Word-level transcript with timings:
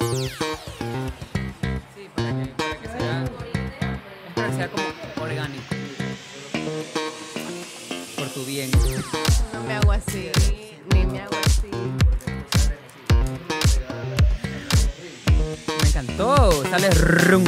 Sí, 0.00 0.30
para 2.16 2.32
que, 2.42 2.50
para 2.56 2.76
que 2.80 2.88
sea. 2.88 3.24
Es 3.24 4.34
para 4.34 4.48
que 4.48 4.56
sea 4.56 4.68
como 4.70 5.24
orgánico. 5.24 5.74
Por 8.16 8.28
tu 8.30 8.44
bien. 8.44 8.70
No 9.52 9.62
me 9.64 9.74
hago 9.74 9.92
así, 9.92 10.30
ni 10.94 11.04
me 11.04 11.20
hago 11.20 11.36
así. 11.44 11.70
Me 15.82 15.88
encantó. 15.88 16.64
Sale 16.70 16.90
rum. 16.90 17.44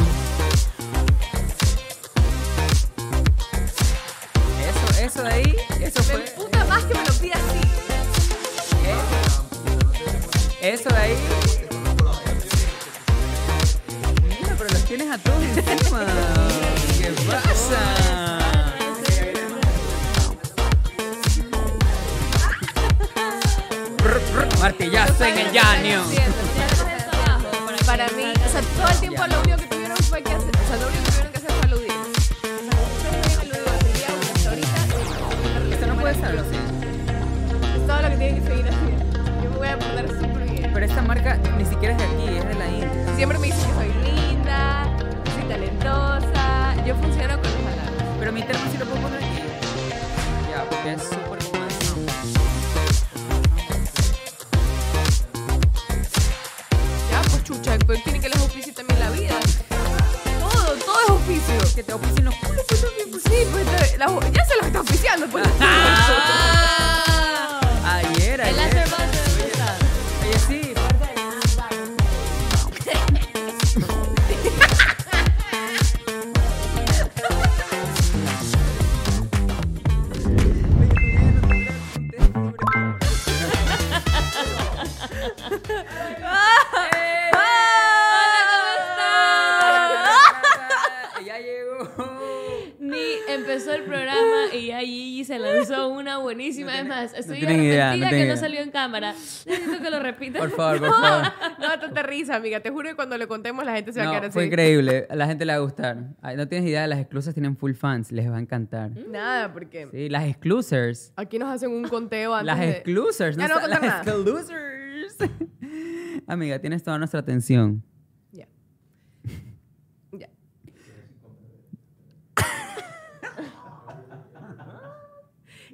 Estoy 97.15 97.37
tienen 97.39 97.63
idea, 97.63 97.95
no 97.95 98.09
que 98.09 98.25
no 98.25 98.37
salió 98.37 98.61
en 98.61 98.71
cámara. 98.71 99.11
Necesito 99.11 99.81
que 99.81 99.89
lo 99.89 99.99
repita. 99.99 100.39
Por 100.39 100.51
favor, 100.51 100.79
por 100.79 100.89
favor. 101.01 101.31
No, 101.59 101.79
tanta 101.79 102.03
risa, 102.03 102.35
amiga. 102.35 102.59
Te 102.59 102.69
juro 102.69 102.89
que 102.89 102.95
cuando 102.95 103.17
le 103.17 103.27
contemos 103.27 103.63
la 103.65 103.73
gente 103.75 103.93
se 103.93 103.99
va 103.99 104.05
a 104.05 104.09
quedar 104.09 104.21
No, 104.23 104.27
así. 104.27 104.33
fue 104.33 104.45
increíble. 104.45 105.07
A 105.09 105.15
la 105.15 105.27
gente 105.27 105.45
le 105.45 105.53
va 105.53 105.57
a 105.57 105.61
gustar. 105.61 105.97
Ay, 106.21 106.35
No 106.37 106.47
tienes 106.47 106.67
idea, 106.69 106.85
las 106.87 106.99
exclusas 106.99 107.33
tienen 107.33 107.55
full 107.57 107.73
fans. 107.73 108.11
Les 108.11 108.29
va 108.29 108.37
a 108.37 108.39
encantar. 108.39 108.91
Nada, 109.09 109.51
porque 109.53 109.87
Sí, 109.91 110.09
las 110.09 110.25
exclusers. 110.25 111.13
aquí 111.15 111.37
nos 111.39 111.49
hacen 111.53 111.71
un 111.71 111.83
conteo 111.87 112.33
antes 112.33 112.45
Las 112.47 112.59
de... 112.59 112.69
exclusers. 112.71 113.37
Ya 113.37 113.47
no 113.47 113.55
a 113.57 113.67
las 113.67 113.79
contar 113.79 113.81
nada. 113.81 114.01
exclusers. 114.11 115.29
Amiga, 116.27 116.59
tienes 116.59 116.83
toda 116.83 116.97
nuestra 116.97 117.19
atención. 117.19 117.83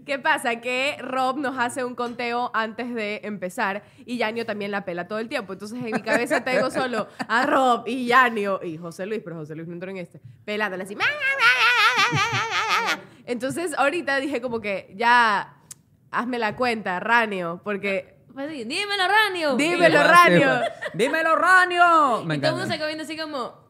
¿Qué 0.09 0.17
pasa? 0.17 0.55
Que 0.55 0.97
Rob 1.01 1.37
nos 1.37 1.55
hace 1.59 1.83
un 1.83 1.93
conteo 1.93 2.49
antes 2.55 2.95
de 2.95 3.21
empezar 3.25 3.83
y 4.07 4.17
Yanio 4.17 4.43
también 4.43 4.71
la 4.71 4.83
pela 4.83 5.07
todo 5.07 5.19
el 5.19 5.29
tiempo. 5.29 5.53
Entonces 5.53 5.77
en 5.77 5.91
mi 5.91 6.01
cabeza 6.01 6.43
tengo 6.43 6.71
solo 6.71 7.07
a 7.27 7.45
Rob 7.45 7.83
y 7.85 8.07
Yanio 8.07 8.59
y 8.63 8.79
José 8.79 9.05
Luis, 9.05 9.21
pero 9.23 9.35
José 9.35 9.53
Luis 9.53 9.67
no 9.67 9.75
entró 9.75 9.91
en 9.91 9.97
este, 9.97 10.19
pelándola 10.45 10.85
así. 10.85 10.97
Entonces 13.27 13.77
ahorita 13.77 14.19
dije 14.19 14.41
como 14.41 14.59
que 14.61 14.91
ya 14.97 15.59
hazme 16.09 16.39
la 16.39 16.55
cuenta, 16.55 16.99
Ranio, 16.99 17.61
porque 17.63 18.15
Pues 18.33 18.49
sí, 18.49 18.63
Dímelo, 18.63 19.03
Ranio. 19.07 19.55
Dímelo, 19.57 20.03
Ranio. 20.05 20.49
¡Dímelo, 20.95 21.35
Ranio! 21.35 22.23
Me 22.25 22.37
Y 22.37 22.39
todo 22.39 22.53
el 22.53 22.57
mundo 22.57 22.71
se 22.71 22.79
quedó 22.79 22.87
viendo 22.87 23.03
así 23.03 23.15
como. 23.15 23.68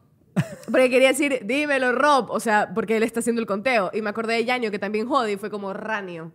Porque 0.70 0.90
quería 0.90 1.08
decir, 1.08 1.40
dímelo, 1.44 1.92
Rob. 1.92 2.30
O 2.30 2.40
sea, 2.40 2.70
porque 2.74 2.96
él 2.96 3.02
está 3.02 3.20
haciendo 3.20 3.40
el 3.40 3.46
conteo. 3.46 3.90
Y 3.92 4.02
me 4.02 4.10
acordé 4.10 4.34
de 4.34 4.44
Yanio, 4.44 4.70
que 4.70 4.78
también 4.78 5.08
jode, 5.08 5.32
y 5.32 5.36
fue 5.36 5.50
como 5.50 5.72
Ranio. 5.72 6.32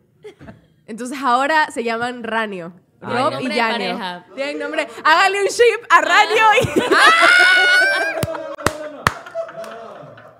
Entonces 0.87 1.17
ahora 1.21 1.71
se 1.71 1.83
llaman 1.83 2.23
Ranio. 2.23 2.73
Ah, 3.01 3.29
Rob 3.29 3.41
y 3.41 3.47
pareja. 3.47 4.25
Tienen 4.35 4.59
nombre. 4.59 4.87
Hágale 5.03 5.41
un 5.41 5.47
ship 5.47 5.85
a 5.89 6.01
Ranio 6.01 6.43
y. 6.61 6.65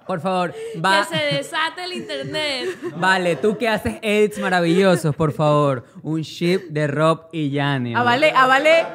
Por 0.06 0.22
favor, 0.22 0.54
va. 0.84 1.08
Que 1.10 1.18
se 1.18 1.36
desate 1.36 1.84
el 1.84 1.94
internet. 1.94 2.78
Vale, 2.96 3.38
tú 3.38 3.58
que 3.58 3.68
haces 3.68 3.96
edits 4.04 4.38
maravillosos, 4.38 5.16
por 5.16 5.32
favor. 5.32 5.84
Un 6.04 6.22
ship 6.22 6.68
de 6.70 6.86
Rob 6.86 7.28
y 7.32 7.50
Yanni. 7.50 7.96
A 7.96 8.04
Vale, 8.04 8.32
a 8.36 8.46
Vale. 8.46 8.86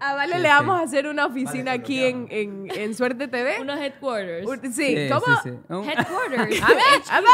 A 0.00 0.14
Vale 0.14 0.38
le 0.38 0.48
vamos 0.48 0.80
a 0.80 0.84
hacer 0.84 1.06
una 1.06 1.26
oficina 1.26 1.72
aquí 1.72 2.02
en, 2.04 2.26
en, 2.30 2.68
en 2.74 2.94
Suerte 2.94 3.28
TV. 3.28 3.56
Unos 3.60 3.78
headquarters. 3.80 4.48
Sí, 4.74 5.08
¿cómo? 5.10 5.26
sí, 5.42 5.50
sí. 5.50 5.58
Un- 5.68 5.84
Headquarters. 5.88 6.62
A 6.62 6.68
ver, 6.68 6.78
a 7.10 7.20
ver. 7.20 7.30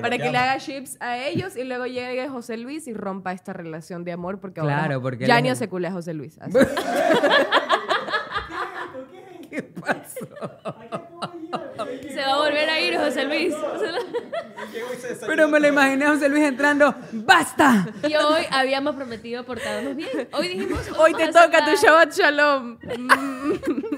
Para 0.00 0.16
que 0.16 0.30
le 0.30 0.38
haga 0.38 0.58
chips 0.58 0.96
a 1.00 1.18
ellos 1.18 1.56
y 1.56 1.64
luego 1.64 1.86
llegue 1.86 2.28
José 2.28 2.56
Luis 2.56 2.86
y 2.86 2.94
rompa 2.94 3.32
esta 3.32 3.52
relación 3.52 4.04
de 4.04 4.12
amor 4.12 4.38
porque 4.38 4.60
ahora 4.60 4.78
Claro, 4.78 5.02
porque 5.02 5.24
él 5.24 5.28
Yanio 5.28 5.54
es- 5.54 5.58
se 5.58 5.68
culea 5.68 5.90
a 5.90 5.94
José 5.94 6.14
Luis. 6.14 6.38
Así. 6.40 6.56
¿Qué 9.50 9.62
pasó? 9.62 11.00
Se 12.14 12.20
va 12.20 12.34
a 12.34 12.38
volver 12.38 12.70
a 12.70 12.80
ir 12.80 12.96
José 12.96 13.24
Luis. 13.24 13.54
Pero 15.26 15.48
me 15.48 15.60
lo 15.60 15.68
imaginé 15.68 16.04
a 16.04 16.10
José 16.10 16.28
Luis 16.28 16.44
entrando. 16.44 16.94
¡Basta! 17.12 17.86
Y 18.08 18.14
hoy 18.14 18.44
habíamos 18.50 18.94
prometido 18.96 19.44
portarnos 19.44 19.96
bien. 19.96 20.28
Hoy 20.32 20.48
dijimos. 20.48 20.80
Hoy 20.98 21.12
te 21.14 21.26
toca 21.28 21.64
tu 21.64 21.76
Shabbat 21.76 22.12
Shalom. 22.12 22.78
Mm, 22.98 23.52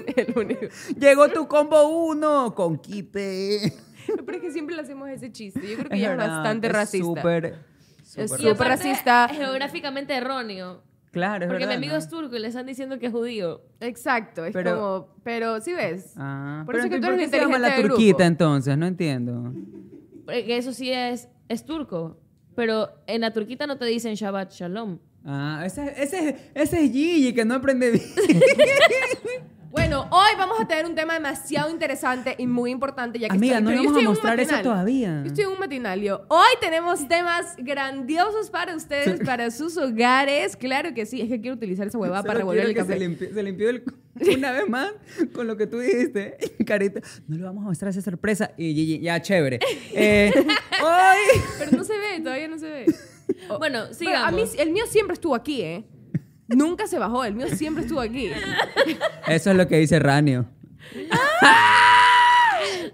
El 0.15 0.33
único. 0.35 0.65
Llegó 0.97 1.29
tu 1.29 1.47
combo 1.47 1.87
uno 1.89 2.53
con 2.55 2.77
Kipe. 2.79 3.73
Pero 4.07 4.37
es 4.37 4.41
que 4.41 4.51
siempre 4.51 4.75
le 4.75 4.81
hacemos 4.81 5.09
ese 5.09 5.31
chiste. 5.31 5.59
Yo 5.61 5.77
creo 5.77 5.89
que 5.89 5.95
Es 5.95 6.01
ya 6.01 6.11
es 6.11 6.17
verdad, 6.17 6.35
bastante 6.37 6.67
es 6.67 6.73
racista. 6.73 7.05
Súper. 7.07 7.45
Es 7.45 8.09
súper 8.09 8.23
Y 8.23 8.27
súper 8.27 8.49
aparte, 8.51 8.69
racista. 8.69 9.29
Geográficamente 9.29 10.15
erróneo. 10.15 10.81
Claro, 11.17 11.45
es 11.45 11.49
Porque 11.49 11.65
mi 11.65 11.65
verdad, 11.65 11.77
amigo 11.77 11.93
¿no? 11.93 11.97
es 11.99 12.07
turco 12.09 12.35
y 12.35 12.39
le 12.39 12.47
están 12.47 12.65
diciendo 12.65 12.99
que 12.99 13.07
es 13.07 13.11
judío. 13.11 13.61
Exacto. 13.79 14.45
Es 14.45 14.53
Pero- 14.53 14.75
como. 14.75 15.15
Pero 15.23 15.59
sí 15.61 15.73
ves. 15.73 16.13
Ah, 16.17 16.63
Por 16.65 16.75
pero 16.75 16.85
eso 16.85 16.89
que 16.93 16.99
tú 16.99 17.05
¿por 17.07 17.13
eres 17.15 17.29
qué 17.29 17.37
se 17.37 17.43
llama 17.43 17.59
la 17.59 17.75
turquita 17.75 18.17
grupo. 18.17 18.23
entonces? 18.23 18.77
No 18.77 18.85
entiendo. 18.85 19.53
Porque 20.25 20.57
eso 20.57 20.73
sí 20.73 20.91
es, 20.91 21.27
es 21.49 21.65
turco. 21.65 22.19
Pero 22.55 22.89
en 23.07 23.21
la 23.21 23.31
turquita 23.33 23.67
no 23.67 23.77
te 23.77 23.85
dicen 23.85 24.15
Shabbat 24.15 24.51
Shalom. 24.51 24.99
Ah, 25.25 25.61
ese, 25.65 25.93
ese, 26.01 26.35
ese 26.53 26.83
es 26.85 26.91
Gigi 26.91 27.33
que 27.33 27.43
no 27.45 27.55
aprende 27.55 27.91
bien. 27.91 28.03
Bueno, 29.77 30.07
hoy 30.09 30.31
vamos 30.39 30.59
a 30.59 30.67
tener 30.67 30.87
un 30.87 30.95
tema 30.95 31.13
demasiado 31.13 31.69
interesante 31.69 32.33
y 32.39 32.47
muy 32.47 32.71
importante. 32.71 33.19
Ya 33.19 33.27
que 33.29 33.35
Amiga, 33.35 33.59
estoy- 33.59 33.75
no 33.75 33.83
vamos 33.83 34.01
a 34.03 34.09
mostrar 34.09 34.39
eso 34.39 34.55
todavía. 34.63 35.21
Yo 35.23 35.27
estoy 35.27 35.43
en 35.43 35.51
un 35.51 35.59
matinalio. 35.59 36.25
Hoy 36.29 36.47
tenemos 36.59 37.07
temas 37.07 37.55
grandiosos 37.57 38.49
para 38.49 38.75
ustedes, 38.75 39.19
para 39.23 39.51
sus 39.51 39.77
hogares. 39.77 40.57
Claro 40.57 40.95
que 40.95 41.05
sí. 41.05 41.21
Es 41.21 41.29
que 41.29 41.39
quiero 41.39 41.55
utilizar 41.55 41.85
esa 41.85 41.97
huevada 41.99 42.23
para 42.23 42.39
revolver 42.39 42.63
el 42.65 42.69
que 42.73 42.79
café. 42.79 42.93
Se 42.93 42.99
limpió, 42.99 43.33
se 43.33 43.43
limpió 43.43 43.69
el- 43.69 43.83
una 44.35 44.51
vez 44.51 44.67
más 44.67 44.91
con 45.33 45.45
lo 45.45 45.55
que 45.57 45.67
tú 45.67 45.77
dijiste. 45.79 46.37
Carita, 46.65 47.01
no 47.27 47.37
le 47.37 47.43
vamos 47.43 47.63
a 47.63 47.67
mostrar 47.67 47.91
esa 47.91 48.01
sorpresa. 48.01 48.51
Y 48.57 48.99
ya, 48.99 49.21
chévere. 49.21 49.59
Eh, 49.93 50.31
hoy... 50.83 51.41
Pero 51.59 51.71
no 51.77 51.83
se 51.83 51.93
ve, 51.97 52.19
todavía 52.23 52.47
no 52.47 52.57
se 52.57 52.69
ve. 52.69 52.85
Oh, 53.49 53.59
Bueno, 53.59 53.81
pero 53.83 53.93
sigamos. 53.93 54.27
a 54.27 54.31
mí, 54.31 54.43
el 54.57 54.71
mío 54.71 54.85
siempre 54.89 55.13
estuvo 55.13 55.35
aquí, 55.35 55.61
¿eh? 55.61 55.85
Nunca 56.47 56.87
se 56.87 56.97
bajó, 56.97 57.23
el 57.23 57.33
mío 57.35 57.47
siempre 57.49 57.83
estuvo 57.83 57.99
aquí. 57.99 58.29
Eso 59.27 59.51
es 59.51 59.57
lo 59.57 59.67
que 59.67 59.77
dice 59.77 59.99
Ranio. 59.99 60.45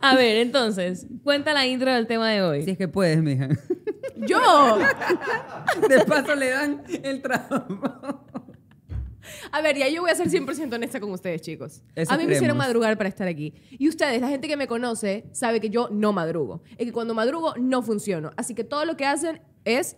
A 0.01 0.15
ver, 0.15 0.37
entonces, 0.37 1.07
cuenta 1.23 1.53
la 1.53 1.65
intro 1.65 1.93
del 1.93 2.07
tema 2.07 2.29
de 2.29 2.41
hoy. 2.41 2.63
Si 2.63 2.71
es 2.71 2.77
que 2.77 2.87
puedes, 2.87 3.21
mija. 3.21 3.49
¡Yo! 4.17 4.79
De 5.87 6.03
paso 6.05 6.35
le 6.35 6.49
dan 6.49 6.83
el 7.03 7.21
trabajo. 7.21 8.25
A 9.51 9.61
ver, 9.61 9.77
ya 9.77 9.87
yo 9.87 10.01
voy 10.01 10.11
a 10.11 10.15
ser 10.15 10.27
100% 10.29 10.73
honesta 10.73 10.99
con 10.99 11.11
ustedes, 11.11 11.41
chicos. 11.41 11.83
Eso 11.95 12.13
a 12.13 12.17
mí 12.17 12.25
me 12.25 12.33
hicieron 12.33 12.57
madrugar 12.57 12.97
para 12.97 13.07
estar 13.07 13.27
aquí. 13.27 13.53
Y 13.69 13.87
ustedes, 13.87 14.19
la 14.19 14.27
gente 14.27 14.47
que 14.47 14.57
me 14.57 14.67
conoce, 14.67 15.25
sabe 15.31 15.61
que 15.61 15.69
yo 15.69 15.89
no 15.91 16.11
madrugo. 16.11 16.63
Es 16.77 16.85
que 16.85 16.91
cuando 16.91 17.13
madrugo 17.13 17.53
no 17.57 17.81
funciono. 17.81 18.31
Así 18.35 18.55
que 18.55 18.63
todo 18.63 18.85
lo 18.85 18.97
que 18.97 19.05
hacen 19.05 19.41
es... 19.63 19.97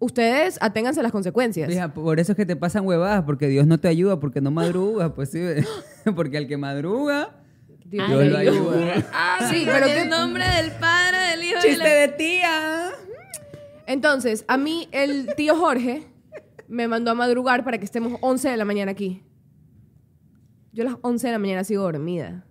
Ustedes 0.00 0.58
aténganse 0.60 1.00
a 1.00 1.02
las 1.02 1.10
consecuencias. 1.12 1.68
Hija, 1.70 1.92
por 1.92 2.20
eso 2.20 2.32
es 2.32 2.36
que 2.36 2.46
te 2.46 2.54
pasan 2.54 2.86
huevadas, 2.86 3.24
porque 3.24 3.48
Dios 3.48 3.66
no 3.66 3.78
te 3.78 3.88
ayuda, 3.88 4.20
porque 4.20 4.40
no 4.40 4.50
madrugas, 4.50 5.12
pues 5.14 5.30
sí. 5.30 5.40
Porque 6.14 6.38
al 6.38 6.46
que 6.46 6.56
madruga, 6.56 7.36
Dios 7.84 8.04
Ay, 8.08 8.14
Dios 8.14 8.32
lo 8.32 8.38
ayuda. 8.38 8.92
ayuda. 8.94 8.94
Sí, 9.50 9.62
pero 9.66 9.86
en 9.86 9.92
¿qué- 9.92 10.02
el 10.02 10.08
nombre 10.08 10.44
del 10.48 10.70
Padre, 10.72 11.18
del 11.32 11.42
Hijo 11.44 11.58
¡Chiste 11.62 11.88
del 11.88 12.10
de 12.10 12.16
tía! 12.16 12.90
Entonces, 13.86 14.44
a 14.48 14.56
mí 14.56 14.88
el 14.92 15.34
tío 15.34 15.56
Jorge 15.56 16.06
me 16.68 16.86
mandó 16.86 17.10
a 17.10 17.14
madrugar 17.14 17.64
para 17.64 17.78
que 17.78 17.84
estemos 17.84 18.18
11 18.20 18.50
de 18.50 18.56
la 18.56 18.64
mañana 18.64 18.92
aquí. 18.92 19.22
Yo 20.72 20.82
a 20.82 20.90
las 20.90 20.96
11 21.00 21.26
de 21.26 21.32
la 21.32 21.38
mañana 21.38 21.64
sigo 21.64 21.82
dormida. 21.82 22.44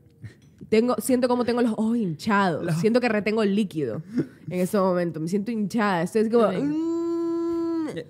Tengo, 0.70 0.96
siento 1.00 1.28
como 1.28 1.46
tengo 1.46 1.62
los 1.62 1.72
ojos 1.74 1.96
hinchados. 1.98 2.76
Siento 2.82 3.00
que 3.00 3.08
retengo 3.08 3.46
líquido 3.46 4.02
en 4.50 4.60
ese 4.60 4.78
momento. 4.80 5.20
Me 5.20 5.28
siento 5.30 5.52
hinchada. 5.52 6.02
Estoy 6.02 6.22
así 6.24 6.30
como... 6.32 6.48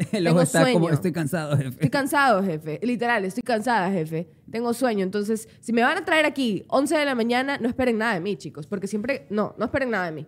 El 0.12 0.28
ojo 0.28 0.42
está 0.42 0.62
como, 0.72 0.80
sueño. 0.86 0.94
estoy 0.94 1.12
cansado, 1.12 1.56
jefe. 1.58 1.70
Estoy 1.70 1.90
cansado, 1.90 2.44
jefe. 2.44 2.80
Literal, 2.84 3.26
estoy 3.26 3.44
cansada, 3.44 3.90
jefe. 3.92 4.28
Tengo 4.52 4.74
sueño. 4.74 5.04
Entonces, 5.04 5.48
si 5.60 5.74
me 5.74 5.84
van 5.84 5.98
a 5.98 6.06
traer 6.06 6.26
aquí 6.26 6.66
11 6.70 6.98
de 6.98 7.06
la 7.06 7.16
mañana, 7.16 7.58
no 7.60 7.68
esperen 7.68 7.98
nada 7.98 8.14
de 8.16 8.20
mí, 8.22 8.36
chicos. 8.38 8.68
Porque 8.68 8.88
siempre... 8.88 9.26
No, 9.30 9.54
no 9.58 9.66
esperen 9.66 9.90
nada 9.92 10.06
de 10.06 10.12
mí. 10.12 10.26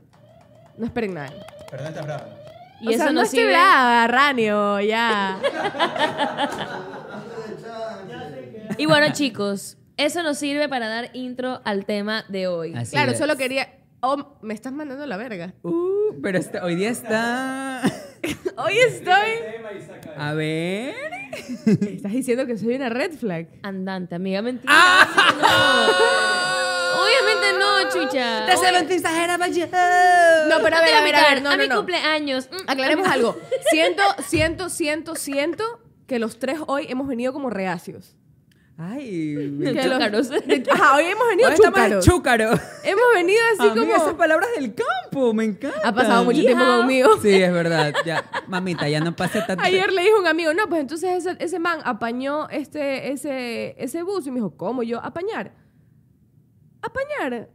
No 0.77 0.85
esperen 0.85 1.13
nada 1.13 1.29
de 1.29 1.35
mí. 1.35 1.41
Pero 1.69 1.83
no 1.83 1.89
está 1.89 2.01
bravo. 2.01 2.23
Y 2.81 2.87
o 2.87 2.89
eso 2.91 2.97
sea, 2.99 3.05
no 3.07 3.13
nos 3.13 3.23
estoy 3.25 3.39
sirve. 3.39 3.51
brava, 3.51 4.07
Ranio, 4.07 4.79
ya. 4.81 5.39
Y 8.77 8.85
bueno, 8.85 9.07
chicos, 9.11 9.77
eso 9.97 10.23
nos 10.23 10.37
sirve 10.37 10.69
para 10.69 10.87
dar 10.87 11.09
intro 11.13 11.59
al 11.65 11.85
tema 11.85 12.23
de 12.29 12.47
hoy. 12.47 12.73
Así 12.75 12.91
claro, 12.91 13.11
es. 13.11 13.17
solo 13.17 13.35
quería... 13.35 13.67
Oh, 14.01 14.37
me 14.41 14.53
estás 14.53 14.71
mandando 14.71 15.05
la 15.05 15.17
verga. 15.17 15.53
Uh, 15.63 16.21
pero 16.23 16.37
este- 16.37 16.61
hoy 16.61 16.75
día 16.75 16.89
está... 16.89 17.81
Hoy 18.57 18.77
estoy... 18.87 19.31
A 20.17 20.33
ver... 20.33 20.95
Estás 21.65 22.11
diciendo 22.11 22.45
que 22.45 22.57
soy 22.57 22.75
una 22.75 22.89
red 22.89 23.13
flag. 23.13 23.47
Andante, 23.63 24.15
amiga, 24.15 24.41
mentira. 24.41 24.71
¡Ah! 24.75 26.55
Obviamente 27.01 27.59
no, 27.59 27.89
chucha. 27.89 28.45
¡Te 28.45 28.57
se 28.57 28.95
exagera, 28.95 29.37
vaya! 29.37 29.65
No, 30.49 30.57
pero 30.63 30.77
a 30.77 30.81
ver, 30.81 30.95
a 30.95 31.01
ver, 31.03 31.15
a 31.15 31.29
ver. 31.29 31.41
No, 31.41 31.49
a 31.49 31.55
no, 31.55 31.63
mi 31.63 31.69
no. 31.69 31.75
cumpleaños. 31.77 32.49
mm, 32.51 32.69
Aclaremos 32.69 33.07
algo. 33.07 33.37
Siento, 33.69 34.03
siento, 34.27 34.69
siento, 34.69 35.15
siento 35.15 35.63
que 36.07 36.19
los 36.19 36.39
tres 36.39 36.59
hoy 36.67 36.87
hemos 36.89 37.07
venido 37.07 37.31
como 37.33 37.49
reacios. 37.49 38.15
Ay, 38.81 39.35
Chúcaros. 39.83 40.31
Ajá, 40.71 40.95
hoy 40.95 41.03
hemos 41.03 41.27
venido 41.27 41.49
chúcaros. 41.53 42.05
chúcaro. 42.05 42.51
Hemos 42.85 43.03
venido 43.13 43.39
así 43.51 43.69
Amiga, 43.71 43.81
como... 43.81 44.03
esas 44.05 44.13
palabras 44.13 44.49
del 44.55 44.73
campo, 44.73 45.33
me 45.33 45.43
encanta. 45.43 45.81
Ha 45.83 45.93
pasado 45.93 46.23
mucho 46.23 46.39
tiempo 46.39 46.63
conmigo. 46.63 47.17
Sí, 47.21 47.29
es 47.29 47.51
verdad. 47.51 47.93
Ya, 48.05 48.23
mamita, 48.47 48.87
ya 48.87 49.01
no 49.01 49.13
pasé 49.13 49.41
tanto 49.41 49.65
Ayer 49.65 49.91
le 49.91 50.01
dijo 50.03 50.17
un 50.17 50.27
amigo, 50.27 50.53
no, 50.53 50.69
pues 50.69 50.79
entonces 50.79 51.25
ese, 51.25 51.35
ese 51.43 51.59
man 51.59 51.79
apañó 51.83 52.47
este, 52.47 53.11
ese, 53.11 53.75
ese 53.77 54.01
bus 54.03 54.25
y 54.27 54.31
me 54.31 54.35
dijo, 54.35 54.55
¿cómo 54.55 54.81
yo? 54.81 55.03
¿Apañar? 55.03 55.51
¿Apañar? 56.81 57.49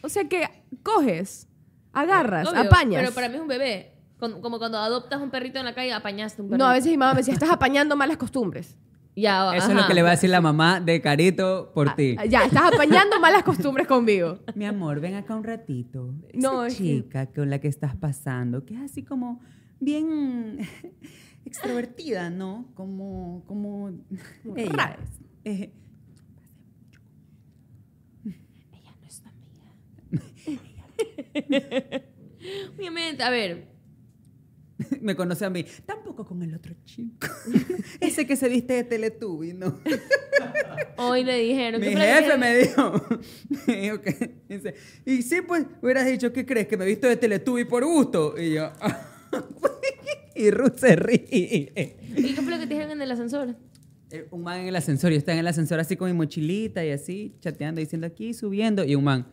O 0.00 0.08
sea 0.08 0.28
que 0.28 0.48
coges, 0.84 1.48
agarras, 1.92 2.46
Obvio, 2.46 2.60
apañas. 2.60 3.02
Pero 3.02 3.12
para 3.12 3.28
mí 3.28 3.34
es 3.34 3.40
un 3.40 3.48
bebé. 3.48 3.94
Como 4.20 4.58
cuando 4.58 4.78
adoptas 4.78 5.20
un 5.20 5.30
perrito 5.30 5.58
en 5.58 5.64
la 5.64 5.74
calle, 5.74 5.92
apañaste 5.92 6.40
un 6.40 6.50
perrito. 6.50 6.64
No, 6.64 6.70
a 6.70 6.74
veces 6.74 6.92
mi 6.92 6.98
mamá 6.98 7.14
me 7.14 7.18
decía, 7.18 7.34
estás 7.34 7.50
apañando 7.50 7.96
malas 7.96 8.16
costumbres. 8.16 8.78
Ya, 9.18 9.56
Eso 9.56 9.70
es 9.70 9.74
lo 9.74 9.86
que 9.86 9.94
le 9.94 10.02
va 10.02 10.08
a 10.08 10.10
decir 10.12 10.28
la 10.28 10.42
mamá 10.42 10.78
de 10.78 11.00
Carito 11.00 11.72
por 11.74 11.94
ti. 11.94 12.16
Ah, 12.18 12.26
Ya, 12.26 12.44
estás 12.44 12.70
apañando 12.74 13.18
malas 13.18 13.44
costumbres 13.44 13.86
conmigo. 13.86 14.40
Mi 14.54 14.66
amor, 14.66 15.00
ven 15.00 15.14
acá 15.14 15.34
un 15.34 15.42
ratito. 15.42 16.12
No, 16.34 16.52
No, 16.52 16.64
es 16.66 16.74
que- 16.76 16.82
chica 17.02 17.24
con 17.32 17.48
la 17.48 17.58
que 17.58 17.68
estás 17.68 17.96
pasando, 17.96 18.66
que 18.66 18.74
es 18.74 18.80
así 18.80 19.02
como 19.04 19.40
bien 19.80 20.58
extrovertida, 21.46 22.28
¿no? 22.28 22.70
Como, 22.74 23.42
como 23.46 23.88
ella. 24.54 24.70
rara. 24.72 24.98
Eh, 25.44 25.72
Ella 28.72 28.94
no 29.00 29.06
es 29.06 29.22
tu 29.22 29.28
amiga. 29.30 29.72
Obviamente, 32.76 33.22
a 33.22 33.30
ver. 33.30 33.75
me 35.00 35.16
conoce 35.16 35.44
a 35.44 35.50
mí. 35.50 35.64
Tampoco 35.84 36.24
con 36.24 36.42
el 36.42 36.54
otro 36.54 36.74
chico. 36.84 37.28
Ese 38.00 38.26
que 38.26 38.36
se 38.36 38.48
viste 38.48 38.74
de 38.74 38.84
Teletubby, 38.84 39.52
¿no? 39.52 39.80
Hoy 40.96 41.24
le 41.24 41.38
dijeron. 41.38 41.80
Mi 41.80 41.88
¿qué 41.88 41.92
fue 41.92 42.00
lo 42.00 42.06
que 42.06 42.22
jefe 42.22 42.38
me 42.38 42.56
dijo, 42.56 43.06
me 43.66 43.80
dijo 43.80 44.00
que, 44.00 44.34
dice, 44.48 44.74
y 45.04 45.22
sí, 45.22 45.40
pues, 45.46 45.66
hubieras 45.82 46.06
dicho, 46.06 46.32
¿qué 46.32 46.44
crees? 46.44 46.66
Que 46.66 46.76
me 46.76 46.84
he 46.84 46.88
visto 46.88 47.06
de 47.06 47.16
Teletubby 47.16 47.64
por 47.64 47.84
gusto. 47.84 48.34
Y 48.38 48.54
yo, 48.54 48.70
y 50.34 50.50
Ruth 50.50 50.76
se 50.76 50.96
ríe. 50.96 51.72
¿Y 52.16 52.34
qué 52.34 52.42
fue 52.42 52.50
lo 52.50 52.58
que 52.58 52.66
te 52.66 52.74
dijeron 52.74 52.92
en 52.92 53.02
el 53.02 53.10
ascensor? 53.10 53.56
Eh, 54.10 54.26
Un 54.30 54.42
man 54.42 54.60
en 54.60 54.68
el 54.68 54.76
ascensor, 54.76 55.10
yo 55.10 55.18
estaba 55.18 55.34
en 55.34 55.40
el 55.40 55.46
ascensor 55.48 55.80
así 55.80 55.96
con 55.96 56.08
mi 56.08 56.16
mochilita 56.16 56.84
y 56.84 56.90
así, 56.90 57.34
chateando, 57.40 57.80
diciendo 57.80 58.06
aquí, 58.06 58.34
subiendo, 58.34 58.84
y 58.84 58.94
un 58.94 59.04
man, 59.04 59.26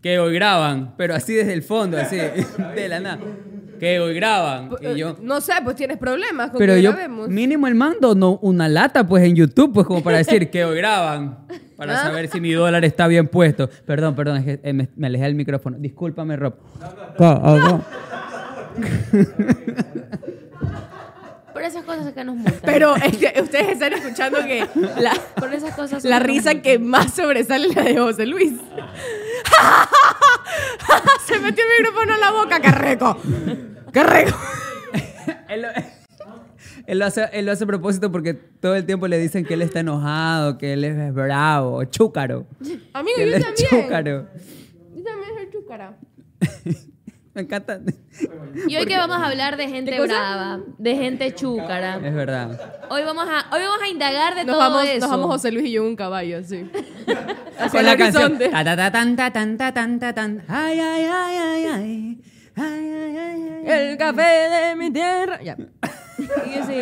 que 0.00 0.18
hoy 0.18 0.32
graban, 0.34 0.94
pero 0.96 1.14
así 1.14 1.34
desde 1.34 1.52
el 1.52 1.62
fondo, 1.62 1.98
así, 1.98 2.16
de 2.16 2.88
la 2.88 3.00
nada, 3.00 3.20
que 3.80 3.98
hoy 3.98 4.14
graban. 4.14 4.70
Y 4.80 4.96
yo, 4.98 5.16
No 5.20 5.40
sé, 5.40 5.54
pues 5.64 5.74
tienes 5.74 5.96
problemas 5.98 6.50
con 6.50 6.58
pero 6.58 6.74
que 6.74 6.82
yo, 6.82 6.92
grabemos. 6.92 7.28
mínimo 7.28 7.66
el 7.66 7.74
mando, 7.74 8.14
no, 8.14 8.38
una 8.42 8.68
lata, 8.68 9.04
pues 9.06 9.24
en 9.24 9.34
YouTube, 9.34 9.72
pues 9.74 9.86
como 9.86 10.02
para 10.02 10.18
decir 10.18 10.50
que 10.50 10.64
hoy 10.64 10.76
graban, 10.76 11.38
para 11.76 11.94
Ah. 11.98 12.02
saber 12.04 12.28
si 12.28 12.40
mi 12.40 12.52
dólar 12.52 12.84
está 12.84 13.08
bien 13.08 13.26
puesto. 13.26 13.68
Perdón, 13.86 14.14
perdón, 14.14 14.36
es 14.36 14.44
que, 14.44 14.60
eh, 14.62 14.72
me, 14.72 14.88
me 14.94 15.08
alejé 15.08 15.24
del 15.24 15.34
micrófono. 15.34 15.78
Discúlpame, 15.80 16.36
Rob. 16.36 16.54
Por 21.52 21.62
esas 21.62 21.84
cosas 21.84 22.06
acá 22.06 22.22
nos 22.24 22.36
multan. 22.36 22.54
Pero 22.64 22.94
es 22.96 23.16
que 23.16 23.40
ustedes 23.42 23.70
están 23.70 23.92
escuchando 23.92 24.38
que 24.46 24.66
la, 25.00 25.12
Por 25.34 25.52
esas 25.52 25.74
cosas. 25.74 26.04
la 26.04 26.20
risa 26.20 26.54
que 26.62 26.78
más 26.78 27.12
sobresale 27.12 27.66
es 27.68 27.74
la 27.76 27.82
de 27.82 27.98
José 27.98 28.26
Luis. 28.26 28.52
Se 31.26 31.38
metió 31.40 31.64
el 31.64 31.84
micrófono 31.84 32.14
en 32.14 32.20
la 32.20 32.30
boca, 32.30 32.58
rico. 32.58 33.18
Qué 33.92 34.02
rico. 34.04 34.36
Él 35.48 35.62
lo, 35.62 35.68
él 36.86 36.98
lo 36.98 37.06
hace, 37.06 37.28
él 37.32 37.46
lo 37.46 37.52
hace 37.52 37.64
a 37.64 37.66
propósito 37.66 38.10
porque 38.10 38.34
todo 38.34 38.74
el 38.76 38.84
tiempo 38.86 39.06
le 39.08 39.18
dicen 39.18 39.44
que 39.44 39.54
él 39.54 39.62
está 39.62 39.80
enojado, 39.80 40.58
que 40.58 40.72
él 40.72 40.84
es 40.84 41.12
bravo, 41.14 41.84
chúcaro. 41.84 42.46
Amigo, 42.92 43.16
que 43.16 43.22
él 43.24 43.30
yo 43.30 43.36
es 43.36 43.44
también. 43.44 43.68
chúcaro. 43.82 44.26
Yo 44.96 45.02
también 45.04 45.30
soy 45.36 45.50
chúcara. 45.52 45.96
Me 47.34 47.42
encanta. 47.42 47.80
Y 48.66 48.76
hoy 48.76 48.86
que 48.86 48.96
vamos 48.96 49.16
a 49.18 49.26
hablar 49.26 49.56
de 49.56 49.68
gente 49.68 50.00
brava, 50.00 50.60
de 50.78 50.96
gente 50.96 51.32
chúcara. 51.34 52.00
Es 52.04 52.14
verdad. 52.14 52.60
Hoy 52.90 53.02
vamos 53.04 53.26
a, 53.28 53.54
hoy 53.54 53.60
vamos 53.62 53.82
a 53.82 53.88
indagar 53.88 54.34
de 54.34 54.44
Nos 54.44 54.56
todo 54.56 54.58
vamos, 54.58 54.84
eso. 54.84 55.00
nos 55.00 55.10
vamos 55.10 55.26
José 55.26 55.52
Luis 55.52 55.66
y 55.66 55.72
yo 55.72 55.82
en 55.82 55.90
un 55.90 55.96
caballo, 55.96 56.38
así. 56.38 56.68
Con 57.70 57.84
la 57.84 57.96
canción. 57.96 58.36
Ay, 60.48 60.80
ay, 60.80 61.04
ay, 61.08 61.36
ay, 61.36 61.64
ay. 61.66 62.20
Ay, 62.60 62.92
ay, 62.92 63.16
ay. 63.16 63.62
El 63.90 63.96
café 63.98 64.22
de 64.22 64.76
mi 64.76 64.90
tierra. 64.92 65.40
Ya. 65.42 65.56
Y 66.20 66.54
yo 66.54 66.66
sí. 66.66 66.74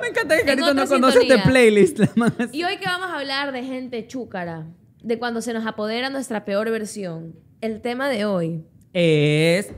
Me 0.00 0.08
encanta 0.08 0.34
que 0.34 0.40
En 0.40 0.46
Carito 0.46 0.72
no 0.72 0.82
otra 0.82 0.86
conoce 0.96 1.18
este 1.18 1.34
sintonía. 1.34 1.44
playlist. 1.44 1.98
la. 1.98 2.32
Y 2.52 2.64
hoy 2.64 2.78
que 2.78 2.86
vamos 2.86 3.08
a 3.10 3.18
hablar 3.18 3.52
de 3.52 3.62
gente 3.62 4.06
chúcara, 4.06 4.66
de 5.02 5.18
cuando 5.18 5.42
se 5.42 5.52
nos 5.52 5.66
apodera 5.66 6.08
nuestra 6.08 6.46
peor 6.46 6.70
versión. 6.70 7.34
El 7.60 7.82
tema 7.82 8.08
de 8.08 8.24
hoy, 8.24 8.64
Es. 8.94 9.68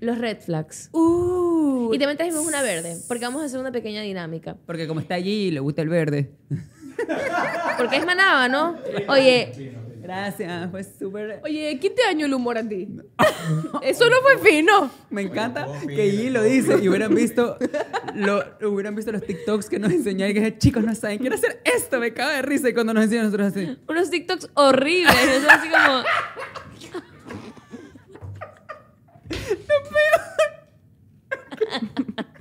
los 0.00 0.18
red 0.18 0.38
flags. 0.40 0.90
Uh. 0.92 1.90
Y 1.94 1.98
también 1.98 2.16
trajimos 2.18 2.46
una 2.46 2.60
verde, 2.62 2.96
porque 3.08 3.24
vamos 3.24 3.42
a 3.42 3.46
hacer 3.46 3.58
una 3.60 3.72
pequeña 3.72 4.02
dinámica. 4.02 4.56
Porque 4.66 4.86
como 4.86 5.00
está 5.00 5.14
allí, 5.14 5.50
le 5.50 5.60
gusta 5.60 5.80
el 5.82 5.88
verde. 5.88 6.32
Porque 7.78 7.96
es 7.96 8.06
manaba, 8.06 8.48
¿no? 8.48 8.76
Oye, 9.08 9.72
Gracias, 10.08 10.70
fue 10.70 10.82
súper. 10.82 11.42
Oye, 11.44 11.76
¿quién 11.78 11.94
te 11.94 12.00
dañó 12.02 12.24
el 12.24 12.32
humor 12.32 12.56
a 12.56 12.66
ti? 12.66 12.88
Eso 13.82 14.08
no 14.08 14.16
fue 14.22 14.38
fino. 14.38 14.90
Me 15.10 15.20
encanta 15.20 15.68
que 15.86 16.10
Gigi 16.10 16.30
lo 16.30 16.42
dice 16.42 16.78
y 16.82 16.88
hubieran 16.88 17.14
visto, 17.14 17.58
lo, 18.14 18.42
hubieran 18.70 18.94
visto 18.94 19.12
los 19.12 19.22
TikToks 19.22 19.68
que 19.68 19.78
nos 19.78 19.92
enseñó 19.92 20.26
y 20.26 20.32
que 20.32 20.56
chicos 20.56 20.82
no 20.82 20.94
saben, 20.94 21.18
quiero 21.18 21.34
hacer 21.34 21.60
esto, 21.62 22.00
me 22.00 22.14
cago 22.14 22.30
de 22.30 22.40
risa 22.40 22.70
y 22.70 22.72
cuando 22.72 22.94
nos 22.94 23.04
enseñan 23.04 23.26
nosotros 23.26 23.48
así. 23.48 23.76
unos 23.86 24.08
TikToks 24.08 24.48
horribles. 24.54 25.14
nosotros 25.14 25.52
así 25.52 25.68
como... 25.68 26.02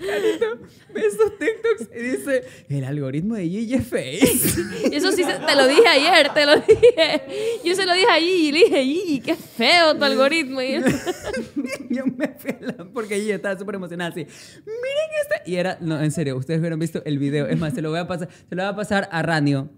Ve 0.00 1.06
esos 1.06 1.38
TikToks 1.38 1.94
y 1.94 2.02
dice, 2.02 2.44
el 2.68 2.84
algoritmo 2.84 3.34
de 3.34 3.48
Gigi 3.48 3.74
es 3.74 3.92
eso 4.92 5.12
sí, 5.12 5.24
te 5.24 5.56
lo 5.56 5.68
dije 5.68 5.86
ayer, 5.86 6.32
te 6.32 6.46
lo 6.46 6.56
dije. 6.56 7.60
Yo 7.64 7.74
se 7.74 7.84
lo 7.86 7.92
dije 7.92 8.06
a 8.10 8.16
Gigi, 8.16 8.48
y 8.48 8.52
le 8.52 8.58
dije, 8.58 8.84
Gigi, 8.84 9.20
qué 9.20 9.36
feo 9.36 9.96
tu 9.96 10.04
algoritmo. 10.04 10.62
Y 10.62 10.80
Yo 11.90 12.06
me 12.06 12.28
fui 12.38 12.50
a 12.50 12.58
la... 12.60 12.84
Porque 12.92 13.16
Gigi 13.16 13.32
estaba 13.32 13.58
súper 13.58 13.74
emocionada 13.74 14.10
así. 14.10 14.26
Miren 14.64 15.46
Y 15.46 15.56
era, 15.56 15.76
no, 15.80 16.00
en 16.00 16.10
serio, 16.10 16.36
ustedes 16.36 16.60
hubieran 16.60 16.78
visto 16.78 17.02
el 17.04 17.18
video. 17.18 17.46
Es 17.46 17.58
más, 17.58 17.74
se 17.74 17.82
lo 17.82 17.90
voy 17.90 17.98
a 17.98 18.06
pasar, 18.06 18.28
se 18.48 18.54
lo 18.54 18.62
voy 18.62 18.72
a 18.72 18.76
pasar 18.76 19.08
a 19.12 19.22
Ranio. 19.22 19.70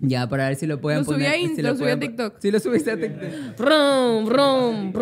Ya, 0.00 0.28
para 0.28 0.46
ver 0.48 0.56
si 0.56 0.66
lo 0.66 0.80
pueden 0.80 1.00
Lo 1.00 1.04
subí 1.04 1.14
poner. 1.16 1.30
a 1.30 1.34
si 1.34 1.40
Insta, 1.42 1.62
lo 1.62 1.76
subí 1.76 1.90
a 1.90 1.98
TikTok. 1.98 2.36
Sí, 2.38 2.50
lo 2.52 2.60
subiste 2.60 2.92
a 2.92 2.96
TikTok. 2.96 3.28
Brum, 3.58 4.24
Que 4.26 4.32
brum, 4.32 4.92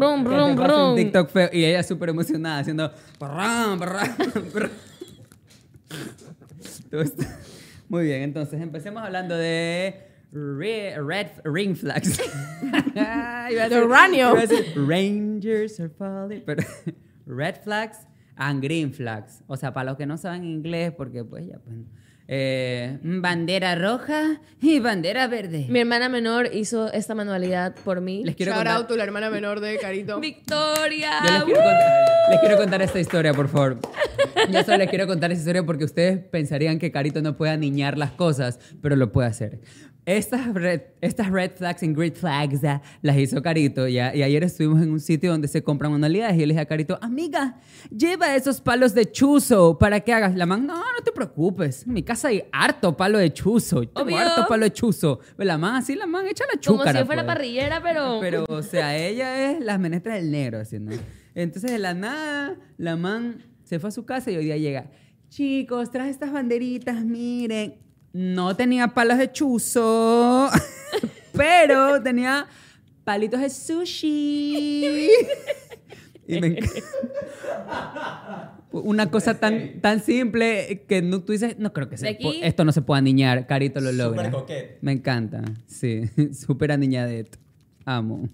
te 0.56 0.62
pase 0.62 0.74
un. 0.90 0.96
TikTok 0.96 1.28
feo. 1.30 1.48
Y 1.52 1.64
ella 1.64 1.82
súper 1.82 2.08
emocionada 2.08 2.60
haciendo. 2.60 2.90
Muy 7.88 8.04
bien, 8.04 8.22
entonces 8.22 8.60
empecemos 8.60 9.02
hablando 9.02 9.36
de 9.36 9.94
re- 10.32 10.96
red 11.02 11.26
ring 11.44 11.76
flags. 11.76 12.18
Decir- 12.94 13.88
Ranio. 13.88 14.34
Rangers 14.86 15.80
are 15.80 15.90
falling. 15.90 16.42
Pero 16.46 16.62
red 17.26 17.56
flags 17.62 17.98
and 18.36 18.62
green 18.62 18.92
flags. 18.92 19.42
O 19.46 19.56
sea, 19.56 19.72
para 19.72 19.90
los 19.90 19.98
que 19.98 20.06
no 20.06 20.16
saben 20.16 20.44
inglés, 20.44 20.92
porque 20.96 21.24
pues 21.24 21.46
ya 21.46 21.58
pues. 21.58 21.76
Eh, 22.26 22.98
bandera 23.02 23.74
roja 23.74 24.40
y 24.60 24.80
bandera 24.80 25.26
verde. 25.26 25.66
Mi 25.68 25.80
hermana 25.80 26.08
menor 26.08 26.50
hizo 26.52 26.90
esta 26.92 27.14
manualidad 27.14 27.74
por 27.84 28.00
mí. 28.00 28.24
Les 28.24 28.34
quiero 28.36 28.52
Shout 28.52 28.60
contar. 28.64 28.76
out 28.80 28.88
to 28.88 28.96
la 28.96 29.04
hermana 29.04 29.30
menor 29.30 29.60
de 29.60 29.78
Carito. 29.78 30.20
Victoria. 30.20 31.10
Yo 31.26 31.32
les 31.34 31.44
quiero, 31.44 31.60
contar, 31.62 32.30
les 32.30 32.40
quiero 32.40 32.56
contar 32.56 32.82
esta 32.82 33.00
historia, 33.00 33.34
por 33.34 33.48
favor. 33.48 33.78
Yo 34.50 34.62
solo 34.64 34.78
les 34.78 34.88
quiero 34.90 35.06
contar 35.06 35.30
esta 35.32 35.40
historia 35.40 35.62
porque 35.64 35.84
ustedes 35.84 36.18
pensarían 36.18 36.78
que 36.78 36.90
Carito 36.90 37.20
no 37.22 37.36
puede 37.36 37.52
aniñar 37.52 37.98
las 37.98 38.12
cosas, 38.12 38.58
pero 38.80 38.96
lo 38.96 39.12
puede 39.12 39.28
hacer. 39.28 39.60
Estas 40.06 40.52
red, 40.52 40.82
estas 41.00 41.30
red 41.30 41.52
flags 41.56 41.82
y 41.82 41.86
green 41.88 42.12
flags 42.12 42.62
ah, 42.64 42.82
las 43.00 43.16
hizo 43.16 43.40
Carito 43.40 43.88
ya, 43.88 44.14
y 44.14 44.22
ayer 44.22 44.44
estuvimos 44.44 44.82
en 44.82 44.90
un 44.90 45.00
sitio 45.00 45.30
donde 45.30 45.48
se 45.48 45.62
compran 45.62 45.92
manualidades 45.92 46.36
y 46.36 46.40
yo 46.40 46.46
le 46.46 46.52
dije 46.52 46.60
a 46.60 46.66
Carito, 46.66 46.98
amiga, 47.00 47.58
lleva 47.90 48.36
esos 48.36 48.60
palos 48.60 48.92
de 48.92 49.10
chuzo 49.10 49.78
para 49.78 50.00
que 50.00 50.12
hagas 50.12 50.34
la 50.34 50.44
man. 50.44 50.66
No, 50.66 50.76
no 50.76 51.02
te 51.02 51.10
preocupes, 51.10 51.86
en 51.86 51.94
mi 51.94 52.02
casa 52.02 52.28
hay 52.28 52.44
harto 52.52 52.94
palo 52.94 53.16
de 53.18 53.32
chuzo. 53.32 53.82
Yo 53.82 53.88
Tengo 53.88 54.06
Obvio. 54.06 54.18
harto 54.18 54.46
palo 54.46 54.64
de 54.64 54.72
chuzo. 54.74 55.20
La 55.38 55.56
man, 55.56 55.76
así 55.76 55.94
la 55.94 56.06
man, 56.06 56.26
echa 56.26 56.44
la 56.44 56.60
Como 56.60 56.78
chúcara. 56.78 56.92
si 56.92 56.98
yo 56.98 57.06
fuera 57.06 57.24
pues. 57.24 57.34
parrillera, 57.34 57.82
pero... 57.82 58.18
Pero, 58.20 58.44
o 58.46 58.62
sea, 58.62 58.94
ella 58.98 59.52
es 59.52 59.64
las 59.64 59.80
menestras 59.80 60.16
del 60.16 60.30
negro, 60.30 60.58
así, 60.60 60.78
¿no? 60.78 60.92
Entonces, 61.34 61.70
de 61.70 61.78
la 61.78 61.94
nada, 61.94 62.58
la 62.76 62.96
man 62.96 63.42
se 63.62 63.78
fue 63.78 63.88
a 63.88 63.90
su 63.90 64.04
casa 64.04 64.30
y 64.30 64.36
hoy 64.36 64.44
día 64.44 64.58
llega. 64.58 64.90
Chicos, 65.30 65.90
traje 65.90 66.10
estas 66.10 66.30
banderitas, 66.30 67.02
miren. 67.04 67.76
No 68.14 68.56
tenía 68.56 68.88
palos 68.88 69.18
de 69.18 69.30
chuzo, 69.32 70.48
pero 71.32 72.00
tenía 72.02 72.46
palitos 73.04 73.40
de 73.40 73.50
sushi. 73.50 75.08
Y 76.26 76.40
me 76.40 76.58
Una 78.72 79.08
cosa 79.10 79.34
tan, 79.38 79.80
tan 79.80 80.00
simple 80.02 80.84
que 80.88 81.00
no, 81.00 81.20
tú 81.22 81.30
dices, 81.32 81.58
no 81.58 81.72
creo 81.72 81.88
que 81.88 81.92
De 81.96 81.98
se 81.98 82.08
aquí- 82.08 82.24
po- 82.24 82.32
esto 82.42 82.64
no 82.64 82.72
se 82.72 82.82
pueda 82.82 83.00
niñar. 83.00 83.46
Carito 83.46 83.80
lo 83.80 83.92
logra. 83.92 84.30
coquete. 84.32 84.78
Me 84.80 84.90
encanta, 84.92 85.42
sí. 85.66 86.02
Súper 86.32 86.72
aniñadet. 86.72 87.38
Amo. 87.84 88.28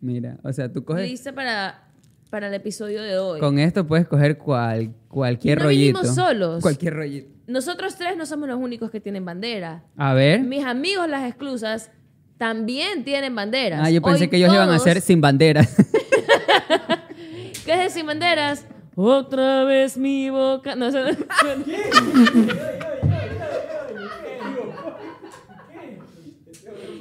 Mira, 0.00 0.38
o 0.42 0.52
sea, 0.52 0.72
tú 0.72 0.84
coges... 0.84 1.08
Lista 1.08 1.32
para, 1.32 1.85
para 2.30 2.48
el 2.48 2.54
episodio 2.54 3.02
de 3.02 3.18
hoy. 3.18 3.40
Con 3.40 3.58
esto 3.58 3.86
puedes 3.86 4.06
coger 4.08 4.36
cual, 4.38 4.92
cualquier 5.08 5.58
No 5.58 5.64
rollito. 5.64 5.98
vinimos 6.00 6.14
solos. 6.16 6.62
Cualquier 6.62 6.94
rollito. 6.94 7.30
Nosotros 7.46 7.96
tres 7.96 8.16
no 8.16 8.26
somos 8.26 8.48
los 8.48 8.58
únicos 8.58 8.90
que 8.90 9.00
tienen 9.00 9.24
bandera. 9.24 9.84
A 9.96 10.14
ver. 10.14 10.40
Mis 10.40 10.64
amigos 10.64 11.08
las 11.08 11.24
exclusas 11.28 11.90
también 12.38 13.04
tienen 13.04 13.34
banderas. 13.34 13.80
Ah, 13.84 13.90
yo 13.90 14.02
pensé 14.02 14.24
Hoy 14.24 14.30
que 14.30 14.36
ellos 14.36 14.52
iban 14.52 14.68
a 14.68 14.72
todos- 14.72 14.82
ser 14.82 15.00
sin 15.00 15.20
banderas. 15.20 15.74
¿Qué 17.64 17.72
es 17.72 17.78
de 17.78 17.90
sin 17.90 18.06
banderas? 18.06 18.66
Otra 18.96 19.64
vez 19.64 19.96
mi 19.96 20.28
boca. 20.30 20.74
No, 20.74 20.86
eso- 20.88 20.98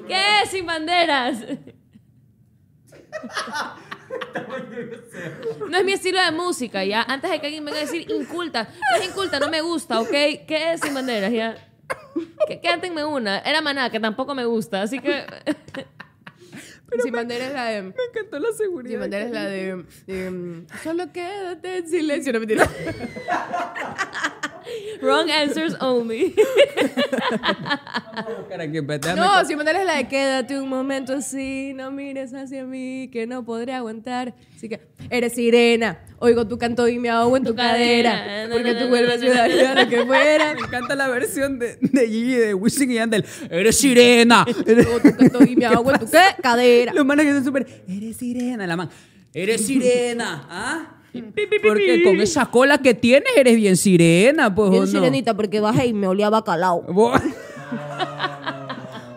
¿Qué 0.07 0.41
es 0.43 0.49
sin 0.51 0.65
banderas? 0.65 1.39
No 5.69 5.77
es 5.77 5.85
mi 5.85 5.93
estilo 5.93 6.23
de 6.23 6.31
música, 6.31 6.83
ya. 6.83 7.01
Antes 7.03 7.31
de 7.31 7.39
que 7.39 7.47
alguien 7.47 7.65
venga 7.65 7.77
a 7.79 7.81
decir 7.81 8.09
inculta. 8.09 8.63
No 8.63 9.01
es 9.01 9.09
inculta, 9.09 9.39
no 9.39 9.49
me 9.49 9.61
gusta, 9.61 9.99
¿ok? 9.99 10.09
¿Qué 10.09 10.73
es 10.73 10.81
sin 10.81 10.93
banderas, 10.93 11.31
ya? 11.31 11.55
Que 12.47 12.61
cántenme 12.61 13.03
una. 13.03 13.39
Era 13.39 13.61
maná, 13.61 13.89
que 13.89 13.99
tampoco 13.99 14.35
me 14.35 14.45
gusta, 14.45 14.81
así 14.81 14.99
que. 14.99 15.25
Sin 17.01 17.11
bandera 17.11 17.47
es 17.47 17.53
la 17.53 17.65
de... 17.65 17.81
Me 17.81 17.93
encantó 18.09 18.39
la 18.39 18.53
seguridad. 18.55 18.91
Sin 18.91 18.99
bandera 18.99 19.25
es 19.25 19.31
la 19.31 19.45
de... 19.45 19.85
de, 20.05 20.31
mm, 20.31 20.67
Solo 20.83 21.11
quédate 21.11 21.77
en 21.79 21.87
silencio. 21.89 22.31
No, 22.31 22.39
mentira. 22.39 22.69
Wrong 25.01 25.29
answers 25.29 25.75
only. 25.81 26.33
Déjame 28.49 28.81
No, 29.15 29.27
co- 29.39 29.45
sin 29.45 29.57
bandera 29.57 29.81
es 29.81 29.85
la 29.85 29.95
de 29.97 30.07
quédate 30.07 30.59
un 30.59 30.69
momento 30.69 31.13
así, 31.13 31.73
no 31.73 31.91
mires 31.91 32.33
hacia 32.33 32.63
mí, 32.63 33.09
que 33.11 33.27
no 33.27 33.43
podré 33.45 33.73
aguantar. 33.73 34.33
Así 34.55 34.69
que, 34.69 34.79
eres 35.09 35.33
sirena, 35.33 35.99
oigo 36.19 36.47
tu 36.47 36.57
canto 36.57 36.87
y 36.87 36.97
me 36.99 37.09
ahogo 37.09 37.37
en 37.37 37.43
tu, 37.43 37.49
Tu 37.51 37.55
cadera, 37.57 38.11
cadera. 38.25 38.53
porque 38.53 38.73
tú 38.75 38.87
vuelves 38.87 39.21
na, 39.21 39.33
na, 39.33 39.41
a 39.41 39.43
ayudar 39.43 39.77
a 39.77 39.83
lo 39.83 39.89
que 39.89 40.05
fuera. 40.05 40.53
Me 40.53 40.59
encanta 40.61 40.95
la 40.95 41.07
versión 41.09 41.59
de, 41.59 41.77
de 41.81 42.07
Gigi 42.07 42.35
de 42.35 42.53
Wishing 42.53 42.91
y 42.91 42.95
Yandel. 42.95 43.25
¡Eres 43.49 43.77
sirena! 43.77 44.45
Oigo 44.67 44.99
tu 45.01 45.15
canto 45.15 45.43
y 45.43 45.55
me 45.55 45.65
ahogo 45.65 45.91
en 45.91 45.99
tu 45.99 46.07
cadera. 46.41 46.93
Los 46.93 47.05
manes 47.05 47.25
que 47.25 47.33
son 47.33 47.43
súper. 47.43 47.67
¡Eres 47.87 48.17
sirena! 48.17 48.65
La 48.65 48.75
man. 48.75 48.89
¡Eres 49.33 49.65
sirena! 49.65 50.47
¿Ah? 50.49 50.91
Porque 51.63 52.03
con 52.03 52.19
esa 52.21 52.45
cola 52.47 52.77
que 52.77 52.93
tienes 52.93 53.29
eres 53.35 53.55
bien 53.55 53.77
sirena, 53.77 54.53
pues. 54.53 54.67
¿o 54.69 54.71
Bien 54.71 54.83
no? 54.83 54.87
sirenita, 54.87 55.33
porque 55.35 55.59
bajé 55.59 55.87
y 55.87 55.93
me 55.93 56.07
olía 56.07 56.29
bacalao. 56.29 56.85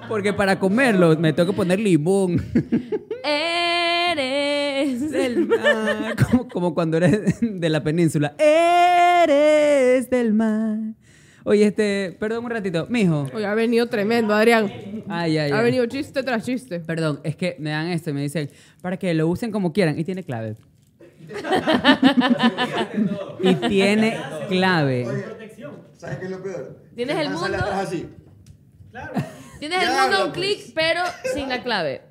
Porque 0.09 0.33
para 0.33 0.59
comerlo 0.59 1.15
me 1.19 1.35
tengo 1.35 1.51
que 1.51 1.57
poner 1.57 1.79
limón. 1.79 2.43
Eres. 3.25 5.11
del 5.11 5.47
mar. 5.47 6.17
Como, 6.31 6.49
como 6.49 6.75
cuando 6.75 6.97
eres 6.97 7.37
de 7.43 7.69
la 7.69 7.83
península. 7.83 8.35
Eres 8.39 10.09
del 10.09 10.33
mar. 10.33 10.79
Oye, 11.45 11.67
este, 11.67 12.17
perdón 12.19 12.45
un 12.45 12.51
ratito. 12.51 12.87
Mijo. 12.89 13.27
Oye, 13.35 13.45
ha 13.45 13.55
venido 13.55 13.87
tremendo, 13.87 14.35
Adrián. 14.35 14.71
Ay, 15.09 15.37
ay, 15.39 15.51
Ha 15.51 15.59
ay. 15.59 15.65
venido 15.65 15.85
chiste 15.87 16.23
tras 16.23 16.45
chiste. 16.45 16.81
Perdón, 16.81 17.21
es 17.23 17.37
que 17.37 17.57
me 17.59 17.71
dan 17.71 17.89
esto 17.89 18.09
y 18.11 18.13
me 18.15 18.23
dicen 18.23 18.49
para 18.81 18.97
que 18.97 19.13
lo 19.15 19.29
usen 19.29 19.51
como 19.51 19.73
quieran. 19.73 19.99
Y 19.99 20.05
tiene 20.05 20.23
clave. 20.25 20.57
y 23.41 23.55
tiene 23.69 24.19
clave. 24.49 25.07
¿Sabes 25.97 26.19
qué 26.19 26.25
es 26.25 26.31
lo 26.31 26.43
peor? 26.43 26.83
Tienes 26.95 27.17
el 27.19 27.31
mundo. 27.31 27.47
atrás 27.47 27.87
así. 27.89 28.09
Tienes 29.59 29.83
el 29.83 29.89
mundo 29.89 30.17
a 30.17 30.25
un 30.27 30.33
clic, 30.33 30.59
pues. 30.59 30.73
pero 30.75 31.01
sin 31.35 31.49
la 31.49 31.63
clave. 31.63 32.03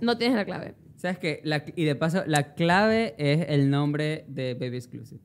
No 0.00 0.16
tienes 0.16 0.36
la 0.36 0.44
clave. 0.44 0.74
¿Sabes 0.96 1.18
qué? 1.18 1.40
La- 1.44 1.64
y 1.76 1.84
de 1.84 1.94
paso, 1.94 2.24
la 2.26 2.54
clave 2.54 3.14
es 3.18 3.46
el 3.48 3.70
nombre 3.70 4.24
de 4.28 4.54
Baby 4.54 4.76
Exclusive. 4.76 5.20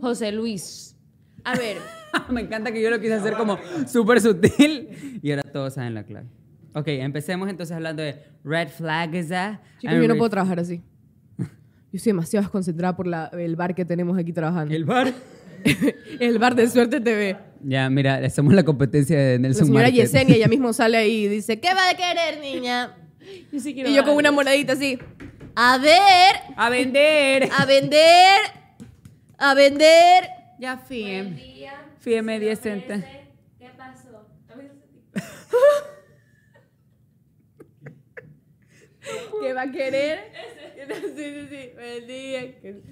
José 0.00 0.32
Luis. 0.32 0.96
A 1.44 1.56
ver, 1.56 1.78
Me 2.30 2.42
encanta 2.42 2.72
que 2.72 2.82
yo 2.82 2.90
lo 2.90 3.00
quise 3.00 3.14
hacer 3.14 3.34
como 3.34 3.58
súper 3.86 4.20
sutil 4.20 5.20
y 5.22 5.30
ahora 5.30 5.42
todos 5.44 5.74
saben 5.74 5.94
la 5.94 6.04
clave. 6.04 6.26
Ok, 6.74 6.88
empecemos 6.88 7.48
entonces 7.48 7.74
hablando 7.74 8.02
de 8.02 8.22
red 8.44 8.68
flags. 8.68 9.28
Chicos, 9.80 9.96
yo 9.96 10.08
no 10.08 10.16
puedo 10.16 10.30
trabajar 10.30 10.60
así. 10.60 10.82
Yo 11.92 11.96
estoy 11.96 12.10
demasiado 12.12 12.42
desconcentrada 12.44 12.96
por 12.96 13.06
la- 13.06 13.30
el 13.32 13.56
bar 13.56 13.74
que 13.74 13.84
tenemos 13.84 14.16
aquí 14.18 14.32
trabajando. 14.32 14.72
El 14.74 14.84
bar. 14.84 15.12
el 16.20 16.38
bar 16.38 16.54
de 16.54 16.68
Suerte 16.68 17.00
TV. 17.00 17.36
Ya, 17.62 17.90
mira, 17.90 18.28
somos 18.30 18.54
la 18.54 18.62
competencia 18.64 19.18
de 19.18 19.32
La 19.34 19.38
Nelson 19.38 19.66
señora 19.66 19.84
Market. 19.84 20.02
Yesenia 20.02 20.36
ella 20.36 20.48
mismo 20.48 20.72
sale 20.72 20.96
ahí 20.96 21.24
y 21.24 21.28
dice, 21.28 21.60
¿qué 21.60 21.74
va 21.74 21.90
a 21.90 21.94
querer, 21.94 22.40
niña? 22.40 22.96
yo 23.52 23.60
sí 23.60 23.74
quiero 23.74 23.90
Y 23.90 23.94
yo 23.94 24.04
con 24.04 24.16
una 24.16 24.32
monedita 24.32 24.72
así. 24.72 24.98
A 25.54 25.78
ver, 25.78 26.36
¡A 26.56 26.70
vender! 26.70 27.48
a 27.58 27.66
vender, 27.66 28.40
a 29.36 29.54
vender. 29.54 30.24
Ya, 30.58 30.78
fíjeme. 30.78 31.42
Fíjeme 31.98 32.38
10 32.40 32.58
centavos. 32.60 33.04
¿Qué 33.58 33.68
pasó? 33.76 34.26
¿Qué 39.40 39.52
va 39.52 39.62
a 39.62 39.72
querer? 39.72 40.18
Sí, 40.80 40.86
sí, 41.16 41.46
sí. 41.50 41.70
Buen 41.76 42.06
día. 42.06 42.40
Que- 42.60 42.82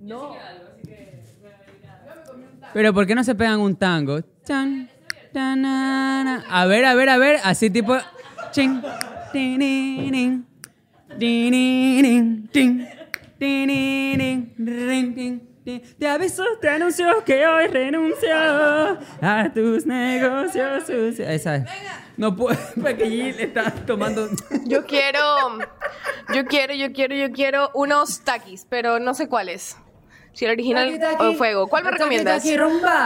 No. 0.00 0.36
Pero 2.74 2.92
¿por 2.92 3.06
qué 3.06 3.14
no 3.14 3.24
se 3.24 3.34
pegan 3.34 3.60
un 3.60 3.76
tango? 3.76 4.20
Chan, 4.44 4.88
tanana. 5.32 6.44
A 6.50 6.66
ver, 6.66 6.84
a 6.84 6.94
ver, 6.94 7.08
a 7.08 7.16
ver. 7.18 7.38
Así 7.44 7.70
tipo... 7.70 7.96
Chin, 8.50 8.82
tininin, 9.32 10.46
tininin, 11.18 12.48
tin, 12.52 12.88
tininin, 13.38 14.54
rin, 14.58 15.14
tin, 15.14 15.14
tin. 15.14 15.47
Te 15.98 16.08
aviso, 16.08 16.44
te 16.62 16.70
anuncio 16.70 17.06
que 17.26 17.46
hoy 17.46 17.66
renuncio 17.66 18.30
a 18.32 19.50
tus 19.52 19.84
negocios 19.84 20.86
sucios. 20.86 21.28
Esa 21.28 21.56
es. 21.56 21.64
No 22.16 22.34
puedo, 22.34 22.58
le 22.98 23.42
está 23.42 23.70
tomando... 23.70 24.28
Yo 24.64 24.86
quiero, 24.86 25.20
yo 26.34 26.46
quiero, 26.46 26.74
yo 26.74 26.92
quiero, 26.92 27.14
yo 27.14 27.30
quiero 27.32 27.70
unos 27.74 28.20
taquis, 28.22 28.66
pero 28.68 28.98
no 28.98 29.14
sé 29.14 29.28
cuáles. 29.28 29.76
Si 30.32 30.44
el 30.44 30.52
original 30.52 31.00
o 31.20 31.34
fuego. 31.34 31.68
¿Cuál 31.68 31.84
me 31.84 31.90
recomiendas? 31.90 32.44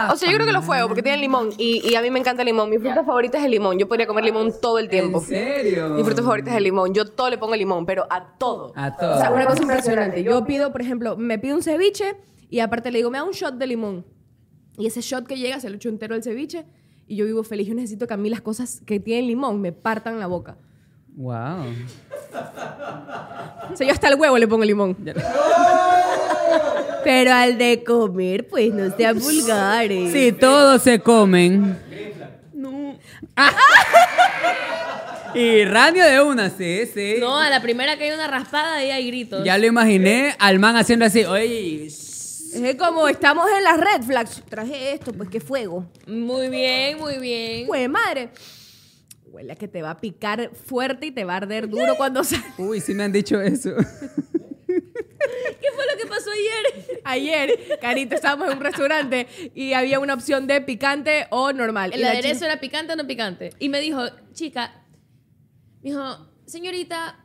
O 0.09 0.15
sea, 0.15 0.29
yo 0.29 0.35
creo 0.35 0.45
que 0.45 0.53
los 0.53 0.65
fuego 0.65 0.87
porque 0.87 1.03
tienen 1.03 1.19
limón 1.19 1.49
y, 1.57 1.87
y 1.87 1.95
a 1.95 2.01
mí 2.01 2.11
me 2.11 2.19
encanta 2.19 2.43
el 2.43 2.47
limón. 2.47 2.69
Mi 2.69 2.77
fruta 2.77 3.03
favorita 3.03 3.39
es 3.39 3.45
el 3.45 3.51
limón. 3.51 3.77
Yo 3.77 3.87
podría 3.87 4.07
comer 4.07 4.23
limón 4.23 4.53
todo 4.61 4.79
el 4.79 4.87
tiempo. 4.87 5.19
¿En 5.19 5.25
serio? 5.25 5.89
Mi 5.89 6.03
fruta 6.03 6.21
favorita 6.21 6.51
es 6.51 6.57
el 6.57 6.63
limón. 6.63 6.93
Yo 6.93 7.05
todo 7.05 7.29
le 7.29 7.37
pongo 7.37 7.55
limón, 7.55 7.85
pero 7.85 8.05
a 8.09 8.37
todo. 8.37 8.71
A 8.75 8.95
todo. 8.95 9.15
O 9.15 9.19
sea, 9.19 9.31
una 9.31 9.45
cosa 9.45 9.61
impresionante. 9.63 10.23
Yo 10.23 10.45
pido, 10.45 10.71
por 10.71 10.81
ejemplo, 10.81 11.17
me 11.17 11.39
pido 11.39 11.55
un 11.55 11.63
ceviche 11.63 12.15
y 12.53 12.59
aparte 12.59 12.91
le 12.91 12.99
digo, 12.99 13.09
me 13.09 13.17
da 13.17 13.23
un 13.23 13.31
shot 13.31 13.55
de 13.55 13.65
limón. 13.65 14.05
Y 14.77 14.85
ese 14.85 15.01
shot 15.01 15.25
que 15.25 15.37
llega 15.37 15.59
se 15.59 15.71
lo 15.71 15.77
echo 15.77 15.89
entero 15.89 16.13
al 16.13 16.21
ceviche 16.21 16.65
y 17.07 17.15
yo 17.15 17.25
vivo 17.25 17.43
feliz. 17.43 17.67
Yo 17.67 17.73
necesito 17.73 18.05
que 18.05 18.13
a 18.13 18.17
mí 18.17 18.29
las 18.29 18.41
cosas 18.41 18.79
que 18.85 18.99
tienen 18.99 19.25
limón 19.25 19.59
me 19.59 19.71
partan 19.71 20.19
la 20.19 20.27
boca. 20.27 20.55
Wow. 21.15 21.65
O 23.71 23.75
sea, 23.75 23.87
yo 23.87 23.91
hasta 23.91 24.07
el 24.07 24.19
huevo 24.19 24.37
le 24.37 24.47
pongo 24.47 24.63
limón. 24.65 24.95
Pero 27.03 27.33
al 27.33 27.57
de 27.57 27.83
comer, 27.83 28.47
pues 28.47 28.71
no 28.71 28.95
sean 28.95 29.17
vulgares. 29.19 30.13
Sí, 30.13 30.31
todos 30.31 30.83
se 30.83 30.99
comen. 30.99 31.75
No. 32.53 32.99
Y 35.33 35.65
radio 35.65 36.05
de 36.05 36.21
una, 36.21 36.51
sí, 36.51 36.85
sí. 36.85 37.15
No, 37.19 37.35
a 37.39 37.49
la 37.49 37.63
primera 37.63 37.97
que 37.97 38.03
hay 38.03 38.11
una 38.11 38.27
raspada 38.27 38.75
ahí 38.75 38.91
hay 38.91 39.07
gritos. 39.07 39.43
Ya 39.43 39.57
lo 39.57 39.65
imaginé 39.65 40.35
al 40.37 40.59
man 40.59 40.75
haciendo 40.75 41.05
así, 41.05 41.25
oye, 41.25 41.89
Es 42.53 42.75
como 42.75 43.07
estamos 43.07 43.47
en 43.57 43.63
las 43.63 43.79
red 43.79 44.03
flags. 44.05 44.43
Traje 44.49 44.93
esto, 44.93 45.13
pues 45.13 45.29
qué 45.29 45.39
fuego. 45.39 45.85
Muy 46.07 46.49
bien, 46.49 46.97
muy 46.97 47.17
bien. 47.17 47.67
Pues 47.67 47.89
madre. 47.89 48.29
Huele 49.25 49.53
a 49.53 49.55
que 49.55 49.67
te 49.67 49.81
va 49.81 49.91
a 49.91 49.99
picar 49.99 50.51
fuerte 50.53 51.07
y 51.07 51.11
te 51.11 51.23
va 51.25 51.33
a 51.33 51.37
arder 51.37 51.67
duro 51.67 51.95
cuando 51.95 52.23
sale. 52.23 52.43
uy, 52.57 52.79
sí 52.79 52.93
me 52.93 53.03
han 53.03 53.11
dicho 53.11 53.41
eso. 53.41 53.71
¿Qué 54.67 55.67
fue 55.75 55.85
lo 55.91 55.97
que 55.97 56.05
pasó 56.07 56.29
ayer? 56.31 57.01
Ayer, 57.03 57.77
Carito, 57.81 58.15
estábamos 58.15 58.51
en 58.51 58.57
un 58.57 58.63
restaurante 58.63 59.27
y 59.55 59.73
había 59.73 59.99
una 59.99 60.13
opción 60.13 60.47
de 60.47 60.61
picante 60.61 61.27
o 61.31 61.51
normal. 61.53 61.91
Y 61.93 61.97
¿El 61.99 62.05
aderezo 62.05 62.45
era 62.45 62.59
picante 62.59 62.93
o 62.93 62.95
no 62.95 63.07
picante? 63.07 63.51
Y 63.59 63.69
me 63.69 63.79
dijo, 63.79 64.01
chica, 64.33 64.83
me 65.81 65.91
dijo, 65.91 66.27
señorita, 66.45 67.22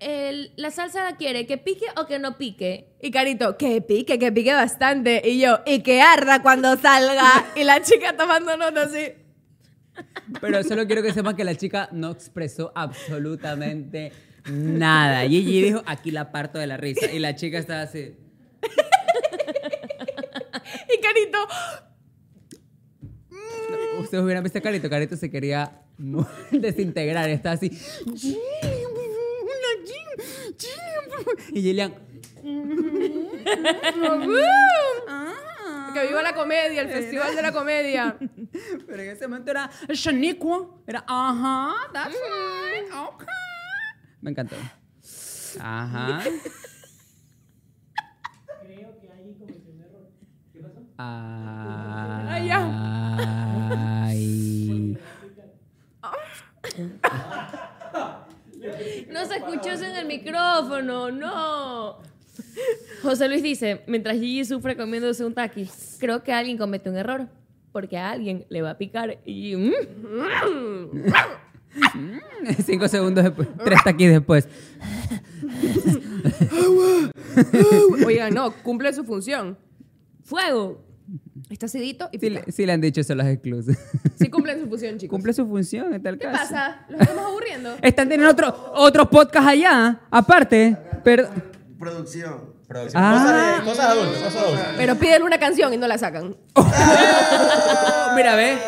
el- 0.00 0.52
¿la 0.56 0.70
salsa 0.70 1.04
la 1.10 1.16
quiere 1.16 1.46
que 1.46 1.58
pique 1.58 1.86
o 1.96 2.06
que 2.06 2.18
no 2.18 2.36
pique? 2.38 2.94
Y 3.02 3.10
Carito, 3.10 3.56
que 3.56 3.80
pique, 3.82 4.18
que 4.18 4.30
pique 4.32 4.52
bastante. 4.52 5.22
Y 5.24 5.40
yo, 5.40 5.60
y 5.66 5.80
que 5.82 6.00
arda 6.02 6.42
cuando 6.42 6.76
salga. 6.76 7.46
y 7.56 7.64
la 7.64 7.82
chica 7.82 8.16
tomando 8.16 8.56
nota 8.56 8.82
así. 8.82 9.12
Pero 10.40 10.62
solo 10.62 10.86
quiero 10.86 11.02
que 11.02 11.12
sepan 11.12 11.34
que 11.36 11.42
la 11.44 11.54
chica 11.56 11.88
no 11.92 12.10
expresó 12.12 12.70
absolutamente 12.74 14.12
nada. 14.50 15.22
Gigi 15.28 15.62
dijo, 15.62 15.82
aquí 15.86 16.10
la 16.12 16.30
parto 16.30 16.58
de 16.58 16.66
la 16.68 16.76
risa. 16.76 17.10
Y 17.10 17.18
la 17.18 17.34
chica 17.34 17.58
estaba 17.58 17.82
así. 17.82 18.14
Y 20.94 21.00
Carito, 21.00 21.38
Ustedes 24.00 24.22
hubieran 24.22 24.44
visto 24.44 24.58
a 24.58 24.62
Carito. 24.62 24.88
Carito 24.88 25.16
se 25.16 25.30
quería 25.30 25.82
desintegrar. 26.52 27.28
Estaba 27.28 27.54
así. 27.56 27.70
Y 31.52 31.62
Gillian. 31.62 31.94
que 35.94 36.06
viva 36.06 36.22
la 36.22 36.34
comedia, 36.34 36.82
el 36.82 36.88
festival 36.88 37.34
de 37.34 37.42
la 37.42 37.52
comedia. 37.52 38.16
Pero 38.86 39.02
en 39.02 39.10
ese 39.10 39.26
momento 39.26 39.50
era 39.50 39.70
Shaniqua. 39.88 40.68
Era, 40.86 41.04
ajá, 41.06 41.74
that's 41.92 42.14
right, 42.14 42.92
okay. 42.92 43.26
Me 44.20 44.30
encantó. 44.30 44.56
Ajá. 45.60 46.22
Ah, 51.00 52.26
Ay. 52.28 52.50
Escuchó 59.38 59.70
eso 59.70 59.84
en 59.84 59.96
el 59.96 60.06
micrófono, 60.06 61.10
no. 61.10 61.98
José 63.02 63.28
Luis 63.28 63.42
dice, 63.42 63.82
mientras 63.86 64.16
Gigi 64.16 64.44
sufre 64.44 64.76
comiéndose 64.76 65.24
un 65.24 65.34
taqui, 65.34 65.68
creo 65.98 66.22
que 66.22 66.32
alguien 66.32 66.58
comete 66.58 66.90
un 66.90 66.96
error, 66.96 67.28
porque 67.72 67.96
a 67.98 68.10
alguien 68.10 68.46
le 68.48 68.62
va 68.62 68.70
a 68.70 68.78
picar 68.78 69.18
y... 69.24 69.56
mm, 69.56 69.72
Cinco 72.64 72.88
segundos 72.88 73.24
después. 73.24 73.48
Tres 73.64 73.80
taquis 73.84 74.10
después. 74.10 74.48
Oiga, 78.06 78.30
no, 78.30 78.52
cumple 78.62 78.92
su 78.92 79.04
función. 79.04 79.58
¡Fuego! 80.24 80.87
Está 81.50 81.66
acidito 81.66 82.08
y 82.12 82.18
Sí, 82.18 82.28
pica. 82.30 82.42
le- 82.46 82.52
sí 82.52 82.66
le 82.66 82.72
han 82.72 82.80
dicho 82.80 83.00
eso 83.00 83.14
las 83.14 83.26
exclusas. 83.28 83.76
Sí 84.18 84.28
cumplen 84.30 84.60
su 84.60 84.68
función, 84.68 84.98
chicos. 84.98 85.16
Cumple 85.16 85.32
su 85.32 85.46
función 85.46 85.94
en 85.94 86.02
tal 86.02 86.18
¿Qué 86.18 86.24
caso. 86.26 86.38
pasa? 86.38 86.86
¿Los 86.88 87.00
estamos 87.00 87.24
aburriendo? 87.26 87.74
Están 87.82 88.08
teniendo 88.08 88.30
otro, 88.32 88.72
otro 88.74 89.08
podcast 89.10 89.48
allá, 89.48 90.00
aparte. 90.10 90.76
Pero, 91.04 91.28
Producción. 91.78 92.56
Producción. 92.66 93.02
Ah. 93.02 93.12
Cosas, 93.14 93.58
de, 93.58 93.70
cosas 93.70 93.86
adultas, 93.86 94.22
cosas 94.22 94.42
adultas. 94.42 94.66
Pero 94.76 94.94
piden 94.96 95.22
una 95.22 95.38
canción 95.38 95.72
y 95.72 95.76
no 95.76 95.86
la 95.86 95.96
sacan. 95.96 96.36
mira, 98.16 98.34
ve. 98.36 98.58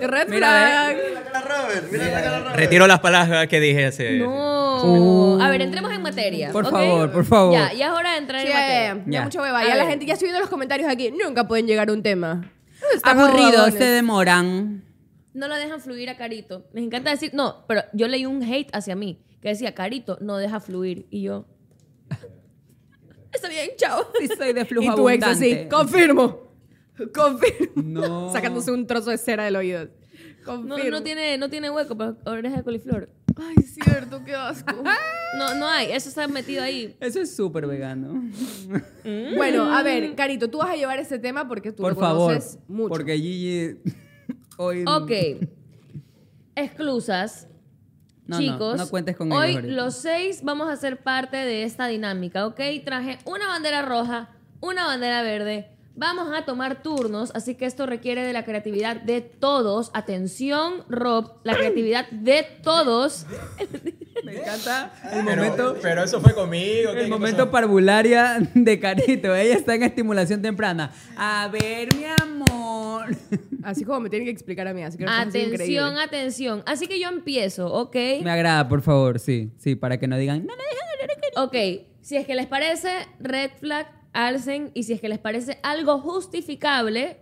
Red 0.00 0.28
Mira, 0.28 0.48
flag. 0.48 0.96
Mira 1.30 1.40
la 1.40 1.42
cara 1.42 1.62
Robert, 1.62 1.92
mira 1.92 2.04
la 2.10 2.22
cara 2.22 2.38
Robert. 2.40 2.56
Retiro 2.56 2.86
las 2.86 3.00
palabras 3.00 3.46
que 3.48 3.60
dije 3.60 3.86
hace. 3.86 4.18
No. 4.18 5.40
A 5.42 5.50
ver, 5.50 5.62
entremos 5.62 5.92
en 5.92 6.02
materia. 6.02 6.50
Por 6.52 6.68
favor, 6.70 7.10
por 7.12 7.24
favor. 7.24 7.52
Ya, 7.52 7.72
ya 7.72 7.86
es 7.88 7.92
hora 7.92 8.12
de 8.12 8.18
entrar 8.18 8.40
Sí, 8.42 8.46
en 8.48 8.52
materia. 8.54 9.04
ya, 9.06 9.28
ya. 9.28 9.40
Hueva. 9.40 9.64
Ya 9.66 9.76
la 9.76 9.86
gente 9.86 10.06
ya 10.06 10.14
estoy 10.14 10.26
viendo 10.26 10.40
los 10.40 10.48
comentarios 10.50 10.90
aquí. 10.90 11.10
Nunca 11.12 11.46
pueden 11.46 11.66
llegar 11.66 11.88
a 11.88 11.92
un 11.92 12.02
tema. 12.02 12.50
Están 12.94 13.18
Aburridos, 13.18 13.74
se 13.74 13.84
demoran. 13.84 14.84
No 15.34 15.48
lo 15.48 15.54
dejan 15.56 15.80
fluir 15.80 16.08
a 16.10 16.16
Carito. 16.16 16.66
Les 16.72 16.82
encanta 16.84 17.10
decir, 17.10 17.30
no, 17.34 17.64
pero 17.68 17.82
yo 17.92 18.08
leí 18.08 18.26
un 18.26 18.42
hate 18.42 18.68
hacia 18.74 18.96
mí 18.96 19.22
que 19.40 19.48
decía, 19.50 19.74
Carito, 19.74 20.18
no 20.20 20.36
deja 20.38 20.60
fluir. 20.60 21.06
Y 21.10 21.22
yo, 21.22 21.46
está 23.32 23.48
bien, 23.48 23.70
chao. 23.76 24.06
Sí, 24.18 24.28
soy 24.36 24.52
de 24.52 24.64
flujo 24.64 24.92
Y 24.92 24.96
tu 24.96 25.08
ex 25.10 25.24
así, 25.24 25.52
abundante. 25.52 25.68
confirmo. 25.68 26.38
Confirmo. 27.14 27.82
No. 27.82 28.32
Sacándose 28.32 28.70
un 28.72 28.86
trozo 28.86 29.10
de 29.10 29.18
cera 29.18 29.44
del 29.44 29.56
oído. 29.56 29.88
No, 30.46 30.78
no, 30.90 31.02
tiene, 31.02 31.38
no 31.38 31.48
tiene 31.50 31.70
hueco 31.70 31.96
para 31.96 32.16
oreja 32.24 32.58
de 32.58 32.62
coliflor. 32.62 33.10
Ay, 33.36 33.56
cierto, 33.64 34.22
qué 34.24 34.34
asco. 34.34 34.82
No, 35.38 35.54
no 35.54 35.68
hay, 35.68 35.92
eso 35.92 36.08
está 36.08 36.26
metido 36.26 36.60
ahí. 36.60 36.96
Eso 36.98 37.20
es 37.20 37.36
súper 37.36 37.64
vegano. 37.68 38.20
bueno, 39.36 39.72
a 39.72 39.80
ver, 39.84 40.16
Carito, 40.16 40.50
tú 40.50 40.58
vas 40.58 40.70
a 40.70 40.74
llevar 40.74 40.98
este 40.98 41.20
tema 41.20 41.46
porque 41.46 41.70
tú 41.70 41.84
Por 41.84 41.94
lo 41.94 42.00
favor. 42.00 42.32
conoces 42.32 42.58
mucho. 42.66 42.88
Porque 42.88 43.16
Gigi 43.16 43.78
hoy. 44.56 44.84
Ok. 44.88 45.10
Exclusas. 46.56 47.46
No, 48.26 48.38
Chicos, 48.38 48.76
no 48.76 48.88
cuentes 48.88 49.16
con 49.16 49.32
hoy 49.32 49.50
ellos 49.56 49.64
los 49.64 49.94
seis 49.96 50.42
vamos 50.44 50.68
a 50.68 50.76
ser 50.76 51.02
parte 51.02 51.36
de 51.36 51.64
esta 51.64 51.86
dinámica, 51.86 52.46
¿ok? 52.46 52.60
Traje 52.84 53.18
una 53.24 53.46
bandera 53.48 53.82
roja, 53.82 54.30
una 54.60 54.84
bandera 54.86 55.22
verde. 55.22 55.68
Vamos 55.96 56.28
a 56.34 56.44
tomar 56.46 56.82
turnos, 56.82 57.30
así 57.34 57.56
que 57.56 57.66
esto 57.66 57.84
requiere 57.84 58.22
de 58.24 58.32
la 58.32 58.44
creatividad 58.44 58.96
de 59.02 59.20
todos. 59.20 59.90
Atención, 59.92 60.84
Rob, 60.88 61.32
la 61.44 61.54
creatividad 61.56 62.08
de 62.10 62.46
todos. 62.62 63.26
Me 64.24 64.36
encanta 64.38 64.92
el 65.12 65.24
Pero, 65.24 65.36
momento. 65.42 65.76
pero 65.82 66.04
eso 66.04 66.20
fue 66.20 66.34
conmigo. 66.34 66.92
¿qué- 66.92 67.00
El 67.02 67.08
momento 67.08 67.38
pasó? 67.38 67.50
parvularia 67.50 68.38
de 68.54 68.78
Carito. 68.80 69.34
Ella 69.34 69.54
está 69.56 69.74
en 69.74 69.82
estimulación 69.82 70.40
temprana. 70.42 70.92
A 71.16 71.48
ver, 71.52 71.88
mi 71.94 72.04
amor. 72.22 73.06
Así 73.62 73.84
como 73.84 74.00
me 74.00 74.08
tienen 74.10 74.26
que 74.26 74.32
explicar 74.32 74.68
a 74.68 74.72
mí. 74.74 74.82
Así 74.82 74.96
que 74.96 75.04
Atención, 75.06 75.98
atención. 75.98 76.62
Así 76.66 76.86
que 76.86 76.98
yo 77.00 77.08
empiezo, 77.08 77.70
¿ok? 77.72 77.96
Me 78.22 78.30
agrada, 78.30 78.68
por 78.68 78.80
favor, 78.82 79.18
sí. 79.18 79.50
Sí, 79.58 79.74
para 79.74 79.98
que 79.98 80.06
no 80.06 80.16
digan. 80.16 80.46
No, 80.46 80.54
no, 80.54 80.62
dejan 80.62 80.88
hablar 80.94 81.10
a 81.16 81.20
Carito". 81.20 81.44
Ok, 81.44 81.86
si 82.02 82.16
es 82.16 82.26
que 82.26 82.34
les 82.34 82.46
parece 82.46 82.90
red 83.18 83.50
flag, 83.58 83.86
alcen. 84.12 84.70
Y 84.74 84.82
si 84.84 84.92
es 84.92 85.00
que 85.00 85.08
les 85.08 85.18
parece 85.18 85.58
algo 85.62 85.98
justificable, 86.00 87.18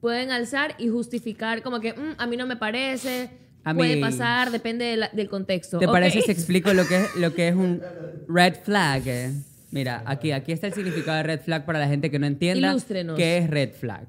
pueden 0.00 0.30
alzar 0.30 0.74
y 0.78 0.88
justificar 0.88 1.62
como 1.62 1.80
que 1.80 1.92
"Mm, 1.94 2.14
a 2.18 2.26
mí 2.26 2.36
no 2.36 2.46
me 2.46 2.56
parece, 2.56 3.30
A 3.64 3.74
puede 3.74 3.96
mí- 3.96 4.00
pasar, 4.00 4.50
depende 4.50 4.84
de 4.84 4.96
la- 4.96 5.08
del 5.12 5.28
contexto. 5.28 5.78
¿Te 5.78 5.86
parece 5.88 6.22
si 6.22 6.30
explico 6.32 6.72
lo 6.72 6.86
que 6.86 6.96
es, 6.96 7.14
lo 7.16 7.34
que 7.34 7.48
es 7.48 7.54
un 7.54 7.80
red 8.28 8.54
flag? 8.64 9.02
eh? 9.06 9.30
Mira, 9.70 10.02
aquí, 10.04 10.32
aquí 10.32 10.52
está 10.52 10.66
el 10.66 10.74
significado 10.74 11.16
de 11.18 11.22
red 11.22 11.40
flag 11.40 11.64
para 11.64 11.78
la 11.78 11.88
gente 11.88 12.10
que 12.10 12.18
no 12.18 12.26
entienda 12.26 12.68
Ilústrenos. 12.70 13.16
qué 13.16 13.38
es 13.38 13.48
red 13.48 13.70
flag. 13.72 14.06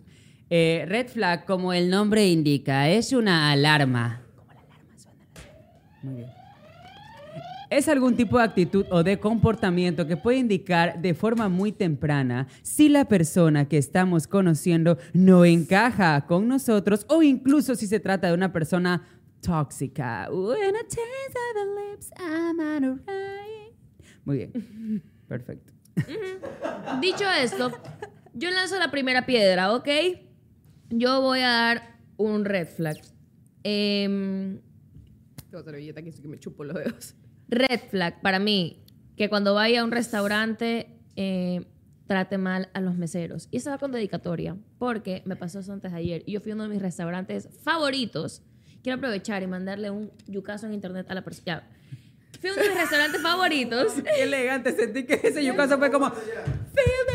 Eh, 0.49 0.85
red 0.87 1.07
flag, 1.07 1.45
como 1.45 1.71
el 1.73 1.89
nombre 1.89 2.27
indica, 2.27 2.89
es 2.89 3.13
una 3.13 3.49
alarma. 3.51 4.21
Como 4.35 4.51
la 4.53 4.59
alarma 4.59 4.97
suena. 4.97 5.19
Muy 6.01 6.15
bien. 6.15 6.42
Es 7.73 7.87
algún 7.87 8.15
tipo 8.15 8.37
de 8.37 8.43
actitud 8.43 8.85
o 8.91 9.01
de 9.01 9.19
comportamiento 9.19 10.05
que 10.05 10.15
puede 10.15 10.37
indicar 10.37 11.01
de 11.01 11.15
forma 11.15 11.49
muy 11.49 11.71
temprana 11.71 12.47
si 12.61 12.87
la 12.87 13.05
persona 13.05 13.67
que 13.67 13.79
estamos 13.79 14.27
conociendo 14.27 14.99
no 15.11 15.43
encaja 15.43 16.27
con 16.27 16.47
nosotros 16.47 17.03
o 17.09 17.23
incluso 17.23 17.73
si 17.73 17.87
se 17.87 17.99
trata 17.99 18.27
de 18.27 18.35
una 18.35 18.53
persona 18.53 19.07
tóxica. 19.41 20.29
When 20.31 20.75
a 20.75 20.83
taste 20.83 20.99
of 21.35 21.55
the 21.55 21.91
lips, 21.91 22.11
I'm 22.19 22.59
alright. 22.59 23.73
Muy 24.23 24.37
bien. 24.37 25.01
Perfecto. 25.27 25.73
Dicho 27.01 27.25
esto, 27.27 27.71
Yo 28.35 28.51
lanzo 28.51 28.77
la 28.77 28.91
primera 28.91 29.25
piedra, 29.25 29.73
¿ok? 29.73 29.89
Yo 30.91 31.21
voy 31.21 31.39
a 31.39 31.49
dar 31.49 31.97
un 32.17 32.45
red 32.45 32.67
flag. 32.67 32.97
Em, 33.63 34.59
Tengo 35.49 35.63
servilleta 35.63 36.01
aquí, 36.01 36.09
así 36.09 36.21
que 36.21 36.27
me 36.27 36.37
chupo 36.37 36.63
los 36.63 36.75
dedos. 36.75 37.15
Red 37.47 37.81
flag 37.89 38.21
para 38.21 38.39
mí, 38.39 38.83
que 39.15 39.29
cuando 39.29 39.53
vaya 39.53 39.81
a 39.81 39.83
un 39.83 39.91
restaurante 39.91 40.87
eh, 41.15 41.65
trate 42.07 42.37
mal 42.37 42.69
a 42.73 42.81
los 42.81 42.95
meseros. 42.95 43.47
Y 43.51 43.57
eso 43.57 43.69
va 43.69 43.77
con 43.77 43.91
dedicatoria, 43.91 44.57
porque 44.77 45.21
me 45.25 45.35
pasó 45.35 45.59
eso 45.59 45.73
antes 45.73 45.91
de 45.91 45.97
ayer. 45.97 46.23
Y 46.25 46.33
yo 46.33 46.41
fui 46.41 46.51
a 46.51 46.55
uno 46.55 46.63
de 46.63 46.69
mis 46.69 46.81
restaurantes 46.81 47.49
favoritos. 47.63 48.41
Quiero 48.81 48.97
aprovechar 48.97 49.43
y 49.43 49.47
mandarle 49.47 49.89
un 49.89 50.11
yucazo 50.27 50.67
en 50.67 50.73
internet 50.73 51.09
a 51.09 51.13
la 51.13 51.23
persona. 51.23 51.63
Fui 52.41 52.49
a 52.49 52.53
uno 52.53 52.61
de 52.61 52.69
mis 52.69 52.77
restaurantes 52.77 53.21
favoritos. 53.21 53.93
Qué 54.03 54.23
elegante, 54.23 54.75
sentí 54.75 55.05
que 55.05 55.19
ese 55.23 55.43
yucazo 55.45 55.77
fue 55.77 55.91
como... 55.91 56.11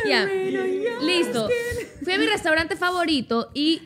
Ya. 0.08 0.26
Listo. 1.02 1.48
Fui 2.02 2.12
a 2.12 2.18
mi 2.18 2.26
restaurante 2.26 2.76
favorito 2.76 3.50
y 3.52 3.82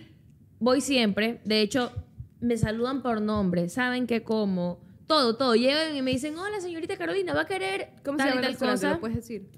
voy 0.58 0.80
siempre. 0.80 1.40
De 1.44 1.60
hecho, 1.60 1.92
me 2.40 2.56
saludan 2.56 3.02
por 3.02 3.20
nombre. 3.20 3.68
Saben 3.68 4.06
que 4.06 4.22
como. 4.22 4.80
Todo, 5.12 5.36
todo. 5.36 5.54
Llegan 5.54 5.94
y 5.94 6.00
me 6.00 6.10
dicen, 6.10 6.38
hola, 6.38 6.58
señorita 6.62 6.96
Carolina, 6.96 7.34
¿va 7.34 7.42
a 7.42 7.46
querer 7.46 7.90
¿Cómo 8.02 8.16
tal 8.16 8.28
se 8.28 8.32
y 8.32 8.34
llama 8.36 8.40
el 8.40 8.44
tal 8.44 8.52
restaurante? 8.52 8.80
cosa? 8.86 8.94
¿Lo 8.94 9.00
puedes 9.00 9.16
decir? 9.16 9.48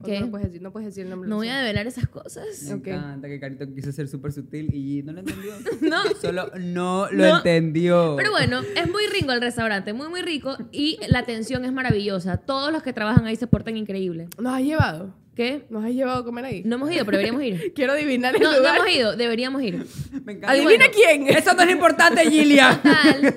¿O 0.00 0.04
¿Qué? 0.06 0.18
No 0.20 0.24
lo 0.26 0.30
puedes 0.30 0.46
decir, 0.46 0.62
no 0.62 0.72
puedes 0.72 0.86
decir 0.86 1.04
el 1.04 1.10
nombre. 1.10 1.28
No 1.28 1.36
voy 1.36 1.48
a 1.48 1.58
develar 1.58 1.86
esas 1.86 2.08
cosas. 2.08 2.46
Me 2.62 2.70
encanta 2.72 3.28
que 3.28 3.38
Carito 3.38 3.66
quiso 3.74 3.92
ser 3.92 4.08
súper 4.08 4.32
sutil 4.32 4.74
y 4.74 5.02
no 5.02 5.12
lo 5.12 5.20
entendió. 5.20 5.52
No. 5.82 6.02
Solo 6.20 6.50
no 6.58 7.08
lo 7.10 7.28
No. 7.28 7.36
entendió. 7.36 8.14
Pero 8.16 8.30
bueno, 8.30 8.62
es 8.62 8.90
muy 8.90 9.06
rico 9.12 9.32
el 9.32 9.42
restaurante, 9.42 9.92
muy, 9.92 10.08
muy 10.08 10.22
rico. 10.22 10.56
Y 10.72 10.98
la 11.08 11.18
atención 11.18 11.66
es 11.66 11.72
maravillosa. 11.74 12.38
Todos 12.38 12.72
los 12.72 12.82
que 12.82 12.94
trabajan 12.94 13.26
ahí 13.26 13.36
se 13.36 13.46
portan 13.46 13.76
increíble. 13.76 14.28
¿Nos 14.38 14.54
has 14.54 14.62
llevado? 14.62 15.14
¿Qué? 15.34 15.66
¿Nos 15.68 15.84
has 15.84 15.90
llevado 15.90 16.18
a 16.20 16.24
comer 16.24 16.44
ahí? 16.44 16.62
No 16.64 16.76
hemos 16.76 16.92
ido, 16.92 17.04
pero 17.04 17.18
deberíamos 17.18 17.42
ir. 17.42 17.72
Quiero 17.74 17.92
adivinar 17.92 18.36
el 18.36 18.42
No, 18.42 18.52
no 18.52 18.58
lugar. 18.58 18.76
hemos 18.76 18.90
ido, 18.90 19.16
deberíamos 19.16 19.62
ir. 19.62 19.84
Me 20.24 20.32
encanta. 20.34 20.50
Adivina 20.52 20.86
bueno. 20.86 20.92
quién. 20.94 21.28
Eso 21.36 21.54
no 21.54 21.62
es 21.62 21.70
importante, 21.70 22.24
Gilia. 22.30 22.80
Total, 22.82 23.36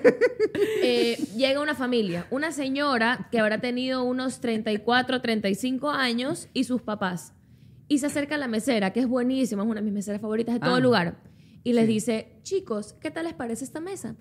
eh, 0.84 1.18
llega 1.36 1.60
una 1.62 1.76
familia, 1.76 2.28
una 2.30 2.52
señora 2.52 3.28
que 3.32 3.40
habrá 3.40 3.60
tenido 3.60 4.04
unos 4.04 4.40
34, 4.42 5.22
35 5.22 5.90
años 5.90 6.50
y 6.54 6.66
sus 6.66 6.82
papás. 6.82 7.34
Y 7.88 8.00
se 8.00 8.08
acerca 8.08 8.36
a 8.36 8.38
la 8.38 8.48
mesera, 8.48 8.92
que 8.94 9.00
es 9.00 9.08
buenísima, 9.08 9.64
es 9.64 9.70
una 9.70 9.80
de 9.80 9.86
mis 9.86 9.94
meseras 9.94 10.22
favoritas 10.22 10.54
de 10.56 10.60
todo 10.60 10.76
Ah. 10.76 10.80
lugar. 10.80 11.18
Y 11.64 11.74
les 11.74 11.86
Sí. 11.88 11.94
dice, 11.94 12.40
chicos, 12.44 12.94
¿qué 13.02 13.12
tal 13.12 13.26
les 13.26 13.34
parece 13.34 13.64
esta 13.64 13.80
mesa? 13.80 14.16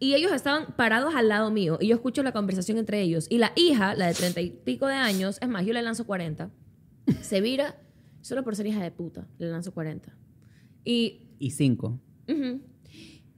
Y 0.00 0.14
ellos 0.14 0.32
estaban 0.32 0.74
parados 0.76 1.14
al 1.16 1.28
lado 1.28 1.50
mío 1.50 1.76
y 1.80 1.88
yo 1.88 1.96
escucho 1.96 2.22
la 2.22 2.32
conversación 2.32 2.78
entre 2.78 3.00
ellos. 3.02 3.26
Y 3.28 3.38
la 3.38 3.52
hija, 3.56 3.94
la 3.96 4.06
de 4.06 4.14
30 4.14 4.40
y 4.40 4.50
pico 4.50 4.86
de 4.86 4.94
años, 4.94 5.38
es 5.40 5.48
más, 5.48 5.66
yo 5.66 5.72
le 5.72 5.82
lanzo 5.82 6.06
40, 6.06 6.50
se 7.22 7.40
vira, 7.40 7.76
solo 8.20 8.44
por 8.44 8.56
ser 8.56 8.66
hija 8.66 8.82
de 8.82 8.90
puta, 8.90 9.26
le 9.38 9.46
lanzo 9.50 9.72
40. 9.72 10.14
Y 10.84 11.22
Y 11.38 11.50
cinco. 11.50 12.00
Ujú. 12.28 12.60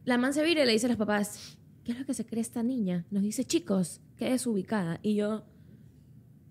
La 0.05 0.17
man 0.19 0.33
se 0.33 0.43
vira 0.43 0.63
y 0.63 0.67
le 0.67 0.73
dice 0.73 0.87
a 0.87 0.89
los 0.89 0.99
papás, 0.99 1.59
¿qué 1.85 1.93
es 1.93 1.99
lo 1.99 2.07
que 2.07 2.15
se 2.15 2.25
cree 2.25 2.41
esta 2.41 2.63
niña? 2.63 3.05
Nos 3.11 3.23
dice, 3.23 3.45
chicos, 3.45 4.01
que 4.17 4.33
es 4.33 4.47
ubicada. 4.47 4.99
Y 5.03 5.15
yo, 5.15 5.45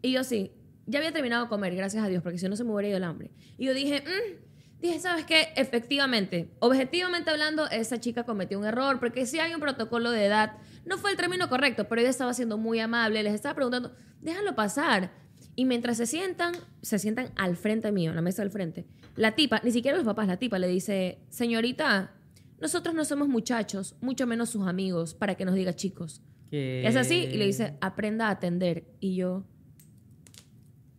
y 0.02 0.12
yo 0.12 0.24
sí, 0.24 0.52
ya 0.86 1.00
había 1.00 1.12
terminado 1.12 1.44
de 1.46 1.50
comer, 1.50 1.76
gracias 1.76 2.04
a 2.04 2.08
Dios, 2.08 2.22
porque 2.24 2.38
si 2.38 2.48
no 2.48 2.56
se 2.56 2.64
me 2.64 2.72
hubiera 2.72 2.90
ido 2.90 2.98
el 2.98 3.04
hambre. 3.04 3.32
Y 3.58 3.66
yo 3.66 3.74
dije, 3.74 4.02
"Mm". 4.06 4.82
dije, 4.82 5.00
¿sabes 5.00 5.26
qué? 5.26 5.50
Efectivamente, 5.56 6.52
objetivamente 6.60 7.30
hablando, 7.32 7.68
esa 7.70 8.00
chica 8.00 8.24
cometió 8.24 8.58
un 8.60 8.66
error, 8.66 9.00
porque 9.00 9.26
si 9.26 9.40
hay 9.40 9.54
un 9.54 9.60
protocolo 9.60 10.12
de 10.12 10.26
edad, 10.26 10.58
no 10.86 10.98
fue 10.98 11.12
el 11.12 11.18
término 11.18 11.50
correcto, 11.50 11.88
pero 11.90 12.02
ella 12.02 12.10
estaba 12.12 12.34
siendo 12.34 12.58
muy 12.58 12.80
amable, 12.80 13.22
les 13.24 13.34
estaba 13.34 13.56
preguntando, 13.56 13.94
déjalo 14.22 14.56
pasar. 14.56 15.12
Y 15.60 15.66
mientras 15.66 15.98
se 15.98 16.06
sientan, 16.06 16.54
se 16.82 17.00
sientan 17.00 17.34
al 17.36 17.58
frente 17.58 17.92
mío, 17.92 18.12
en 18.12 18.16
la 18.16 18.22
mesa 18.22 18.44
del 18.44 18.50
frente. 18.50 18.86
La 19.18 19.36
tipa, 19.36 19.60
ni 19.62 19.72
siquiera 19.72 19.98
los 19.98 20.06
papás, 20.06 20.26
la 20.26 20.38
tipa 20.38 20.58
le 20.58 20.70
dice, 20.70 21.20
señorita, 21.28 22.14
nosotros 22.62 22.96
no 22.96 23.04
somos 23.04 23.28
muchachos, 23.28 23.98
mucho 24.00 24.26
menos 24.26 24.52
sus 24.52 24.66
amigos, 24.66 25.16
para 25.16 25.36
que 25.36 25.44
nos 25.44 25.56
diga 25.56 25.74
chicos. 25.74 26.22
Que... 26.50 26.88
Es 26.88 26.96
así, 26.96 27.28
y 27.30 27.36
le 27.36 27.46
dice, 27.46 27.76
aprenda 27.82 28.30
a 28.30 28.32
atender. 28.32 28.86
Y 29.02 29.16
yo, 29.16 29.44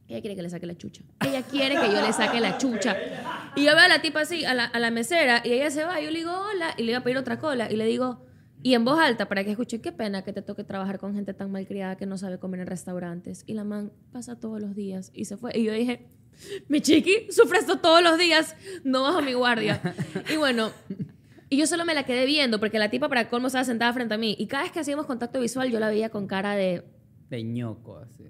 ella 0.08 0.20
quiere 0.20 0.36
que 0.36 0.42
le 0.42 0.50
saque 0.50 0.66
la 0.66 0.76
chucha. 0.76 1.04
Ella 1.26 1.40
quiere 1.40 1.76
que 1.76 1.86
yo 1.86 2.02
le 2.02 2.12
saque 2.12 2.38
la 2.38 2.58
chucha. 2.58 2.98
Y 3.56 3.64
yo 3.64 3.70
veo 3.70 3.84
a 3.86 3.88
la 3.88 4.02
tipa 4.02 4.20
así, 4.20 4.44
a 4.44 4.52
la, 4.52 4.66
a 4.66 4.78
la 4.78 4.90
mesera, 4.90 5.40
y 5.42 5.52
ella 5.52 5.70
se 5.70 5.86
va, 5.86 6.02
y 6.02 6.04
yo 6.04 6.10
le 6.10 6.18
digo, 6.18 6.32
hola, 6.38 6.74
y 6.76 6.82
le 6.82 6.90
iba 6.90 6.98
a 6.98 7.02
pedir 7.02 7.16
otra 7.16 7.38
cola, 7.38 7.72
y 7.72 7.76
le 7.76 7.86
digo, 7.86 8.26
y 8.62 8.74
en 8.74 8.84
voz 8.84 8.98
alta, 8.98 9.28
para 9.28 9.44
que 9.44 9.50
escuche, 9.52 9.80
qué 9.80 9.92
pena 9.92 10.22
que 10.22 10.32
te 10.32 10.42
toque 10.42 10.64
trabajar 10.64 10.98
con 10.98 11.14
gente 11.14 11.32
tan 11.34 11.50
malcriada 11.50 11.96
que 11.96 12.06
no 12.06 12.18
sabe 12.18 12.38
comer 12.38 12.60
en 12.60 12.66
restaurantes. 12.66 13.44
Y 13.46 13.54
la 13.54 13.64
man 13.64 13.92
pasa 14.12 14.38
todos 14.38 14.60
los 14.60 14.74
días, 14.74 15.10
y 15.14 15.24
se 15.24 15.36
fue. 15.36 15.56
Y 15.58 15.64
yo 15.64 15.72
dije, 15.72 16.06
mi 16.68 16.80
chiqui, 16.80 17.30
sufre 17.30 17.58
esto 17.58 17.78
todos 17.78 18.02
los 18.02 18.18
días, 18.18 18.54
no 18.84 19.02
bajo 19.02 19.22
mi 19.22 19.32
guardia. 19.34 19.80
Y 20.32 20.36
bueno, 20.36 20.70
y 21.48 21.56
yo 21.56 21.66
solo 21.66 21.84
me 21.84 21.94
la 21.94 22.04
quedé 22.04 22.26
viendo, 22.26 22.60
porque 22.60 22.78
la 22.78 22.90
tipa 22.90 23.08
para 23.08 23.28
colmo 23.30 23.46
estaba 23.48 23.64
sentada 23.64 23.92
frente 23.92 24.14
a 24.14 24.18
mí, 24.18 24.36
y 24.38 24.46
cada 24.46 24.62
vez 24.64 24.72
que 24.72 24.80
hacíamos 24.80 25.06
contacto 25.06 25.40
visual, 25.40 25.70
yo 25.70 25.80
la 25.80 25.88
veía 25.88 26.10
con 26.10 26.26
cara 26.26 26.54
de, 26.54 26.84
De 27.28 27.42
ñoco, 27.42 27.98
así. 27.98 28.24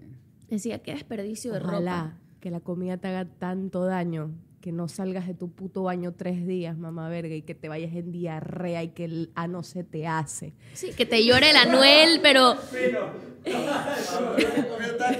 decía, 0.49 0.79
qué 0.81 0.93
desperdicio 0.93 1.53
de 1.53 1.59
Ojalá 1.61 2.03
ropa. 2.03 2.16
que 2.40 2.51
la 2.51 2.61
comida 2.61 2.97
te 2.99 3.09
haga 3.09 3.25
tanto 3.27 3.85
daño 3.85 4.31
que 4.61 4.73
no 4.73 4.88
salgas 4.88 5.27
de 5.27 5.35
tu 5.35 5.51
puto 5.51 5.85
baño 5.85 6.12
tres 6.12 6.46
días, 6.46 6.77
mamá 6.77 7.09
verga, 7.09 7.35
y 7.35 7.42
que 7.42 7.55
te 7.55 7.68
vayas 7.68 7.94
en 7.94 8.12
diarrea 8.12 8.83
y 8.83 8.88
que 8.88 9.05
el 9.07 9.31
ano 9.35 9.62
se 9.62 9.85
te 9.85 10.07
hace. 10.07 10.53
Sí, 10.75 10.92
que 10.92 11.07
te 11.07 11.25
llore 11.25 11.51
el 11.51 11.57
anuel, 11.57 12.20
pero 12.23 12.57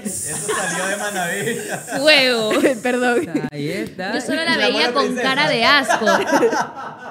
Eso 0.03 0.35
salió 0.53 0.85
de 0.87 0.97
Manaví. 0.97 1.99
fuego. 1.99 2.51
Perdón. 2.83 3.29
Ahí 3.51 3.67
está. 3.69 4.13
Yo 4.13 4.21
solo 4.21 4.43
la 4.43 4.57
veía 4.57 4.93
con 4.93 5.05
princesa. 5.05 5.27
cara 5.27 5.49
de 5.49 5.63
asco. 5.65 6.05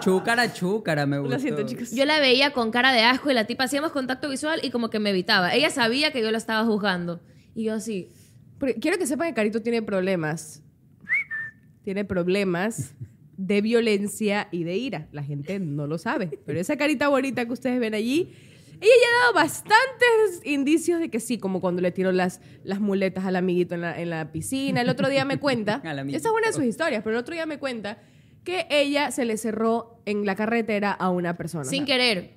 Chúcara, 0.01 0.53
chúcara, 0.53 1.07
me 1.07 1.19
gustó. 1.19 1.35
Lo 1.35 1.41
siento, 1.41 1.63
chicos. 1.67 1.91
Yo 1.91 2.05
la 2.05 2.21
veía 2.21 2.53
con 2.53 2.71
cara 2.71 2.93
de 2.93 3.03
asco 3.03 3.31
y 3.31 3.35
la 3.35 3.45
tipa 3.47 3.65
hacíamos 3.65 3.93
contacto 3.93 4.29
visual 4.29 4.61
y 4.63 4.71
como 4.71 4.89
que 4.91 4.99
me 5.01 5.11
evitaba. 5.11 5.53
Ella 5.55 5.71
sabía 5.71 6.13
que 6.13 6.23
yo 6.23 6.31
la 6.31 6.39
estaba 6.39 6.65
juzgando. 6.65 7.21
Y 7.55 7.65
yo 7.65 7.75
así, 7.75 8.11
Porque 8.59 8.75
quiero 8.77 8.97
que 8.99 9.07
sepan 9.07 9.29
que 9.29 9.35
Carito 9.35 9.63
tiene 9.63 9.83
problemas. 9.83 10.63
Tiene 11.83 12.05
problemas 12.05 12.95
de 13.37 13.63
violencia 13.63 14.49
y 14.51 14.65
de 14.65 14.77
ira. 14.77 15.09
La 15.13 15.23
gente 15.23 15.59
no 15.59 15.87
lo 15.87 15.99
sabe. 15.99 16.39
Pero 16.45 16.61
esa 16.61 16.77
carita 16.77 17.09
bonita 17.09 17.47
que 17.47 17.53
ustedes 17.53 17.81
ven 17.81 17.95
allí, 17.95 18.35
ella 18.81 18.93
ya 19.01 19.09
ha 19.09 19.21
dado 19.23 19.35
bastantes 19.35 20.41
indicios 20.45 21.01
de 21.01 21.09
que 21.09 21.21
sí, 21.21 21.39
como 21.39 21.61
cuando 21.61 21.81
le 21.83 21.91
tiró 21.91 22.13
las, 22.13 22.41
las 22.65 22.81
muletas 22.81 23.25
al 23.25 23.37
amiguito 23.37 23.75
en 23.75 23.83
la, 23.83 24.01
en 24.01 24.11
la 24.11 24.33
piscina. 24.33 24.83
El 24.83 24.89
otro 24.89 25.09
día 25.09 25.25
me 25.25 25.39
cuenta, 25.39 25.83
esa 26.09 26.29
es 26.29 26.35
una 26.35 26.49
de 26.49 26.53
sus 26.53 26.65
historias, 26.65 27.03
pero 27.03 27.17
el 27.17 27.21
otro 27.21 27.35
día 27.35 27.47
me 27.47 27.59
cuenta 27.59 27.99
que 28.45 28.67
ella 28.71 29.11
se 29.11 29.25
le 29.25 29.37
cerró 29.37 30.03
en 30.07 30.25
la 30.25 30.35
carretera 30.35 30.93
a 30.93 31.11
una 31.11 31.37
persona. 31.37 31.65
sin 31.65 31.85
querer. 31.85 32.35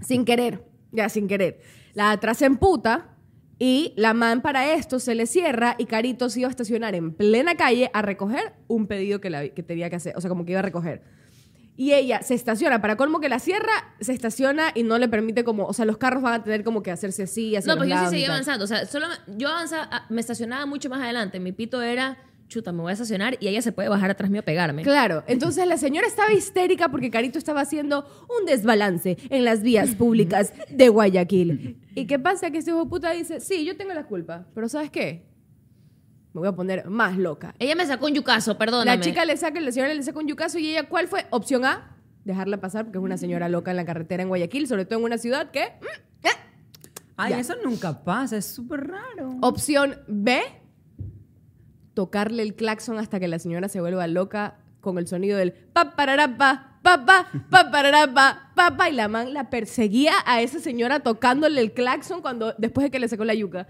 sin 0.00 0.24
querer, 0.24 0.64
ya 0.90 1.08
sin 1.08 1.28
querer. 1.28 1.60
La 1.94 2.10
atrás 2.10 2.40
en 2.42 2.56
puta 2.56 3.13
y 3.58 3.92
la 3.96 4.14
man 4.14 4.42
para 4.42 4.72
esto 4.74 4.98
se 4.98 5.14
le 5.14 5.26
cierra 5.26 5.76
y 5.78 5.86
Carito 5.86 6.28
se 6.28 6.40
iba 6.40 6.48
a 6.48 6.50
estacionar 6.50 6.94
en 6.94 7.12
plena 7.12 7.56
calle 7.56 7.90
a 7.94 8.02
recoger 8.02 8.54
un 8.68 8.86
pedido 8.86 9.20
que, 9.20 9.30
la- 9.30 9.48
que 9.48 9.62
tenía 9.62 9.88
que 9.90 9.96
hacer, 9.96 10.14
o 10.16 10.20
sea, 10.20 10.28
como 10.28 10.44
que 10.44 10.52
iba 10.52 10.58
a 10.60 10.62
recoger. 10.62 11.02
Y 11.76 11.92
ella 11.92 12.22
se 12.22 12.34
estaciona, 12.34 12.80
para 12.80 12.96
colmo 12.96 13.18
que 13.20 13.28
la 13.28 13.40
cierra, 13.40 13.72
se 14.00 14.12
estaciona 14.12 14.66
y 14.76 14.84
no 14.84 14.96
le 14.98 15.08
permite 15.08 15.42
como, 15.42 15.66
o 15.66 15.72
sea, 15.72 15.84
los 15.84 15.96
carros 15.98 16.22
van 16.22 16.34
a 16.40 16.44
tener 16.44 16.62
como 16.62 16.82
que 16.84 16.92
hacerse 16.92 17.24
así, 17.24 17.56
hacia 17.56 17.66
No, 17.74 17.74
los 17.80 17.86
pues 17.88 17.90
yo 17.98 18.04
sí 18.04 18.10
seguía 18.10 18.28
avanzando. 18.28 18.64
O 18.64 18.68
sea, 18.68 18.86
solo 18.86 19.06
me- 19.08 19.36
yo 19.38 19.48
avanzaba, 19.48 19.88
ah, 19.90 20.06
me 20.08 20.20
estacionaba 20.20 20.66
mucho 20.66 20.88
más 20.88 21.00
adelante. 21.02 21.40
Mi 21.40 21.50
pito 21.50 21.82
era, 21.82 22.16
chuta, 22.54 22.72
me 22.72 22.82
voy 22.82 22.90
a 22.90 22.92
estacionar 22.92 23.36
y 23.40 23.48
ella 23.48 23.60
se 23.62 23.72
puede 23.72 23.88
bajar 23.88 24.10
atrás 24.10 24.30
mío 24.30 24.40
a 24.40 24.44
pegarme. 24.44 24.82
Claro, 24.82 25.24
entonces 25.26 25.66
la 25.66 25.76
señora 25.76 26.06
estaba 26.06 26.32
histérica 26.32 26.88
porque 26.88 27.10
Carito 27.10 27.38
estaba 27.38 27.60
haciendo 27.60 28.06
un 28.38 28.46
desbalance 28.46 29.16
en 29.28 29.44
las 29.44 29.62
vías 29.62 29.94
públicas 29.96 30.52
de 30.70 30.88
Guayaquil. 30.88 31.80
¿Y 31.94 32.06
qué 32.06 32.18
pasa? 32.18 32.50
Que 32.50 32.58
este 32.58 32.70
hijo 32.70 32.84
de 32.84 32.88
puta 32.90 33.10
dice, 33.10 33.40
sí, 33.40 33.64
yo 33.64 33.76
tengo 33.76 33.92
la 33.92 34.06
culpa, 34.06 34.46
pero 34.54 34.68
¿sabes 34.68 34.90
qué? 34.90 35.26
Me 36.32 36.40
voy 36.40 36.48
a 36.48 36.52
poner 36.52 36.88
más 36.88 37.16
loca. 37.16 37.54
Ella 37.58 37.74
me 37.76 37.86
sacó 37.86 38.06
un 38.06 38.14
yucazo, 38.14 38.56
perdóname. 38.58 38.96
La 38.96 39.00
chica 39.02 39.24
le 39.24 39.36
saca, 39.36 39.60
la 39.60 39.70
señora 39.72 39.92
le 39.94 40.02
saca 40.02 40.18
un 40.18 40.26
yucazo 40.28 40.58
y 40.58 40.70
ella, 40.70 40.88
¿cuál 40.88 41.06
fue? 41.08 41.26
Opción 41.30 41.64
A, 41.64 41.96
dejarla 42.24 42.60
pasar 42.60 42.84
porque 42.86 42.98
es 42.98 43.04
una 43.04 43.16
señora 43.18 43.48
loca 43.48 43.70
en 43.70 43.76
la 43.76 43.84
carretera 43.84 44.22
en 44.22 44.28
Guayaquil, 44.28 44.66
sobre 44.66 44.84
todo 44.84 44.98
en 45.00 45.04
una 45.04 45.18
ciudad 45.18 45.50
que... 45.50 45.60
mm, 45.80 46.26
eh. 46.26 46.30
Ay, 47.16 47.30
Ya. 47.32 47.38
eso 47.40 47.54
nunca 47.64 48.02
pasa, 48.04 48.36
es 48.36 48.46
súper 48.46 48.88
raro. 48.88 49.36
Opción 49.42 49.96
B, 50.08 50.40
tocarle 51.94 52.42
el 52.42 52.54
claxon 52.54 52.98
hasta 52.98 53.18
que 53.20 53.28
la 53.28 53.38
señora 53.38 53.68
se 53.68 53.80
vuelva 53.80 54.06
loca 54.06 54.56
con 54.80 54.98
el 54.98 55.06
sonido 55.06 55.38
del 55.38 55.52
pa 55.52 55.96
pararapa, 55.96 56.78
pa 56.82 57.06
pa, 57.06 57.28
pa 57.50 57.70
pararapa, 57.70 58.50
pa 58.54 58.76
pa, 58.76 58.90
y 58.90 58.92
la 58.92 59.08
man 59.08 59.32
la 59.32 59.48
perseguía 59.48 60.12
a 60.26 60.42
esa 60.42 60.60
señora 60.60 61.00
tocándole 61.00 61.60
el 61.60 61.72
claxon 61.72 62.20
cuando 62.20 62.54
después 62.58 62.84
de 62.84 62.90
que 62.90 62.98
le 62.98 63.08
sacó 63.08 63.24
la 63.24 63.34
yuca. 63.34 63.66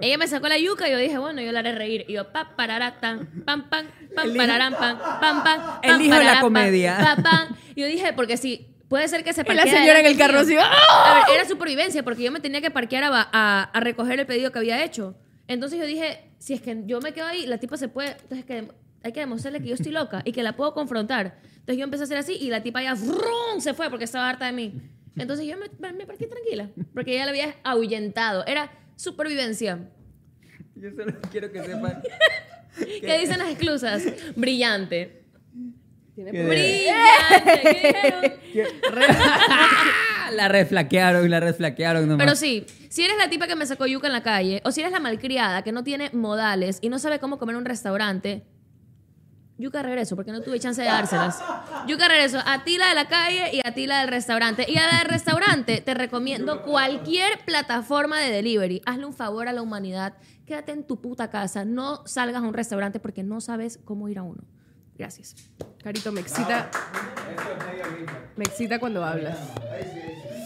Ella 0.00 0.18
me 0.18 0.26
sacó 0.26 0.48
la 0.48 0.58
yuca 0.58 0.88
y 0.88 0.92
yo 0.92 0.98
dije, 0.98 1.18
bueno, 1.18 1.40
yo 1.40 1.52
la 1.52 1.60
haré 1.60 1.72
reír. 1.72 2.04
Y 2.08 2.14
yo, 2.14 2.32
pa, 2.32 2.56
parará, 2.56 2.98
tan, 3.00 3.26
pam, 3.44 3.68
pam, 3.68 3.86
pam, 4.14 4.34
pararán, 4.36 4.74
pam, 4.74 4.98
pam, 5.20 5.44
pam, 5.44 5.60
El 5.82 6.00
hijo 6.02 6.16
de 6.18 6.24
la 6.24 6.40
comedia. 6.40 6.98
pam, 7.00 7.22
pam. 7.22 7.56
Y 7.76 7.82
yo 7.82 7.86
dije, 7.86 8.12
porque 8.12 8.36
si 8.36 8.66
puede 8.88 9.06
ser 9.06 9.22
que 9.22 9.32
se 9.32 9.42
Y 9.48 9.54
la 9.54 9.66
señora 9.66 10.00
en 10.00 10.06
el 10.06 10.18
carro 10.18 10.40
así. 10.40 10.56
¡ah! 10.58 10.66
A 11.04 11.14
ver, 11.28 11.36
era 11.38 11.48
supervivencia 11.48 12.02
porque 12.02 12.24
yo 12.24 12.32
me 12.32 12.40
tenía 12.40 12.60
que 12.60 12.72
parquear 12.72 13.04
a, 13.04 13.28
a- 13.32 13.62
a 13.72 13.80
recoger 13.80 14.18
el 14.18 14.26
pedido 14.26 14.50
que 14.50 14.58
había 14.58 14.82
hecho. 14.82 15.14
Entonces 15.48 15.78
yo 15.78 15.86
dije, 15.86 16.30
si 16.38 16.54
es 16.54 16.60
que 16.60 16.82
yo 16.86 17.00
me 17.00 17.12
quedo 17.12 17.26
ahí, 17.26 17.46
la 17.46 17.58
tipa 17.58 17.76
se 17.76 17.88
puede. 17.88 18.12
Entonces 18.12 18.44
que 18.44 18.68
hay 19.02 19.12
que 19.12 19.20
demostrarle 19.20 19.60
que 19.60 19.68
yo 19.68 19.74
estoy 19.74 19.92
loca 19.92 20.22
y 20.24 20.32
que 20.32 20.42
la 20.42 20.56
puedo 20.56 20.74
confrontar. 20.74 21.38
Entonces 21.44 21.78
yo 21.78 21.84
empecé 21.84 22.02
a 22.02 22.04
hacer 22.04 22.18
así 22.18 22.36
y 22.38 22.50
la 22.50 22.62
tipa 22.62 22.82
ya 22.82 22.94
¡vrum! 22.94 23.60
se 23.60 23.74
fue 23.74 23.90
porque 23.90 24.04
estaba 24.04 24.28
harta 24.28 24.46
de 24.46 24.52
mí. 24.52 24.80
Entonces 25.16 25.46
yo 25.46 25.56
me, 25.56 25.92
me 25.92 26.06
parqué 26.06 26.26
tranquila 26.26 26.70
porque 26.94 27.14
ella 27.14 27.24
la 27.24 27.30
había 27.30 27.56
ahuyentado. 27.64 28.46
Era 28.46 28.70
supervivencia. 28.96 29.88
Yo 30.76 30.90
solo 30.92 31.12
quiero 31.32 31.50
que 31.50 31.62
sepan. 31.62 32.02
¿Qué 33.00 33.18
dicen 33.18 33.38
las 33.38 33.48
exclusas? 33.50 34.02
Brillante. 34.36 35.24
Tiene 36.14 36.30
¿Qué? 36.30 36.44
Brillante. 36.44 37.60
¿Qué 38.52 38.64
dijeron? 38.92 39.16
la 40.36 40.48
reflaquearon, 40.48 41.28
la 41.28 41.40
reflaquearon 41.40 42.08
nomás. 42.08 42.24
Pero 42.24 42.36
sí, 42.36 42.64
si 42.88 43.02
eres 43.04 43.16
la 43.18 43.28
tipa 43.28 43.46
que 43.46 43.56
me 43.56 43.66
sacó 43.66 43.86
yuca 43.86 44.06
en 44.06 44.12
la 44.12 44.22
calle, 44.22 44.60
o 44.64 44.72
si 44.72 44.80
eres 44.80 44.92
la 44.92 45.00
malcriada 45.00 45.62
que 45.62 45.72
no 45.72 45.84
tiene 45.84 46.10
modales 46.12 46.78
y 46.80 46.88
no 46.88 46.98
sabe 46.98 47.18
cómo 47.18 47.38
comer 47.38 47.54
en 47.54 47.60
un 47.60 47.64
restaurante, 47.64 48.46
yuca 49.58 49.82
regreso, 49.82 50.16
porque 50.16 50.32
no 50.32 50.40
tuve 50.40 50.60
chance 50.60 50.80
de 50.80 50.86
dárselas. 50.86 51.42
Yuca 51.86 52.08
regreso 52.08 52.40
a 52.46 52.64
ti 52.64 52.78
la 52.78 52.88
de 52.88 52.94
la 52.94 53.08
calle 53.08 53.50
y 53.52 53.60
a 53.64 53.74
ti 53.74 53.86
la 53.86 54.00
del 54.00 54.08
restaurante. 54.08 54.64
Y 54.68 54.78
a 54.78 54.86
la 54.86 54.98
del 54.98 55.08
restaurante 55.08 55.80
te 55.80 55.94
recomiendo 55.94 56.62
cualquier 56.62 57.44
plataforma 57.44 58.20
de 58.20 58.30
delivery. 58.30 58.82
Hazle 58.86 59.06
un 59.06 59.14
favor 59.14 59.48
a 59.48 59.52
la 59.52 59.62
humanidad. 59.62 60.14
Quédate 60.46 60.72
en 60.72 60.84
tu 60.84 61.00
puta 61.00 61.28
casa. 61.30 61.64
No 61.64 62.06
salgas 62.06 62.42
a 62.42 62.46
un 62.46 62.54
restaurante 62.54 63.00
porque 63.00 63.22
no 63.22 63.40
sabes 63.40 63.80
cómo 63.84 64.08
ir 64.08 64.18
a 64.18 64.22
uno. 64.22 64.44
Gracias. 64.98 65.36
Carito, 65.82 66.10
me 66.12 66.20
excita. 66.20 66.70
Me 68.36 68.44
excita 68.44 68.78
cuando 68.78 69.04
hablas. 69.04 69.38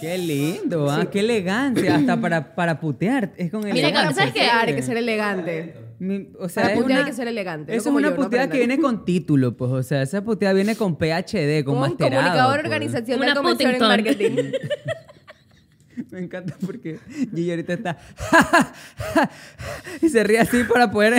Qué 0.00 0.18
lindo, 0.18 0.90
¿ah? 0.90 1.06
Qué 1.10 1.20
elegancia. 1.20 1.96
Hasta 1.96 2.20
para, 2.20 2.54
para 2.54 2.80
putear. 2.80 3.32
Es 3.36 3.50
con 3.50 3.60
Mira, 3.64 3.74
elegancia. 3.88 4.14
¿sabes 4.14 4.34
qué? 4.34 4.42
Hay 4.42 4.74
que 4.74 4.82
ser 4.82 4.96
elegante. 4.96 5.76
Mi- 6.00 6.28
o 6.40 6.48
sea, 6.48 6.64
Para 6.64 6.74
es 6.74 6.80
putear 6.80 6.98
una- 6.98 7.06
hay 7.06 7.10
que 7.12 7.16
ser 7.16 7.28
elegante, 7.28 7.70
no 7.70 7.78
Eso 7.78 7.84
como 7.84 8.00
es 8.00 8.02
una 8.06 8.10
yo, 8.10 8.16
no 8.18 8.24
puteada 8.24 8.46
que 8.46 8.50
aprendan. 8.56 8.68
viene 8.68 8.82
con 8.82 9.04
título, 9.04 9.56
pues. 9.56 9.70
O 9.70 9.82
sea, 9.84 10.02
esa 10.02 10.22
puteada 10.24 10.52
viene 10.52 10.74
con 10.74 10.96
PhD, 10.98 11.62
con 11.64 11.74
Con 11.76 11.88
masterado. 11.90 12.22
comunicador 12.24 12.54
pues. 12.56 12.64
organizacional 12.64 13.22
Una 13.30 13.34
comercial 13.36 13.74
en 13.74 13.80
marketing. 13.80 14.36
Me 16.12 16.20
encanta 16.20 16.55
porque 16.64 17.01
Gigi 17.09 17.51
ahorita 17.51 17.72
está. 17.72 17.98
y 20.03 20.11
se 20.11 20.22
ríe 20.22 20.40
así 20.40 20.62
para 20.64 20.90
poder 20.90 21.14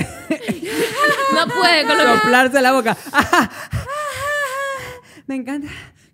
No 1.34 1.48
puede 1.48 1.88
con 1.88 1.98
lo 1.98 2.16
soplarse 2.16 2.62
la 2.62 2.74
boca. 2.74 2.96
Me 5.26 5.34
encanta. 5.34 5.68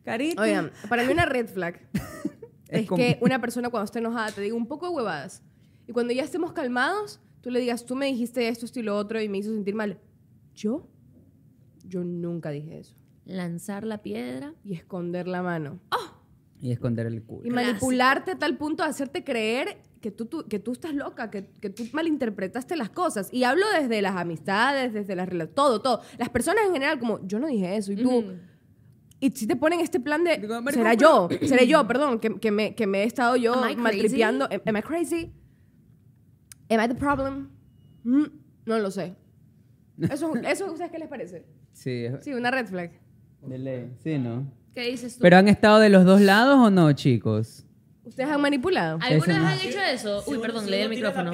Carita. 0.06 0.42
Oigan, 0.42 0.72
para 0.88 1.04
mí 1.04 1.12
una 1.12 1.26
red 1.26 1.50
flag 1.50 1.82
Es 2.70 2.84
es, 2.84 2.89
que 2.89 3.18
una 3.20 3.42
persona 3.42 3.70
cuando 3.70 3.84
esté 3.84 4.00
enojada 4.00 4.32
te 4.32 4.39
diga 4.39 4.56
un 4.56 4.68
poco 4.68 4.88
de 4.88 4.96
huevadas. 4.96 5.44
Y 5.86 5.92
cuando 5.92 6.13
ya 6.13 6.24
estemos 6.24 6.54
calmados, 6.54 7.20
tú 7.42 7.52
le 7.52 7.60
digas, 7.60 7.86
tú 7.86 7.98
me 7.98 8.06
dijiste 8.06 8.48
esto, 8.48 8.65
esto 8.65 8.80
y 8.80 8.84
lo 8.84 8.96
otro 8.96 9.22
y 9.22 9.28
me 9.28 9.39
hizo 9.39 9.52
sentir 9.52 9.76
mal. 9.76 10.00
¿Yo? 10.56 10.88
Yo 11.84 12.06
nunca 12.06 12.50
dije 12.52 12.80
eso. 12.80 12.96
Lanzar 13.26 13.84
la 13.84 14.02
piedra. 14.02 14.54
Y 14.63 14.74
esconder 14.74 15.28
la 15.28 15.44
mano. 15.44 15.82
Y 16.62 16.72
esconder 16.72 17.06
el 17.06 17.24
culo. 17.24 17.48
Y 17.48 17.52
manipularte 17.52 18.32
a 18.32 18.38
tal 18.38 18.58
punto 18.58 18.84
de 18.84 18.89
hacerte 18.89 19.24
creer 19.24 19.78
que 20.02 20.12
tú, 20.12 20.26
tú- 20.26 20.45
que 20.48 20.60
tú 20.60 20.74
estás 20.74 20.93
loca, 20.93 21.30
que, 21.30 21.48
que 21.62 21.69
tú 21.69 21.84
malinterpretaste 21.93 22.76
las 22.76 22.89
cosas. 22.89 23.30
Y 23.34 23.43
hablo 23.45 23.65
desde 23.80 24.02
las 24.02 24.15
amistades, 24.17 24.93
desde 24.93 25.15
las 25.15 25.28
relaciones, 25.30 25.56
todo, 25.56 25.82
todo. 25.82 26.02
Las 26.17 26.30
personas 26.30 26.65
en 26.67 26.74
general, 26.74 27.00
como, 27.00 27.26
yo 27.26 27.39
no 27.39 27.48
dije 27.48 27.76
eso. 27.78 27.91
Y 27.93 27.98
tú... 27.98 28.26
Y 29.22 29.32
si 29.32 29.48
te 29.48 29.56
ponen 29.58 29.82
este 29.82 30.00
plan 30.00 30.24
de, 30.24 30.38
Digo, 30.38 30.62
será 30.72 30.93
yo, 30.93 31.28
seré 31.45 31.67
yo, 31.67 31.86
perdón, 31.86 32.19
que, 32.22 32.39
que 32.39 32.52
me, 32.52 32.74
que 32.74 32.88
me 32.88 33.04
he 33.04 33.06
estado 33.06 33.36
yo 33.36 33.54
Am 33.54 33.63
I 33.69 33.74
crazy? 33.76 33.82
maltripeando. 33.82 34.45
Am, 34.45 34.62
am 34.65 34.78
I 34.78 34.82
crazy? 34.82 35.34
Am 36.69 36.80
I 36.82 36.88
the 36.88 36.95
problem? 36.95 37.50
Mm, 38.06 38.26
no 38.65 38.80
lo 38.80 38.89
sé. 38.91 39.15
Eso, 40.10 40.34
¿Eso 40.36 40.65
a 40.67 40.72
ustedes 40.72 40.91
qué 40.91 41.00
les 41.00 41.10
parece? 41.10 41.45
Sí, 41.74 42.06
Sí, 42.22 42.34
una 42.34 42.50
red 42.52 42.67
flag. 42.67 42.91
de 43.45 43.58
ley. 43.58 43.91
Sí, 44.04 44.17
¿no? 44.17 44.50
¿Qué 44.80 44.92
dices 44.92 45.15
tú? 45.15 45.22
¿Pero 45.22 45.36
han 45.38 45.48
estado 45.50 45.80
de 45.80 45.89
los 45.89 46.06
dos 46.06 46.22
lados 46.22 46.58
o 46.58 46.70
no, 46.70 46.92
chicos? 46.94 47.65
¿Ustedes 48.06 48.30
han 48.30 48.39
manipulado? 48.42 48.98
¿Alguna 49.02 49.18
Ese 49.18 49.34
vez 49.34 49.42
no. 49.42 49.48
han 49.48 49.60
hecho 49.60 49.80
eso? 49.82 50.24
Uy, 50.26 50.38
perdón, 50.39 50.70
leí 50.72 50.82
el 50.84 50.89
micrófono. 50.89 51.32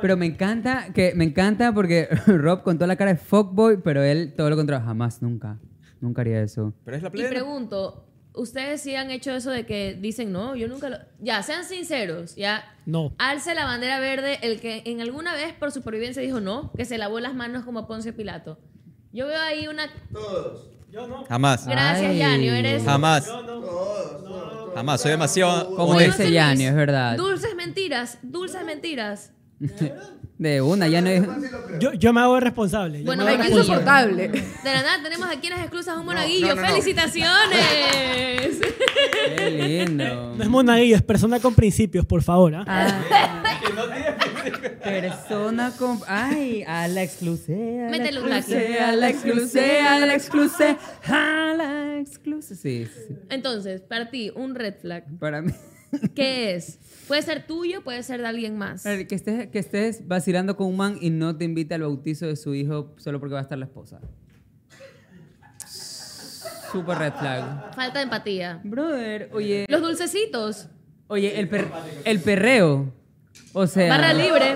Pero 0.00 0.16
me 0.16 0.26
encanta 0.26 0.92
que 0.94 1.12
me 1.14 1.24
encanta 1.24 1.74
porque 1.74 2.06
Rob 2.26 2.62
con 2.62 2.76
toda 2.78 2.86
la 2.86 2.94
cara 2.96 3.12
de 3.14 3.18
fuckboy, 3.18 3.82
pero 3.82 4.02
él 4.02 4.32
todo 4.36 4.48
lo 4.48 4.56
contrario, 4.56 4.86
jamás, 4.86 5.22
nunca. 5.22 5.58
Nunca 6.00 6.20
haría 6.20 6.40
eso. 6.40 6.72
Pero 6.84 6.96
es 6.96 7.02
la 7.02 7.08
Y 7.08 7.12
plena. 7.12 7.28
pregunto, 7.30 8.06
¿ustedes 8.32 8.80
sí 8.80 8.94
han 8.94 9.10
hecho 9.10 9.32
eso 9.32 9.50
de 9.50 9.66
que 9.66 9.98
dicen, 10.00 10.30
no, 10.30 10.54
yo 10.54 10.68
nunca 10.68 10.88
lo... 10.88 10.98
Ya, 11.18 11.42
sean 11.42 11.64
sinceros, 11.64 12.36
ya. 12.36 12.62
No. 12.86 13.12
Alce 13.18 13.54
la 13.56 13.64
bandera 13.64 13.98
verde 13.98 14.38
el 14.42 14.60
que 14.60 14.82
en 14.86 15.00
alguna 15.00 15.34
vez 15.34 15.52
por 15.52 15.72
supervivencia 15.72 16.22
dijo 16.22 16.40
no, 16.40 16.70
que 16.76 16.84
se 16.84 16.96
lavó 16.96 17.18
las 17.18 17.34
manos 17.34 17.64
como 17.64 17.86
Poncio 17.88 18.14
Pilato. 18.14 18.58
Yo 19.12 19.26
veo 19.26 19.40
ahí 19.40 19.66
una... 19.66 19.88
Todos. 20.12 20.70
Jamás. 21.28 21.66
Gracias. 21.66 22.16
Yanio, 22.16 22.54
eres... 22.54 22.84
Jamás. 22.84 23.24
Todos. 23.24 24.74
Jamás. 24.74 25.00
Soy 25.00 25.10
demasiado. 25.12 25.74
Como 25.74 25.98
dice 25.98 26.28
Luis, 26.30 26.60
es 26.60 26.74
verdad. 26.74 27.16
Dulces 27.16 27.54
mentiras, 27.54 28.18
dulces 28.22 28.64
mentiras. 28.64 29.32
De 30.38 30.60
una, 30.60 30.86
ya 30.86 31.00
no 31.00 31.08
es... 31.08 31.22
Yo, 31.80 31.94
yo 31.94 32.12
me 32.12 32.20
hago 32.20 32.38
responsable. 32.38 32.98
yo 32.98 33.06
Bueno, 33.06 33.24
me 33.24 33.30
hago 33.30 33.42
responsable. 33.42 34.26
insoportable. 34.26 34.28
De 34.64 34.74
la 34.74 34.82
nada 34.82 35.02
tenemos 35.02 35.30
aquí 35.30 35.46
en 35.46 35.54
las 35.54 35.62
exclusas 35.62 35.96
un 35.96 36.04
monaguillo. 36.04 36.48
no, 36.48 36.54
no, 36.56 36.60
no. 36.60 36.68
¡Felicitaciones! 36.68 38.60
Qué 39.34 39.50
lindo. 39.50 40.34
No 40.36 40.42
es 40.44 40.50
monaguillo, 40.50 40.94
es 40.96 41.02
persona 41.02 41.40
con 41.40 41.54
principios, 41.54 42.04
por 42.04 42.22
favor. 42.22 42.54
¿ah? 42.54 42.64
Ah. 42.66 43.42
Persona 44.86 45.72
con... 45.78 45.98
Ay, 46.06 46.62
a 46.66 46.88
la 46.88 47.02
exclusiva. 47.02 47.88
Métele 47.90 48.20
un 48.22 48.28
taxi. 48.28 48.54
A 48.54 48.92
la 48.92 49.08
exclusiva, 49.10 49.94
a 49.94 49.98
la 50.06 50.14
exclusiva, 50.14 50.78
a 51.08 51.54
la 51.54 51.98
exclusiva. 51.98 52.56
Sí, 52.56 52.86
sí. 52.86 53.16
Entonces, 53.30 53.82
para 53.82 54.10
ti, 54.10 54.30
un 54.34 54.54
red 54.54 54.74
flag. 54.80 55.04
Para 55.18 55.42
mí... 55.42 55.52
¿Qué 56.14 56.54
es? 56.54 56.78
Puede 57.08 57.22
ser 57.22 57.46
tuyo, 57.46 57.82
puede 57.82 58.02
ser 58.02 58.20
de 58.20 58.26
alguien 58.26 58.58
más. 58.58 58.82
Que 58.82 59.06
estés, 59.14 59.48
que 59.48 59.58
estés 59.58 60.06
vacilando 60.06 60.56
con 60.56 60.66
un 60.66 60.76
man 60.76 60.98
y 61.00 61.10
no 61.10 61.36
te 61.36 61.44
invite 61.44 61.74
al 61.74 61.82
bautizo 61.82 62.26
de 62.26 62.36
su 62.36 62.54
hijo 62.54 62.94
solo 62.98 63.18
porque 63.20 63.34
va 63.34 63.40
a 63.40 63.42
estar 63.44 63.56
la 63.56 63.66
esposa. 63.66 64.00
Super 66.72 66.98
red 66.98 67.12
flag. 67.14 67.74
Falta 67.74 67.98
de 68.00 68.04
empatía. 68.04 68.60
Brother, 68.64 69.30
oye. 69.32 69.64
Los 69.68 69.80
dulcecitos. 69.80 70.68
Oye, 71.06 71.38
el, 71.38 71.48
per- 71.48 71.68
el 72.04 72.20
perreo. 72.20 72.92
O 73.58 73.66
sea. 73.66 73.88
Barra 73.88 74.12
libre. 74.12 74.54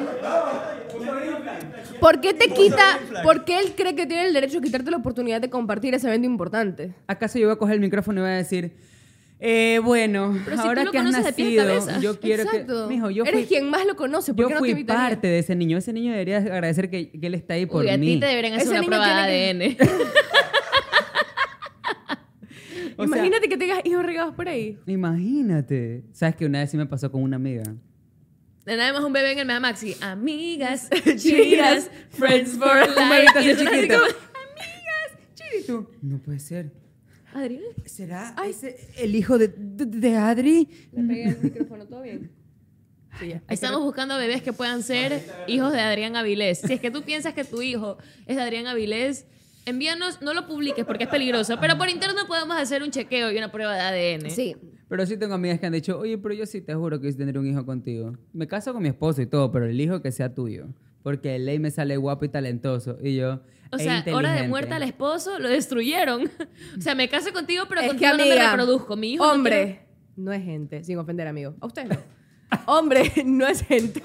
¿Por 2.00 2.20
qué 2.20 2.34
te 2.34 2.48
quita, 2.48 2.98
por 3.22 3.44
qué 3.46 3.58
él 3.58 3.72
cree 3.74 3.94
que 3.94 4.06
tiene 4.06 4.26
el 4.26 4.34
derecho 4.34 4.58
a 4.58 4.60
quitarte 4.60 4.90
la 4.90 4.98
oportunidad 4.98 5.40
de 5.40 5.48
compartir 5.48 5.94
ese 5.94 6.06
evento 6.06 6.26
importante? 6.26 6.92
¿Acaso 7.06 7.38
yo 7.38 7.46
voy 7.46 7.54
a 7.54 7.56
coger 7.58 7.76
el 7.76 7.80
micrófono 7.80 8.20
y 8.20 8.22
voy 8.24 8.30
a 8.32 8.34
decir, 8.36 8.72
eh, 9.38 9.80
bueno, 9.82 10.36
Pero 10.44 10.56
si 10.56 10.62
tú 10.62 10.68
ahora 10.68 10.84
lo 10.84 10.90
que 10.92 10.98
has 10.98 11.04
de 11.04 11.10
nacido, 11.12 12.00
yo 12.00 12.20
quiero 12.20 12.42
Exacto. 12.42 12.88
que. 12.88 12.94
Mijo, 12.94 13.08
yo 13.10 13.24
Eres 13.24 13.40
fui, 13.40 13.46
quien 13.48 13.70
más 13.70 13.86
lo 13.86 13.96
conoce. 13.96 14.34
¿Por 14.34 14.42
yo 14.42 14.48
qué 14.48 14.54
no 14.54 14.60
te 14.60 14.64
fui 14.64 14.70
invitaría? 14.72 15.08
parte 15.08 15.28
de 15.28 15.38
ese 15.38 15.54
niño. 15.56 15.78
Ese 15.78 15.94
niño 15.94 16.12
debería 16.12 16.36
agradecer 16.38 16.90
que, 16.90 17.10
que 17.10 17.26
él 17.26 17.34
está 17.34 17.54
ahí 17.54 17.64
por 17.64 17.84
Uy, 17.84 17.90
a 17.90 17.96
mí. 17.96 18.14
ti 18.14 18.20
te 18.20 18.26
deberían 18.26 18.52
hacer 18.54 18.66
Ese 18.66 18.78
una 18.78 18.86
prueba 18.86 19.26
de 19.26 19.50
ADN. 19.50 19.76
O 22.96 23.06
sea, 23.06 23.16
Imagínate 23.16 23.48
que 23.48 23.56
tengas 23.56 23.80
hijos 23.86 24.04
regados 24.04 24.34
por 24.34 24.46
ahí. 24.46 24.78
Imagínate. 24.86 26.02
¿Sabes 26.12 26.36
que 26.36 26.44
una 26.44 26.58
vez 26.58 26.70
sí 26.70 26.76
me 26.76 26.84
pasó 26.84 27.10
con 27.10 27.22
una 27.22 27.36
amiga? 27.36 27.62
Nada 28.66 28.92
más 28.92 29.02
un 29.02 29.12
bebé 29.12 29.32
en 29.32 29.38
el 29.40 29.46
Mega 29.46 29.60
Maxi. 29.60 29.96
Amigas, 30.00 30.88
chidas, 31.16 31.90
friends 32.10 32.52
for 32.56 32.68
Un 32.96 33.08
life. 33.08 33.26
así 33.36 33.56
chiquito. 33.56 33.98
como, 33.98 34.30
Chirito. 35.34 35.90
No 36.02 36.18
puede 36.18 36.38
ser. 36.38 36.72
Adrián, 37.32 37.62
¿Será 37.86 38.34
ese 38.46 38.76
el 38.98 39.14
hijo 39.14 39.38
de, 39.38 39.48
de, 39.56 39.86
de 39.86 40.16
Adri? 40.16 40.68
Le 40.92 41.02
pegué 41.02 41.24
el 41.28 41.38
micrófono, 41.38 41.86
¿todo 41.86 42.02
bien? 42.02 42.30
Sí. 43.18 43.34
Estamos 43.48 43.80
buscando 43.82 44.16
bebés 44.18 44.42
que 44.42 44.52
puedan 44.52 44.82
ser 44.82 45.22
hijos 45.46 45.72
de 45.72 45.80
Adrián 45.80 46.16
Avilés. 46.16 46.58
Si 46.60 46.72
es 46.72 46.80
que 46.80 46.90
tú 46.90 47.02
piensas 47.02 47.34
que 47.34 47.44
tu 47.44 47.60
hijo 47.62 47.98
es 48.26 48.36
de 48.36 48.42
Adrián 48.42 48.66
Avilés, 48.66 49.26
envíanos, 49.66 50.22
no 50.22 50.32
lo 50.34 50.46
publiques 50.46 50.84
porque 50.84 51.04
es 51.04 51.10
peligroso, 51.10 51.58
pero 51.60 51.76
por 51.78 51.88
interno 51.88 52.26
podemos 52.26 52.56
hacer 52.56 52.82
un 52.82 52.90
chequeo 52.90 53.30
y 53.32 53.36
una 53.38 53.50
prueba 53.52 53.74
de 53.74 54.16
ADN. 54.16 54.30
Sí. 54.30 54.56
Pero 54.90 55.06
sí 55.06 55.16
tengo 55.16 55.34
amigas 55.34 55.60
que 55.60 55.66
han 55.66 55.72
dicho, 55.72 55.96
oye, 56.00 56.18
pero 56.18 56.34
yo 56.34 56.44
sí 56.46 56.60
te 56.60 56.74
juro 56.74 57.00
que 57.00 57.06
quise 57.06 57.18
tener 57.18 57.38
un 57.38 57.46
hijo 57.46 57.64
contigo. 57.64 58.16
Me 58.32 58.48
caso 58.48 58.72
con 58.72 58.82
mi 58.82 58.88
esposo 58.88 59.22
y 59.22 59.26
todo, 59.26 59.52
pero 59.52 59.66
el 59.66 59.80
hijo 59.80 60.02
que 60.02 60.10
sea 60.10 60.34
tuyo. 60.34 60.66
Porque 61.04 61.36
el 61.36 61.46
ley 61.46 61.60
me 61.60 61.70
sale 61.70 61.96
guapo 61.96 62.24
y 62.24 62.28
talentoso. 62.28 62.98
Y 63.00 63.14
yo. 63.14 63.40
O 63.70 63.76
e 63.76 63.84
sea, 63.84 64.04
hora 64.12 64.32
de 64.32 64.48
muerte 64.48 64.74
al 64.74 64.82
esposo, 64.82 65.38
lo 65.38 65.48
destruyeron. 65.48 66.28
O 66.76 66.80
sea, 66.80 66.96
me 66.96 67.08
caso 67.08 67.32
contigo, 67.32 67.66
pero 67.68 67.82
es 67.82 67.86
que 67.86 67.90
contigo 67.92 68.16
no 68.16 68.22
amiga, 68.24 68.34
me 68.34 68.50
reproduzco. 68.50 68.96
Mi 68.96 69.12
hijo 69.12 69.24
no 69.24 69.32
hombre, 69.32 69.86
no, 70.16 70.32
es 70.32 70.42
gente, 70.42 70.82
sin 70.82 70.98
ofender, 70.98 71.28
amigo. 71.28 71.54
A 71.60 71.66
usted 71.66 71.84
no. 71.86 71.96
hombre, 72.66 73.12
no 73.24 73.46
es 73.46 73.62
gente. 73.62 74.02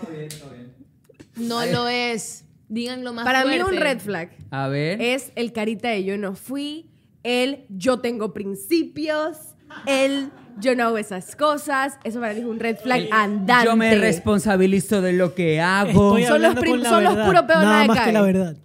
no 1.36 1.66
lo 1.66 1.88
es. 1.88 2.46
Díganlo 2.70 3.12
más 3.12 3.26
Para 3.26 3.44
mí 3.44 3.56
fuerte. 3.56 3.76
un 3.76 3.82
red 3.82 4.00
flag 4.00 4.30
A 4.52 4.68
ver. 4.68 5.02
es 5.02 5.32
el 5.36 5.52
carita 5.52 5.90
de 5.90 6.04
yo 6.04 6.16
no 6.20 6.36
fui, 6.36 6.92
el 7.24 7.66
yo 7.70 8.02
tengo 8.02 8.34
principios, 8.34 9.56
el 9.88 10.32
yo 10.60 10.76
no 10.76 10.84
hago 10.86 10.98
esas 10.98 11.36
cosas. 11.36 11.98
Eso 12.04 12.20
para 12.20 12.34
mí 12.34 12.40
es 12.42 12.46
un 12.46 12.60
red 12.60 12.78
flag 12.78 13.08
andante. 13.12 13.66
yo 13.66 13.76
me 13.76 13.96
responsabilizo 13.96 15.02
de 15.02 15.14
lo 15.14 15.34
que 15.36 15.60
hago. 15.62 16.18
Estoy 16.18 16.24
Son 16.26 16.42
los 16.42 16.56
con 16.56 16.82
la 16.84 16.90
son 16.90 17.04
los 17.04 17.16
verdad, 17.16 17.28
puro 17.28 17.48
peor, 17.48 17.60
nada 17.64 17.86
más 17.86 18.00
que 18.02 18.12
la 18.12 18.22
verdad. 18.22 18.56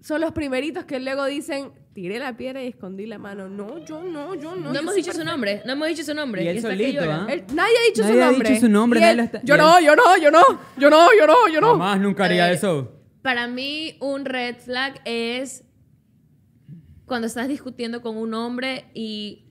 son 0.00 0.20
los 0.20 0.32
primeritos 0.32 0.84
que 0.84 1.00
luego 1.00 1.24
dicen, 1.26 1.72
tiré 1.94 2.18
la 2.18 2.36
piedra 2.36 2.62
y 2.62 2.66
escondí 2.68 3.06
la 3.06 3.18
mano. 3.18 3.48
No, 3.48 3.84
yo 3.84 4.02
no, 4.02 4.34
yo 4.34 4.54
no. 4.54 4.62
No 4.68 4.74
yo 4.74 4.80
hemos 4.80 4.94
dicho 4.94 5.12
su 5.12 5.24
nombre. 5.24 5.62
No 5.64 5.72
hemos 5.72 5.88
dicho 5.88 6.02
su 6.04 6.14
nombre. 6.14 6.42
Y 6.44 6.48
él 6.48 6.60
solito. 6.60 7.02
¿ah? 7.04 7.26
Él- 7.30 7.44
nadie 7.54 7.74
ha 7.82 7.88
dicho 7.88 8.02
Nadie 8.02 8.14
su 8.14 8.22
ha 8.22 8.26
nombre. 8.30 8.48
dicho 8.50 8.60
su 8.60 8.68
nombre, 8.68 9.00
nadie 9.00 9.12
él, 9.12 9.20
está- 9.20 9.40
yo 9.44 9.56
no, 9.56 9.80
yo 9.80 9.94
no, 9.96 10.16
yo 10.18 10.30
no, 10.30 10.42
yo 10.76 10.90
no, 10.90 11.08
yo 11.18 11.26
no, 11.26 11.48
yo 11.48 11.60
no. 11.60 11.70
Jamás 11.72 12.00
nunca 12.00 12.24
haría 12.24 12.50
Eh, 12.50 12.54
eso. 12.54 12.92
Para 13.22 13.46
mí, 13.46 13.96
un 14.00 14.24
red 14.26 14.56
flag 14.56 15.00
es 15.04 15.64
cuando 17.06 17.26
estás 17.26 17.48
discutiendo 17.48 18.02
con 18.02 18.16
un 18.16 18.34
hombre 18.34 18.86
y 18.94 19.43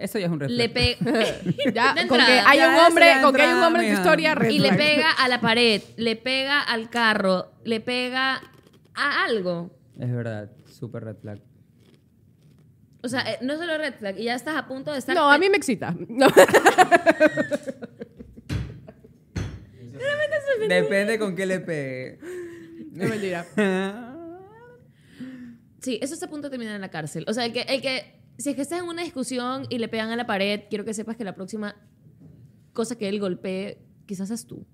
Eso 0.00 0.18
ya 0.18 0.26
es 0.26 0.32
un 0.32 0.40
red 0.40 0.48
le 0.50 0.68
pega. 0.68 0.98
Ya, 1.74 1.94
de 1.94 2.06
con 2.06 2.18
que 2.18 2.32
hay 2.32 2.58
Ya, 2.58 2.68
un 2.68 2.74
hombre, 2.86 3.06
ya 3.06 3.22
con 3.22 3.34
que 3.34 3.42
hay 3.42 3.48
un 3.48 3.54
entrada, 3.54 3.66
hombre 3.66 3.88
en 3.88 3.94
tu 3.94 4.00
historia, 4.00 4.34
red 4.34 4.50
y 4.50 4.58
le 4.58 4.72
pega 4.72 5.10
a 5.12 5.28
la 5.28 5.40
pared, 5.40 5.82
le 5.96 6.16
pega 6.16 6.60
al 6.62 6.90
carro, 6.90 7.52
le 7.64 7.80
pega 7.80 8.40
a 8.94 9.24
algo. 9.24 9.70
Es 9.98 10.12
verdad, 10.12 10.50
súper 10.66 11.04
red 11.04 11.16
flag. 11.16 11.40
O 13.02 13.08
sea, 13.08 13.20
eh, 13.20 13.38
no 13.40 13.56
solo 13.56 13.78
red 13.78 13.94
flag, 13.94 14.18
y 14.18 14.24
ya 14.24 14.34
estás 14.34 14.56
a 14.56 14.66
punto 14.66 14.92
de 14.92 14.98
estar. 14.98 15.14
No, 15.14 15.30
a 15.30 15.38
mí 15.38 15.48
me 15.48 15.56
excita. 15.56 15.94
No. 16.08 16.26
Depende 20.68 21.18
con 21.18 21.34
qué 21.36 21.46
le 21.46 21.60
pegue. 21.60 22.18
No 22.92 23.08
mentira. 23.08 23.46
Sí, 25.80 25.98
eso 26.02 26.14
está 26.14 26.26
a 26.26 26.28
punto 26.30 26.48
de 26.48 26.50
terminar 26.50 26.74
en 26.74 26.80
la 26.80 26.90
cárcel. 26.90 27.24
O 27.28 27.32
sea, 27.32 27.44
el 27.44 27.52
que, 27.52 27.60
el 27.60 27.80
que, 27.80 28.15
si 28.38 28.50
es 28.50 28.56
que 28.56 28.62
estás 28.62 28.80
en 28.80 28.86
una 28.86 29.02
discusión 29.02 29.66
y 29.70 29.78
le 29.78 29.88
pegan 29.88 30.10
a 30.10 30.16
la 30.16 30.26
pared, 30.26 30.62
quiero 30.68 30.84
que 30.84 30.94
sepas 30.94 31.16
que 31.16 31.24
la 31.24 31.34
próxima 31.34 31.74
cosa 32.72 32.96
que 32.96 33.08
él 33.08 33.18
golpee, 33.20 33.78
quizás 34.06 34.30
es 34.30 34.46
tú. 34.46 34.66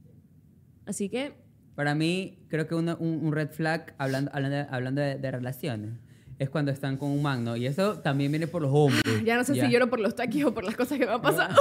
Así 0.87 1.09
que, 1.09 1.35
Para 1.75 1.95
mí, 1.95 2.39
creo 2.49 2.67
que 2.67 2.75
una- 2.75 2.97
un, 2.97 3.25
un 3.25 3.33
red 3.33 3.51
flag, 3.51 3.95
hablando, 3.99 4.31
hablando, 4.35 4.57
de, 4.57 4.67
hablando 4.71 5.01
de, 5.01 5.15
de 5.17 5.31
relaciones, 5.31 5.91
es 6.39 6.51
cuando 6.51 6.71
están 6.73 6.97
con 6.97 7.11
un 7.11 7.23
man, 7.23 7.45
¿no? 7.45 7.57
Y 7.57 7.67
eso 7.67 7.99
también 8.01 8.33
viene 8.33 8.47
por 8.49 8.63
los 8.63 8.71
hombres. 8.75 9.03
Ya 9.25 9.37
no 9.37 9.45
sé 9.45 9.55
si 9.55 9.71
lloro 9.71 9.89
por 9.89 10.01
los 10.01 10.15
taquis 10.17 10.45
o 10.45 10.53
por 10.53 10.65
las 10.65 10.75
cosas 10.77 10.99
que 10.99 11.07
me 11.07 11.13
han 11.13 11.23
pasado. 11.23 11.55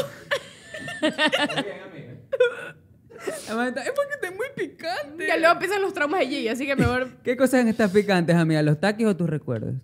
Además, 3.48 3.68
está- 3.70 3.84
Es 3.86 3.92
porque 3.96 4.14
está 4.16 4.32
muy 4.32 4.48
picante. 4.56 5.28
Ya 5.28 5.38
luego 5.38 5.54
empiezan 5.54 5.82
los 5.82 5.94
traumas 5.94 6.22
Gigi, 6.22 6.48
así 6.48 6.66
que 6.66 6.76
mejor. 6.76 7.10
¿Qué 7.24 7.38
cosas 7.38 7.66
están 7.68 7.92
picantes, 7.92 8.36
amiga? 8.36 8.62
¿Los 8.64 8.80
taquis 8.80 9.06
o 9.08 9.16
tus 9.16 9.30
recuerdos? 9.30 9.76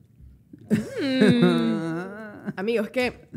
Amigo, 0.69 1.47
es 2.55 2.89
que. 2.91 3.27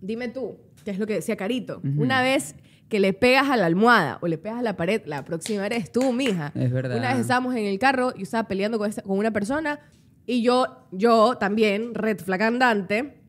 Dime 0.00 0.28
tú, 0.28 0.58
que 0.84 0.90
es 0.92 0.98
lo 0.98 1.06
que 1.06 1.14
decía 1.14 1.36
Carito. 1.36 1.80
Una 1.82 2.22
vez 2.22 2.54
que 2.88 3.00
le 3.00 3.12
pegas 3.12 3.50
a 3.50 3.56
la 3.56 3.66
almohada 3.66 4.18
o 4.22 4.26
le 4.28 4.38
pegas 4.38 4.60
a 4.60 4.62
la 4.62 4.76
pared, 4.76 5.02
la 5.06 5.24
próxima 5.24 5.66
eres 5.66 5.90
tú, 5.92 6.12
mija. 6.12 6.52
Es 6.54 6.70
verdad. 6.72 6.96
Una 6.96 7.10
vez 7.12 7.20
estábamos 7.20 7.54
en 7.56 7.64
el 7.66 7.78
carro 7.78 8.12
y 8.16 8.22
estaba 8.22 8.48
peleando 8.48 8.78
con, 8.78 8.88
esta- 8.88 9.02
con 9.02 9.18
una 9.18 9.30
persona 9.32 9.80
y 10.24 10.42
yo, 10.42 10.86
yo 10.92 11.36
también, 11.38 11.94
red 11.94 12.18
flag 12.20 12.42
andante, 12.42 13.20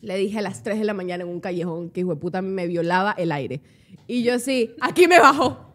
le 0.00 0.16
dije 0.16 0.38
a 0.38 0.42
las 0.42 0.62
3 0.62 0.78
de 0.78 0.84
la 0.84 0.94
mañana 0.94 1.24
en 1.24 1.30
un 1.30 1.40
callejón 1.40 1.90
que 1.90 2.00
hijo 2.00 2.14
de 2.14 2.20
puta 2.20 2.40
me 2.42 2.66
violaba 2.66 3.12
el 3.18 3.32
aire. 3.32 3.60
Y 4.06 4.22
yo 4.22 4.38
sí, 4.38 4.74
aquí 4.80 5.06
me 5.08 5.18
bajo. 5.18 5.74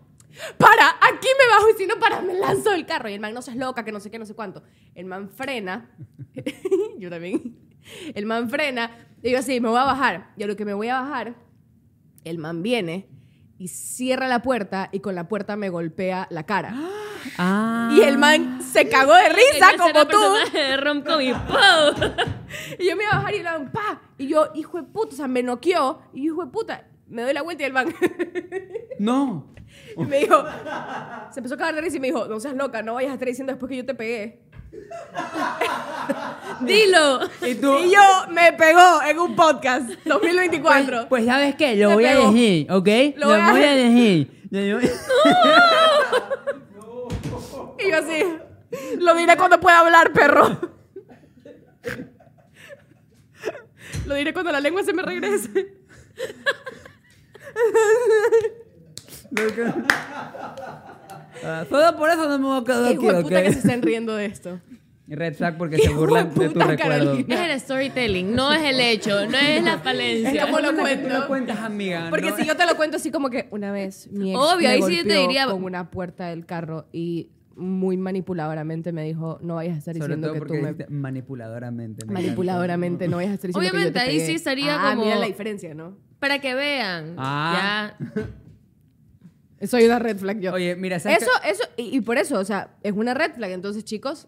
Para, 0.58 0.88
aquí 1.02 1.28
me 1.38 1.56
bajo 1.56 1.70
y 1.70 1.78
si 1.78 1.86
no 1.88 2.00
para 2.00 2.22
me 2.22 2.34
lanzo 2.36 2.70
del 2.72 2.86
carro. 2.86 3.10
Y 3.10 3.14
el 3.14 3.20
man 3.20 3.34
no 3.34 3.42
seas 3.42 3.58
loca, 3.58 3.84
que 3.84 3.92
no 3.92 4.00
sé 4.00 4.10
qué, 4.10 4.18
no 4.20 4.26
sé 4.26 4.36
cuánto. 4.36 4.64
El 4.96 5.06
man 5.06 5.30
frena. 5.30 5.90
yo 7.00 7.10
también. 7.10 7.58
El 8.16 8.26
man 8.26 8.50
frena. 8.50 8.92
Y 9.22 9.32
yo 9.32 9.40
así, 9.40 9.60
me 9.60 9.70
voy 9.70 9.80
a 9.80 9.84
bajar. 9.84 10.32
Y 10.38 10.44
a 10.44 10.48
lo 10.48 10.56
que 10.56 10.66
me 10.66 10.74
voy 10.74 10.88
a 10.90 11.02
bajar, 11.02 11.36
el 12.24 12.38
man 12.38 12.64
viene 12.64 13.10
y 13.58 13.68
cierra 13.68 14.28
la 14.28 14.42
puerta 14.42 14.90
y 14.92 15.00
con 15.00 15.16
la 15.16 15.28
puerta 15.28 15.56
me 15.56 15.70
golpea 15.70 16.28
la 16.30 16.46
cara. 16.46 16.74
Ah. 17.38 17.94
Y 17.94 18.02
el 18.02 18.18
man 18.18 18.62
se 18.62 18.88
cagó 18.88 19.14
de 19.14 19.28
risa 19.28 19.72
como 19.78 20.08
tú. 20.08 20.18
de 20.54 21.24
y. 21.26 21.34
Y 22.80 22.88
yo 22.88 22.96
me 22.96 23.04
iba 23.04 23.12
a 23.12 23.18
bajar 23.18 23.34
y 23.34 23.38
el 23.40 23.44
man, 23.44 23.72
pa. 23.74 24.02
Y 24.18 24.28
yo, 24.28 24.50
hijo 24.56 24.78
de 24.78 24.84
puta, 24.84 25.16
o 25.16 25.18
sea, 25.18 25.28
me 25.28 25.44
noqueó. 25.44 26.02
Y 26.14 26.26
yo, 26.26 26.34
hijo 26.34 26.46
de 26.46 26.52
puta, 26.52 26.88
me 27.08 27.24
doy 27.24 27.34
la 27.34 27.42
vuelta 27.42 27.64
y 27.64 27.66
el 27.66 27.74
man 27.74 27.94
No. 29.00 29.54
y 29.98 30.06
me 30.06 30.20
dijo, 30.20 30.44
se 31.32 31.42
empezó 31.42 31.56
a 31.56 31.58
cagar 31.58 31.76
de 31.76 31.82
risa 31.82 31.98
y 31.98 32.00
me 32.00 32.08
dijo, 32.08 32.26
no 32.28 32.40
seas 32.40 32.56
loca, 32.56 32.82
no 32.82 32.94
vayas 32.94 33.12
a 33.12 33.14
estar 33.16 33.28
diciendo 33.28 33.52
después 33.52 33.70
que 33.70 33.76
yo 33.78 33.86
te 33.86 33.96
pegué. 33.96 34.49
Dilo. 36.62 37.20
¿Y 37.46 37.56
tú? 37.56 37.78
Y 37.80 37.92
yo 37.92 38.02
me 38.32 38.54
pegó 38.54 39.02
en 39.08 39.20
un 39.20 39.36
podcast 39.36 39.90
2024. 40.06 40.88
Pues, 40.98 41.06
pues, 41.10 41.26
¿sabes 41.26 41.56
qué? 41.56 41.76
Lo 41.76 41.90
Me 41.90 41.96
voy 41.96 42.04
pegó. 42.06 42.22
a 42.28 42.32
decir, 42.32 42.72
¿ok? 42.72 42.88
Lo 43.18 43.28
voy 43.30 43.40
a- 43.40 43.52
voy 43.52 43.64
a 43.64 43.76
yo- 44.52 44.80
Y 47.82 47.90
yo 47.90 47.98
así, 47.98 48.24
lo 49.00 49.16
diré 49.16 49.38
cuando 49.38 49.60
pueda 49.60 49.80
hablar, 49.80 50.12
perro. 50.12 50.60
Lo 54.06 54.16
diré 54.16 54.34
cuando 54.34 54.52
la 54.52 54.60
lengua 54.60 54.84
se 54.84 54.92
me 54.94 55.02
regrese. 55.02 55.78
Ah, 61.44 61.66
Solo 61.70 61.96
por 61.98 62.10
eso 62.10 62.28
no 62.28 62.38
me 62.40 62.46
voy 62.46 62.62
a 62.62 62.64
quedar 62.64 62.86
aquí, 62.86 62.96
puta 62.98 63.20
¿ok? 63.20 63.28
que 63.30 63.54
se 63.54 63.60
estén 63.60 63.82
riendo 63.82 64.16
de 64.16 64.26
esto. 64.26 64.60
Red 65.12 65.34
flag 65.36 65.58
porque 65.58 65.78
se 65.80 65.90
burlan 65.90 66.30
de 66.36 66.50
tu 66.50 66.54
puta, 66.54 66.66
recuerdo. 66.68 67.06
Carolina. 67.06 67.36
Es 67.46 67.50
el 67.52 67.60
storytelling, 67.62 68.36
no 68.36 68.54
es 68.54 68.62
el 68.62 68.80
hecho, 68.80 69.26
no 69.28 69.38
es 69.40 69.64
la 69.64 69.80
falencia. 69.80 70.30
Es 70.44 70.46
como 70.46 70.60
lo 70.60 70.68
¿Cómo 70.76 70.84
que 70.86 70.96
tú 70.98 71.02
cuento? 71.02 71.20
lo 71.20 71.28
cuentas, 71.28 71.60
amiga? 71.62 72.08
Porque 72.12 72.30
No, 72.30 72.38
si 72.38 72.46
yo 72.46 72.56
te 72.56 72.66
lo 72.68 72.76
cuento 72.76 72.98
así 72.98 73.10
como 73.10 73.32
que 73.32 73.48
una 73.50 73.72
vez 73.72 74.08
mi 74.12 74.30
ex 74.32 74.40
Obvio, 74.40 74.68
me 74.68 74.74
ahí 74.76 74.82
sí 74.84 74.98
yo 74.98 75.04
te 75.04 75.10
golpeó 75.10 75.22
diría- 75.28 75.48
con 75.48 75.64
una 75.64 75.90
puerta 75.90 76.28
del 76.28 76.46
carro 76.46 76.86
y 76.92 77.32
muy 77.56 77.98
manipuladoramente 77.98 78.92
me 78.94 79.04
dijo, 79.04 79.40
no 79.42 79.56
vayas 79.56 79.76
a 79.76 79.80
estar 79.80 79.96
Sobre 79.96 80.06
diciendo 80.16 80.28
todo 80.28 80.34
que 80.36 80.40
porque 80.42 80.58
tú 80.58 80.62
me... 80.64 80.70
dijiste 80.74 80.94
manipuladoramente. 80.94 82.06
me 82.06 82.14
Manipuladoramente, 82.14 83.08
no 83.08 83.16
vayas 83.18 83.32
a 83.32 83.34
estar 83.34 83.48
diciendo 83.48 83.68
Obviamente, 83.68 83.94
que 83.94 84.00
yo 84.00 84.06
te 84.06 84.12
ahí 84.12 84.18
pegué. 84.18 84.28
sí 84.28 84.36
estaría 84.36 84.76
ah, 84.76 84.92
como- 84.92 85.06
mira 85.06 85.16
la 85.18 85.26
diferencia, 85.26 85.74
¿no? 85.74 85.98
Para 86.20 86.38
que 86.40 86.54
vean. 86.54 87.16
Ah. 87.18 87.94
Ya. 88.00 88.22
Soy 89.68 89.86
una 89.86 90.00
red 90.00 90.18
flag 90.18 90.40
yo. 90.40 90.54
Oye, 90.54 90.76
mira, 90.76 91.00
¿sabes 91.00 91.22
Eso, 91.24 91.32
eso, 91.46 91.64
y, 91.78 91.98
y 91.98 92.02
por 92.02 92.18
eso, 92.18 92.40
o 92.40 92.46
sea, 92.46 92.76
es 92.84 92.94
una 92.94 93.14
red 93.14 93.34
flag. 93.34 93.52
Entonces, 93.52 93.84
chicos, 93.84 94.28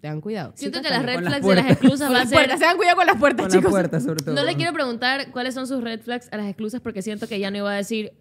tengan 0.00 0.20
cuidado. 0.20 0.52
Siento 0.56 0.80
que 0.80 0.88
las 0.88 1.02
red 1.04 1.20
las 1.20 1.24
flags 1.40 1.46
de 1.46 1.54
las 1.54 1.64
puertas. 1.64 1.70
exclusas 1.72 2.06
Con 2.08 2.14
va 2.16 2.20
a 2.20 2.24
las 2.24 2.32
puertas, 2.32 2.50
ser... 2.52 2.58
tengan 2.60 2.76
cuidado 2.76 2.96
con 2.96 3.06
las 3.06 3.16
puertas, 3.18 3.46
Con 3.48 3.56
chicos. 3.58 3.70
puerta, 3.70 4.00
sobre 4.00 4.24
todo. 4.24 4.34
No 4.34 4.44
le 4.44 4.54
quiero 4.56 4.72
preguntar 4.72 5.30
cuáles 5.32 5.54
son 5.54 5.66
sus 5.66 5.82
red 5.84 6.00
flags 6.00 6.28
a 6.32 6.36
las 6.38 6.46
exclusas 6.46 6.80
porque 6.80 7.02
siento 7.02 7.28
que 7.28 7.38
ya 7.38 7.50
no 7.50 7.58
iba 7.58 7.72
a 7.72 7.76
decir 7.76 8.12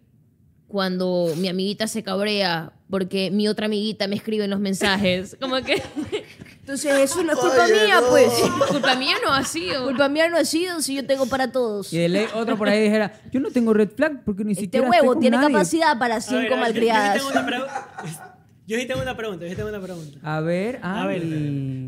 cuando 0.68 1.34
mi 1.38 1.48
amiguita 1.48 1.88
se 1.88 2.04
cabrea 2.04 2.74
porque 2.90 3.32
mi 3.32 3.48
otra 3.48 3.66
amiguita 3.66 4.08
me 4.08 4.16
escribe 4.16 4.44
en 4.44 4.50
los 4.52 4.60
mensajes. 4.60 5.38
Como 5.40 5.56
que 5.62 5.82
Entonces, 6.70 7.00
eso 7.12 7.24
no 7.24 7.34
es 7.34 7.40
culpa 7.40 7.64
Oye, 7.66 7.74
mía, 7.88 8.00
no. 8.00 8.10
pues. 8.10 8.32
culpa 8.70 8.96
mía 8.96 9.16
no 9.26 9.34
ha 9.34 9.44
sido. 9.44 9.86
Culpa 9.86 10.08
mía 10.08 10.30
no 10.30 10.38
ha 10.38 10.46
sido 10.46 10.82
si 10.82 10.94
yo 10.96 11.04
tengo 11.06 11.26
para 11.26 11.52
todos. 11.52 11.92
Y 11.92 11.98
de 11.98 12.10
ley 12.10 12.28
otro 12.36 12.56
por 12.60 12.70
ahí 12.70 12.84
dijera, 12.84 13.12
yo 13.32 13.40
no 13.40 13.50
tengo 13.50 13.74
red 13.74 13.90
flag 13.90 14.24
porque 14.24 14.44
ni 14.44 14.52
Este 14.52 14.66
siquiera 14.66 14.86
estoy 14.86 15.00
huevo 15.00 15.14
con 15.14 15.20
tiene 15.22 15.38
nadie". 15.38 15.52
capacidad 15.52 15.98
para 15.98 16.22
cinco 16.22 16.42
ver, 16.42 16.50
yo- 16.52 16.58
malcriadas. 16.58 17.18
Yo, 17.18 17.28
sí 17.28 17.34
tengo 17.34 17.40
una 17.48 17.58
pregu- 17.58 18.22
yo 18.68 18.78
sí 18.78 18.86
tengo 18.86 19.02
una 19.02 19.18
pregunta, 19.18 19.46
yo 19.46 19.50
sí 19.50 19.56
tengo 19.56 19.70
una 19.70 19.82
pregunta. 19.82 20.20
A 20.22 20.42
ver, 20.42 20.80
A 20.84 21.08
ver, 21.08 21.24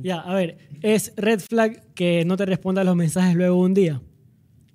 ya, 0.02 0.20
a 0.22 0.34
ver, 0.34 0.58
¿es 0.82 1.13
red 1.15 1.39
flag 1.39 1.94
que 1.94 2.26
no 2.26 2.36
te 2.36 2.48
responda 2.48 2.82
a 2.82 2.84
los 2.84 2.96
mensajes 2.96 3.36
luego 3.36 3.60
un 3.60 3.76
día? 3.76 4.02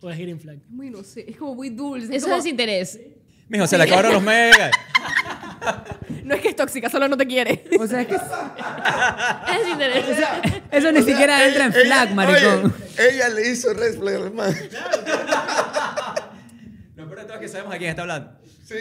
¿O 0.01 0.09
es 0.09 0.19
green 0.19 0.38
flag? 0.38 0.59
Muy, 0.69 0.88
no 0.88 1.03
sé, 1.03 1.25
es 1.29 1.37
como 1.37 1.57
muy 1.57 1.71
dulce. 1.71 2.14
Eso 2.14 2.27
como- 2.27 2.37
es 2.38 2.45
desinterés. 2.45 3.01
Mijo, 3.49 3.66
se 3.66 3.77
le 3.77 3.83
acabaron 3.85 4.12
los 4.12 4.23
megas. 4.23 4.71
No 6.25 6.35
es 6.35 6.40
que 6.40 6.49
es 6.49 6.57
tóxica, 6.57 6.88
solo 6.90 7.09
no 7.09 7.16
te 7.16 7.27
quiere. 7.27 7.64
O 7.79 7.87
sea, 7.87 8.01
es 8.01 8.09
que 8.09 8.14
Es 8.16 9.59
desinterés. 9.59 10.05
eso 10.71 10.92
ni 10.92 11.03
siquiera 11.03 11.45
entra 11.47 11.64
en 11.66 11.73
flag, 11.73 12.14
maricón. 12.14 12.75
Oye, 12.99 13.11
ella 13.11 13.29
le 13.29 13.49
hizo 13.51 13.73
red 13.75 13.99
flag 13.99 14.14
al 14.16 14.33
man. 14.33 14.55
Lo 16.97 17.07
peor 17.07 17.19
de 17.21 17.25
todo 17.25 17.35
es 17.35 17.40
que 17.40 17.49
sabemos 17.49 17.73
de 17.73 17.79
quién 17.79 17.90
está 17.90 18.03
hablando. 18.03 18.31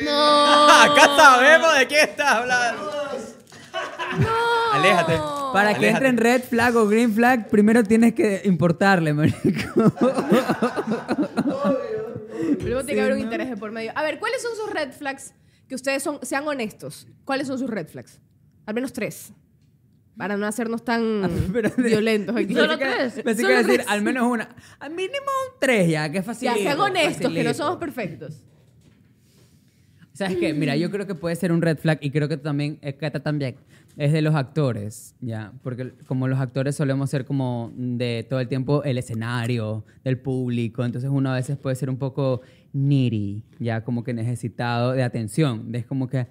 No. 0.04 0.70
Acá 0.70 1.06
sabemos 1.16 1.78
de 1.78 1.88
quién 1.88 2.10
estás 2.10 2.32
hablando. 2.32 2.92
Aléjate. 4.74 5.20
Para 5.54 5.74
que 5.76 5.90
entre 5.90 6.08
en 6.10 6.18
red 6.18 6.42
flag 6.44 6.76
o 6.76 6.88
green 6.88 7.14
flag, 7.14 7.48
primero 7.50 7.84
tienes 7.84 8.14
que 8.14 8.42
importarle, 8.46 9.14
marico. 9.14 9.40
Luego 12.62 12.84
tiene 12.84 12.94
que 12.96 13.02
haber 13.02 13.14
un 13.14 13.20
interés 13.20 13.50
de 13.50 13.58
por 13.58 13.72
medio. 13.72 13.92
A 13.96 14.02
ver, 14.04 14.20
¿cuáles 14.20 14.42
son 14.42 14.56
sus 14.56 14.70
red 14.74 14.92
flags? 14.92 15.34
Que 15.68 15.76
ustedes 15.76 16.04
son, 16.04 16.20
sean 16.22 16.48
honestos. 16.48 17.08
¿Cuáles 17.24 17.48
son 17.48 17.58
sus 17.58 17.70
red 17.70 17.88
flags? 17.88 18.20
Al 18.66 18.76
menos 18.76 18.94
tres. 18.94 19.34
Para 20.18 20.38
no 20.38 20.46
hacernos 20.46 20.86
tan 20.86 21.30
violentos 21.78 22.36
aquí. 22.36 22.54
Solo 22.54 22.78
tres. 22.78 23.22
Pensé 23.24 23.44
que 23.44 23.64
decir 23.64 23.84
al 23.88 24.02
menos 24.02 24.28
una. 24.28 24.56
Al 24.80 24.92
mínimo 24.92 25.16
un 25.16 25.60
tres 25.60 25.90
ya, 25.90 26.10
que 26.12 26.22
fácil. 26.24 26.50
Ya, 26.50 26.56
sean 26.56 26.80
honestos, 26.80 27.32
que 27.32 27.44
no 27.44 27.54
somos 27.54 27.78
perfectos. 27.78 28.44
¿Sabes 30.16 30.38
qué? 30.38 30.54
Mira, 30.54 30.78
yo 30.78 30.90
creo 30.90 31.06
que 31.06 31.14
puede 31.14 31.36
ser 31.36 31.52
un 31.52 31.62
red 31.62 31.78
flag 31.78 31.98
y 32.02 32.10
creo 32.10 32.30
que 32.30 32.38
también, 32.38 32.80
Cata 32.98 33.20
también, 33.20 33.58
es 33.98 34.14
de 34.14 34.22
los 34.22 34.34
actores, 34.34 35.14
¿ya? 35.20 35.52
Porque 35.62 35.92
como 36.08 36.30
los 36.30 36.40
actores 36.40 36.78
solemos 36.78 37.10
ser 37.10 37.26
como 37.26 37.74
de 37.76 38.26
todo 38.30 38.40
el 38.40 38.48
tiempo 38.48 38.82
el 38.84 38.98
escenario, 38.98 39.84
del 40.06 40.18
público, 40.18 40.86
entonces 40.86 41.10
uno 41.12 41.32
a 41.32 41.36
veces 41.36 41.58
puede 41.58 41.76
ser 41.76 41.90
un 41.90 41.98
poco 41.98 42.40
needy, 42.76 43.46
¿ya? 43.58 43.86
Como 43.86 44.04
que 44.04 44.14
necesitado 44.14 44.92
de 44.92 45.02
atención. 45.02 45.74
Es 45.74 45.86
como 45.86 46.08
que... 46.08 46.28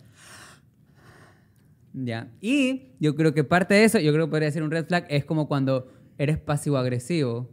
Ya. 1.95 2.31
Y 2.41 2.93
yo 3.01 3.15
creo 3.15 3.33
que 3.33 3.45
parte 3.45 3.75
de 3.75 3.85
eso, 3.85 3.99
yo 3.99 4.13
creo 4.13 4.27
que 4.27 4.31
podría 4.31 4.51
ser 4.51 4.63
un 4.63 4.71
red 4.71 4.85
flag, 4.85 5.07
es 5.09 5.25
como 5.25 5.49
cuando 5.49 5.89
eres 6.19 6.39
pasivo-agresivo 6.39 7.51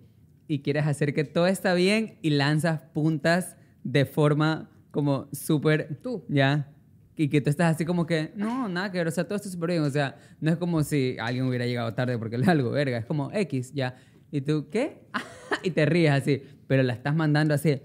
y 0.48 0.62
quieres 0.62 0.88
hacer 0.88 1.14
que 1.14 1.24
todo 1.24 1.48
está 1.48 1.74
bien 1.74 2.18
y 2.22 2.32
lanzas 2.32 2.82
puntas 2.82 3.56
de 3.84 4.06
forma 4.06 4.70
como 4.92 5.30
súper... 5.32 6.00
Tú. 6.02 6.26
Ya. 6.28 6.74
Y 7.16 7.30
que 7.30 7.39
tú 7.39 7.50
estás 7.50 7.76
así 7.76 7.86
como 7.86 8.06
que, 8.06 8.32
no, 8.36 8.68
nada 8.68 8.92
que 8.92 8.98
ver, 8.98 9.08
o 9.08 9.12
sea, 9.12 9.24
todo 9.24 9.38
está 9.38 9.48
súper 9.48 9.70
bien. 9.72 9.84
O 9.84 9.89
sea, 9.89 10.18
no 10.42 10.52
es 10.52 10.58
como 10.58 10.84
si 10.84 11.16
alguien 11.20 11.46
hubiera 11.46 11.66
llegado 11.66 11.94
tarde 11.94 12.18
porque 12.18 12.38
le 12.38 12.46
algo, 12.46 12.72
verga. 12.72 12.98
Es 12.98 13.06
como 13.06 13.32
X, 13.32 13.72
ya. 13.74 13.96
Y 14.32 14.42
tú, 14.42 14.68
¿qué? 14.70 15.04
y 15.64 15.72
te 15.72 15.86
ríes 15.86 16.12
así. 16.12 16.42
Pero 16.68 16.84
la 16.84 16.94
estás 16.94 17.16
mandando 17.16 17.54
así, 17.54 17.80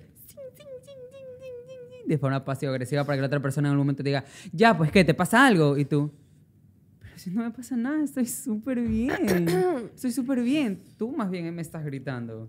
de 2.06 2.18
forma 2.18 2.44
pasivo-agresiva 2.44 3.04
para 3.04 3.16
que 3.16 3.20
la 3.22 3.26
otra 3.26 3.40
persona 3.40 3.68
en 3.68 3.72
algún 3.72 3.86
momento 3.86 4.02
te 4.02 4.08
diga, 4.08 4.24
ya, 4.52 4.76
pues, 4.76 4.90
¿qué? 4.90 5.04
¿Te 5.04 5.14
pasa 5.14 5.46
algo? 5.46 5.76
Y 5.76 5.84
tú, 5.84 6.10
pero 7.00 7.18
si 7.18 7.30
no 7.30 7.42
me 7.42 7.50
pasa 7.50 7.76
nada, 7.76 8.02
estoy 8.04 8.26
súper 8.26 8.80
bien. 8.80 9.46
Estoy 9.94 10.12
súper 10.12 10.42
bien. 10.42 10.82
Tú 10.98 11.12
más 11.12 11.30
bien 11.30 11.54
me 11.54 11.62
estás 11.62 11.84
gritando. 11.84 12.48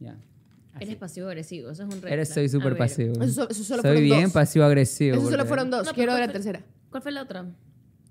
Ya. 0.00 0.16
Así. 0.74 0.84
Eres 0.84 0.96
pasivo-agresivo, 0.96 1.70
eso 1.70 1.84
es 1.88 1.94
un 1.94 2.02
red 2.02 2.12
Eres, 2.12 2.28
soy 2.28 2.44
A 2.44 2.48
súper 2.50 2.76
pasivo. 2.76 3.14
Eso 3.22 3.32
so- 3.44 3.48
eso 3.50 3.64
solo 3.64 3.80
soy 3.82 3.90
fueron 3.92 4.04
bien 4.04 4.22
dos. 4.24 4.32
pasivo-agresivo. 4.32 5.16
Esos 5.16 5.30
solo 5.30 5.46
fueron 5.46 5.70
dos. 5.70 5.86
No, 5.86 5.92
Quiero 5.94 6.12
ver 6.12 6.20
la 6.20 6.26
¿cuál 6.26 6.42
fue- 6.42 6.52
tercera. 6.52 6.66
¿Cuál 6.90 7.02
fue 7.02 7.12
la 7.12 7.22
otra? 7.22 7.46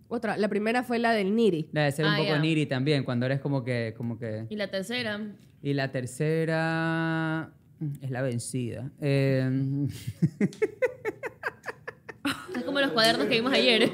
Otra. 0.07 0.37
La 0.37 0.47
primera 0.49 0.83
fue 0.83 0.97
la 0.99 1.11
del 1.11 1.35
Niri. 1.35 1.69
La 1.71 1.83
de 1.83 1.91
ser 1.91 2.05
un 2.05 2.11
Ah, 2.11 2.17
poco 2.17 2.29
ya. 2.29 2.39
niri 2.39 2.65
también, 2.65 3.03
cuando 3.03 3.25
eres 3.27 3.39
como 3.39 3.63
que, 3.63 3.93
como 3.97 4.17
que... 4.17 4.45
Y 4.49 4.55
la 4.55 4.69
tercera. 4.69 5.19
Y 5.61 5.73
la 5.73 5.91
tercera 5.91 7.51
es 8.01 8.11
la 8.11 8.21
vencida. 8.21 8.91
Eh, 9.01 9.87
Es 12.55 12.63
como 12.63 12.79
los 12.79 12.91
cuadernos 12.91 13.27
que 13.27 13.35
vimos 13.35 13.53
ayer. 13.53 13.91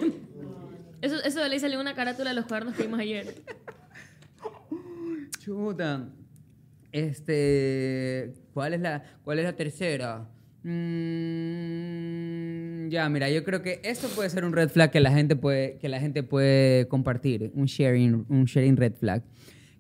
Eso, 1.02 1.22
eso 1.24 1.42
de 1.42 1.50
ley 1.50 1.60
salió 1.60 1.82
una 1.82 1.96
carátula 1.96 2.30
de 2.30 2.36
los 2.36 2.46
cuadernos 2.46 2.76
que 2.76 2.84
vimos 2.84 3.00
ayer. 3.00 3.36
chuta. 5.40 6.08
Este, 6.92 8.34
¿cuál 8.54 8.74
es 8.74 8.82
la, 8.82 9.04
cuál 9.24 9.40
es 9.40 9.46
la 9.46 9.56
tercera? 9.56 10.30
Mm, 10.64 12.10
ya, 12.90 13.10
mira, 13.10 13.30
yo 13.30 13.44
creo 13.44 13.62
que 13.64 13.80
esto 13.84 14.08
puede 14.10 14.30
ser 14.30 14.46
un 14.46 14.54
red 14.54 14.70
flag 14.70 14.92
que 14.92 15.00
la 15.00 15.12
gente 15.12 15.36
puede, 15.36 15.78
que 15.80 15.90
la 15.90 16.00
gente 16.00 16.22
puede 16.22 16.88
compartir, 16.88 17.52
un 17.56 17.66
sharing, 17.66 18.26
un 18.30 18.46
sharing 18.46 18.78
red 18.78 18.94
flag, 18.94 19.24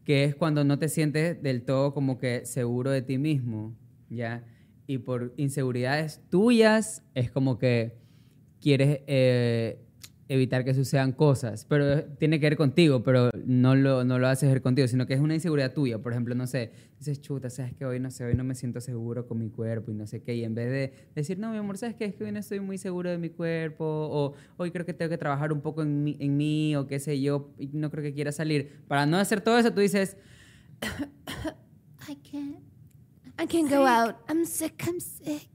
que 0.05 0.23
es 0.23 0.35
cuando 0.35 0.63
no 0.63 0.79
te 0.79 0.89
sientes 0.89 1.43
del 1.43 1.61
todo 1.63 1.93
como 1.93 2.17
que 2.17 2.45
seguro 2.45 2.89
de 2.89 3.01
ti 3.03 3.17
mismo, 3.19 3.75
¿ya? 4.11 4.45
Y 4.87 4.99
por 4.99 5.33
inseguridades 5.37 6.21
tuyas 6.29 7.03
es 7.15 7.31
como 7.31 7.57
que 7.57 7.97
quieres 8.59 8.99
eh, 9.07 9.79
evitar 10.27 10.63
que 10.63 10.73
sucedan 10.73 11.13
cosas, 11.13 11.65
pero 11.65 12.03
tiene 12.03 12.39
que 12.39 12.45
ver 12.45 12.57
contigo, 12.57 13.03
pero 13.03 13.31
no 13.45 13.75
lo, 13.75 14.03
no 14.03 14.19
lo 14.19 14.27
haces 14.27 14.49
ver 14.49 14.61
contigo, 14.61 14.87
sino 14.87 15.05
que 15.07 15.13
es 15.13 15.19
una 15.19 15.33
inseguridad 15.33 15.73
tuya. 15.73 15.99
Por 15.99 16.11
ejemplo, 16.11 16.35
no 16.35 16.45
sé, 16.45 16.71
dices, 16.99 17.21
chuta, 17.21 17.49
sabes 17.49 17.73
que 17.73 17.85
hoy 17.85 17.99
no 17.99 18.11
sé, 18.11 18.25
hoy 18.25 18.35
no 18.35 18.43
me 18.43 18.53
siento 18.53 18.81
seguro 18.81 19.27
con 19.27 19.39
mi 19.39 19.49
cuerpo 19.49 19.91
y 19.91 19.93
no 19.93 20.07
sé 20.07 20.21
qué, 20.21 20.35
y 20.35 20.43
en 20.43 20.55
vez 20.55 20.69
de 20.69 20.93
decir, 21.15 21.39
no, 21.39 21.51
mi 21.51 21.57
amor, 21.57 21.77
sabes 21.77 21.95
que 21.95 22.05
es 22.05 22.15
que 22.15 22.25
hoy 22.25 22.31
no 22.31 22.39
estoy 22.39 22.59
muy 22.59 22.77
seguro 22.77 23.09
de 23.09 23.17
mi 23.17 23.29
cuerpo, 23.29 23.85
o 23.85 24.33
hoy 24.57 24.71
creo 24.71 24.85
que 24.85 24.93
tengo 24.93 25.09
que 25.09 25.17
trabajar 25.17 25.51
un 25.51 25.61
poco 25.61 25.81
en 25.81 26.03
mí, 26.03 26.17
en 26.19 26.37
mí 26.37 26.75
o 26.75 26.87
qué 26.87 26.99
sé 26.99 27.19
yo, 27.19 27.53
y 27.57 27.67
no 27.67 27.89
creo 27.91 28.03
que 28.03 28.13
quiera 28.13 28.31
salir. 28.31 28.83
Para 28.87 29.05
no 29.05 29.17
hacer 29.17 29.41
todo 29.41 29.57
eso, 29.57 29.73
tú 29.73 29.79
dices, 29.81 30.17
I 32.09 32.15
can't. 32.15 32.70
I 33.41 33.47
can 33.47 33.67
go 33.67 33.85
out. 33.87 34.15
I'm 34.29 34.45
sick. 34.45 34.83
I'm 34.87 34.99
sick. 34.99 35.49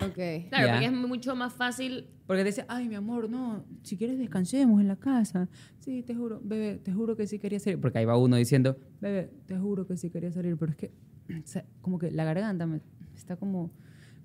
Ok. 0.00 0.48
Claro, 0.48 0.66
Ya. 0.66 0.72
porque 0.74 0.86
es 0.86 0.92
mucho 0.92 1.34
más 1.36 1.52
fácil. 1.52 2.08
Porque 2.26 2.42
te 2.42 2.48
dice, 2.50 2.64
ay, 2.68 2.88
mi 2.88 2.94
amor, 2.94 3.28
no, 3.28 3.64
si 3.82 3.96
quieres 3.96 4.18
descansemos 4.18 4.80
en 4.80 4.88
la 4.88 4.96
casa. 4.96 5.48
Sí, 5.80 6.02
te 6.02 6.14
juro, 6.14 6.40
bebé, 6.44 6.76
te 6.78 6.92
juro 6.92 7.16
que 7.16 7.26
sí 7.26 7.38
quería 7.38 7.58
salir. 7.58 7.80
Porque 7.80 7.98
ahí 7.98 8.04
va 8.04 8.16
uno 8.18 8.36
diciendo, 8.36 8.76
bebé, 9.00 9.30
te 9.46 9.58
juro 9.58 9.86
que 9.86 9.96
sí 9.96 10.10
quería 10.10 10.30
salir, 10.30 10.56
pero 10.58 10.72
es 10.72 10.76
que, 10.76 10.92
o 11.30 11.46
sea, 11.46 11.64
como 11.80 11.98
que 11.98 12.10
la 12.10 12.24
garganta 12.24 12.66
me 12.66 12.80
está 13.16 13.36
como, 13.36 13.72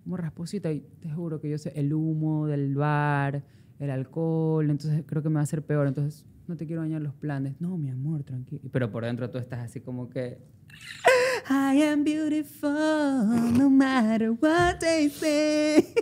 como 0.04 0.18
rasposita 0.18 0.72
y 0.72 0.82
te 0.99 1.10
juro 1.12 1.39
que 1.39 1.49
yo 1.49 1.58
sé, 1.58 1.72
el 1.76 1.93
humo 1.93 2.45
del 2.47 2.76
bar, 2.76 3.43
el 3.80 3.89
alcohol, 3.89 4.70
entonces 4.70 5.04
creo 5.08 5.24
que 5.24 5.30
me 5.30 5.36
va 5.36 5.41
a 5.41 5.43
hacer 5.43 5.66
peor, 5.66 5.88
entonces 5.88 6.26
no 6.47 6.58
te 6.58 6.68
quiero 6.68 6.82
dañar 6.82 7.01
los 7.01 7.14
planes. 7.16 7.56
No, 7.62 7.78
mi 7.78 7.89
amor, 7.89 8.24
tranquilo. 8.24 8.70
Pero 8.72 8.91
por 8.91 9.06
dentro 9.06 9.30
tú 9.30 9.38
estás 9.38 9.60
así 9.62 9.80
como 9.80 10.10
que... 10.10 10.39
I 11.49 11.81
am 11.83 12.03
beautiful, 12.03 12.71
no 12.71 13.69
matter 13.69 14.31
what 14.31 14.79
they 14.79 15.09
say. 15.09 15.85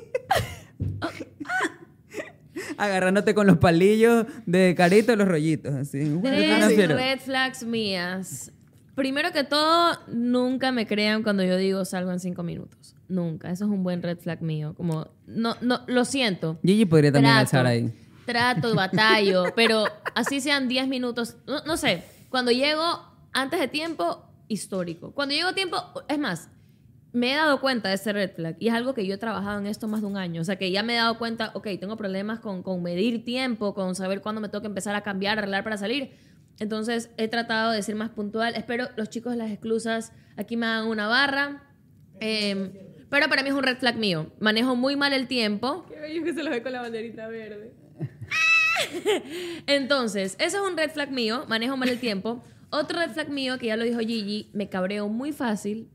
Agarrándote 2.78 3.34
con 3.34 3.48
los 3.48 3.58
palillos 3.58 4.28
de 4.46 4.76
carito 4.76 5.14
y 5.14 5.16
los 5.16 5.28
rollitos, 5.28 5.74
así. 5.74 6.20
Tres 6.22 6.88
red 6.90 7.20
flags 7.20 7.64
mías. 7.64 8.52
Primero 8.94 9.32
que 9.32 9.44
todo, 9.44 9.98
nunca 10.08 10.72
me 10.72 10.86
crean 10.86 11.24
cuando 11.24 11.44
yo 11.44 11.58
digo 11.58 11.86
salgo 11.86 12.12
en 12.12 12.20
cinco 12.20 12.44
minutos. 12.44 12.96
Nunca. 13.08 13.50
Eso 13.50 13.66
es 13.66 13.72
un 13.72 13.84
buen 13.84 14.04
red 14.04 14.20
flag 14.20 14.42
mío. 14.42 14.74
Como, 14.76 15.08
no, 15.26 15.56
no, 15.62 15.82
lo 15.88 16.06
siento. 16.06 16.60
Gigi 16.64 16.86
podría 16.86 17.12
también 17.12 17.34
Trato, 17.34 17.42
alzar 17.42 17.66
ahí. 17.66 17.92
Trato, 18.26 18.76
batallo, 18.76 19.46
pero 19.56 19.86
así 20.14 20.40
sean 20.40 20.68
10 20.68 20.88
minutos. 20.88 21.38
No, 21.48 21.64
no 21.66 21.78
sé, 21.78 22.04
cuando 22.30 22.52
llego 22.52 22.84
antes 23.34 23.60
de 23.60 23.68
tiempo, 23.68 24.31
histórico. 24.52 25.14
Cuando 25.14 25.34
llego 25.34 25.50
a 25.50 25.56
tiempo, 25.56 25.78
es 26.08 26.20
más, 26.20 26.50
me 27.14 27.34
he 27.34 27.36
dado 27.36 27.60
cuenta 27.62 27.90
de 27.90 27.96
ese 27.96 28.14
red 28.14 28.32
flag 28.34 28.56
y 28.60 28.68
es 28.68 28.74
algo 28.74 28.94
que 28.94 29.06
yo 29.06 29.16
he 29.16 29.18
trabajado 29.18 29.60
en 29.60 29.66
esto 29.66 29.88
más 29.88 30.02
de 30.02 30.08
un 30.08 30.18
año. 30.18 30.42
O 30.42 30.44
sea, 30.44 30.58
que 30.58 30.72
ya 30.72 30.84
me 30.84 30.94
he 30.94 30.98
dado 30.98 31.18
cuenta, 31.18 31.52
ok, 31.54 31.68
tengo 31.80 31.98
problemas 31.98 32.40
con, 32.40 32.64
con 32.64 32.82
medir 32.82 33.26
tiempo, 33.26 33.74
con 33.74 33.96
saber 33.96 34.22
cuándo 34.22 34.42
me 34.42 34.50
tengo 34.50 34.62
que 34.62 34.68
empezar 34.68 34.96
a 34.96 35.02
cambiar, 35.02 35.38
arreglar 35.38 35.64
para 35.64 35.78
salir. 35.78 36.12
Entonces 36.60 37.10
he 37.18 37.28
tratado 37.28 37.72
de 37.72 37.82
ser 37.82 37.96
más 37.96 38.10
puntual. 38.10 38.56
Espero 38.56 38.90
los 38.96 39.10
chicos 39.10 39.34
de 39.34 39.38
las 39.38 39.52
exclusas 39.52 40.14
aquí 40.38 40.58
me 40.58 40.66
hagan 40.66 40.88
una 40.88 41.08
barra. 41.08 41.64
Eh, 42.20 43.06
pero 43.10 43.28
para 43.28 43.44
mí 43.44 43.50
es 43.50 43.56
un 43.56 43.64
red 43.64 43.78
flag 43.78 43.98
mío. 43.98 44.32
Manejo 44.40 44.76
muy 44.76 44.96
mal 44.96 45.14
el 45.14 45.28
tiempo. 45.28 45.86
Qué 45.90 46.00
bello 46.00 46.24
que 46.24 46.34
se 46.34 46.44
lo 46.44 46.50
ve 46.50 46.62
con 46.62 46.72
la 46.72 46.82
banderita 46.82 47.28
verde. 47.28 47.74
Entonces, 49.68 50.36
ese 50.40 50.58
es 50.58 50.64
un 50.64 50.78
red 50.78 50.92
flag 50.92 51.12
mío, 51.12 51.46
manejo 51.48 51.78
mal 51.78 51.90
el 51.90 52.00
tiempo. 52.00 52.44
Otro 52.72 52.98
red 53.00 53.12
flag 53.12 53.30
mío, 53.30 53.58
que 53.60 53.68
ya 53.68 53.78
lo 53.78 53.84
dijo 53.84 54.00
Gigi, 54.00 54.50
me 54.54 54.70
cabreo 54.70 55.08
muy 55.10 55.32
fácil 55.34 55.90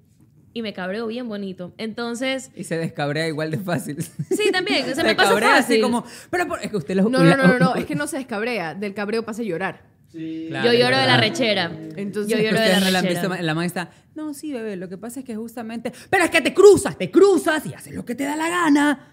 y 0.52 0.62
me 0.62 0.72
cabreo 0.72 1.06
bien 1.06 1.28
bonito. 1.28 1.72
Entonces, 1.78 2.50
Y 2.54 2.64
se 2.64 2.76
descabrea 2.78 3.26
igual 3.28 3.50
de 3.50 3.58
fácil. 3.58 4.02
sí, 4.02 4.50
también, 4.52 4.84
se, 4.86 4.94
Se 4.94 5.02
me 5.02 5.14
pasa 5.14 5.30
cabrea 5.30 5.50
fácil. 5.56 5.74
así 5.76 5.82
como... 5.82 6.04
Pero 6.30 6.46
por- 6.46 6.62
es 6.62 6.70
que 6.70 6.76
usted 6.76 6.94
los... 6.96 7.10
No, 7.10 7.22
no, 7.24 7.36
no, 7.36 7.46
no, 7.46 7.58
no, 7.58 7.74
es 7.76 7.84
que 7.86 7.94
no 7.94 8.06
se 8.06 8.18
descabrea. 8.18 8.74
Del 8.74 8.94
cabreo 8.94 9.24
pasa 9.24 9.42
a 9.42 9.44
llorar. 9.44 9.84
Claro, 10.12 10.72
Yo 10.72 10.78
lloro 10.78 10.96
de 10.96 11.06
la 11.06 11.18
rechera. 11.18 11.70
Entonces, 11.96 12.32
yo 12.32 12.42
lloro 12.42 12.58
de 12.58 12.68
la 12.68 13.02
rechera. 13.02 13.20
visto, 13.28 13.42
la 13.42 13.54
man 13.54 13.66
está, 13.66 13.90
no, 14.14 14.32
sí, 14.32 14.50
bebé, 14.50 14.76
lo 14.76 14.88
que 14.88 14.96
pasa 14.96 15.20
es 15.20 15.26
que 15.26 15.36
justamente, 15.36 15.92
pero 16.08 16.24
es 16.24 16.30
que 16.30 16.40
te 16.40 16.54
cruzas, 16.54 16.96
te 16.96 17.10
cruzas 17.10 17.66
y 17.66 17.74
haces 17.74 17.94
lo 17.94 18.06
que 18.06 18.14
te 18.14 18.24
da 18.24 18.34
la 18.34 18.48
gana. 18.48 19.08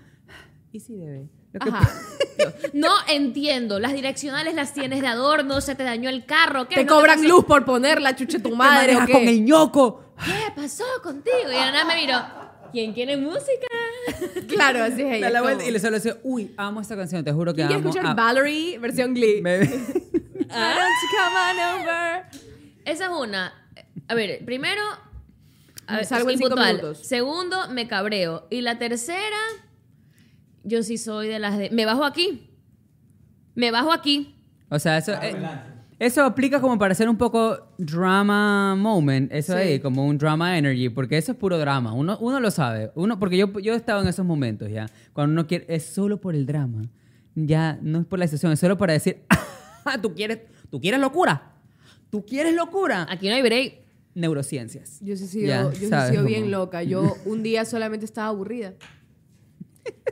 Y 0.71 0.79
sí, 0.79 0.95
bebé. 0.95 1.27
Ajá. 1.59 1.89
No 2.73 2.89
entiendo. 3.07 3.79
Las 3.79 3.93
direccionales 3.93 4.55
las 4.55 4.73
tienes 4.73 5.01
de 5.01 5.07
adorno, 5.07 5.61
se 5.61 5.75
te 5.75 5.83
dañó 5.83 6.09
el 6.09 6.25
carro. 6.25 6.67
¿qué? 6.67 6.75
Te 6.75 6.83
¿No 6.83 6.87
te 6.87 6.93
cobran 6.99 7.27
luz 7.27 7.45
por 7.45 7.63
ponerla, 7.65 8.15
chuche 8.15 8.39
tu 8.39 8.55
madre 8.55 8.95
o 8.97 9.05
qué. 9.05 9.11
con 9.13 9.27
el 9.27 9.43
ñoco. 9.45 10.03
¿Qué 10.25 10.51
pasó 10.61 10.83
contigo? 11.03 11.51
Y 11.51 11.55
Ana 11.55 11.85
me 11.85 11.95
miró. 11.95 12.17
¿Quién 12.71 12.91
quiere 12.93 13.17
música? 13.17 13.67
Claro, 14.47 14.83
así 14.83 15.01
es 15.03 15.13
ella. 15.17 15.29
La 15.29 15.41
vuelta 15.43 15.63
y 15.63 15.69
le 15.71 15.79
solo 15.79 15.97
dice, 15.97 16.19
uy, 16.23 16.53
amo 16.57 16.81
esta 16.81 16.95
canción, 16.95 17.23
te 17.23 17.31
juro 17.31 17.53
que 17.53 17.57
¿Quién 17.57 17.67
quiere 17.67 17.81
amo. 17.81 17.89
escuchar 17.89 18.11
a- 18.11 18.13
Valerie 18.15 18.79
versión 18.79 19.13
Glee? 19.13 19.37
I 19.39 19.41
don't 19.43 20.97
you 21.01 21.09
come 21.17 21.35
on 21.37 21.81
over. 21.81 22.23
Esa 22.85 23.05
es 23.05 23.11
una. 23.11 23.53
A 24.07 24.13
ver, 24.15 24.43
primero. 24.43 24.81
A 25.85 25.97
ver, 25.97 26.05
Salgo 26.05 26.29
en 26.31 26.37
cinco 26.37 26.49
impuntual. 26.49 26.75
minutos. 26.77 27.07
Segundo, 27.07 27.69
me 27.69 27.87
cabreo. 27.87 28.47
Y 28.49 28.61
la 28.61 28.77
tercera, 28.79 29.37
yo 30.63 30.83
sí 30.83 30.97
soy 30.97 31.27
de 31.27 31.39
las 31.39 31.57
de. 31.57 31.69
Me 31.71 31.85
bajo 31.85 32.03
aquí. 32.05 32.49
Me 33.55 33.71
bajo 33.71 33.91
aquí. 33.91 34.35
O 34.69 34.79
sea, 34.79 34.97
eso, 34.97 35.13
eh, 35.21 35.35
eso 35.99 36.23
aplica 36.23 36.59
como 36.59 36.79
para 36.79 36.93
hacer 36.93 37.07
un 37.07 37.17
poco 37.17 37.67
drama 37.77 38.75
moment, 38.75 39.31
eso 39.31 39.53
Sí. 39.53 39.59
ahí, 39.59 39.79
como 39.79 40.05
un 40.07 40.17
drama 40.17 40.57
energy, 40.57 40.89
porque 40.89 41.17
eso 41.17 41.33
es 41.33 41.37
puro 41.37 41.59
drama, 41.59 41.93
uno, 41.93 42.17
uno 42.19 42.39
lo 42.39 42.49
sabe, 42.49 42.91
uno, 42.95 43.19
porque 43.19 43.37
yo, 43.37 43.51
yo 43.59 43.73
he 43.73 43.77
estado 43.77 44.01
en 44.01 44.07
esos 44.07 44.25
momentos 44.25 44.69
ya, 44.71 44.87
cuando 45.13 45.33
uno 45.33 45.45
quiere, 45.45 45.65
es 45.69 45.85
solo 45.85 46.19
por 46.19 46.33
el 46.33 46.47
drama, 46.47 46.81
ya, 47.35 47.77
no 47.83 47.99
es 47.99 48.05
por 48.07 48.17
la 48.17 48.27
sesión, 48.27 48.51
es 48.51 48.59
solo 48.59 48.77
para 48.77 48.93
decir, 48.93 49.21
"Ah, 49.85 49.97
¿tú 50.01 50.15
quieres, 50.15 50.39
tú 50.71 50.81
quieres 50.81 50.99
locura? 50.99 51.51
¿Tú 52.09 52.25
quieres 52.25 52.55
locura? 52.55 53.05
Aquí 53.09 53.27
no 53.29 53.35
hay 53.35 53.41
break. 53.43 53.73
Neurociencias. 54.15 54.99
Yo 55.01 55.15
sí 55.15 55.23
he 55.25 55.27
sido, 55.27 55.47
Ya, 55.47 55.63
yo 55.63 55.71
sí 55.73 55.85
he 55.85 55.89
sabes, 55.89 56.09
sido 56.11 56.23
como- 56.23 56.29
bien 56.35 56.51
loca. 56.51 56.83
Yo 56.83 57.15
un 57.25 57.41
día 57.43 57.65
solamente 57.65 58.05
estaba 58.05 58.27
aburrida. 58.29 58.73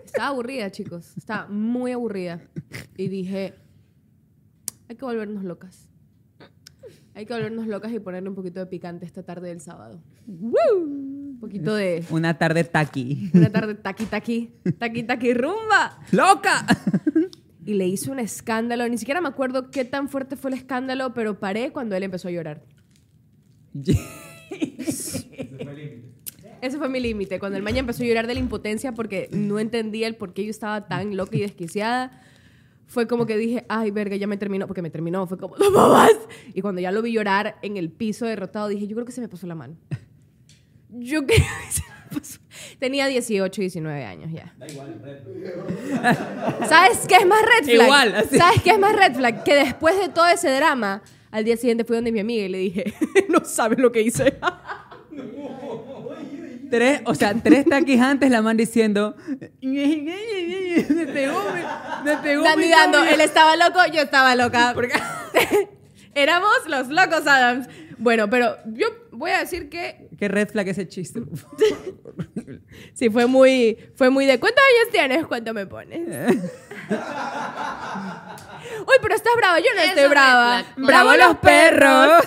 Estaba 0.06 0.28
aburrida, 0.30 0.70
chicos. 0.72 1.18
Estaba 1.18 1.48
muy 1.48 1.92
aburrida. 1.92 2.42
Y 2.98 3.08
dije, 3.08 3.54
hay 4.90 4.96
que 4.96 5.06
volvernos 5.06 5.44
locas. 5.44 5.88
Hay 7.14 7.26
que 7.26 7.34
volvernos 7.34 7.68
locas 7.68 7.92
y 7.92 8.00
ponerle 8.00 8.30
un 8.30 8.36
poquito 8.36 8.60
de 8.60 8.66
picante 8.66 9.06
esta 9.06 9.24
tarde 9.24 9.50
del 9.50 9.60
sábado. 9.60 10.02
Un 10.28 11.38
poquito 11.40 11.76
de... 11.76 12.04
Una 12.10 12.38
tarde 12.38 12.64
taqui. 12.64 13.32
Una 13.34 13.52
tarde 13.52 13.76
taqui 13.76 14.06
taqui. 14.06 14.54
Taqui 14.78 15.04
taqui 15.04 15.34
rumba. 15.34 16.00
¡Loca! 16.12 16.66
y 17.66 17.74
le 17.74 17.88
hice 17.88 18.12
un 18.12 18.20
escándalo. 18.20 18.88
Ni 18.88 18.98
siquiera 18.98 19.22
me 19.22 19.30
acuerdo 19.30 19.72
qué 19.72 19.86
tan 19.86 20.10
fuerte 20.10 20.36
fue 20.36 20.52
el 20.52 20.58
escándalo, 20.58 21.14
pero 21.14 21.40
paré 21.40 21.72
cuando 21.72 21.96
él 21.96 22.04
empezó 22.04 22.28
a 22.28 22.32
llorar. 22.32 22.64
Ese 26.62 26.78
fue 26.78 26.90
mi 26.90 27.00
límite. 27.00 27.40
Cuando 27.40 27.58
el 27.58 27.64
maña 27.64 27.80
empezó 27.80 28.04
a 28.04 28.06
llorar 28.06 28.28
de 28.28 28.34
la 28.34 28.40
impotencia 28.40 28.92
porque 28.94 29.30
no 29.32 29.60
entendía 29.60 30.08
el 30.08 30.16
por 30.16 30.34
qué 30.34 30.44
yo 30.44 30.52
estaba 30.52 30.88
tan 30.88 31.16
loca 31.18 31.38
y 31.38 31.42
desquiciada, 31.42 32.22
fue 32.88 33.08
como 33.08 33.26
que 33.26 33.38
dije, 33.38 33.66
ay, 33.70 33.90
verga, 33.90 34.18
ya 34.18 34.28
me 34.28 34.38
terminó, 34.38 34.68
porque 34.68 34.82
me 34.82 34.90
terminó. 34.90 35.26
Fue 35.26 35.38
como, 35.38 35.56
no 35.58 35.72
más. 35.72 36.12
Y 36.54 36.62
cuando 36.62 36.82
ya 36.82 36.92
lo 36.92 37.02
vi 37.02 37.14
llorar 37.14 37.58
en 37.62 37.78
el 37.78 37.90
piso 37.90 38.26
derrotado, 38.26 38.68
dije, 38.68 38.86
yo 38.86 38.96
creo 38.96 39.06
que 39.06 39.14
se 39.14 39.22
me 39.22 39.30
pasó 39.30 39.48
la 39.48 39.56
mano. 39.56 39.78
Yo 40.90 41.20
creo 41.26 41.40
que 41.40 41.72
se 41.72 41.84
me 41.84 42.20
pasó. 42.20 42.40
Tenía 42.80 43.08
18, 43.08 43.62
19 43.62 44.04
años 44.04 44.30
ya. 44.34 44.54
¿Sabes 46.68 47.08
qué 47.08 47.16
es 47.16 47.26
más 47.26 47.42
red 47.42 47.64
flag? 47.64 47.86
Igual, 47.86 48.16
así. 48.16 48.38
¿Sabes 48.38 48.62
qué 48.62 48.72
es 48.72 48.80
más 48.80 48.94
red 48.94 49.16
flag? 49.16 49.44
Que 49.44 49.56
después 49.56 49.98
de 49.98 50.10
todo 50.10 50.28
ese 50.28 50.52
drama, 50.52 51.02
al 51.32 51.46
día 51.46 51.56
siguiente 51.56 51.86
fui 51.86 51.96
donde 51.96 52.12
mi 52.12 52.20
amiga 52.20 52.44
y 52.44 52.50
le 52.50 52.58
dije, 52.58 52.94
no 53.30 53.46
sabes 53.46 53.80
lo 53.80 53.92
que 53.92 54.02
hice. 54.02 54.38
Tres, 56.72 57.02
o 57.06 57.14
sea, 57.14 57.34
tres 57.36 57.66
taquis 57.66 58.00
antes 58.02 58.32
la 58.32 58.42
man 58.42 58.56
diciendo. 58.58 59.16
Me 59.62 61.06
pegó, 61.14 61.44
me, 61.54 61.64
me 62.12 62.18
pegó. 62.18 62.44
Dando 62.44 62.68
dando. 62.70 62.98
novio". 63.00 63.12
Él 63.14 63.22
estaba 63.22 63.56
loco, 63.58 63.80
yo 63.92 64.02
estaba 64.02 64.36
loca. 64.36 64.72
Porque- 64.76 64.98
Éramos 66.16 66.52
los 66.68 66.88
locos 66.88 67.28
Adams. 67.28 67.68
Bueno, 67.98 68.30
pero 68.30 68.58
yo 68.66 68.88
voy 69.12 69.32
a 69.32 69.40
decir 69.40 69.70
que 69.70 70.10
Qué 70.18 70.28
red 70.28 70.50
flag 70.50 70.68
ese 70.70 70.88
chiste. 70.88 71.22
sí, 72.94 73.10
fue 73.10 73.28
muy, 73.28 73.78
fue 73.96 74.10
muy 74.10 74.26
de 74.26 74.40
¿cuántos 74.40 74.64
años 74.64 74.92
tienes? 74.92 75.26
¿Cuánto 75.28 75.54
me 75.54 75.66
pones? 75.68 76.00
Uy, 78.80 78.96
pero 79.02 79.16
estás 79.16 79.34
brava. 79.38 79.60
Yo 79.60 79.66
no 79.76 79.82
Eso 79.82 79.90
estoy 79.90 80.04
es 80.04 80.10
brava. 80.10 80.64
Bravo 80.78 81.16
los 81.16 81.38
perros. 81.38 82.24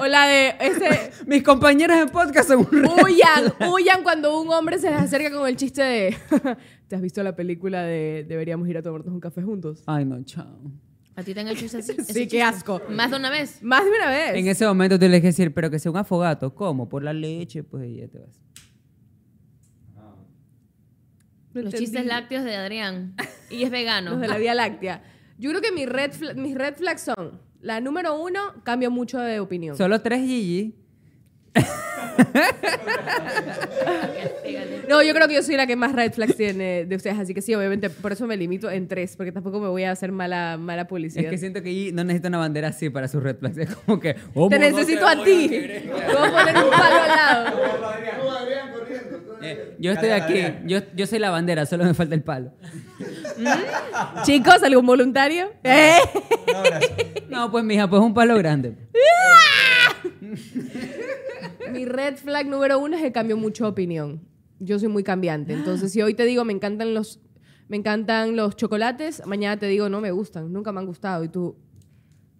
O 0.00 0.06
la 0.06 0.26
de 0.26 0.54
ese... 0.60 1.10
Mis 1.26 1.42
compañeros 1.42 1.96
en 1.96 2.08
podcast 2.08 2.48
son 2.48 2.60
un 2.60 2.84
Huyan, 2.84 3.52
huyan 3.72 4.02
cuando 4.02 4.40
un 4.40 4.48
hombre 4.52 4.78
se 4.78 4.90
les 4.90 5.00
acerca 5.00 5.30
con 5.30 5.48
el 5.48 5.56
chiste 5.56 5.82
de... 5.82 6.16
¿Te 6.88 6.96
has 6.96 7.02
visto 7.02 7.22
la 7.22 7.34
película 7.36 7.82
de 7.82 8.24
deberíamos 8.28 8.68
ir 8.68 8.78
a 8.78 8.82
tomarnos 8.82 9.12
un 9.12 9.20
café 9.20 9.42
juntos? 9.42 9.82
Ay, 9.86 10.04
no, 10.04 10.22
chao. 10.24 10.58
¿A 11.16 11.22
ti 11.22 11.34
te 11.34 11.40
han 11.40 11.48
hecho 11.48 11.66
ese, 11.66 11.80
ese 11.80 11.92
Sí, 11.94 12.02
chiste? 12.04 12.28
qué 12.28 12.42
asco. 12.42 12.80
Más 12.90 13.10
de 13.10 13.16
una 13.16 13.28
vez. 13.30 13.62
Más 13.62 13.84
de 13.84 13.90
una 13.90 14.08
vez. 14.08 14.34
En 14.36 14.46
ese 14.46 14.64
momento 14.66 14.96
tú 14.96 15.02
le 15.02 15.08
tienes 15.08 15.20
que 15.22 15.26
decir, 15.28 15.52
pero 15.52 15.68
que 15.70 15.78
sea 15.78 15.90
un 15.90 15.98
afogato. 15.98 16.54
¿Cómo? 16.54 16.88
Por 16.88 17.02
la 17.02 17.12
leche, 17.12 17.62
pues 17.64 17.88
y 17.88 17.96
ya 17.96 18.08
te 18.08 18.18
vas. 18.20 18.40
No 21.54 21.62
Los 21.62 21.74
entendí. 21.74 21.86
chistes 21.86 22.06
lácteos 22.06 22.44
de 22.44 22.54
Adrián. 22.56 23.16
Y 23.50 23.64
es 23.64 23.70
vegano. 23.70 24.12
Los 24.12 24.20
de 24.20 24.28
la 24.28 24.38
Vía 24.38 24.54
Láctea. 24.54 25.02
Yo 25.38 25.50
creo 25.50 25.60
que 25.62 25.72
mi 25.72 25.86
red 25.86 26.12
fla- 26.12 26.34
mis 26.34 26.54
red 26.56 26.74
flags 26.76 27.02
son... 27.02 27.40
La 27.68 27.82
número 27.82 28.18
uno, 28.18 28.40
cambio 28.64 28.90
mucho 28.90 29.18
de 29.18 29.40
opinión. 29.40 29.76
Solo 29.76 30.00
tres 30.00 30.20
Gigi. 30.22 30.74
No, 34.88 35.02
yo 35.02 35.12
creo 35.12 35.28
que 35.28 35.34
yo 35.34 35.42
soy 35.42 35.56
la 35.56 35.66
que 35.66 35.76
más 35.76 35.92
red 35.92 36.10
flags 36.14 36.34
tiene 36.34 36.86
de 36.86 36.96
ustedes, 36.96 37.18
así 37.18 37.34
que 37.34 37.42
sí, 37.42 37.54
obviamente, 37.54 37.90
por 37.90 38.10
eso 38.12 38.26
me 38.26 38.38
limito 38.38 38.70
en 38.70 38.88
tres, 38.88 39.16
porque 39.16 39.32
tampoco 39.32 39.60
me 39.60 39.68
voy 39.68 39.82
a 39.84 39.90
hacer 39.90 40.12
mala, 40.12 40.56
mala 40.58 40.86
publicidad. 40.88 41.26
Es 41.26 41.30
que 41.30 41.36
siento 41.36 41.62
que 41.62 41.68
Gigi 41.70 41.92
no 41.92 42.04
necesita 42.04 42.28
una 42.28 42.38
bandera 42.38 42.68
así 42.68 42.88
para 42.88 43.06
sus 43.06 43.22
red 43.22 43.36
flags. 43.36 43.58
Es 43.58 43.74
como 43.76 44.00
que. 44.00 44.16
"Oh, 44.34 44.48
Te 44.48 44.58
no, 44.58 44.70
no 44.70 44.76
necesito 44.78 45.04
te 45.04 45.12
a 45.20 45.24
ti. 45.24 45.48
querer". 45.50 45.82
Te 45.82 45.88
voy 45.90 46.26
a 46.26 46.30
poner 46.32 46.56
un 46.64 46.70
palo 46.70 47.02
al 47.02 47.08
lado. 47.08 47.56
Tú, 47.58 48.30
Adrián, 48.30 48.72
corriendo. 48.72 49.18
tú. 49.18 49.27
Eh, 49.42 49.76
yo 49.78 49.92
estoy 49.92 50.10
aquí. 50.10 50.34
Yo, 50.66 50.80
yo 50.94 51.06
soy 51.06 51.18
la 51.18 51.30
bandera, 51.30 51.66
solo 51.66 51.84
me 51.84 51.94
falta 51.94 52.14
el 52.14 52.22
palo. 52.22 52.52
Chicos, 54.24 54.62
¿algún 54.62 54.86
voluntario? 54.86 55.50
¿Eh? 55.64 55.98
No, 57.28 57.50
pues 57.50 57.62
mija, 57.62 57.88
pues 57.88 58.02
un 58.02 58.14
palo 58.14 58.36
grande. 58.38 58.74
Mi 61.70 61.84
red 61.84 62.16
flag 62.16 62.46
número 62.46 62.78
uno 62.78 62.96
es 62.96 63.02
que 63.02 63.12
cambio 63.12 63.36
mucho 63.36 63.64
de 63.64 63.70
opinión. 63.70 64.26
Yo 64.58 64.78
soy 64.78 64.88
muy 64.88 65.04
cambiante. 65.04 65.52
Entonces, 65.52 65.92
si 65.92 66.02
hoy 66.02 66.14
te 66.14 66.24
digo 66.24 66.44
me 66.44 66.54
encantan 66.54 66.94
los, 66.94 67.20
me 67.68 67.76
encantan 67.76 68.34
los 68.34 68.56
chocolates, 68.56 69.24
mañana 69.26 69.58
te 69.58 69.66
digo 69.66 69.88
no 69.88 70.00
me 70.00 70.10
gustan, 70.10 70.52
nunca 70.52 70.72
me 70.72 70.80
han 70.80 70.86
gustado. 70.86 71.22
Y 71.22 71.28
tú, 71.28 71.56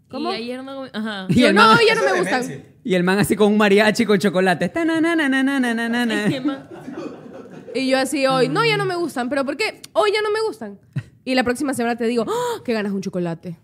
¿Cómo? 0.09 0.33
Y 0.33 0.37
ayer 0.37 0.63
no... 0.65 0.85
Ajá. 0.93 1.27
Y 1.29 1.41
yo 1.41 1.49
el 1.49 1.55
no, 1.55 1.67
man- 1.67 1.79
ya 1.87 1.95
no 1.95 2.03
me 2.03 2.19
gustan. 2.21 2.65
Y 2.85 2.95
el 2.95 3.05
man 3.05 3.19
así 3.19 3.37
con 3.37 3.53
un 3.53 3.59
mariachi 3.59 4.07
con 4.07 4.19
chocolate. 4.19 4.69
Ta-na-na-na-na-na-na-na. 4.71 6.29
¿Qué 6.29 6.41
más? 6.41 6.59
Y 7.75 7.89
yo 7.89 7.99
así 7.99 8.27
hoy, 8.27 8.49
no, 8.49 8.65
ya 8.65 8.77
no 8.79 8.87
me 8.87 8.95
gustan. 8.97 9.29
¿Pero 9.29 9.45
por 9.45 9.57
qué? 9.57 9.83
Hoy 9.93 10.11
ya 10.13 10.23
no 10.23 10.31
me 10.31 10.41
gustan. 10.41 10.79
Y 11.25 11.35
la 11.35 11.45
próxima 11.45 11.75
semana 11.75 11.97
te 11.97 12.07
digo, 12.07 12.25
¡Ah! 12.27 12.63
que 12.65 12.73
ganas 12.73 12.93
un 12.93 13.03
chocolate. 13.03 13.59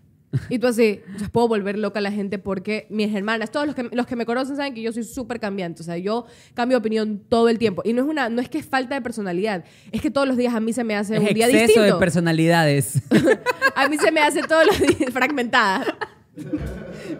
Y 0.49 0.59
tú 0.59 0.67
así, 0.67 0.99
sea, 1.17 1.29
puedo 1.29 1.47
volver 1.47 1.77
loca 1.79 1.99
a 1.99 2.01
la 2.01 2.11
gente 2.11 2.37
porque 2.37 2.87
mis 2.89 3.13
hermanas, 3.15 3.51
todos 3.51 3.65
los 3.65 3.73
que, 3.73 3.83
los 3.91 4.05
que 4.05 4.17
me 4.17 4.25
conocen 4.25 4.57
saben 4.57 4.73
que 4.73 4.81
yo 4.81 4.91
soy 4.91 5.05
súper 5.05 5.39
cambiante. 5.39 5.81
O 5.81 5.85
sea, 5.85 5.97
yo 5.97 6.25
cambio 6.53 6.77
de 6.77 6.79
opinión 6.81 7.21
todo 7.29 7.47
el 7.49 7.57
tiempo. 7.57 7.81
Y 7.85 7.93
no 7.93 8.03
es, 8.03 8.07
una, 8.09 8.27
no 8.29 8.41
es 8.41 8.49
que 8.49 8.57
es 8.59 8.65
falta 8.65 8.95
de 8.95 9.01
personalidad, 9.01 9.63
es 9.93 10.01
que 10.01 10.11
todos 10.11 10.27
los 10.27 10.35
días 10.37 10.53
a 10.53 10.59
mí 10.59 10.73
se 10.73 10.83
me 10.83 10.95
hace 10.95 11.15
Es 11.15 11.21
un 11.21 11.33
día 11.33 11.45
exceso 11.47 11.65
distinto. 11.67 11.93
de 11.95 11.99
personalidades. 11.99 13.01
a 13.75 13.87
mí 13.87 13.97
se 13.97 14.11
me 14.11 14.19
hace 14.21 14.41
todos 14.43 14.65
los 14.67 14.77
días 14.79 15.11
fragmentada. 15.13 15.85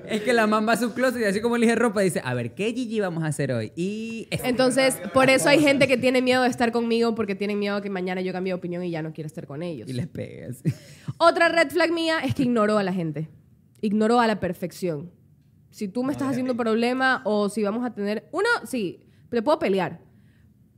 Es 0.08 0.22
que 0.22 0.34
la 0.34 0.48
man 0.48 0.68
va 0.68 0.74
a 0.74 0.78
su 0.78 0.94
closet 0.94 1.22
y 1.22 1.24
así 1.26 1.42
como 1.42 1.56
elige 1.56 1.76
ropa 1.76 2.02
dice, 2.02 2.22
a 2.24 2.34
ver, 2.34 2.54
¿qué 2.54 2.74
Gigi 2.74 3.00
vamos 3.00 3.24
a 3.24 3.28
hacer 3.28 3.52
hoy? 3.52 3.72
Y... 3.76 4.28
Entonces, 4.32 4.98
por 5.14 5.30
eso 5.30 5.50
hay 5.50 5.60
gente 5.60 5.88
que 5.88 5.98
tiene 5.98 6.22
miedo 6.22 6.44
de 6.44 6.50
estar 6.50 6.72
conmigo 6.72 7.16
porque 7.16 7.36
tienen 7.36 7.60
miedo 7.60 7.82
que 7.82 7.90
mañana 7.90 8.22
yo 8.22 8.34
cambie 8.34 8.52
de 8.52 8.56
opinión 8.56 8.84
y 8.84 8.92
ya 8.92 9.02
no 9.02 9.14
quiero 9.14 9.28
estar 9.28 9.48
con 9.48 9.64
ellos. 9.64 9.90
Y 9.90 9.94
les 9.94 10.08
pegas. 10.08 10.62
Otra 11.18 11.50
red 11.50 11.70
flag 11.70 11.92
mía 11.92 12.20
es 12.20 12.36
que 12.36 12.44
ignoro 12.44 12.78
a 12.78 12.84
la 12.84 12.94
gente. 12.94 13.30
Ignoro 13.82 14.20
a 14.20 14.28
la 14.28 14.40
perfección. 14.40 15.12
Si 15.70 15.88
tú 15.88 16.04
me 16.04 16.14
estás 16.14 16.30
haciendo 16.30 16.56
problema 16.56 17.22
o 17.26 17.50
si 17.50 17.64
vamos 17.64 17.86
a 17.86 17.94
tener... 17.94 18.30
Uno, 18.32 18.48
sí, 18.66 19.06
te 19.30 19.42
puedo 19.42 19.60
pelear. 19.60 20.02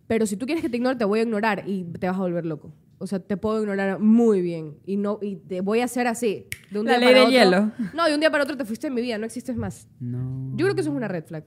Pero 0.08 0.26
si 0.26 0.38
tú 0.38 0.46
quieres 0.46 0.64
que 0.64 0.70
te 0.70 0.78
ignore, 0.78 0.96
te 0.96 1.06
voy 1.06 1.20
a 1.20 1.24
ignorar 1.24 1.64
y 1.68 1.84
te 1.84 2.08
vas 2.08 2.16
a 2.18 2.22
volver 2.22 2.46
loco. 2.46 2.74
O 3.00 3.06
sea, 3.08 3.20
te 3.20 3.38
puedo 3.38 3.60
ignorar 3.62 4.00
muy 4.00 4.42
bien 4.42 4.78
y 4.86 4.98
no 4.98 5.20
y 5.22 5.36
te 5.36 5.62
voy 5.62 5.82
a 5.82 5.86
hacer 5.86 6.08
así. 6.08 6.48
De 6.72 6.80
un 6.80 6.86
La 6.88 6.94
día 6.98 7.00
ley 7.00 7.08
para 7.14 7.30
del 7.30 7.54
otro. 7.54 7.72
hielo. 7.78 7.92
No, 7.94 8.06
de 8.08 8.14
un 8.16 8.20
día 8.20 8.32
para 8.32 8.44
otro 8.44 8.58
te 8.58 8.66
fuiste 8.66 8.88
en 8.88 8.94
mi 8.96 9.02
vida, 9.02 9.18
no 9.20 9.26
existes 9.26 9.56
más. 9.56 9.88
No. 10.00 10.52
Yo 10.58 10.66
creo 10.66 10.74
que 10.76 10.82
eso 10.82 10.90
es 10.90 10.96
una 10.96 11.08
red 11.08 11.24
flag. 11.26 11.44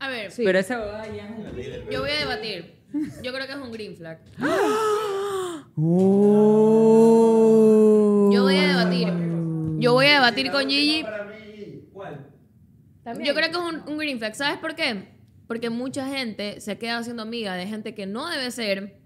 A 0.00 0.08
ver, 0.08 0.30
Sí. 0.30 0.42
Pero 0.44 0.58
esa 0.58 0.76
abogada 0.76 1.06
ya 1.14 1.28
es 1.28 1.30
un- 1.38 1.90
yo 1.90 2.00
voy 2.00 2.10
a 2.10 2.18
debatir. 2.20 2.74
Yo 3.22 3.32
creo 3.32 3.46
que 3.46 3.52
es 3.52 3.58
un 3.58 3.72
green 3.72 3.96
flag. 3.96 4.18
Oh. 6.96 8.30
Yo 8.32 8.42
voy 8.42 8.56
a 8.56 8.68
debatir. 8.68 9.08
Yo 9.80 9.92
voy 9.92 10.06
a 10.06 10.14
debatir 10.14 10.50
con 10.50 10.68
Gigi. 10.68 11.04
También. 13.02 13.26
Yo 13.28 13.34
creo 13.34 13.50
que 13.50 13.56
es 13.58 13.62
un, 13.62 13.82
un 13.92 13.98
green 13.98 14.18
flag. 14.18 14.34
¿Sabes 14.34 14.58
por 14.58 14.74
qué? 14.74 15.08
Porque 15.46 15.68
mucha 15.70 16.06
gente 16.08 16.60
se 16.60 16.78
queda 16.78 16.98
haciendo 16.98 17.22
amiga 17.22 17.54
de 17.54 17.66
gente 17.66 17.94
que 17.94 18.06
no 18.06 18.28
debe 18.30 18.50
ser 18.50 18.96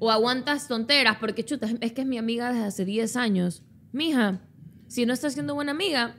o 0.00 0.10
aguantas 0.10 0.66
tonteras 0.66 1.18
porque, 1.20 1.44
chuta, 1.44 1.66
es- 1.66 1.76
es 1.80 1.92
que 1.92 2.00
es 2.00 2.06
mi 2.08 2.18
amiga 2.18 2.48
desde 2.52 2.64
hace 2.66 2.84
10 2.84 3.14
años. 3.16 3.62
Mija, 3.92 4.40
si 4.88 5.06
no 5.06 5.12
estás 5.12 5.34
siendo 5.34 5.54
buena 5.54 5.70
amiga, 5.70 6.16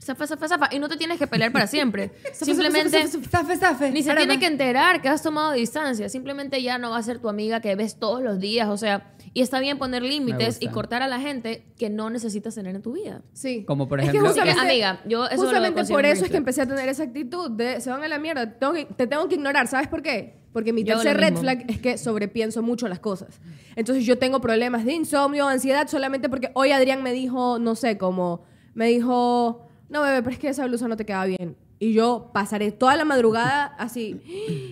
zafa, 0.00 0.26
zafa, 0.26 0.48
zafa. 0.48 0.68
Y 0.72 0.78
no 0.80 0.88
te 0.88 0.96
tienes 0.96 1.18
que 1.18 1.26
pelear 1.28 1.52
para 1.52 1.66
siempre. 1.68 2.10
Simplemente 2.32 3.06
Zafe, 3.30 3.56
zafe. 3.56 3.90
ni 3.92 4.02
se 4.02 4.12
tiene 4.14 4.38
que 4.40 4.46
enterar 4.46 5.00
que 5.00 5.08
has 5.08 5.22
tomado 5.22 5.52
distancia. 5.52 6.08
Simplemente 6.08 6.60
ya 6.62 6.76
no 6.78 6.90
va 6.90 6.96
a 6.98 7.02
ser 7.02 7.20
tu 7.20 7.28
amiga 7.28 7.60
que 7.60 7.74
ves 7.76 7.96
todos 7.98 8.20
los 8.22 8.40
días. 8.40 8.68
O 8.68 8.76
sea, 8.76 9.14
y 9.32 9.40
está 9.42 9.60
bien 9.60 9.78
poner 9.78 10.02
límites 10.02 10.58
y 10.60 10.66
cortar 10.68 11.02
a 11.02 11.06
la 11.06 11.20
gente 11.20 11.64
que 11.78 11.88
no 11.88 12.10
necesitas 12.10 12.54
tener 12.56 12.74
en 12.74 12.82
tu 12.82 12.92
vida. 12.92 13.22
Sí. 13.32 13.64
Como 13.64 13.88
por 13.88 14.00
Es 14.00 14.06
que 14.06 14.16
ejemplo- 14.18 14.28
justamente- 14.30 14.58
Así 14.58 14.66
que, 14.66 14.84
amiga, 14.84 15.00
yo 15.06 15.26
eso 15.26 15.36
lo 15.36 15.42
Justamente 15.42 15.74
considero 15.74 15.96
por 15.98 16.04
eso 16.06 16.24
es 16.24 16.30
que 16.32 16.36
empecé 16.38 16.62
a 16.62 16.66
tener 16.66 16.88
esa 16.88 17.04
actitud 17.04 17.50
de 17.52 17.80
se 17.80 17.88
van 17.90 18.02
a 18.02 18.08
la 18.08 18.18
mierda, 18.18 18.58
tengo 18.58 18.72
que- 18.72 18.86
te 18.86 19.06
tengo 19.06 19.28
que 19.28 19.36
ignorar. 19.36 19.68
¿Sabes 19.68 19.86
por 19.88 20.02
qué? 20.02 20.41
Porque 20.52 20.72
mi 20.72 20.84
Yo 20.84 20.94
tercer 20.94 21.16
red 21.16 21.30
mismo. 21.30 21.40
flag 21.40 21.64
es 21.68 21.78
que 21.78 21.96
sobrepienso 21.98 22.62
mucho 22.62 22.88
las 22.88 22.98
cosas. 22.98 23.40
Entonces 23.76 24.04
yo 24.04 24.18
tengo 24.18 24.40
problemas 24.40 24.84
de 24.84 24.92
insomnio, 24.92 25.48
ansiedad, 25.48 25.88
solamente 25.88 26.28
porque 26.28 26.50
hoy 26.54 26.72
Adrián 26.72 27.02
me 27.02 27.12
dijo, 27.12 27.58
no 27.58 27.74
sé, 27.74 27.96
como, 27.96 28.42
me 28.74 28.88
dijo, 28.88 29.66
no 29.88 30.02
bebé, 30.02 30.22
pero 30.22 30.32
es 30.34 30.38
que 30.38 30.48
esa 30.48 30.66
blusa 30.66 30.88
no 30.88 30.96
te 30.96 31.06
queda 31.06 31.24
bien. 31.24 31.56
Y 31.82 31.94
yo 31.94 32.30
pasaré 32.32 32.70
toda 32.70 32.94
la 32.96 33.04
madrugada 33.04 33.64
así, 33.76 34.20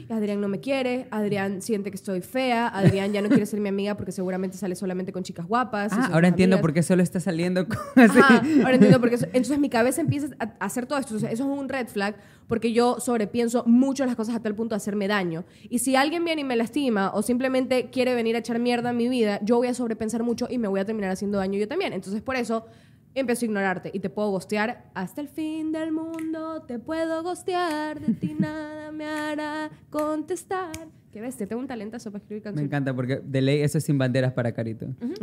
"Ah, 0.09 0.15
Adrián 0.15 0.41
no 0.41 0.47
me 0.47 0.61
quiere, 0.61 1.09
Adrián 1.11 1.61
siente 1.61 1.91
que 1.91 1.97
estoy 1.97 2.21
fea, 2.21 2.69
Adrián 2.69 3.13
ya 3.13 3.21
no 3.21 3.29
quiere 3.29 3.47
ser 3.47 3.59
mi 3.59 3.69
amiga 3.69 3.97
porque 3.97 4.13
seguramente 4.13 4.57
sale 4.57 4.77
solamente 4.77 5.11
con 5.13 5.25
chicas 5.25 5.45
guapas. 5.49 5.93
Ah, 5.93 6.11
ahora 6.13 6.29
entiendo 6.29 6.55
amigas". 6.55 6.63
por 6.63 6.73
qué 6.73 6.85
solo 6.85 7.03
está 7.03 7.19
saliendo 7.19 7.67
con. 7.67 7.79
Ajá, 7.97 8.43
ahora 8.63 8.75
entiendo 8.75 9.01
porque 9.01 9.17
eso- 9.17 9.27
entonces 9.27 9.59
mi 9.59 9.69
cabeza 9.69 10.01
empieza 10.01 10.29
a 10.39 10.45
a 10.61 10.65
hacer 10.67 10.87
todo 10.87 11.01
esto. 11.01 11.15
Entonces, 11.15 11.33
eso 11.35 11.53
es 11.53 11.59
un 11.59 11.69
red 11.69 11.89
flag 11.89 12.15
porque 12.47 12.73
yo 12.73 13.01
sobrepienso 13.01 13.65
mucho 13.67 14.07
las 14.07 14.15
cosas 14.15 14.37
hasta 14.37 14.49
el 14.49 14.55
punto 14.55 14.75
de 14.75 14.77
hacerme 14.77 15.09
daño. 15.09 15.45
Y 15.69 15.81
si 15.81 15.97
alguien 15.97 16.25
viene 16.25 16.43
y 16.43 16.45
me 16.45 16.55
lastima 16.55 17.11
o 17.13 17.23
simplemente 17.23 17.91
quiere 17.91 18.15
venir 18.15 18.37
a 18.37 18.39
echar 18.39 18.59
mierda 18.61 18.91
en 18.91 18.97
mi 18.97 19.09
vida, 19.09 19.41
yo 19.43 19.57
voy 19.57 19.67
a 19.67 19.75
sobrepensar 19.75 20.23
mucho 20.23 20.47
y 20.49 20.59
me 20.59 20.69
voy 20.69 20.79
a 20.79 20.85
terminar 20.85 21.11
haciendo 21.11 21.39
daño 21.39 21.59
yo 21.59 21.67
también. 21.67 21.93
Entonces 21.93 22.23
por 22.23 22.37
eso 22.37 22.67
empiezo 23.15 23.45
a 23.45 23.47
ignorarte 23.47 23.91
y 23.93 24.01
te 24.01 24.09
puedo 24.11 24.31
gostear 24.31 24.85
hasta 24.95 25.21
el 25.21 25.29
fin 25.29 25.73
del 25.73 25.93
mundo. 25.93 26.63
Te 26.63 26.79
puedo 26.79 27.23
gostear, 27.23 28.01
de 28.01 28.15
ti 28.15 28.35
nada 28.39 28.91
me 28.93 29.07
hará 29.07 29.71
contestar. 29.91 30.71
Qué 31.13 31.21
bestia, 31.21 31.47
tengo 31.47 31.61
un 31.61 31.67
talentazo 31.67 32.11
para 32.13 32.23
escribir 32.23 32.43
Me 32.43 32.45
canciones. 32.45 32.69
encanta 32.69 32.95
porque 32.95 33.21
de 33.25 33.43
ley 33.43 33.63
eso 33.63 33.79
es 33.79 33.85
sin 33.85 33.99
banderas 33.99 34.33
para 34.33 34.53
Carito. 34.53 34.87
Esos 35.01 35.19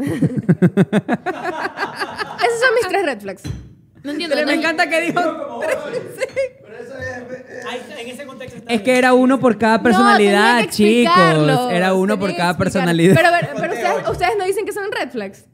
son 2.60 2.76
mis 2.76 2.88
tres 2.90 3.06
red 3.06 3.20
flags. 3.22 3.44
No 4.04 4.12
entiendo. 4.12 4.36
Pero 4.36 4.48
me 4.48 4.54
no- 4.56 4.60
encanta 4.62 4.90
que 4.90 5.02
dijo... 5.02 5.22
Pero 5.62 5.74
eso 5.74 5.88
es. 7.00 7.66
Ahí 7.68 7.80
está, 7.80 8.00
en 8.02 8.08
ese 8.10 8.26
contexto 8.26 8.62
Es 8.68 8.82
que 8.82 8.98
era 8.98 9.14
uno 9.14 9.40
por 9.40 9.58
cada 9.58 9.82
personalidad, 9.82 10.64
No, 10.64 10.70
chicos. 10.70 11.72
Era 11.72 11.94
uno 11.94 12.20
por 12.20 12.36
cada 12.36 12.58
personalidad. 12.58 13.16
Pero, 13.16 13.32
ver, 13.32 13.50
pero 13.56 13.74
ustedes, 13.74 14.10
ustedes 14.10 14.32
no 14.38 14.44
dicen 14.46 14.66
que 14.66 14.74
son 14.74 14.92
red 14.92 15.10
flags. 15.10 15.46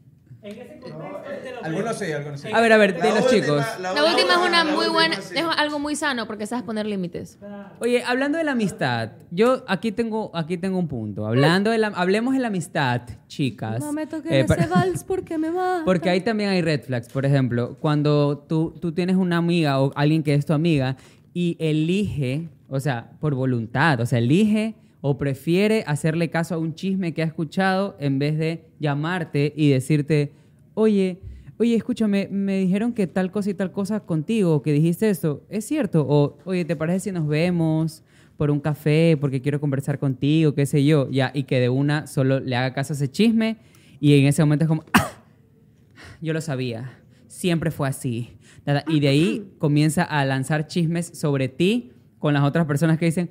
Algunos 1.63 1.97
sí, 1.97 2.11
algunos 2.11 2.41
sí. 2.41 2.49
A 2.53 2.59
ver, 2.59 2.71
a 2.73 2.77
ver, 2.77 2.93
de 2.95 2.99
La 2.99 3.15
los 3.15 3.23
última- 3.25 3.41
chicos. 3.41 3.65
La 3.81 3.91
última 4.05 4.33
es 4.33 4.47
una 4.49 4.63
muy 4.65 4.87
buena, 4.89 5.15
sí. 5.21 5.35
es 5.37 5.43
algo 5.57 5.79
muy 5.79 5.95
sano 5.95 6.27
porque 6.27 6.45
sabes 6.45 6.63
poner 6.63 6.85
límites. 6.85 7.39
Oye, 7.79 8.03
hablando 8.03 8.37
de 8.37 8.43
la 8.43 8.51
amistad, 8.51 9.11
yo 9.31 9.63
aquí 9.67 9.91
tengo, 9.91 10.31
aquí 10.33 10.57
tengo 10.57 10.77
un 10.77 10.87
punto. 10.87 11.25
Hablando 11.25 11.71
de 11.71 11.77
la, 11.77 11.87
hablemos 11.87 12.33
de 12.33 12.39
la 12.41 12.47
amistad, 12.47 13.01
chicas. 13.27 13.79
No 13.79 13.93
me 13.93 14.05
toquen 14.05 14.33
Eh, 14.33 14.39
ese 14.41 14.67
vals 14.67 15.03
porque 15.03 15.37
me 15.37 15.49
va. 15.49 15.83
Porque 15.85 16.09
ahí 16.09 16.21
también 16.21 16.49
hay 16.49 16.61
red 16.61 16.81
flags. 16.83 17.07
Por 17.09 17.25
ejemplo, 17.25 17.77
cuando 17.79 18.37
tú, 18.39 18.73
tú 18.81 18.91
tienes 18.91 19.15
una 19.15 19.37
amiga 19.37 19.79
o 19.81 19.91
alguien 19.95 20.23
que 20.23 20.33
es 20.33 20.45
tu 20.45 20.53
amiga 20.53 20.97
y 21.33 21.55
elige, 21.59 22.49
o 22.69 22.79
sea, 22.79 23.11
por 23.19 23.33
voluntad, 23.33 23.99
o 24.01 24.05
sea, 24.05 24.19
elige 24.19 24.75
o 25.05 25.17
prefiere 25.17 25.83
hacerle 25.85 26.29
caso 26.29 26.55
a 26.55 26.57
un 26.57 26.75
chisme 26.75 27.13
que 27.13 27.23
ha 27.23 27.25
escuchado 27.25 27.97
en 27.99 28.19
vez 28.19 28.37
de 28.37 28.63
llamarte 28.79 29.51
y 29.53 29.67
decirte, 29.69 30.31
oye, 30.75 31.19
oye, 31.57 31.75
escúchame, 31.75 32.29
me 32.31 32.57
dijeron 32.59 32.93
que 32.93 33.05
tal 33.05 33.29
cosa 33.29 33.49
y 33.49 33.53
tal 33.53 33.73
cosa 33.73 33.99
contigo, 33.99 34.61
que 34.61 34.71
dijiste 34.71 35.09
esto, 35.09 35.43
¿es 35.49 35.65
cierto? 35.65 36.05
O, 36.07 36.37
oye, 36.45 36.63
¿te 36.63 36.77
parece 36.77 37.01
si 37.01 37.11
nos 37.11 37.27
vemos? 37.27 38.01
por 38.37 38.49
un 38.49 38.59
café, 38.59 39.15
porque 39.21 39.41
quiero 39.41 39.59
conversar 39.61 39.99
contigo, 39.99 40.55
qué 40.55 40.65
sé 40.65 40.83
yo, 40.83 41.07
ya, 41.11 41.31
y 41.35 41.43
que 41.43 41.59
de 41.59 41.69
una 41.69 42.07
solo 42.07 42.39
le 42.39 42.55
haga 42.55 42.73
caso 42.73 42.93
a 42.93 42.95
ese 42.95 43.07
chisme, 43.07 43.57
y 43.99 44.17
en 44.17 44.25
ese 44.25 44.41
momento 44.41 44.65
es 44.65 44.69
como, 44.69 44.83
"Ah, 44.91 45.11
yo 46.21 46.33
lo 46.33 46.41
sabía, 46.41 46.97
siempre 47.27 47.69
fue 47.69 47.87
así. 47.87 48.31
Y 48.87 49.01
de 49.01 49.07
ahí 49.07 49.53
comienza 49.59 50.03
a 50.03 50.25
lanzar 50.25 50.65
chismes 50.65 51.05
sobre 51.07 51.47
ti 51.47 51.91
con 52.17 52.33
las 52.33 52.43
otras 52.43 52.65
personas 52.65 52.97
que 52.97 53.05
dicen, 53.05 53.29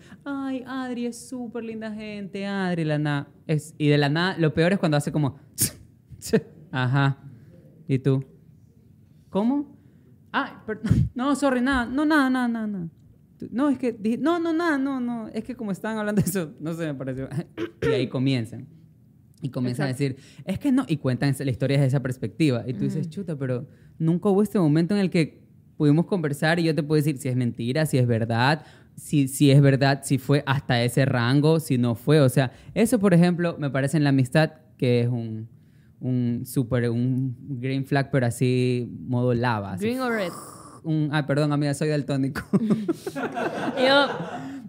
ay, 0.66 0.90
Adri 0.90 1.06
es 1.06 1.28
súper 1.28 1.64
linda 1.64 1.92
gente, 1.92 2.46
Adri, 2.46 2.84
la 2.84 2.98
nada. 2.98 3.28
Es, 3.46 3.74
y 3.78 3.88
de 3.88 3.98
la 3.98 4.08
nada, 4.08 4.36
lo 4.38 4.52
peor 4.54 4.72
es 4.72 4.78
cuando 4.78 4.96
hace 4.96 5.12
como, 5.12 5.38
ajá. 6.70 7.18
¿Y 7.88 7.98
tú? 7.98 8.24
¿Cómo? 9.30 9.76
Ah, 10.32 10.62
per- 10.66 10.80
no, 11.14 11.34
sorry, 11.36 11.60
nada, 11.60 11.86
no, 11.86 12.04
nada, 12.04 12.30
nada, 12.30 12.48
nada, 12.48 12.66
nada. 12.66 12.88
No, 13.50 13.68
es 13.68 13.78
que, 13.78 13.92
dije, 13.92 14.18
no, 14.18 14.38
no, 14.38 14.52
nada, 14.52 14.78
no, 14.78 15.00
no, 15.00 15.28
es 15.28 15.42
que 15.42 15.56
como 15.56 15.72
estaban 15.72 15.98
hablando 15.98 16.22
de 16.22 16.28
eso, 16.28 16.52
no 16.60 16.72
sé, 16.74 16.86
me 16.86 16.94
pareció. 16.94 17.28
Y 17.82 17.86
ahí 17.88 18.08
comienzan. 18.08 18.68
Y 19.40 19.48
comienzan 19.50 19.86
a 19.86 19.88
decir, 19.88 20.16
es 20.44 20.60
que 20.60 20.70
no, 20.70 20.84
y 20.86 20.98
cuentan 20.98 21.34
la 21.36 21.50
historia 21.50 21.76
desde 21.76 21.88
esa 21.88 22.00
perspectiva. 22.00 22.62
Y 22.64 22.74
tú 22.74 22.84
dices, 22.84 23.10
chuta, 23.10 23.36
pero 23.36 23.66
nunca 23.98 24.28
hubo 24.28 24.40
este 24.40 24.60
momento 24.60 24.94
en 24.94 25.00
el 25.00 25.10
que 25.10 25.42
pudimos 25.76 26.06
conversar 26.06 26.60
y 26.60 26.62
yo 26.62 26.74
te 26.76 26.84
puedo 26.84 26.96
decir 27.02 27.18
si 27.18 27.28
es 27.28 27.34
mentira, 27.34 27.84
si 27.86 27.98
es 27.98 28.06
verdad, 28.06 28.64
si, 28.96 29.28
si 29.28 29.50
es 29.50 29.60
verdad, 29.60 30.02
si 30.04 30.18
fue 30.18 30.42
hasta 30.46 30.82
ese 30.82 31.04
rango, 31.04 31.60
si 31.60 31.78
no 31.78 31.94
fue. 31.94 32.20
O 32.20 32.28
sea, 32.28 32.52
eso, 32.74 32.98
por 32.98 33.14
ejemplo, 33.14 33.56
me 33.58 33.70
parece 33.70 33.96
en 33.96 34.04
la 34.04 34.10
amistad 34.10 34.52
que 34.76 35.00
es 35.00 35.08
un, 35.08 35.48
un 36.00 36.42
súper, 36.44 36.90
un 36.90 37.36
green 37.60 37.86
flag, 37.86 38.10
pero 38.10 38.26
así, 38.26 38.90
modo 39.06 39.34
lava. 39.34 39.74
así. 39.74 39.84
Green 39.84 40.00
o 40.00 40.10
red. 40.10 40.32
Un, 40.82 41.10
ah, 41.12 41.26
perdón, 41.26 41.52
amiga, 41.52 41.74
soy 41.74 41.88
daltónico. 41.88 42.42
Yo, 43.78 44.08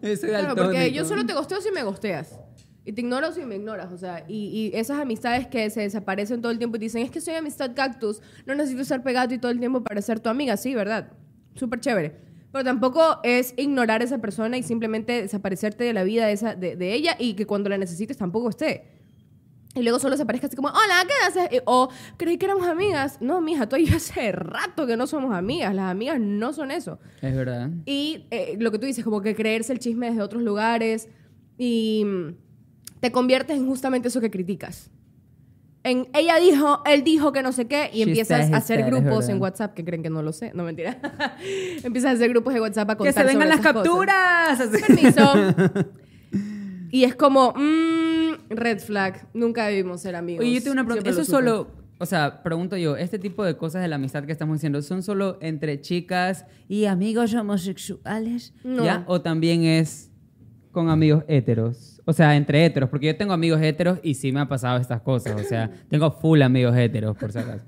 soy 0.16 0.30
Claro, 0.30 0.56
porque 0.56 0.92
yo 0.92 1.06
solo 1.06 1.26
te 1.26 1.34
gosteo 1.34 1.60
si 1.62 1.72
me 1.72 1.82
gosteas. 1.84 2.40
Y 2.86 2.92
te 2.92 3.02
ignoro 3.02 3.32
si 3.32 3.46
me 3.46 3.56
ignoras. 3.56 3.92
O 3.92 3.98
sea, 3.98 4.26
y, 4.28 4.72
y 4.74 4.78
esas 4.78 5.00
amistades 5.00 5.48
que 5.48 5.70
se 5.70 5.82
desaparecen 5.82 6.42
todo 6.42 6.52
el 6.52 6.58
tiempo 6.58 6.76
y 6.76 6.82
dicen, 6.82 7.02
es 7.02 7.10
que 7.10 7.22
soy 7.22 7.34
amistad 7.36 7.72
cactus, 7.74 8.22
no 8.46 8.54
necesito 8.54 8.82
estar 8.82 9.02
pegado 9.02 9.34
y 9.34 9.38
todo 9.38 9.52
el 9.52 9.60
tiempo 9.60 9.82
para 9.84 10.02
ser 10.02 10.20
tu 10.20 10.30
amiga. 10.30 10.58
Sí, 10.58 10.76
¿verdad? 10.76 11.14
Súper 11.56 11.80
chévere. 11.80 12.33
Pero 12.54 12.64
tampoco 12.64 13.20
es 13.24 13.56
ignorar 13.58 14.02
a 14.02 14.06
esa 14.06 14.20
persona 14.20 14.58
y 14.58 14.64
simplemente 14.64 15.24
desaparecerte 15.24 15.84
de 15.84 15.92
la 15.92 16.04
vida 16.04 16.28
de, 16.28 16.34
esa, 16.34 16.54
de, 16.56 16.76
de 16.76 16.94
ella 16.94 17.16
y 17.20 17.34
que 17.34 17.48
cuando 17.48 17.68
la 17.68 17.80
necesites 17.80 18.16
tampoco 18.16 18.48
esté. 18.50 18.86
Y 19.76 19.82
luego 19.82 19.98
solo 19.98 20.16
se 20.16 20.24
así 20.24 20.56
como, 20.56 20.68
hola, 20.68 21.04
¿qué 21.08 21.14
haces? 21.26 21.62
O 21.66 21.90
creí 22.18 22.38
que 22.38 22.46
éramos 22.46 22.68
amigas. 22.68 23.18
No, 23.22 23.42
mija, 23.42 23.68
tú 23.68 23.76
y 23.76 23.86
yo 23.86 23.98
hace 23.98 24.32
rato 24.32 24.86
que 24.86 24.96
no 24.96 25.08
somos 25.08 25.34
amigas. 25.34 25.74
Las 25.74 25.90
amigas 25.90 26.20
no 26.20 26.54
son 26.54 26.70
eso. 26.70 27.00
Es 27.22 27.36
verdad. 27.36 27.72
Y 27.86 28.28
eh, 28.30 28.56
lo 28.60 28.72
que 28.72 28.78
tú 28.78 28.86
dices, 28.86 29.04
como 29.04 29.22
que 29.22 29.36
creerse 29.36 29.74
el 29.74 29.80
chisme 29.80 30.10
desde 30.10 30.22
otros 30.22 30.44
lugares 30.44 31.10
y 31.58 32.04
mm, 32.06 32.36
te 33.00 33.12
conviertes 33.12 33.58
en 33.58 33.66
justamente 33.66 34.10
eso 34.10 34.22
que 34.22 34.30
criticas. 34.30 34.92
En 35.86 36.08
ella 36.14 36.38
dijo, 36.40 36.82
él 36.86 37.04
dijo 37.04 37.34
que 37.34 37.44
no 37.44 37.52
sé 37.52 37.66
qué, 37.68 37.90
y 37.92 37.98
She 37.98 38.04
empiezas 38.04 38.46
said, 38.46 38.54
a 38.54 38.56
he 38.56 38.60
hacer 38.60 38.80
said, 38.80 38.90
grupos 38.90 39.28
en 39.28 39.42
WhatsApp 39.42 39.74
que 39.74 39.84
creen 39.84 40.02
que 40.02 40.10
no 40.10 40.22
lo 40.22 40.32
sé. 40.32 40.52
No, 40.54 40.64
mentira. 40.64 40.98
empiezas 41.84 42.12
a 42.12 42.14
hacer 42.14 42.30
grupos 42.30 42.54
de 42.54 42.62
WhatsApp 42.62 42.90
a 42.90 42.94
¡Que 42.94 42.98
contar 43.00 43.14
se 43.14 43.24
vengan 43.26 43.50
las 43.50 43.60
capturas! 43.60 44.60
Permiso. 44.60 45.34
y 46.90 47.04
es 47.04 47.16
como, 47.16 47.54
mm, 47.54 48.50
red 48.50 48.80
flag. 48.80 49.28
Nunca 49.34 49.68
debimos 49.68 50.02
ser 50.02 50.16
amigos. 50.16 50.46
Oye, 50.46 50.54
yo 50.54 50.62
tengo 50.62 50.74
una 50.74 50.86
pregunta. 50.86 51.10
Eso 51.10 51.26
solo, 51.26 51.68
o 51.98 52.06
sea, 52.06 52.44
pregunto 52.44 52.78
yo, 52.78 52.96
este 52.96 53.20
tipo 53.20 53.44
de 53.44 53.58
cosas 53.58 53.82
de 53.82 53.90
la 53.90 53.98
amistad 53.98 54.24
que 54.24 54.32
estamos 54.32 54.56
diciendo, 54.56 54.82
¿son 54.82 55.04
solo 55.04 55.38
entre 55.42 55.82
chicas 55.82 56.46
y 56.70 56.86
amigos 56.86 57.34
homosexuales? 57.34 58.54
No. 58.64 58.86
¿Ya? 58.86 59.04
¿O 59.08 59.20
también 59.20 59.66
es 59.66 60.13
con 60.74 60.90
amigos 60.90 61.24
heteros? 61.30 62.02
O 62.04 62.12
sea, 62.12 62.36
entre 62.36 62.66
heteros, 62.66 62.90
porque 62.90 63.06
yo 63.08 63.16
tengo 63.16 63.32
amigos 63.32 63.62
heteros 63.62 64.00
y 64.04 64.16
sí 64.16 64.34
me 64.34 64.42
ha 64.42 64.48
pasado 64.50 64.78
estas 64.78 65.02
cosas. 65.02 65.40
O 65.40 65.44
sea, 65.46 65.72
tengo 65.90 66.12
full 66.12 66.42
amigos 66.42 66.76
heteros, 66.76 67.16
por 67.16 67.32
si 67.32 67.40
acaso. 67.40 67.64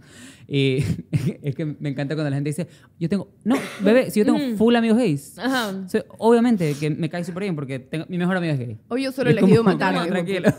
Y 0.47 0.83
es 1.41 1.55
que 1.55 1.65
me 1.65 1.89
encanta 1.89 2.15
cuando 2.15 2.29
la 2.29 2.35
gente 2.35 2.49
dice, 2.49 2.67
yo 2.99 3.07
tengo, 3.07 3.29
no, 3.43 3.55
bebé, 3.79 4.11
si 4.11 4.19
yo 4.19 4.25
tengo 4.25 4.39
full 4.57 4.75
amigos 4.75 4.97
gays. 4.97 5.39
Ajá. 5.39 5.85
Obviamente 6.17 6.75
que 6.79 6.89
me 6.89 7.09
cae 7.09 7.23
súper 7.23 7.43
bien 7.43 7.55
porque 7.55 7.79
tengo, 7.79 8.05
mi 8.09 8.17
mejor 8.17 8.37
amigo 8.37 8.53
es 8.53 8.59
gay. 8.59 8.77
Hoy 8.89 9.03
yo 9.03 9.11
solo 9.11 9.29
he 9.29 9.33
elegido 9.33 9.63
como, 9.63 9.71
matar. 9.71 10.07
tranquilo. 10.07 10.49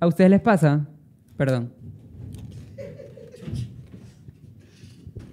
¿A 0.00 0.06
ustedes 0.06 0.30
les 0.30 0.40
pasa? 0.40 0.86
Perdón. 1.36 1.72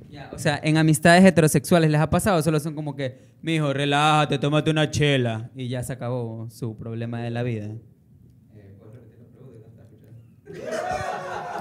Ya, 0.09 0.30
o 0.34 0.38
sea, 0.38 0.59
en 0.63 0.78
amistades 0.78 1.26
heterosexuales 1.26 1.89
les 1.89 1.99
ha 1.99 2.09
pasado, 2.09 2.41
solo 2.41 2.59
son 2.59 2.76
como 2.76 2.95
que, 2.95 3.29
mijo, 3.42 3.74
relájate, 3.74 4.38
tómate 4.38 4.72
una 4.72 4.90
chela 4.92 5.50
y 5.56 5.68
ya 5.68 5.84
se 5.84 5.94
acabó 5.94 6.50
su 6.50 6.78
problema 6.78 7.22
de 7.22 7.30
la 7.32 7.44
vida. 7.44 7.70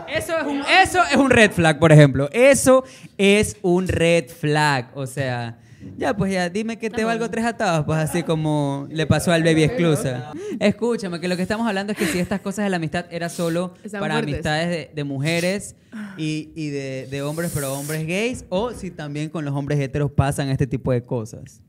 Eso 0.09 0.39
es, 0.39 0.47
un, 0.47 0.62
eso 0.83 1.01
es 1.11 1.16
un 1.16 1.31
red 1.31 1.51
flag, 1.53 1.79
por 1.79 1.93
ejemplo. 1.93 2.29
Eso 2.33 2.85
es 3.18 3.57
un 3.62 3.87
red 3.87 4.29
flag. 4.29 4.91
O 4.95 5.07
sea, 5.07 5.59
ya, 5.99 6.16
pues 6.16 6.33
ya, 6.33 6.49
dime 6.49 6.79
que 6.79 6.89
te 6.89 7.05
valgo 7.05 7.29
tres 7.29 7.45
atados, 7.45 7.85
pues 7.85 7.99
así 7.99 8.22
como 8.22 8.89
le 8.91 9.07
pasó 9.07 9.33
al 9.33 9.43
baby 9.43 9.64
exclusa. 9.64 10.33
Escúchame, 10.59 11.20
que 11.20 11.29
lo 11.29 11.37
que 11.37 11.43
estamos 11.43 11.66
hablando 11.68 11.93
es 11.93 11.99
que 11.99 12.07
si 12.07 12.18
estas 12.18 12.41
cosas 12.41 12.64
de 12.64 12.70
la 12.70 12.76
amistad 12.76 13.05
era 13.11 13.29
solo 13.29 13.74
Están 13.85 14.01
para 14.01 14.14
fuertes. 14.14 14.35
amistades 14.35 14.68
de, 14.70 14.91
de 14.95 15.05
mujeres 15.05 15.76
y, 16.16 16.53
y 16.57 16.70
de, 16.70 17.07
de 17.11 17.22
hombres, 17.22 17.51
pero 17.55 17.74
hombres 17.74 18.07
gays, 18.07 18.47
o 18.49 18.72
si 18.72 18.91
también 18.91 19.29
con 19.29 19.45
los 19.45 19.55
hombres 19.55 19.79
heteros 19.79 20.11
pasan 20.11 20.49
este 20.49 20.66
tipo 20.66 20.91
de 20.91 21.05
cosas. 21.05 21.62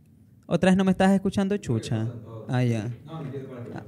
Otra 0.51 0.71
vez 0.71 0.77
no 0.77 0.83
me 0.83 0.89
estás 0.89 1.11
escuchando, 1.11 1.55
chucha. 1.57 2.07
Ah, 2.47 2.63
ya. 2.63 2.89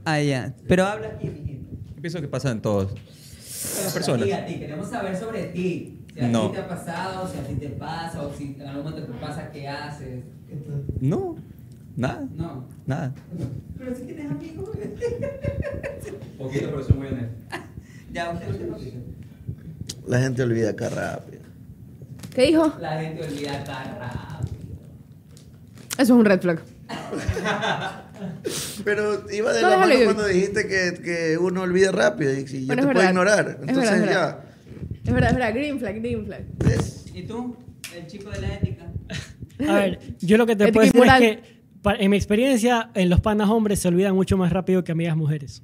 Ah, 0.05 0.21
ya. 0.21 0.53
Pero 0.67 0.85
habla 0.85 1.07
aquí, 1.07 1.27
mijito. 1.27 1.65
Yo 1.95 2.01
pienso 2.01 2.21
que 2.21 2.27
pasa 2.27 2.51
en 2.51 2.61
todos. 2.61 2.91
En 2.91 3.83
las 3.83 3.93
personas. 3.93 4.27
Y 4.27 4.31
a 4.31 4.45
ti, 4.45 4.59
queremos 4.59 4.87
saber 4.87 5.17
sobre 5.17 5.45
ti. 5.45 5.97
Si 6.13 6.19
a 6.19 6.27
No. 6.27 6.49
ti 6.51 6.57
te 6.57 6.61
ha 6.61 6.67
pasado, 6.67 7.27
si 7.27 7.39
a 7.39 7.43
ti 7.47 7.55
te 7.55 7.69
pasa, 7.69 8.21
o 8.21 8.31
si 8.31 8.55
en 8.59 8.67
algún 8.67 8.83
momento 8.91 9.11
te 9.11 9.17
pasa, 9.19 9.49
¿qué 9.51 9.67
haces? 9.67 10.23
No, 10.99 11.35
nada, 11.95 12.27
No. 12.35 12.65
nada. 12.85 13.11
Pero 13.79 13.95
si 13.95 14.03
tienes 14.03 14.29
amigos. 14.29 14.69
Poquito, 16.37 16.65
pero 16.69 16.83
soy 16.83 16.95
muy 16.95 17.07
honesto. 17.07 17.33
ya, 18.13 18.29
usted, 18.29 18.47
dice. 18.77 18.93
La 20.05 20.19
gente 20.19 20.43
olvida 20.43 20.69
acá 20.69 20.89
rápido. 20.89 21.41
¿Qué 22.35 22.43
dijo? 22.43 22.71
La 22.79 23.01
gente 23.01 23.23
olvida 23.23 23.63
tan 23.63 23.97
rápido. 23.97 24.30
Eso 26.01 26.13
es 26.13 26.19
un 26.19 26.25
red 26.25 26.41
flag. 26.41 26.59
Pero 28.83 29.31
iba 29.31 29.53
de 29.53 29.61
No, 29.61 29.69
la 29.69 29.75
déjalo 29.75 29.79
mano 29.87 29.93
ir. 29.99 30.03
cuando 30.05 30.25
dijiste 30.27 30.67
que, 30.67 31.01
que 31.01 31.37
uno 31.37 31.61
olvida 31.61 31.91
rápido 31.91 32.33
y 32.33 32.47
si 32.47 32.61
yo 32.61 32.67
Bueno, 32.67 32.81
te 32.83 32.87
puedo 32.87 32.97
verdad. 32.99 33.09
ignorar. 33.09 33.47
Es 33.61 33.69
Entonces 33.69 33.91
verdad, 33.91 33.97
es 33.97 34.01
ya. 34.01 34.05
verdad. 34.25 34.43
Es 35.03 35.13
verdad, 35.13 35.29
es 35.29 35.35
verdad. 35.35 35.53
Green 35.53 35.79
flag, 35.79 35.95
green 35.99 36.25
flag. 36.25 36.43
¿ves? 36.65 37.05
¿Y 37.13 37.23
tú? 37.23 37.55
El 37.95 38.07
chico 38.07 38.29
de 38.29 38.41
la 38.41 38.53
ética. 38.55 38.85
A 39.69 39.73
ver, 39.75 39.99
yo 40.19 40.37
lo 40.37 40.45
que 40.45 40.55
te 40.55 40.63
Ética 40.65 40.73
puedo 40.73 40.85
y 40.85 40.87
decir 40.89 41.01
es 41.01 41.07
moral. 41.07 41.21
que, 41.21 41.61
pa- 41.81 41.95
en 41.95 42.09
mi 42.11 42.17
experiencia, 42.17 42.89
en 42.93 43.09
los 43.09 43.21
panas 43.21 43.49
hombres 43.49 43.79
se 43.79 43.87
olvidan 43.87 44.15
mucho 44.15 44.37
más 44.37 44.51
rápido 44.51 44.83
que 44.83 44.91
amigas 44.91 45.15
mujeres. 45.15 45.61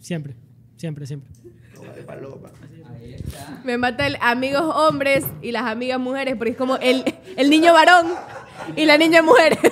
Siempre, 0.00 0.36
siempre, 0.76 1.06
siempre. 1.06 1.30
De 1.96 2.02
paloma. 2.02 2.50
Me 3.64 3.76
mata 3.76 4.06
el 4.06 4.16
amigos 4.20 4.62
hombres 4.74 5.24
y 5.42 5.52
las 5.52 5.64
amigas 5.64 5.98
mujeres, 6.00 6.36
porque 6.36 6.52
es 6.52 6.56
como 6.56 6.76
el, 6.78 7.04
el 7.36 7.50
niño 7.50 7.72
varón 7.72 8.06
y 8.76 8.84
la 8.84 8.96
niña 8.98 9.22
mujer. 9.22 9.58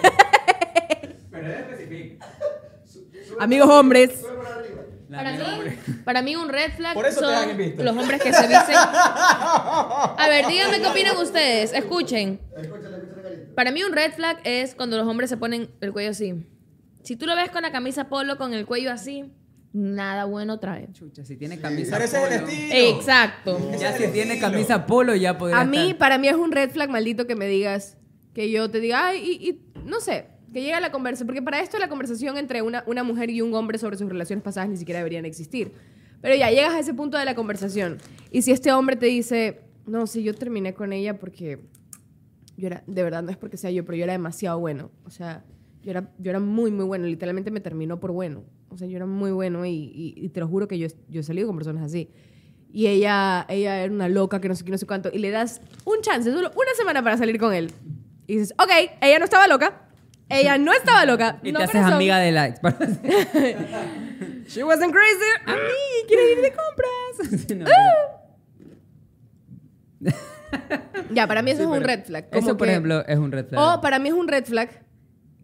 amigos 3.41 3.68
hombres. 3.70 4.24
Para 5.11 5.32
mí, 5.32 5.39
para 6.05 6.22
mí 6.22 6.36
un 6.36 6.51
red 6.51 6.70
flag 6.76 6.93
Por 6.95 7.07
eso 7.07 7.20
te 7.20 7.74
son 7.76 7.84
los 7.84 7.97
hombres 7.97 8.20
que 8.22 8.32
se 8.32 8.47
visten. 8.47 8.74
A 8.76 10.26
ver, 10.28 10.47
díganme 10.47 10.80
qué 10.80 10.86
opinan 10.86 11.16
ustedes. 11.16 11.72
Escuchen. 11.72 12.41
Para 13.55 13.70
mí 13.70 13.82
un 13.82 13.93
red 13.93 14.12
flag 14.12 14.39
es 14.45 14.74
cuando 14.74 14.97
los 14.99 15.07
hombres 15.07 15.30
se 15.30 15.36
ponen 15.39 15.70
el 15.80 15.93
cuello 15.93 16.11
así. 16.11 16.47
Si 17.03 17.16
tú 17.16 17.26
lo 17.26 17.34
ves 17.34 17.51
con 17.51 17.62
la 17.62 17.72
camisa 17.72 18.09
polo 18.09 18.36
con 18.36 18.53
el 18.53 18.66
cuello 18.66 18.93
así, 18.93 19.32
nada 19.72 20.26
bueno 20.26 20.61
trae. 20.61 20.93
Chucha, 20.93 21.24
si 21.24 21.36
tiene 21.36 21.59
camisa 21.59 21.93
Pero 21.93 22.05
ese 22.05 22.18
es 22.22 22.30
el 22.32 22.41
polo. 22.41 22.53
estilo. 22.53 22.74
Exacto. 22.99 23.70
Ya 23.78 23.97
si 23.97 24.09
tiene 24.09 24.39
camisa 24.39 24.84
polo 24.86 25.14
ya 25.14 25.39
podría 25.39 25.61
A 25.61 25.64
mí, 25.64 25.78
estar. 25.78 25.99
para 25.99 26.18
mí 26.18 26.28
es 26.28 26.36
un 26.36 26.53
red 26.53 26.70
flag 26.70 26.91
maldito 26.91 27.26
que 27.26 27.34
me 27.34 27.47
digas, 27.47 27.97
que 28.35 28.51
yo 28.51 28.70
te 28.70 28.81
diga, 28.81 29.09
ay, 29.09 29.20
y, 29.41 29.61
no 29.85 30.01
sé, 30.01 30.26
que 30.53 30.61
llegue 30.61 30.74
a 30.74 30.81
la 30.81 30.91
conversación, 30.93 31.26
porque 31.26 31.43
para 31.43 31.61
esto 31.61 31.79
la 31.79 31.89
conversación 31.89 32.37
entre 32.39 32.62
una, 32.62 32.85
una 32.87 33.03
mujer 33.03 33.31
y 33.31 33.41
un 33.43 33.53
hombre 33.55 33.79
sobre 33.79 33.97
sus 33.97 34.09
relaciones 34.09 34.43
pasadas 34.43 34.68
ni 34.70 34.76
siquiera 34.76 34.99
deberían 35.01 35.24
existir. 35.24 35.72
Pero 36.20 36.35
ya 36.35 36.51
llegas 36.51 36.74
a 36.74 36.81
ese 36.81 36.95
punto 36.95 37.16
de 37.18 37.24
la 37.24 37.35
conversación. 37.35 37.99
Y 38.31 38.43
si 38.43 38.51
este 38.53 38.72
hombre 38.72 38.97
te 38.97 39.07
dice, 39.07 39.61
no, 39.87 40.07
si 40.07 40.22
yo 40.22 40.35
terminé 40.35 40.74
con 40.74 40.93
ella 40.93 41.18
porque 41.18 41.61
yo 42.57 42.66
era, 42.66 42.83
de 42.87 43.03
verdad 43.05 43.22
no 43.22 43.31
es 43.31 43.37
porque 43.37 43.57
sea 43.57 43.70
yo, 43.70 43.85
pero 43.85 43.97
yo 43.97 44.05
era 44.05 44.14
demasiado 44.14 44.59
bueno. 44.59 44.91
O 45.05 45.11
sea, 45.11 45.45
yo 45.83 45.91
era, 45.93 46.11
yo 46.18 46.31
era 46.31 46.41
muy, 46.41 46.70
muy 46.72 46.85
bueno. 46.87 47.07
Literalmente 47.07 47.51
me 47.53 47.61
terminó 47.61 48.01
por 48.01 48.11
bueno. 48.11 48.43
O 48.68 48.76
sea, 48.76 48.89
yo 48.89 48.97
era 48.97 49.07
muy 49.07 49.31
bueno 49.31 49.64
y, 49.64 49.70
y- 49.70 50.14
y 50.16 50.29
te 50.31 50.41
lo 50.41 50.49
juro 50.49 50.66
que 50.66 50.76
yo, 50.79 50.89
yo 51.09 51.20
he 51.20 51.22
salido 51.22 51.47
con 51.47 51.57
personas 51.57 51.85
así. 51.85 52.11
Y 52.72 52.89
ella, 52.89 53.47
ella 53.49 53.83
era 53.83 53.93
una 53.93 54.09
loca 54.09 54.41
que 54.41 54.49
no 54.49 54.55
sé 54.57 54.64
qué, 54.64 54.72
no 54.72 54.79
sé 54.79 54.87
cuánto. 54.87 55.11
Y 55.12 55.18
le 55.18 55.31
das 55.31 55.61
un 55.85 56.01
chance, 56.03 56.31
solo 56.33 56.51
una 56.51 56.74
semana 56.76 57.03
para 57.03 57.16
salir 57.16 57.39
con 57.39 57.55
él. 57.55 57.70
Y 58.29 58.37
dices, 58.37 58.55
ok, 58.59 58.70
ella 59.01 59.18
no 59.18 59.24
estaba 59.24 59.49
loca. 59.49 59.89
Ella 60.29 60.57
no 60.59 60.72
estaba 60.72 61.05
loca. 61.07 61.41
Y 61.43 61.51
no 61.51 61.59
te 61.59 61.64
haces 61.64 61.83
amiga 61.83 62.18
de 62.18 62.31
la 62.31 62.47
ex. 62.49 62.61
She 64.49 64.62
wasn't 64.62 64.93
crazy. 64.93 65.31
A 65.47 65.55
mí, 65.55 66.07
¿quieres 66.07 66.37
ir 66.37 66.43
de 66.43 66.53
compras? 66.53 67.45
Sí, 67.49 67.55
no, 67.55 67.66
Ya, 71.12 71.26
para 71.26 71.43
mí 71.43 71.51
eso 71.51 71.62
Sí, 71.62 71.64
es 71.70 71.76
un 71.79 71.83
red 71.85 72.05
flag. 72.05 72.29
Eso, 72.31 72.41
como 72.47 72.57
por 72.59 72.66
que- 72.66 72.72
ejemplo, 72.72 73.05
es 73.07 73.18
un 73.18 73.33
red 73.33 73.47
flag. 73.47 73.61
O 73.79 73.81
para 73.81 73.99
mí 73.99 74.09
es 74.09 74.14
un 74.14 74.29
red 74.29 74.45
flag 74.45 74.85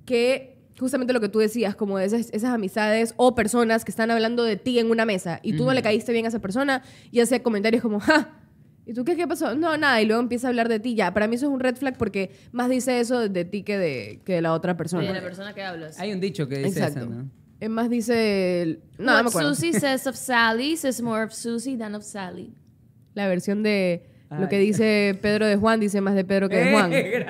que 0.06 0.62
justamente 0.78 1.12
lo 1.12 1.20
que 1.20 1.28
tú 1.28 1.38
decías, 1.38 1.74
como 1.76 1.98
esas, 1.98 2.28
esas 2.32 2.50
amistades 2.52 3.14
o 3.16 3.34
personas 3.34 3.84
que 3.84 3.90
están 3.90 4.10
hablando 4.10 4.44
de 4.44 4.56
ti 4.56 4.78
en 4.78 4.90
una 4.90 5.04
mesa 5.06 5.40
y 5.42 5.56
tú 5.56 5.64
no 5.64 5.72
le 5.72 5.82
caíste 5.82 6.12
bien 6.12 6.24
a 6.26 6.28
esa 6.28 6.40
persona 6.40 6.82
y 7.10 7.20
hace 7.20 7.42
comentarios 7.42 7.82
como, 7.82 8.00
¡ja! 8.00 8.40
¿Y 8.86 8.92
tú 8.94 9.04
qué, 9.04 9.16
qué 9.16 9.26
pasó? 9.26 9.54
No, 9.54 9.76
nada. 9.78 10.00
Y 10.02 10.06
luego 10.06 10.20
empieza 10.20 10.46
a 10.46 10.50
hablar 10.50 10.68
de 10.68 10.78
ti. 10.80 10.94
Ya, 10.94 11.14
para 11.14 11.26
mí 11.26 11.36
eso 11.36 11.46
es 11.46 11.52
un 11.52 11.60
red 11.60 11.76
flag 11.76 11.96
porque 11.96 12.30
más 12.52 12.68
dice 12.68 13.00
eso 13.00 13.28
de 13.28 13.44
ti 13.46 13.62
que 13.62 13.78
de, 13.78 14.20
que 14.24 14.34
de 14.34 14.42
la 14.42 14.52
otra 14.52 14.76
persona. 14.76 15.04
De 15.06 15.12
la 15.14 15.22
persona 15.22 15.54
que 15.54 15.62
hablas. 15.62 15.98
Hay 15.98 16.12
un 16.12 16.20
dicho 16.20 16.48
que 16.48 16.58
dice 16.58 16.80
Exacto. 16.80 17.00
eso, 17.00 17.08
¿no? 17.08 17.30
Es 17.60 17.70
más 17.70 17.88
dice... 17.88 18.62
el- 18.62 18.82
No, 18.98 19.04
no 19.06 19.12
me 19.12 19.20
What 19.22 19.28
acuerdo. 19.28 19.54
Susie 19.54 19.72
says 19.72 20.06
of 20.06 20.16
Sally 20.16 20.76
says 20.76 21.00
more 21.00 21.22
of 21.24 21.32
Susie 21.32 21.76
than 21.78 21.94
of 21.94 22.02
Sally. 22.04 22.52
La 23.14 23.26
versión 23.28 23.62
de 23.62 24.04
lo 24.30 24.48
que 24.48 24.56
Ay. 24.56 24.66
dice 24.66 25.18
Pedro 25.22 25.46
de 25.46 25.56
Juan 25.56 25.80
dice 25.80 26.00
más 26.02 26.14
de 26.14 26.24
Pedro 26.24 26.48
que 26.50 26.56
de 26.56 26.72
Juan. 26.72 26.90
Eh, 26.92 27.26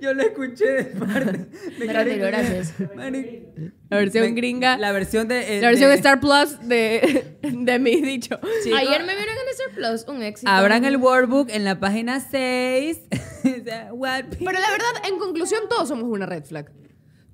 Yo 0.00 0.14
lo 0.14 0.22
escuché 0.22 0.64
de 0.64 0.84
parte. 0.84 1.46
Me 1.78 1.86
Gracias, 1.86 2.16
quedé- 2.16 2.26
gracias. 2.26 2.74
Mari- 2.96 3.42
La 3.90 3.98
versión 3.98 4.34
gringa. 4.34 4.78
La 4.78 4.90
versión 4.90 5.28
de. 5.28 5.58
eh, 5.58 5.60
La 5.60 5.68
versión 5.68 5.90
de- 5.90 5.96
Star 5.96 6.18
Plus 6.18 6.58
de, 6.66 7.36
de 7.42 7.78
mi 7.78 8.00
dicho. 8.00 8.38
Ayer 8.42 9.04
me 9.04 9.14
vieron 9.14 9.34
Star 9.70 9.74
Plus, 9.74 10.04
un 10.08 10.22
éxito. 10.22 10.50
Abran 10.50 10.84
el 10.84 10.96
workbook 10.96 11.48
en 11.50 11.64
la 11.64 11.78
página 11.80 12.20
6. 12.20 13.00
O 13.44 13.62
sea, 13.64 13.92
what- 13.92 14.24
Pero 14.38 14.52
la 14.52 14.70
verdad, 14.70 15.08
en 15.08 15.18
conclusión, 15.18 15.62
todos 15.68 15.88
somos 15.88 16.04
una 16.04 16.24
red 16.26 16.44
flag. 16.44 16.70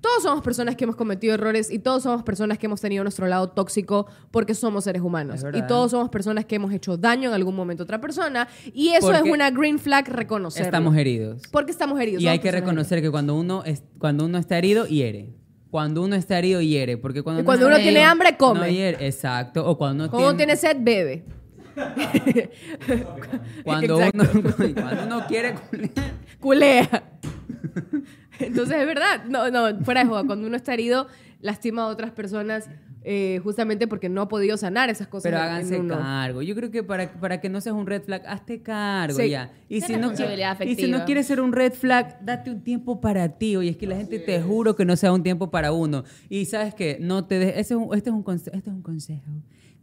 Todos 0.01 0.23
somos 0.23 0.43
personas 0.43 0.75
que 0.75 0.83
hemos 0.85 0.95
cometido 0.95 1.35
errores 1.35 1.69
y 1.71 1.77
todos 1.79 2.03
somos 2.03 2.23
personas 2.23 2.57
que 2.57 2.65
hemos 2.65 2.81
tenido 2.81 3.03
nuestro 3.03 3.27
lado 3.27 3.49
tóxico 3.49 4.07
porque 4.31 4.55
somos 4.55 4.83
seres 4.83 5.01
humanos. 5.03 5.45
Y 5.53 5.61
todos 5.67 5.91
somos 5.91 6.09
personas 6.09 6.45
que 6.45 6.55
hemos 6.55 6.73
hecho 6.73 6.97
daño 6.97 7.29
en 7.29 7.35
algún 7.35 7.55
momento 7.55 7.83
a 7.83 7.85
otra 7.85 8.01
persona. 8.01 8.47
Y 8.73 8.89
eso 8.89 9.07
Porque 9.07 9.29
es 9.29 9.33
una 9.33 9.51
green 9.51 9.77
flag 9.77 10.09
reconocerlo. 10.09 10.65
Estamos 10.65 10.97
heridos. 10.97 11.43
Porque 11.51 11.71
estamos 11.71 11.99
heridos. 11.99 12.21
Y 12.21 12.25
somos 12.25 12.31
hay 12.33 12.39
que 12.39 12.51
reconocer 12.51 13.01
que 13.01 13.11
cuando 13.11 13.35
uno, 13.35 13.63
es, 13.63 13.83
cuando 13.99 14.25
uno 14.25 14.37
está 14.39 14.57
herido, 14.57 14.87
hiere. 14.87 15.35
Cuando 15.69 16.01
uno 16.01 16.15
está 16.15 16.39
herido, 16.39 16.61
hiere. 16.61 16.97
Porque 16.97 17.21
cuando 17.21 17.43
Y 17.43 17.45
cuando 17.45 17.67
está 17.67 17.75
uno 17.75 17.83
tiene 17.83 17.99
herido, 17.99 18.11
hambre, 18.11 18.37
come. 18.37 18.59
No 18.59 18.67
hiere. 18.67 19.05
Exacto. 19.05 19.69
O 19.69 19.77
cuando 19.77 20.05
uno 20.05 20.11
Cuando 20.11 20.29
uno 20.29 20.35
tiene, 20.37 20.55
tiene 20.57 20.73
sed, 20.75 20.83
bebe. 20.83 21.25
cuando, 23.63 23.97
uno, 23.97 24.23
cuando 24.73 25.03
uno 25.05 25.25
quiere. 25.27 25.55
Culea. 26.39 26.87
Entonces 28.39 28.77
es 28.79 28.85
verdad. 28.87 29.25
No, 29.29 29.49
no, 29.49 29.83
fuera 29.83 30.03
de 30.03 30.09
joda. 30.09 30.23
Cuando 30.25 30.47
uno 30.47 30.55
está 30.55 30.73
herido, 30.73 31.07
lastima 31.39 31.83
a 31.83 31.87
otras 31.87 32.11
personas 32.11 32.69
eh, 33.03 33.39
justamente 33.43 33.87
porque 33.87 34.09
no 34.09 34.21
ha 34.21 34.27
podido 34.27 34.57
sanar 34.57 34.89
esas 34.89 35.07
cosas. 35.07 35.23
Pero 35.31 35.37
háganse 35.41 35.75
en 35.75 35.85
uno. 35.85 35.97
cargo. 35.97 36.41
Yo 36.41 36.55
creo 36.55 36.69
que 36.71 36.83
para, 36.83 37.11
para 37.13 37.39
que 37.41 37.49
no 37.49 37.61
seas 37.61 37.75
un 37.75 37.87
red 37.87 38.03
flag, 38.03 38.23
hazte 38.27 38.61
cargo 38.61 39.17
Sí. 39.19 39.29
ya. 39.29 39.51
Y 39.69 39.81
si, 39.81 39.97
no, 39.97 40.11
y 40.63 40.75
si 40.75 40.87
no 40.89 41.05
quieres 41.05 41.25
ser 41.27 41.41
un 41.41 41.51
red 41.51 41.73
flag, 41.73 42.19
date 42.23 42.51
un 42.51 42.61
tiempo 42.63 42.99
para 43.01 43.29
ti. 43.37 43.55
Oye, 43.55 43.69
es 43.71 43.77
que 43.77 43.87
la 43.87 43.95
gente 43.95 44.19
te 44.19 44.41
juro 44.41 44.75
que 44.75 44.85
no 44.85 44.95
sea 44.95 45.11
un 45.13 45.23
tiempo 45.23 45.49
para 45.51 45.71
uno. 45.71 46.03
Y 46.29 46.45
sabes 46.45 46.73
que 46.75 46.97
no 46.99 47.25
te 47.25 47.39
des- 47.39 47.51
ese 47.57 47.73
es 47.73 47.79
un- 47.79 47.95
este, 47.95 48.09
es 48.09 48.13
un 48.15 48.23
conse- 48.23 48.51
este 48.53 48.69
es 48.69 48.75
un 48.75 48.81
consejo. 48.83 49.31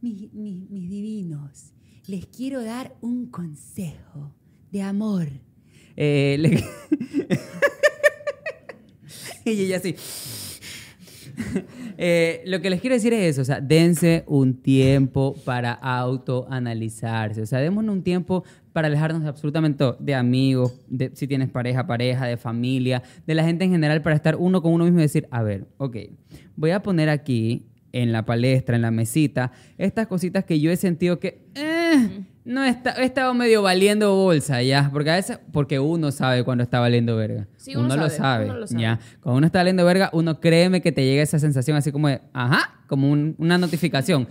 Mis, 0.01 0.33
mis- 0.33 0.71
mis 0.71 0.89
divinos, 0.89 1.73
les 2.09 2.27
quiero 2.27 2.65
dar 2.65 2.97
un 3.03 3.27
consejo 3.27 4.33
de 4.73 4.81
amor. 4.81 5.29
Eh, 5.95 6.39
y 9.45 9.51
ella 9.51 9.77
así. 9.77 9.95
Eh, 12.01 12.43
lo 12.47 12.61
que 12.61 12.71
les 12.71 12.81
quiero 12.81 12.95
decir 12.95 13.13
es 13.13 13.31
eso, 13.31 13.43
o 13.43 13.45
sea, 13.45 13.61
dense 13.61 14.23
un 14.29 14.55
tiempo 14.55 15.35
para 15.45 15.73
autoanalizarse, 15.73 17.43
o 17.43 17.47
sea, 17.47 17.59
démonos 17.59 17.93
un 17.93 18.03
tiempo 18.05 18.45
para 18.73 18.87
alejarnos 18.87 19.25
absolutamente 19.25 19.79
todo, 19.79 19.97
de 19.99 20.15
amigos, 20.15 20.79
de 20.87 21.11
si 21.15 21.27
tienes 21.27 21.51
pareja, 21.51 21.89
pareja, 21.89 22.27
de 22.27 22.37
familia, 22.37 23.03
de 23.27 23.35
la 23.35 23.43
gente 23.43 23.65
en 23.65 23.73
general, 23.73 24.01
para 24.03 24.15
estar 24.15 24.37
uno 24.37 24.63
con 24.63 24.75
uno 24.75 24.85
mismo 24.85 25.01
y 25.01 25.03
decir, 25.03 25.27
a 25.33 25.43
ver, 25.43 25.67
ok, 25.79 25.97
voy 26.55 26.71
a 26.71 26.83
poner 26.83 27.09
aquí 27.09 27.67
en 27.91 28.13
la 28.13 28.25
palestra, 28.25 28.77
en 28.77 28.83
la 28.83 28.93
mesita, 28.93 29.51
estas 29.77 30.07
cositas 30.07 30.45
que 30.45 30.61
yo 30.61 30.71
he 30.71 30.77
sentido 30.77 31.19
que 31.19 31.41
eh, 31.57 31.78
no 32.45 32.65
está, 32.65 32.93
he 33.01 33.05
estado 33.05 33.35
medio 33.35 33.63
valiendo 33.63 34.15
bolsa 34.15 34.63
ya, 34.63 34.89
porque 34.93 35.11
a 35.11 35.15
veces, 35.17 35.39
porque 35.53 35.79
uno 35.79 36.11
sabe 36.13 36.45
cuando 36.45 36.65
está 36.65 36.81
valiendo 36.81 37.15
verga. 37.17 37.47
Sí, 37.57 37.77
uno 37.77 37.89
lo 37.97 38.09
sabe, 38.09 38.11
sabe, 38.11 38.45
uno 38.47 38.59
lo 38.59 38.67
sabe. 38.67 38.81
ya. 38.83 38.99
Cuando 39.21 39.39
uno 39.39 39.47
está 39.47 39.59
valiendo 39.61 39.85
verga, 39.85 40.11
uno 40.13 40.41
créeme 40.41 40.81
que 40.81 40.93
te 40.93 41.05
llega 41.05 41.23
esa 41.23 41.39
sensación 41.39 41.77
así 41.77 41.93
como 41.93 42.09
de, 42.09 42.21
ajá, 42.33 42.81
como 42.87 43.11
un- 43.11 43.35
una 43.39 43.59
notificación. 43.59 44.27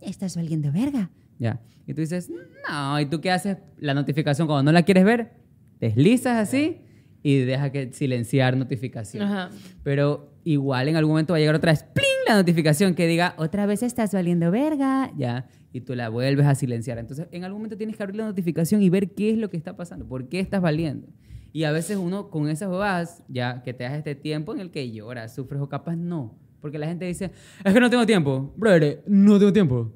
Estás 0.00 0.36
valiendo 0.36 0.70
verga. 0.72 1.10
Ya. 1.38 1.60
Y 1.86 1.94
tú 1.94 2.00
dices, 2.00 2.30
no, 2.68 3.00
¿y 3.00 3.06
tú 3.06 3.20
qué 3.20 3.30
haces? 3.30 3.56
La 3.78 3.94
notificación 3.94 4.46
cuando 4.46 4.62
no 4.70 4.72
la 4.72 4.82
quieres 4.82 5.04
ver, 5.04 5.32
deslizas 5.80 6.36
así 6.36 6.78
y 7.22 7.38
deja 7.38 7.70
que 7.72 7.92
silenciar 7.92 8.56
notificación. 8.56 9.24
Ajá. 9.24 9.50
Pero 9.82 10.32
igual 10.44 10.88
en 10.88 10.96
algún 10.96 11.12
momento 11.12 11.32
va 11.32 11.38
a 11.38 11.40
llegar 11.40 11.54
otra 11.56 11.72
vez, 11.72 11.82
¡pling! 11.82 12.06
la 12.26 12.34
notificación 12.36 12.94
que 12.94 13.06
diga, 13.06 13.34
otra 13.38 13.64
vez 13.66 13.82
estás 13.82 14.12
valiendo 14.12 14.50
verga, 14.50 15.10
ya. 15.16 15.46
Y 15.72 15.82
tú 15.82 15.94
la 15.94 16.08
vuelves 16.08 16.46
a 16.46 16.54
silenciar. 16.54 16.98
Entonces, 16.98 17.28
en 17.30 17.44
algún 17.44 17.60
momento 17.60 17.76
tienes 17.76 17.96
que 17.96 18.02
abrir 18.02 18.16
la 18.16 18.24
notificación 18.26 18.82
y 18.82 18.88
ver 18.88 19.10
qué 19.10 19.30
es 19.30 19.38
lo 19.38 19.50
que 19.50 19.56
está 19.56 19.76
pasando, 19.76 20.06
por 20.06 20.28
qué 20.28 20.40
estás 20.40 20.62
valiendo. 20.62 21.08
Y 21.52 21.64
a 21.64 21.72
veces 21.72 21.96
uno 21.96 22.30
con 22.30 22.48
esas 22.48 22.68
bobadas, 22.68 23.22
ya 23.28 23.62
que 23.62 23.74
te 23.74 23.84
das 23.84 23.94
este 23.94 24.14
tiempo 24.14 24.54
en 24.54 24.60
el 24.60 24.70
que 24.70 24.90
lloras, 24.90 25.34
sufres 25.34 25.60
o 25.60 25.68
capaz 25.68 25.96
no. 25.96 26.38
Porque 26.60 26.78
la 26.78 26.86
gente 26.86 27.04
dice, 27.04 27.30
es 27.64 27.72
que 27.72 27.80
no 27.80 27.90
tengo 27.90 28.06
tiempo. 28.06 28.52
Brother, 28.56 29.02
no 29.06 29.38
tengo 29.38 29.52
tiempo. 29.52 29.92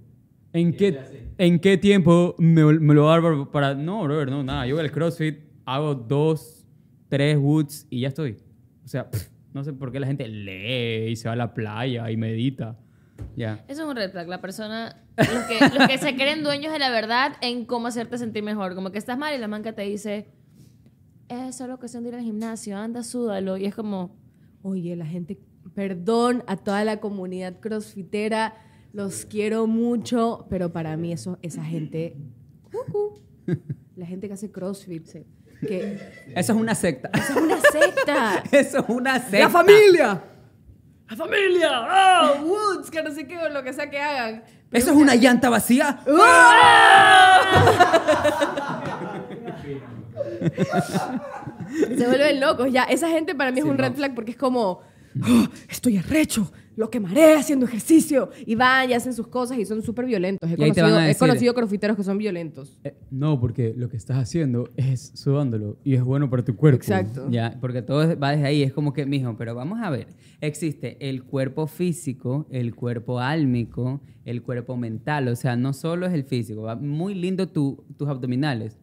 ¿En 0.52 0.74
qué, 0.74 0.98
¿En 1.38 1.58
qué 1.58 1.78
tiempo 1.78 2.34
me, 2.38 2.64
me 2.78 2.94
lo 2.94 3.06
dar 3.06 3.50
para...? 3.50 3.74
No, 3.74 4.04
brother, 4.04 4.30
no, 4.30 4.42
nada. 4.44 4.66
Yo 4.66 4.74
voy 4.76 4.84
al 4.84 4.92
CrossFit, 4.92 5.38
hago 5.64 5.94
dos, 5.94 6.66
tres 7.08 7.38
woods 7.38 7.86
y 7.90 8.00
ya 8.00 8.08
estoy. 8.08 8.36
O 8.84 8.88
sea, 8.88 9.10
pff, 9.10 9.28
no 9.54 9.64
sé 9.64 9.72
por 9.72 9.92
qué 9.92 10.00
la 10.00 10.06
gente 10.06 10.28
lee 10.28 11.10
y 11.10 11.16
se 11.16 11.28
va 11.28 11.34
a 11.34 11.36
la 11.36 11.54
playa 11.54 12.10
y 12.10 12.16
medita. 12.16 12.78
Ya. 13.36 13.64
Eso 13.68 13.82
es 13.82 13.88
un 13.88 13.96
red 13.96 14.10
flag. 14.10 14.28
La 14.28 14.40
persona, 14.40 15.02
los 15.16 15.28
que, 15.44 15.78
los 15.78 15.88
que 15.88 15.98
se 15.98 16.14
creen 16.14 16.42
dueños 16.42 16.72
de 16.72 16.78
la 16.78 16.90
verdad 16.90 17.32
en 17.40 17.64
cómo 17.64 17.88
hacerte 17.88 18.18
sentir 18.18 18.42
mejor. 18.42 18.74
Como 18.74 18.90
que 18.90 18.98
estás 18.98 19.18
mal 19.18 19.34
y 19.34 19.38
la 19.38 19.48
manca 19.48 19.72
te 19.74 19.82
dice, 19.82 20.28
es 21.28 21.56
solo 21.56 21.78
cuestión 21.78 22.02
de 22.02 22.10
ir 22.10 22.14
al 22.16 22.22
gimnasio, 22.22 22.76
anda, 22.76 23.02
súdalo. 23.02 23.56
Y 23.56 23.66
es 23.66 23.74
como, 23.74 24.16
Oye, 24.64 24.94
la 24.94 25.06
gente, 25.06 25.40
perdón 25.74 26.44
a 26.46 26.56
toda 26.56 26.84
la 26.84 27.00
comunidad 27.00 27.58
crossfitera, 27.58 28.54
los 28.92 29.26
quiero 29.26 29.66
mucho, 29.66 30.46
pero 30.48 30.72
para 30.72 30.96
mí 30.96 31.12
eso, 31.12 31.38
esa 31.42 31.64
gente, 31.64 32.16
cucú. 32.70 33.20
la 33.96 34.06
gente 34.06 34.28
que 34.28 34.34
hace 34.34 34.52
crossfit, 34.52 35.04
que 35.66 35.98
Eso 36.36 36.52
es 36.52 36.58
una 36.60 36.76
secta. 36.76 37.10
es 37.12 37.30
una 37.36 37.60
secta. 37.60 38.42
Eso 38.52 38.78
es 38.78 38.84
una 38.88 39.18
secta. 39.18 39.38
¡La 39.40 39.50
familia! 39.50 40.24
¡La 41.12 41.16
familia! 41.18 41.68
¡Ah! 41.72 42.34
Woods, 42.42 42.90
que 42.90 43.02
no 43.02 43.10
sé 43.12 43.26
qué, 43.26 43.36
o 43.36 43.50
lo 43.50 43.62
que 43.62 43.74
sea 43.74 43.90
que 43.90 44.00
hagan. 44.00 44.44
¿Eso 44.70 44.92
es 44.92 44.96
una 44.96 45.14
llanta 45.14 45.50
vacía? 45.50 46.00
Se 51.96 52.06
vuelven 52.06 52.40
locos. 52.40 52.68
Ya, 52.72 52.84
esa 52.84 53.08
gente 53.08 53.34
para 53.34 53.50
mí 53.52 53.58
es 53.60 53.64
un 53.66 53.76
red 53.78 53.92
flag 53.94 54.14
porque 54.14 54.30
es 54.32 54.36
como, 54.36 54.80
"Oh, 55.22 55.46
estoy 55.68 55.98
arrecho, 55.98 56.50
lo 56.76 56.90
quemaré 56.90 57.34
haciendo 57.34 57.66
ejercicio. 57.66 58.30
Y 58.46 58.54
van 58.54 58.90
y 58.90 58.92
hacen 58.94 59.12
sus 59.12 59.26
cosas 59.28 59.58
y 59.58 59.64
son 59.64 59.82
súper 59.82 60.06
violentos. 60.06 60.50
He 60.50 60.54
Y 60.58 60.64
ahí 60.64 60.72
te 60.72 60.82
van 60.82 60.90
conocido, 60.92 61.10
he 61.10 61.14
conocido 61.16 61.54
crofiteros 61.54 61.96
que 61.96 62.04
son 62.04 62.18
violentos. 62.18 62.78
Eh, 62.84 62.94
no, 63.10 63.38
porque 63.40 63.74
lo 63.76 63.88
que 63.88 63.96
estás 63.96 64.16
haciendo 64.18 64.68
es 64.76 65.12
sudándolo 65.14 65.78
y 65.84 65.94
es 65.94 66.02
bueno 66.02 66.30
para 66.30 66.44
tu 66.44 66.56
cuerpo. 66.56 66.76
Exacto. 66.76 67.28
Ya, 67.30 67.56
porque 67.60 67.82
todo 67.82 68.02
es- 68.02 68.20
va 68.22 68.30
desde 68.32 68.46
ahí. 68.46 68.62
Es 68.62 68.72
como 68.72 68.92
que, 68.92 69.06
mijo, 69.06 69.36
pero 69.36 69.54
vamos 69.54 69.80
a 69.82 69.90
ver. 69.90 70.08
Existe 70.40 70.96
el 71.08 71.22
cuerpo 71.24 71.66
físico, 71.66 72.46
el 72.50 72.74
cuerpo 72.74 73.20
álmico, 73.20 74.00
el 74.24 74.42
cuerpo 74.42 74.76
mental. 74.76 75.28
O 75.28 75.36
sea, 75.36 75.56
no 75.56 75.72
solo 75.72 76.06
es 76.06 76.12
el 76.12 76.24
físico. 76.24 76.62
va 76.62 76.74
Muy 76.76 77.14
lindo 77.14 77.46
tu- 77.48 77.84
tus 77.96 78.08
abdominales. 78.08 78.78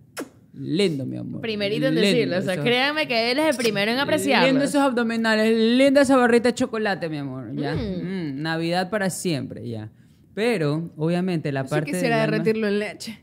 Lindo, 0.54 1.06
mi 1.06 1.18
amor. 1.18 1.42
Primerito 1.42 1.88
en 1.88 1.96
Lindo, 1.96 2.08
decirlo. 2.08 2.38
O 2.40 2.42
sea, 2.42 2.62
créanme 2.62 3.08
que 3.08 3.32
él 3.32 3.40
es 3.40 3.50
el 3.52 3.56
primero 3.56 3.92
en 3.92 4.00
apreciarlo. 4.00 4.48
Lindo 4.48 4.64
esos 4.64 4.82
abdominales, 4.82 5.56
linda 5.56 6.02
esa 6.02 6.18
barrita 6.18 6.50
de 6.50 6.56
chocolate, 6.56 7.08
mi 7.08 7.18
amor. 7.18 7.52
Ya. 7.56 7.76
Mm. 7.76 8.36
Mm, 8.38 8.42
Navidad 8.42 8.90
para 8.90 9.10
siempre, 9.10 9.68
ya. 9.70 9.90
Pero, 10.34 10.90
obviamente, 10.98 11.52
la 11.52 11.64
Yo 11.64 11.70
parte. 11.70 11.92
quisiera 11.92 12.24
alma- 12.24 12.32
derretirlo 12.38 12.68
en 12.68 12.80
leche. 12.80 13.20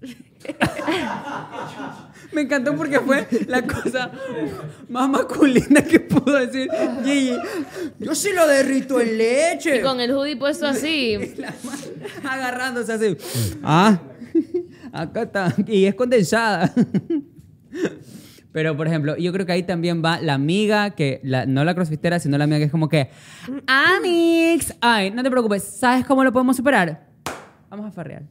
Me 2.32 2.42
encantó 2.42 2.74
porque 2.76 3.00
fue 3.00 3.26
la 3.46 3.62
cosa 3.62 4.10
más 4.88 5.08
masculina 5.08 5.82
que 5.82 6.00
pudo 6.00 6.36
decir 6.38 6.68
Gigi. 7.04 7.32
Yo 7.98 8.14
sí 8.14 8.30
lo 8.34 8.46
derrito 8.46 9.00
en 9.00 9.16
leche. 9.16 9.78
Y 9.78 9.80
con 9.82 10.00
el 10.00 10.12
hoodie 10.12 10.36
puesto 10.36 10.66
así. 10.66 11.16
Agarrándose 12.24 12.92
así. 12.92 13.16
Ah, 13.62 13.98
acá 15.02 15.22
está. 15.22 15.54
Y 15.66 15.84
es 15.86 15.94
condensada. 15.94 16.72
Pero, 18.52 18.74
por 18.76 18.86
ejemplo, 18.86 19.16
yo 19.18 19.32
creo 19.32 19.44
que 19.44 19.52
ahí 19.52 19.62
también 19.64 20.02
va 20.02 20.18
la 20.20 20.32
amiga, 20.34 20.90
que 20.90 21.20
la- 21.22 21.44
no 21.44 21.62
la 21.64 21.74
crossfitera, 21.74 22.18
sino 22.18 22.38
la 22.38 22.44
amiga 22.44 22.58
que 22.58 22.64
es 22.64 22.70
como 22.70 22.88
que, 22.88 23.10
Amix, 23.66 24.74
ay, 24.80 25.10
no 25.10 25.22
te 25.22 25.30
preocupes, 25.30 25.62
¿sabes 25.62 26.06
cómo 26.06 26.24
lo 26.24 26.32
podemos 26.32 26.56
superar? 26.56 27.06
Vamos 27.68 27.86
a 27.86 27.90
farrear. 27.90 28.22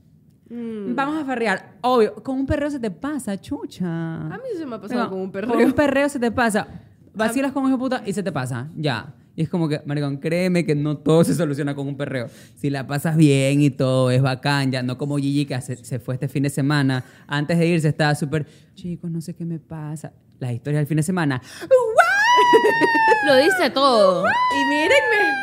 Vamos 0.50 1.22
a 1.22 1.26
farrear. 1.26 1.74
Obvio, 1.82 2.16
con 2.16 2.38
un 2.40 2.46
perreo 2.48 2.72
se 2.72 2.80
te 2.80 2.90
pasa, 2.90 3.40
chucha. 3.40 3.86
A 4.28 4.38
mí 4.38 4.44
se 4.58 4.66
me 4.66 4.76
ha 4.76 4.82
pasado 4.82 5.10
con 5.10 5.20
un 5.20 5.32
perreo. 5.32 5.52
Con 5.54 5.64
un 5.64 5.74
perreo 5.74 6.10
se 6.10 6.20
te 6.20 6.32
pasa. 6.32 6.68
Vacilas 7.14 7.52
con 7.52 7.64
un 7.64 7.70
hijo 7.70 7.78
de 7.78 7.84
puta 7.84 8.02
y 8.06 8.14
se 8.14 8.24
te 8.24 8.32
pasa. 8.32 8.70
Ya. 8.76 9.14
Y 9.36 9.44
es 9.44 9.50
como 9.50 9.68
que, 9.68 9.82
maricón, 9.86 10.18
créeme 10.18 10.66
que 10.66 10.76
no 10.76 10.98
todo 10.98 11.24
se 11.24 11.36
soluciona 11.36 11.76
con 11.76 11.88
un 11.88 11.98
perreo. 11.98 12.28
Si 12.56 12.70
la 12.70 12.88
pasas 12.88 13.18
bien 13.18 13.62
y 13.62 13.70
todo 13.70 14.12
es 14.12 14.22
bacán, 14.22 14.72
ya 14.72 14.82
no 14.82 14.98
como 14.98 15.18
Gigi 15.18 15.46
que 15.46 15.60
se, 15.62 15.76
se 15.78 16.00
fue 16.00 16.14
este 16.14 16.28
fin 16.28 16.44
de 16.44 16.50
semana. 16.50 17.04
Antes 17.28 17.60
de 17.60 17.68
irse 17.68 17.90
estaba 17.90 18.16
súper, 18.16 18.46
chicos, 18.76 19.12
no 19.12 19.20
sé 19.22 19.34
qué 19.36 19.46
me 19.46 19.60
pasa. 19.60 20.14
Las 20.40 20.54
historias 20.54 20.82
del 20.82 20.88
fin 20.88 20.98
de 20.98 21.04
semana. 21.04 21.42
Lo 23.28 23.36
dice 23.38 23.70
todo. 23.72 24.24
Y 24.26 24.70
mírenme, 24.70 25.34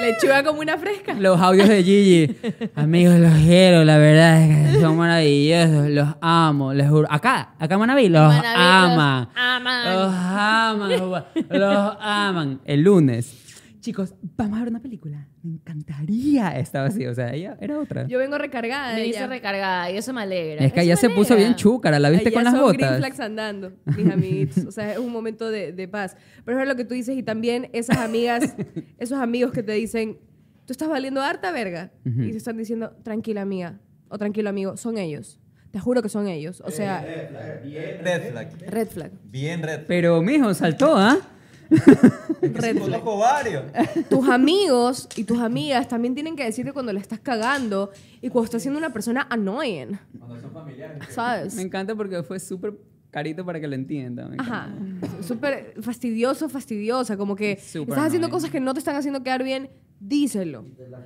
lechuga 0.00 0.42
como 0.44 0.60
una 0.60 0.76
fresca. 0.78 1.14
Los 1.14 1.40
audios 1.40 1.68
de 1.68 1.82
Gigi. 1.82 2.36
Amigos, 2.74 3.18
los 3.18 3.32
quiero, 3.34 3.84
la 3.84 3.98
verdad 3.98 4.42
es 4.42 4.74
que 4.74 4.80
son 4.80 4.96
maravillosos. 4.96 5.88
Los 5.90 6.08
amo, 6.20 6.72
les 6.72 6.88
juro. 6.88 7.06
Acá, 7.10 7.54
acá 7.58 7.78
Manaví, 7.78 8.08
los 8.08 8.28
Manaví, 8.28 8.46
los 8.48 8.56
aman. 8.56 9.28
Los 9.84 10.14
aman, 10.14 11.22
los 11.50 11.96
aman. 12.00 12.60
El 12.64 12.82
lunes. 12.82 13.45
Chicos, 13.86 14.16
vamos 14.36 14.56
a 14.58 14.62
ver 14.64 14.70
una 14.70 14.82
película. 14.82 15.28
Me 15.44 15.52
encantaría. 15.52 16.58
Estaba 16.58 16.88
así, 16.88 17.06
o 17.06 17.14
sea, 17.14 17.32
ella 17.32 17.56
era 17.60 17.78
otra. 17.78 18.04
Yo 18.08 18.18
vengo 18.18 18.36
recargada. 18.36 18.94
Me 18.94 19.04
ella. 19.04 19.28
recargada 19.28 19.92
y 19.92 19.96
eso 19.96 20.12
me 20.12 20.22
alegra. 20.22 20.64
es 20.64 20.72
que 20.72 20.80
ella 20.80 20.96
se 20.96 21.08
puso 21.08 21.36
bien 21.36 21.54
chúcara, 21.54 22.00
¿la 22.00 22.10
viste 22.10 22.30
Allá 22.30 22.34
con 22.34 22.42
las 22.42 22.54
son 22.54 22.66
green 22.72 22.80
botas? 22.80 22.98
flags 22.98 23.20
andando, 23.20 23.72
mis 23.96 24.10
amiguitos. 24.10 24.64
O 24.64 24.72
sea, 24.72 24.94
es 24.94 24.98
un 24.98 25.12
momento 25.12 25.48
de, 25.52 25.70
de 25.72 25.86
paz. 25.86 26.16
Pero 26.44 26.60
es 26.60 26.66
lo 26.66 26.74
que 26.74 26.84
tú 26.84 26.94
dices 26.94 27.16
y 27.16 27.22
también 27.22 27.70
esas 27.72 27.98
amigas, 27.98 28.56
esos 28.98 29.20
amigos 29.20 29.52
que 29.52 29.62
te 29.62 29.70
dicen, 29.74 30.18
tú 30.64 30.72
estás 30.72 30.88
valiendo 30.88 31.22
harta 31.22 31.52
verga. 31.52 31.92
Y 32.04 32.32
te 32.32 32.36
están 32.38 32.56
diciendo, 32.56 32.90
tranquila 33.04 33.42
amiga 33.42 33.78
o 34.08 34.18
tranquilo 34.18 34.50
amigo, 34.50 34.76
son 34.76 34.98
ellos. 34.98 35.38
Te 35.70 35.78
juro 35.78 36.02
que 36.02 36.08
son 36.08 36.26
ellos. 36.26 36.60
O 36.66 36.72
sea, 36.72 37.02
Red 37.02 38.32
flag. 38.32 38.50
red 38.68 38.88
flag. 38.88 39.12
Bien 39.30 39.62
red 39.62 39.74
flag. 39.76 39.86
Pero, 39.86 40.22
mijo, 40.22 40.54
saltó, 40.54 40.96
¿ah? 40.96 41.18
Red. 41.70 42.78
Conozco 42.78 43.18
varios. 43.18 43.64
Tus 44.10 44.28
amigos 44.28 45.08
y 45.16 45.24
tus 45.24 45.38
amigas 45.40 45.88
también 45.88 46.14
tienen 46.14 46.36
que 46.36 46.44
decirte 46.44 46.72
cuando 46.72 46.92
le 46.92 47.00
estás 47.00 47.20
cagando 47.20 47.90
y 48.20 48.28
cuando 48.28 48.44
estás 48.46 48.62
siendo 48.62 48.78
una 48.78 48.90
persona 48.90 49.26
annoying. 49.30 49.98
Cuando 50.18 50.40
son 50.40 50.52
familiares. 50.52 51.02
¿Sabes? 51.10 51.54
Me 51.54 51.62
encanta 51.62 51.94
porque 51.94 52.22
fue 52.22 52.38
súper 52.40 52.74
carito 53.10 53.44
para 53.44 53.60
que 53.60 53.66
lo 53.66 53.74
entiendan. 53.74 54.30
me 54.30 54.36
Ajá. 54.38 54.68
Súper 55.22 55.74
fastidioso, 55.80 56.48
fastidiosa. 56.48 57.16
Como 57.16 57.34
que 57.36 57.56
Súper 57.56 57.90
estás 57.90 58.06
haciendo 58.06 58.26
annoying. 58.26 58.30
cosas 58.30 58.50
que 58.50 58.60
no 58.60 58.72
te 58.74 58.78
están 58.80 58.96
haciendo 58.96 59.22
quedar 59.22 59.42
bien, 59.42 59.70
díselo. 59.98 60.64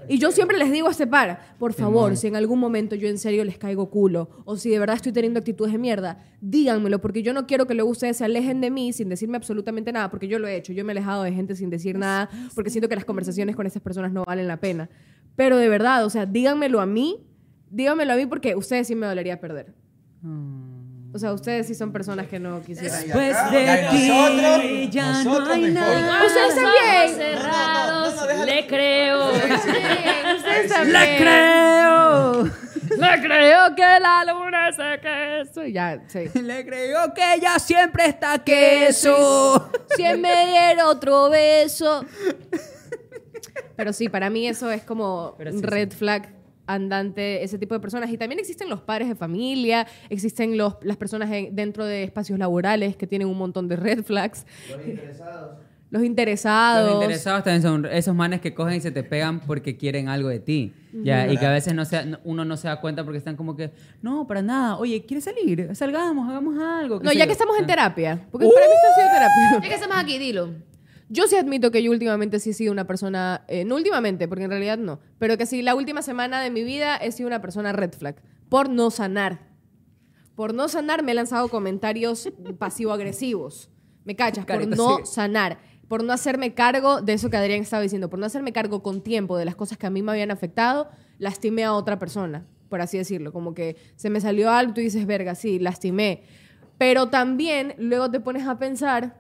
Y 0.09 0.18
yo 0.18 0.32
siempre 0.32 0.59
les 0.59 0.70
digo 0.70 0.88
a 0.88 0.91
este 0.91 1.07
par, 1.07 1.57
por 1.59 1.72
favor, 1.72 2.16
si 2.16 2.26
en 2.26 2.36
algún 2.36 2.59
momento 2.59 2.95
yo 2.95 3.09
en 3.09 3.18
serio 3.18 3.45
les 3.45 3.59
caigo 3.59 3.91
culo 3.91 4.30
o 4.45 4.57
si 4.57 4.70
de 4.70 4.78
verdad 4.78 4.97
estoy 4.97 5.12
teniendo 5.12 5.38
actitudes 5.38 5.72
de 5.72 5.78
mierda, 5.78 6.24
díganmelo 6.41 7.01
porque 7.01 7.22
yo 7.22 7.32
no 7.32 7.47
quiero 7.47 7.66
que 7.66 7.74
luego 7.74 7.91
ustedes 7.91 8.16
se 8.16 8.24
alejen 8.24 8.61
de 8.61 8.70
mí 8.70 8.93
sin 8.93 9.09
decirme 9.09 9.36
absolutamente 9.36 9.93
nada, 9.93 10.11
porque 10.11 10.28
yo 10.28 10.38
lo 10.38 10.49
he 10.49 10.57
hecho. 10.57 10.72
Yo 10.72 10.84
me 10.84 10.93
he 10.93 10.95
alejado 10.95 11.22
de 11.22 11.32
gente 11.32 11.55
sin 11.55 11.70
decir 11.70 11.99
nada 11.99 12.28
porque 12.55 12.70
siento 12.70 12.88
que 12.88 12.97
las 12.97 13.05
conversaciones 13.05 13.57
con 13.57 13.66
esas 13.66 13.82
personas 13.82 14.12
no 14.12 14.24
valen 14.24 14.49
la 14.49 14.59
pena. 14.59 14.91
Pero 15.36 15.57
de 15.57 15.68
verdad, 15.68 16.05
o 16.05 16.11
sea, 16.11 16.26
díganmelo 16.26 16.80
a 16.80 16.86
mí, 16.86 17.26
díganmelo 17.70 18.12
a 18.12 18.16
mí 18.16 18.26
porque 18.26 18.57
ustedes 18.57 18.86
sí 18.86 18.95
me 18.95 19.07
dolería 19.07 19.41
perder. 19.41 19.74
O 21.12 21.18
sea, 21.18 21.32
ustedes 21.32 21.66
sí 21.66 21.74
son 21.74 21.92
personas 21.92 22.28
que 22.28 22.38
no 22.38 22.62
quisieran. 22.62 23.02
Después 23.02 23.34
acá, 23.36 23.50
de 23.50 23.88
ti, 23.90 24.08
nosotros- 24.08 24.90
ya 24.90 25.24
no 25.24 25.50
hay 25.52 25.62
nada. 25.72 26.24
Ustedes 26.24 26.54
también. 26.54 27.16
cerrados, 27.16 28.46
le 28.46 28.66
creo. 28.68 29.28
Ustedes 29.30 30.68
también. 30.72 30.92
¡Le 30.92 31.16
creo! 31.18 32.44
Le 32.44 33.22
creo 33.22 33.74
que 33.74 33.82
la 34.00 34.24
luna 34.32 34.70
se 34.72 35.00
queso. 35.00 35.66
Ya, 35.66 36.00
sí. 36.08 36.30
Le 36.40 36.64
creo 36.64 37.12
que 37.12 37.34
ella 37.34 37.58
siempre 37.58 38.06
está 38.06 38.38
queso. 38.38 39.70
Si 39.96 40.04
él 40.04 40.18
me 40.18 40.46
diera 40.46 40.86
otro 40.86 41.28
beso. 41.30 42.04
Pero 43.76 43.92
sí, 43.92 44.08
para 44.08 44.28
mí 44.30 44.46
eso 44.46 44.70
es 44.70 44.82
como 44.82 45.36
red 45.38 45.90
flag 45.92 46.28
andante, 46.74 47.42
ese 47.42 47.58
tipo 47.58 47.74
de 47.74 47.80
personas. 47.80 48.10
Y 48.10 48.16
también 48.18 48.38
existen 48.38 48.68
los 48.68 48.80
padres 48.80 49.08
de 49.08 49.14
familia, 49.14 49.86
existen 50.08 50.56
los, 50.56 50.76
las 50.82 50.96
personas 50.96 51.30
en- 51.32 51.54
dentro 51.54 51.84
de 51.84 52.02
espacios 52.04 52.38
laborales 52.38 52.96
que 52.96 53.06
tienen 53.06 53.28
un 53.28 53.38
montón 53.38 53.68
de 53.68 53.76
red 53.76 54.02
flags. 54.04 54.46
Los 54.68 54.86
interesados. 54.86 55.58
Los 55.92 56.04
interesados. 56.04 56.86
Los 56.92 57.02
interesados 57.02 57.42
también 57.42 57.62
son 57.62 57.84
esos 57.86 58.14
manes 58.14 58.40
que 58.40 58.54
cogen 58.54 58.76
y 58.76 58.80
se 58.80 58.92
te 58.92 59.02
pegan 59.02 59.40
porque 59.40 59.76
quieren 59.76 60.08
algo 60.08 60.28
de 60.28 60.38
ti. 60.38 60.72
Ya, 60.92 61.26
y 61.26 61.36
que 61.36 61.44
a 61.46 61.50
veces 61.50 61.74
no 61.74 61.84
se, 61.84 62.04
no- 62.06 62.20
uno 62.22 62.44
no 62.44 62.56
se 62.56 62.68
da 62.68 62.80
cuenta 62.80 63.02
porque 63.02 63.18
están 63.18 63.34
como 63.34 63.56
que, 63.56 63.72
no, 64.00 64.24
para 64.28 64.40
nada. 64.40 64.76
Oye, 64.78 65.04
¿quieres 65.04 65.24
salir? 65.24 65.68
Salgamos, 65.74 66.28
hagamos 66.28 66.56
algo. 66.62 67.00
No, 67.02 67.12
ya 67.12 67.20
yo. 67.20 67.26
que 67.26 67.32
estamos 67.32 67.58
en 67.58 67.64
Ah. 67.64 67.66
terapia. 67.66 68.26
Porque 68.30 68.46
para 68.54 68.66
mí 68.66 68.72
esto 68.72 68.86
ha 68.88 68.94
sido 68.94 69.08
terapia. 69.12 69.60
Ya 69.62 69.68
que 69.68 69.74
estamos 69.74 69.96
aquí, 69.98 70.18
dilo. 70.18 70.50
Yo 71.12 71.26
sí 71.26 71.34
admito 71.34 71.72
que 71.72 71.82
yo 71.82 71.90
últimamente 71.90 72.38
sí 72.38 72.50
he 72.50 72.54
sido 72.54 72.70
una 72.70 72.86
persona, 72.86 73.44
eh, 73.48 73.64
no 73.64 73.74
últimamente, 73.74 74.28
porque 74.28 74.44
en 74.44 74.50
realidad 74.50 74.78
no, 74.78 75.00
pero 75.18 75.36
que 75.36 75.44
sí 75.44 75.61
la 75.61 75.74
última 75.74 76.02
semana 76.02 76.40
de 76.40 76.52
mi 76.52 76.62
vida 76.62 76.96
he 76.96 77.11
sido 77.11 77.26
una 77.26 77.40
persona 77.40 77.72
red 77.72 77.92
flag, 77.92 78.22
por 78.48 78.70
no 78.70 78.92
sanar. 78.92 79.40
Por 80.36 80.54
no 80.54 80.68
sanar 80.68 81.02
me 81.02 81.11
he 81.11 81.14
lanzado 81.16 81.48
comentarios 81.48 82.32
pasivo-agresivos. 82.58 83.70
¿Me 84.04 84.14
cachas? 84.14 84.44
Por 84.44 84.54
Carita, 84.54 84.76
no 84.76 84.98
sí. 84.98 85.02
sanar. 85.06 85.58
Por 85.88 86.04
no 86.04 86.12
hacerme 86.12 86.54
cargo 86.54 87.02
de 87.02 87.14
eso 87.14 87.28
que 87.28 87.36
Adrián 87.36 87.61
estaba 87.61 87.82
diciendo. 87.82 88.08
Por 88.08 88.20
no 88.20 88.26
hacerme 88.26 88.52
cargo 88.52 88.80
con 88.80 89.02
tiempo 89.02 89.36
de 89.36 89.44
las 89.44 89.56
cosas 89.56 89.78
que 89.78 89.88
a 89.88 89.90
mí 89.90 90.02
me 90.02 90.12
habían 90.12 90.30
afectado, 90.30 90.88
lastimé 91.18 91.64
a 91.64 91.74
otra 91.74 91.98
persona, 91.98 92.46
por 92.68 92.80
así 92.80 92.96
decirlo. 92.96 93.32
Como 93.32 93.52
que 93.52 93.76
se 93.96 94.11
me 94.11 94.20
salió 94.20 94.48
algo 94.50 94.70
y 94.70 94.74
tú 94.74 94.80
dices, 94.80 95.04
verga, 95.06 95.34
sí, 95.34 95.58
lastimé. 95.58 96.22
Pero 96.78 97.08
también 97.08 97.74
luego 97.78 98.11
te 98.11 98.20
pones 98.20 98.46
a 98.46 98.58
pensar 98.58 99.19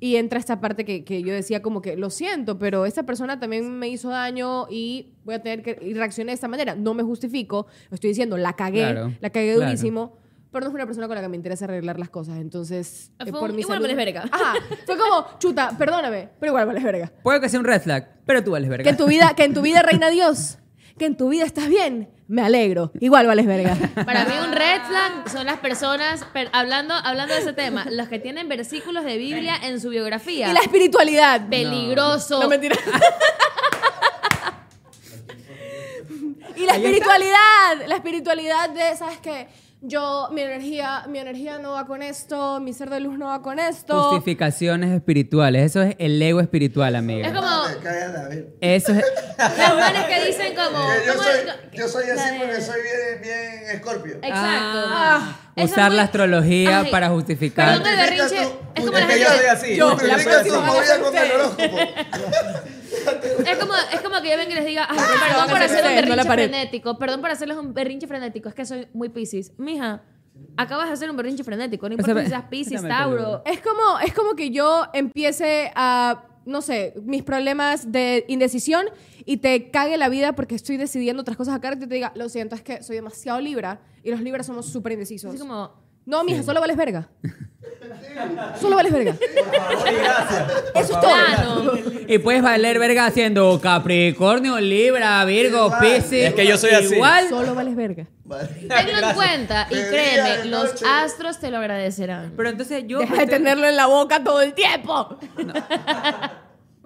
y 0.00 0.16
entra 0.16 0.38
esta 0.38 0.60
parte 0.60 0.84
que, 0.86 1.04
que 1.04 1.22
yo 1.22 1.32
decía 1.32 1.60
como 1.62 1.82
que 1.82 1.94
lo 1.96 2.08
siento, 2.10 2.58
pero 2.58 2.86
esta 2.86 3.02
persona 3.04 3.38
también 3.38 3.78
me 3.78 3.88
hizo 3.88 4.08
daño 4.08 4.66
y 4.70 5.12
voy 5.24 5.34
a 5.34 5.42
tener 5.42 5.62
que 5.62 5.78
y 5.82 5.92
reaccioné 5.94 6.30
de 6.32 6.34
esta 6.34 6.48
manera. 6.48 6.74
No 6.74 6.94
me 6.94 7.02
justifico, 7.02 7.66
estoy 7.90 8.08
diciendo, 8.08 8.36
la 8.38 8.54
cagué, 8.56 8.80
Claro, 8.80 9.12
la 9.20 9.30
cagué 9.30 9.52
claro. 9.54 9.66
durísimo, 9.70 10.16
pero 10.50 10.64
no 10.64 10.70
es 10.70 10.74
una 10.74 10.86
persona 10.86 11.06
con 11.06 11.16
la 11.16 11.22
que 11.22 11.28
me 11.28 11.36
interesa 11.36 11.66
arreglar 11.66 11.98
las 11.98 12.08
cosas. 12.08 12.38
Entonces, 12.38 13.12
Fue 13.18 13.28
eh, 13.28 13.32
un- 13.32 13.38
por 13.40 13.52
mi 13.52 13.60
igual 13.60 13.76
salud- 13.78 13.82
vales 13.84 13.96
verga. 13.96 14.24
Ajá, 14.32 14.54
fue 14.86 14.96
como, 14.96 15.26
chuta, 15.38 15.76
perdóname, 15.78 16.30
pero 16.40 16.50
igual 16.52 16.66
vales 16.66 16.82
verga. 16.82 17.12
Puede 17.22 17.40
que 17.40 17.48
sea 17.50 17.60
un 17.60 17.66
red 17.66 17.82
flag, 17.82 18.08
pero 18.24 18.42
tú 18.42 18.52
vales 18.52 18.68
verga. 18.70 18.84
Que 18.84 18.90
en 18.90 18.96
tu 18.96 19.06
vida, 19.06 19.34
que 19.36 19.44
en 19.44 19.52
tu 19.54 19.60
vida 19.62 19.82
reina 19.82 20.08
Dios, 20.10 20.58
que 20.98 21.04
en 21.06 21.16
tu 21.16 21.28
vida 21.28 21.44
estás 21.44 21.68
bien, 21.68 22.08
me 22.30 22.42
alegro. 22.42 22.92
Igual 23.00 23.26
vales 23.26 23.44
verga. 23.46 23.76
Para 24.06 24.24
mí 24.24 24.32
un 24.42 24.52
red 24.52 24.80
flag 24.86 25.28
son 25.30 25.46
las 25.46 25.58
personas, 25.58 26.24
per- 26.32 26.48
hablando, 26.52 26.94
hablando 26.94 27.34
de 27.34 27.40
ese 27.40 27.52
tema, 27.52 27.86
los 27.90 28.08
que 28.08 28.18
tienen 28.20 28.48
versículos 28.48 29.04
de 29.04 29.16
Biblia 29.18 29.56
en 29.62 29.80
su 29.80 29.88
biografía. 29.90 30.48
Y 30.48 30.52
la 30.52 30.60
espiritualidad. 30.60 31.48
Peligroso. 31.48 32.40
No, 32.40 32.48
mentira. 32.48 32.76
Y 36.56 36.66
la 36.66 36.72
espiritualidad, 36.74 37.86
la 37.86 37.94
espiritualidad 37.94 38.68
de, 38.70 38.94
¿sabes 38.96 39.18
qué? 39.18 39.48
Yo, 39.82 40.28
mi 40.30 40.42
energía, 40.42 41.04
mi 41.08 41.20
energía 41.20 41.58
no 41.58 41.72
va 41.72 41.86
con 41.86 42.02
esto, 42.02 42.60
mi 42.60 42.74
ser 42.74 42.90
de 42.90 43.00
luz 43.00 43.16
no 43.16 43.28
va 43.28 43.40
con 43.40 43.58
esto. 43.58 44.10
Justificaciones 44.10 44.90
espirituales. 44.90 45.64
Eso 45.64 45.80
es 45.80 45.96
el 45.98 46.20
ego 46.20 46.40
espiritual, 46.40 46.94
amiga. 46.96 47.28
Es 47.28 47.32
como. 47.32 47.48
Eso 48.60 48.92
es. 48.92 49.04
los 49.38 49.78
manes 49.78 50.04
que 50.04 50.26
dicen 50.26 50.54
como... 50.54 50.86
Yo 51.06 51.14
¿cómo 51.14 51.88
soy, 51.88 52.06
yo 52.06 52.12
así 52.14 52.38
porque 52.38 52.60
soy 52.60 52.82
bien, 52.82 53.22
bien 53.22 53.70
escorpio. 53.74 54.14
Exacto. 54.16 54.84
Ah, 54.92 55.36
es 55.56 55.70
Usar 55.72 55.88
muy- 55.88 55.96
la 55.96 56.02
astrología 56.02 56.80
Ay, 56.80 56.90
para 56.90 57.08
justificar. 57.08 57.78
Perdón, 57.78 57.86
el 57.88 57.96
berrinche 57.96 58.42
es 58.74 58.84
como 58.84 58.98
yo 58.98 59.06
gente... 59.06 59.24
soy 59.24 59.46
así. 59.46 59.76
Yo, 59.76 59.98
Yo 59.98 60.06
la 60.06 60.16
tu 60.18 60.24
próxima 60.24 60.98
con 61.00 61.16
el 61.16 61.32
horóscopo. 61.32 61.78
Es 63.46 63.58
como, 63.58 63.72
es 63.92 64.00
como 64.00 64.20
que 64.22 64.30
yo 64.30 64.36
venga 64.36 64.52
y 64.52 64.54
les 64.54 64.66
diga, 64.66 64.86
ay, 64.88 64.98
Ah, 65.00 65.26
perdón 65.28 65.50
por 65.50 65.62
hacer 65.62 65.84
un 65.84 65.94
berrinche 65.94 66.28
frenético, 66.48 66.98
perdón 66.98 67.20
por 67.20 67.30
hacerles 67.30 67.56
un 67.56 67.74
berrinche 67.74 68.06
frenético, 68.06 68.48
es 68.48 68.54
que 68.54 68.64
soy 68.66 68.86
muy 68.92 69.08
piscis. 69.08 69.52
Mija, 69.58 70.02
acabas 70.56 70.88
de 70.88 70.94
hacer 70.94 71.10
un 71.10 71.16
berrinche 71.16 71.44
frenético, 71.44 71.88
no 71.88 71.94
importa 71.94 72.12
Ese- 72.12 72.24
si 72.24 72.28
seas 72.30 72.44
piscis, 72.50 72.80
Tauro. 72.88 73.42
Es 73.46 73.60
como, 73.60 73.98
es 74.04 74.12
como 74.14 74.34
que 74.34 74.50
yo 74.50 74.84
empiece 74.92 75.70
a, 75.74 76.24
no 76.46 76.62
sé, 76.62 76.94
mis 77.04 77.22
problemas 77.22 77.90
de 77.92 78.24
indecisión 78.28 78.86
y 79.24 79.36
te 79.38 79.70
cague 79.70 79.96
la 79.96 80.08
vida 80.08 80.34
porque 80.34 80.54
estoy 80.54 80.76
decidiendo 80.76 81.20
otras 81.22 81.36
cosas 81.36 81.54
acá 81.54 81.72
y 81.74 81.78
te 81.78 81.86
diga, 81.86 82.12
lo 82.16 82.28
siento, 82.28 82.54
es 82.54 82.62
que 82.62 82.82
soy 82.82 82.96
demasiado 82.96 83.40
libra 83.40 83.80
y 84.02 84.10
los 84.10 84.20
libras 84.20 84.46
somos 84.46 84.66
súper 84.66 84.92
indecisos. 84.92 85.30
Así 85.30 85.38
como, 85.38 85.72
No, 86.06 86.24
mija, 86.24 86.42
solo 86.42 86.60
vales 86.60 86.76
verga. 86.76 87.08
solo 88.60 88.76
vales 88.76 88.92
verga. 88.92 89.14
Sí, 89.14 89.94
gracias. 89.94 90.62
Por 90.72 90.82
Eso 90.82 90.92
es 90.94 91.00
todo. 91.00 91.78
Y 92.08 92.18
puedes 92.18 92.42
valer 92.42 92.78
verga 92.78 93.06
haciendo 93.06 93.60
Capricornio, 93.60 94.58
Libra, 94.60 95.24
Virgo. 95.24 95.72
Piscis. 95.80 96.24
Es 96.24 96.34
que 96.34 96.46
yo 96.46 96.56
soy 96.56 96.70
así. 96.70 96.94
Igual. 96.94 97.28
Solo 97.28 97.54
vales 97.54 97.76
verga. 97.76 98.06
Vale. 98.24 98.48
Tenlo 98.48 99.08
en 99.08 99.14
cuenta 99.14 99.66
y 99.70 99.74
créeme, 99.74 100.44
los 100.46 100.82
astros 100.84 101.38
te 101.38 101.50
lo 101.50 101.58
agradecerán. 101.58 102.32
Pero 102.36 102.48
entonces 102.48 102.84
yo. 102.86 103.00
Deja 103.00 103.16
de 103.16 103.26
tenerlo 103.26 103.66
en 103.66 103.76
la 103.76 103.86
boca 103.86 104.22
todo 104.22 104.40
el 104.40 104.54
tiempo. 104.54 105.18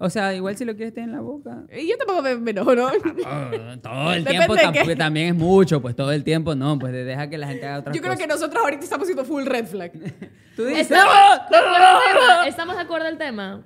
O 0.05 0.11
sea, 0.11 0.35
igual 0.35 0.55
si 0.57 0.65
lo 0.67 0.75
quieres 0.77 0.93
tener 0.93 1.09
en 1.09 1.17
la 1.17 1.23
boca. 1.23 1.63
Y 1.75 1.89
yo 1.89 1.97
tampoco 1.97 2.21
me, 2.23 2.37
me 2.37 2.51
enojo, 2.51 2.75
¿no? 2.75 2.89
Ah, 3.25 3.51
todo 3.83 4.13
el 4.13 4.25
tiempo 4.27 4.55
de 4.55 4.63
tampoco- 4.63 4.87
qué. 4.87 4.97
también 4.97 5.29
es 5.29 5.35
mucho, 5.35 5.81
pues 5.81 5.97
todo 5.97 6.13
el 6.13 6.23
tiempo 6.25 6.55
no, 6.55 6.79
pues 6.79 6.93
deja 6.93 7.29
que 7.31 7.39
la 7.39 7.47
gente 7.49 7.67
haga 7.67 7.79
otras 7.79 7.97
Yo 7.97 8.03
creo 8.03 8.13
cosas. 8.13 8.27
que 8.27 8.33
nosotros 8.33 8.63
ahorita 8.63 8.85
estamos 8.85 9.05
haciendo 9.05 9.25
full 9.25 9.47
red 9.47 9.67
flag. 9.67 9.93
Tú 10.57 10.65
dices, 10.67 10.91
¿Estamos 10.91 11.15
de 11.51 11.57
acuerdo 11.57 11.87
al 11.87 12.03
tema? 12.13 12.47
¿Estamos 12.49 12.77
de 12.77 12.83
acuerdo 12.83 13.07
al 13.09 13.19
tema? 13.19 13.63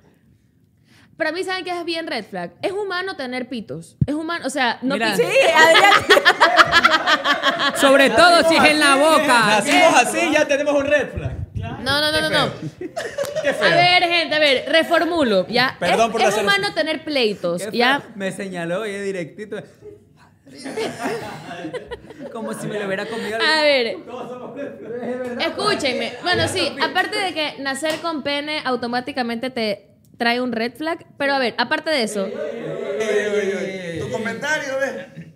Para 1.17 1.33
mí, 1.33 1.43
¿saben 1.43 1.65
qué 1.65 1.71
es 1.77 1.83
bien 1.83 2.07
red 2.07 2.23
flag? 2.23 2.53
Es 2.61 2.71
humano 2.71 3.17
tener 3.17 3.49
pitos. 3.49 3.97
Es 4.07 4.15
humano, 4.15 4.45
o 4.47 4.49
sea, 4.49 4.79
no 4.81 4.95
Mira. 4.95 5.17
Sí, 5.17 5.23
Adrián. 5.23 5.91
sobre 7.75 8.09
todo 8.09 8.47
si 8.47 8.55
es 8.55 8.63
en 8.63 8.79
la 8.79 8.95
boca. 8.95 9.27
Nacimos 9.27 9.93
así, 10.01 10.31
ya 10.31 10.47
tenemos 10.47 10.73
un 10.75 10.85
red 10.85 11.09
flag. 11.09 11.33
No, 11.59 12.01
no, 12.01 12.11
no, 12.11 12.21
no, 12.21 12.29
no. 12.29 12.53
Qué 12.79 13.49
A 13.49 13.69
ver, 13.75 14.03
gente, 14.03 14.35
a 14.35 14.39
ver, 14.39 14.65
reformulo, 14.69 15.47
¿ya? 15.47 15.75
Perdón 15.79 16.07
es, 16.07 16.11
por 16.11 16.21
es 16.21 16.27
hacer- 16.29 16.43
humano 16.43 16.73
tener 16.73 17.03
pleitos, 17.03 17.63
Qué 17.63 17.77
¿ya? 17.77 17.99
feo. 18.01 18.09
Me 18.15 18.31
señaló 18.31 18.85
y 18.85 18.91
es 18.91 19.03
directito. 19.03 19.57
Como 22.33 22.53
si 22.53 22.67
me 22.67 22.79
lo 22.79 22.85
hubiera 22.87 23.05
comido. 23.05 23.37
A 23.39 23.61
ver. 23.61 23.97
Escúchenme. 25.39 26.13
Bueno, 26.23 26.47
sí, 26.47 26.75
aparte 26.81 27.17
de 27.17 27.33
que 27.33 27.55
nacer 27.59 27.95
con 28.01 28.23
pene 28.23 28.61
automáticamente 28.65 29.49
te 29.49 29.87
trae 30.17 30.41
un 30.41 30.51
red 30.51 30.73
flag, 30.75 31.05
pero 31.17 31.33
a 31.33 31.39
ver, 31.39 31.55
aparte 31.57 31.89
de 31.91 32.03
eso, 32.03 32.27
Tu 33.99 34.11
comentario, 34.11 34.73
¿ves? 34.79 35.28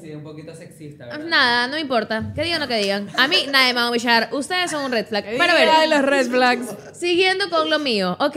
Sí, 0.00 0.10
un 0.12 0.22
poquito 0.22 0.54
sexista, 0.54 1.06
¿verdad? 1.06 1.24
nada, 1.26 1.66
no 1.68 1.74
me 1.74 1.80
importa. 1.80 2.32
Que 2.34 2.42
digan 2.42 2.60
lo 2.60 2.68
que 2.68 2.76
digan. 2.76 3.08
A 3.18 3.28
mí 3.28 3.36
nadie 3.50 3.72
me 3.72 3.80
va 3.80 3.86
a 3.86 3.90
humillar. 3.90 4.28
Ustedes 4.32 4.70
son 4.70 4.84
un 4.84 4.92
red 4.92 5.06
flag. 5.06 5.24
Pero 5.24 5.42
a 5.42 5.56
Ay, 5.56 5.88
ver, 5.88 5.98
los 5.98 6.02
red 6.08 6.26
flags. 6.30 6.74
siguiendo 6.92 7.48
con 7.50 7.70
lo 7.70 7.78
mío, 7.78 8.16
¿ok? 8.20 8.36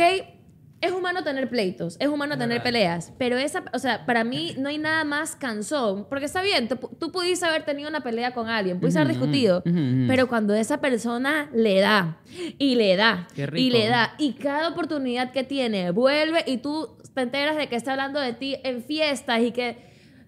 Es 0.79 0.91
humano 0.91 1.23
tener 1.23 1.49
pleitos, 1.49 1.97
es 1.99 2.07
humano 2.07 2.37
tener 2.37 2.61
peleas, 2.61 3.11
pero 3.17 3.35
esa, 3.35 3.63
o 3.73 3.79
sea, 3.79 4.05
para 4.05 4.23
mí 4.23 4.53
no 4.59 4.69
hay 4.69 4.77
nada 4.77 5.03
más 5.05 5.35
cansón, 5.35 6.05
porque 6.07 6.25
está 6.25 6.43
bien, 6.43 6.67
tú, 6.67 6.75
tú 6.99 7.11
pudiste 7.11 7.47
haber 7.47 7.63
tenido 7.65 7.89
una 7.89 8.01
pelea 8.01 8.31
con 8.35 8.47
alguien, 8.47 8.79
pudiste 8.79 8.99
haber 8.99 9.13
discutido, 9.15 9.63
pero 10.07 10.27
cuando 10.27 10.53
esa 10.53 10.79
persona 10.79 11.49
le 11.51 11.79
da, 11.79 12.19
y 12.59 12.75
le 12.75 12.95
da, 12.95 13.27
Qué 13.35 13.47
rico. 13.47 13.57
y 13.57 13.71
le 13.71 13.87
da, 13.87 14.13
y 14.19 14.33
cada 14.33 14.67
oportunidad 14.67 15.31
que 15.31 15.43
tiene, 15.43 15.89
vuelve 15.89 16.43
y 16.45 16.57
tú 16.57 16.95
te 17.15 17.21
enteras 17.21 17.55
de 17.57 17.69
que 17.69 17.75
está 17.75 17.93
hablando 17.93 18.19
de 18.19 18.33
ti 18.33 18.57
en 18.63 18.83
fiestas 18.83 19.41
y 19.41 19.49
que 19.51 19.79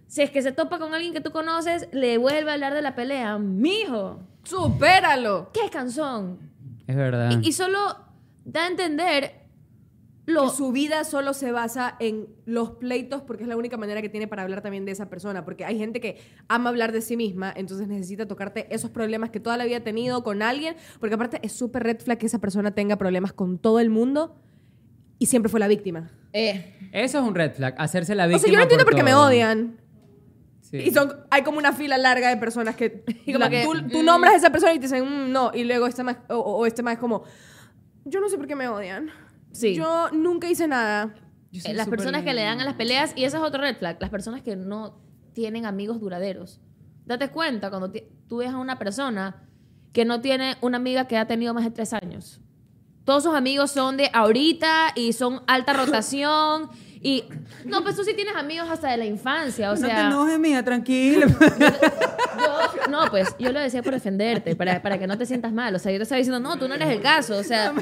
si 0.10 0.22
es 0.24 0.32
que 0.32 0.42
se 0.42 0.52
topa 0.52 0.78
con 0.80 0.94
alguien 0.94 1.14
que 1.14 1.22
tú 1.22 1.32
conoces, 1.32 1.88
le 1.94 2.18
vuelve 2.18 2.50
a 2.50 2.56
hablar 2.56 2.74
de 2.74 2.82
la 2.82 2.96
pelea, 2.96 3.38
mijo, 3.38 4.20
Supéralo. 4.44 5.52
qué 5.54 5.70
cansón. 5.72 6.40
Es 6.88 6.96
verdad. 6.96 7.32
Y, 7.42 7.48
y 7.50 7.52
solo 7.54 7.78
da 8.44 8.66
a 8.66 8.68
entender 8.68 9.36
lo, 10.26 10.44
Que 10.44 10.58
su 10.58 10.72
vida 10.72 11.06
solo 11.06 11.34
se 11.34 11.52
basa 11.52 11.96
en 12.00 12.28
los 12.46 12.72
pleitos 12.72 13.22
porque 13.24 13.44
es 13.44 13.50
la 13.50 13.58
única 13.58 13.78
manera 13.78 14.00
que 14.02 14.10
tiene 14.10 14.28
para 14.28 14.44
hablar 14.44 14.62
también 14.62 14.86
de 14.86 14.92
esa 14.92 15.10
persona. 15.10 15.44
Porque 15.44 15.66
hay 15.66 15.78
gente 15.80 16.00
que 16.00 16.20
ama 16.48 16.70
hablar 16.70 16.92
de 16.92 17.02
sí 17.02 17.18
misma, 17.18 17.52
entonces 17.56 17.88
necesita 17.88 18.28
tocarte 18.28 18.68
esos 18.74 18.92
problemas 18.92 19.32
que 19.32 19.40
toda 19.40 19.58
la 19.58 19.66
vida 19.66 19.78
ha 19.78 19.84
tenido 19.84 20.24
con 20.24 20.42
alguien. 20.44 20.76
Porque 21.00 21.16
aparte 21.16 21.40
es 21.42 21.52
súper 21.54 21.82
red 21.84 22.00
flag 22.00 22.20
que 22.20 22.28
esa 22.28 22.38
persona 22.40 22.72
tenga 22.72 22.96
problemas 22.98 23.34
con 23.34 23.58
todo 23.58 23.80
el 23.80 23.90
mundo 23.90 24.36
y 25.18 25.26
siempre 25.26 25.50
fue 25.50 25.60
la 25.60 25.68
víctima. 25.68 26.12
Eh, 26.34 26.76
Eso 26.92 27.18
es 27.20 27.24
un 27.24 27.34
red 27.34 27.54
flag, 27.54 27.74
hacerse 27.80 28.14
la 28.14 28.26
O 28.26 28.28
víctima. 28.28 28.40
sea, 28.44 28.52
yo 28.52 28.58
no 28.58 28.64
entiendo 28.64 28.86
por 28.86 28.96
qué 28.96 29.04
me 29.04 29.16
odian. 29.16 29.79
Sí. 30.70 30.78
Y 30.78 30.92
son, 30.92 31.12
hay 31.32 31.42
como 31.44 31.58
una 31.58 31.74
fila 31.74 31.98
larga 31.98 32.30
de 32.30 32.38
personas 32.38 32.76
que, 32.76 33.04
como 33.26 33.40
la- 33.40 33.50
que, 33.50 33.64
tú, 33.64 33.88
tú 33.90 34.04
nombras 34.04 34.34
a 34.34 34.38
esa 34.38 34.52
persona 34.52 34.74
y 34.74 34.78
te 34.80 34.84
dicen, 34.84 35.04
"Mm, 35.04 35.32
no, 35.32 35.52
y 35.54 35.64
luego 35.64 35.88
este 35.88 36.04
más, 36.04 36.18
o, 36.30 36.36
o 36.38 36.66
este 36.66 36.84
más 36.84 36.94
es 36.94 37.00
como, 37.00 37.24
yo 38.06 38.20
no 38.20 38.30
sé 38.30 38.38
por 38.38 38.46
qué 38.48 38.56
me 38.56 38.68
odian. 38.68 39.10
Sí. 39.52 39.74
Yo 39.76 40.10
nunca 40.12 40.48
hice 40.50 40.68
nada. 40.68 41.16
Eh, 41.52 41.74
las 41.74 41.88
personas 41.88 42.24
que 42.24 42.34
le 42.36 42.44
dan 42.44 42.60
a 42.62 42.64
las 42.66 42.76
peleas, 42.76 43.14
y 43.16 43.24
eso 43.24 43.38
es 43.38 43.44
otro 43.44 43.62
red 43.62 43.78
flag, 43.78 43.98
las 44.00 44.12
personas 44.12 44.44
que 44.44 44.56
no 44.56 45.02
tienen 45.34 45.66
amigos 45.66 46.00
duraderos. 46.00 46.62
Date 47.06 47.30
cuenta 47.30 47.72
cuando 47.72 47.92
tú 48.28 48.38
ves 48.38 48.50
a 48.52 48.58
una 48.58 48.78
persona 48.78 49.48
que 49.92 50.06
no 50.06 50.22
tiene 50.22 50.56
una 50.62 50.78
amiga 50.78 51.08
que 51.08 51.18
ha 51.18 51.26
tenido 51.26 51.56
más 51.56 51.64
de 51.64 51.72
tres 51.72 51.94
años. 51.94 52.42
Todos 53.06 53.24
sus 53.24 53.34
amigos 53.34 53.72
son 53.72 53.98
de 53.98 54.12
ahorita 54.14 54.90
y 54.96 55.14
son 55.14 55.42
alta 55.48 55.74
rotación. 55.86 56.70
Y 57.02 57.24
no, 57.66 57.82
pues 57.82 57.96
tú 57.96 58.04
sí 58.04 58.14
tienes 58.14 58.36
amigos 58.36 58.68
hasta 58.70 58.90
de 58.92 58.98
la 58.98 59.06
infancia. 59.06 59.72
O 59.72 59.76
no 59.76 59.80
te 59.82 59.88
sea, 59.88 60.08
enojes, 60.08 60.38
mija, 60.40 60.64
tranquila. 60.64 61.28
yo- 61.28 62.90
no, 62.90 63.06
pues 63.10 63.36
yo 63.40 63.52
lo 63.52 63.60
decía 63.60 63.82
por 63.84 63.94
defenderte, 63.94 64.56
para, 64.56 64.82
para 64.82 64.98
que 64.98 65.08
no 65.08 65.18
te 65.18 65.26
sientas 65.26 65.52
mal. 65.54 65.74
O 65.76 65.80
sea, 65.80 65.92
yo 65.92 65.98
te 65.98 66.04
estaba 66.04 66.18
diciendo, 66.18 66.40
no, 66.40 66.58
tú 66.58 66.68
no 66.68 66.76
eres 66.76 66.90
el 66.90 67.02
caso. 67.02 67.38
O 67.38 67.44
sea, 67.44 67.72
No. 67.72 67.82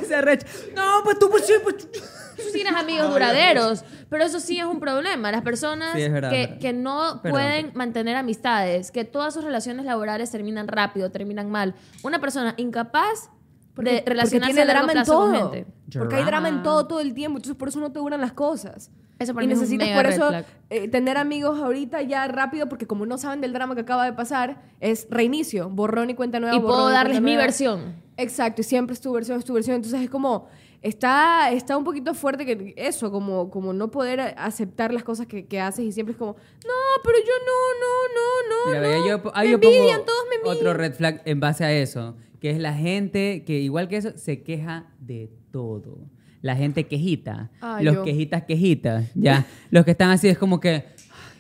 No, 0.76 1.04
pues 1.04 1.20
tú, 1.20 1.30
pues 1.30 1.46
sí, 1.46 1.54
pues. 1.64 1.78
tú 1.90 2.44
tienes 2.54 2.74
amigos 2.76 3.10
duraderos, 3.12 3.84
pero 4.10 4.24
eso 4.24 4.40
sí 4.40 4.60
es 4.60 4.66
un 4.66 4.80
problema. 4.80 5.32
Las 5.32 5.42
personas 5.42 5.94
Sí, 5.96 6.02
es 6.04 6.12
verdad, 6.12 6.30
que, 6.30 6.42
verdad. 6.46 6.60
que 6.60 6.74
no 6.74 7.20
Perdón, 7.24 7.32
pueden 7.40 7.72
mantener 7.74 8.16
amistades, 8.16 8.92
que 8.92 9.04
todas 9.06 9.34
sus 9.34 9.44
relaciones 9.44 9.86
laborales 9.86 10.30
terminan 10.32 10.68
rápido, 10.68 11.10
terminan 11.12 11.50
mal. 11.50 11.74
Una 12.04 12.20
persona 12.20 12.54
incapaz 12.58 13.30
de 13.76 14.04
relacionarse 14.06 14.54
tiene 14.56 14.62
a 14.62 14.74
largo 14.74 14.88
drama 14.88 14.92
en 14.92 14.98
plazo 15.06 15.14
con 15.20 15.34
todo. 15.34 15.52
gente. 15.54 15.72
Porque 15.98 16.16
hay 16.16 16.24
drama 16.24 16.50
en 16.50 16.64
todo 16.64 16.88
todo 16.88 17.00
el 17.00 17.14
tiempo, 17.14 17.38
entonces 17.38 17.58
por 17.58 17.68
eso 17.70 17.80
no 17.80 17.92
te 17.92 18.00
duran 18.00 18.22
las 18.22 18.34
cosas. 18.34 18.90
Eso 19.20 19.32
y 19.32 19.36
mí 19.36 19.42
es 19.42 19.46
un 19.46 19.50
necesitas 19.50 19.88
mega 19.88 20.02
por 20.02 20.12
eso 20.12 20.32
eh, 20.70 20.88
tener 20.88 21.18
amigos 21.18 21.60
ahorita 21.60 22.02
ya 22.04 22.28
rápido, 22.28 22.70
porque 22.70 22.86
como 22.86 23.06
no 23.06 23.18
saben 23.18 23.42
del 23.42 23.54
drama 23.54 23.74
que 23.74 23.82
acaba 23.82 24.06
de 24.06 24.14
pasar, 24.14 24.62
es 24.80 25.08
reinicio, 25.10 25.70
borrón 25.70 26.10
y 26.10 26.14
cuenta 26.14 26.40
nueva. 26.40 26.56
Y 26.56 26.60
borrón 26.60 26.76
puedo 26.76 26.90
darles 26.90 27.22
mi 27.22 27.32
nueva. 27.32 27.44
versión. 27.44 27.96
Exacto, 28.18 28.62
y 28.62 28.64
siempre 28.64 28.94
es 28.94 29.02
tu 29.02 29.12
versión, 29.12 29.40
es 29.40 29.46
tu 29.46 29.54
versión. 29.54 29.76
Entonces 29.76 30.02
es 30.02 30.10
como, 30.10 30.48
está, 30.82 31.52
está 31.52 31.78
un 31.78 31.84
poquito 31.84 32.14
fuerte 32.14 32.46
que 32.46 32.74
eso, 32.78 33.12
como, 33.12 33.50
como 33.50 33.74
no 33.74 33.90
poder 33.90 34.20
aceptar 34.38 34.94
las 34.94 35.04
cosas 35.04 35.28
que, 35.28 35.46
que 35.46 35.60
haces 35.60 35.86
y 35.86 35.92
siempre 35.92 36.14
es 36.14 36.18
como, 36.18 36.34
no, 36.34 37.04
pero 37.04 37.18
yo 37.20 37.34
no, 37.46 37.74
no, 37.82 38.16
no, 38.16 38.50
no. 38.50 38.72
Mira, 38.72 39.00
no. 39.00 39.08
yo, 39.08 39.32
me 39.34 39.52
yo 39.52 39.60
pongo 39.60 40.06
todos 40.06 40.26
me 40.30 40.36
envidian. 40.36 40.58
otro 40.58 40.74
red 40.74 40.94
flag 40.94 41.22
en 41.26 41.40
base 41.40 41.64
a 41.64 41.74
eso, 41.74 42.16
que 42.40 42.52
es 42.52 42.60
la 42.60 42.74
gente 42.74 43.44
que, 43.46 43.60
igual 43.60 43.88
que 43.88 43.98
eso, 43.98 44.12
se 44.16 44.44
queja 44.44 44.92
de 45.00 45.32
todo. 45.52 45.98
La 46.42 46.56
gente 46.56 46.86
quejita. 46.86 47.50
Ah, 47.62 47.80
los 47.82 47.96
yo. 47.96 48.04
quejitas, 48.04 48.44
quejitas. 48.44 49.06
Ya. 49.16 49.46
los 49.72 49.84
que 49.86 49.92
están 49.92 50.12
así 50.12 50.28
es 50.28 50.38
como 50.38 50.60
que. 50.60 50.86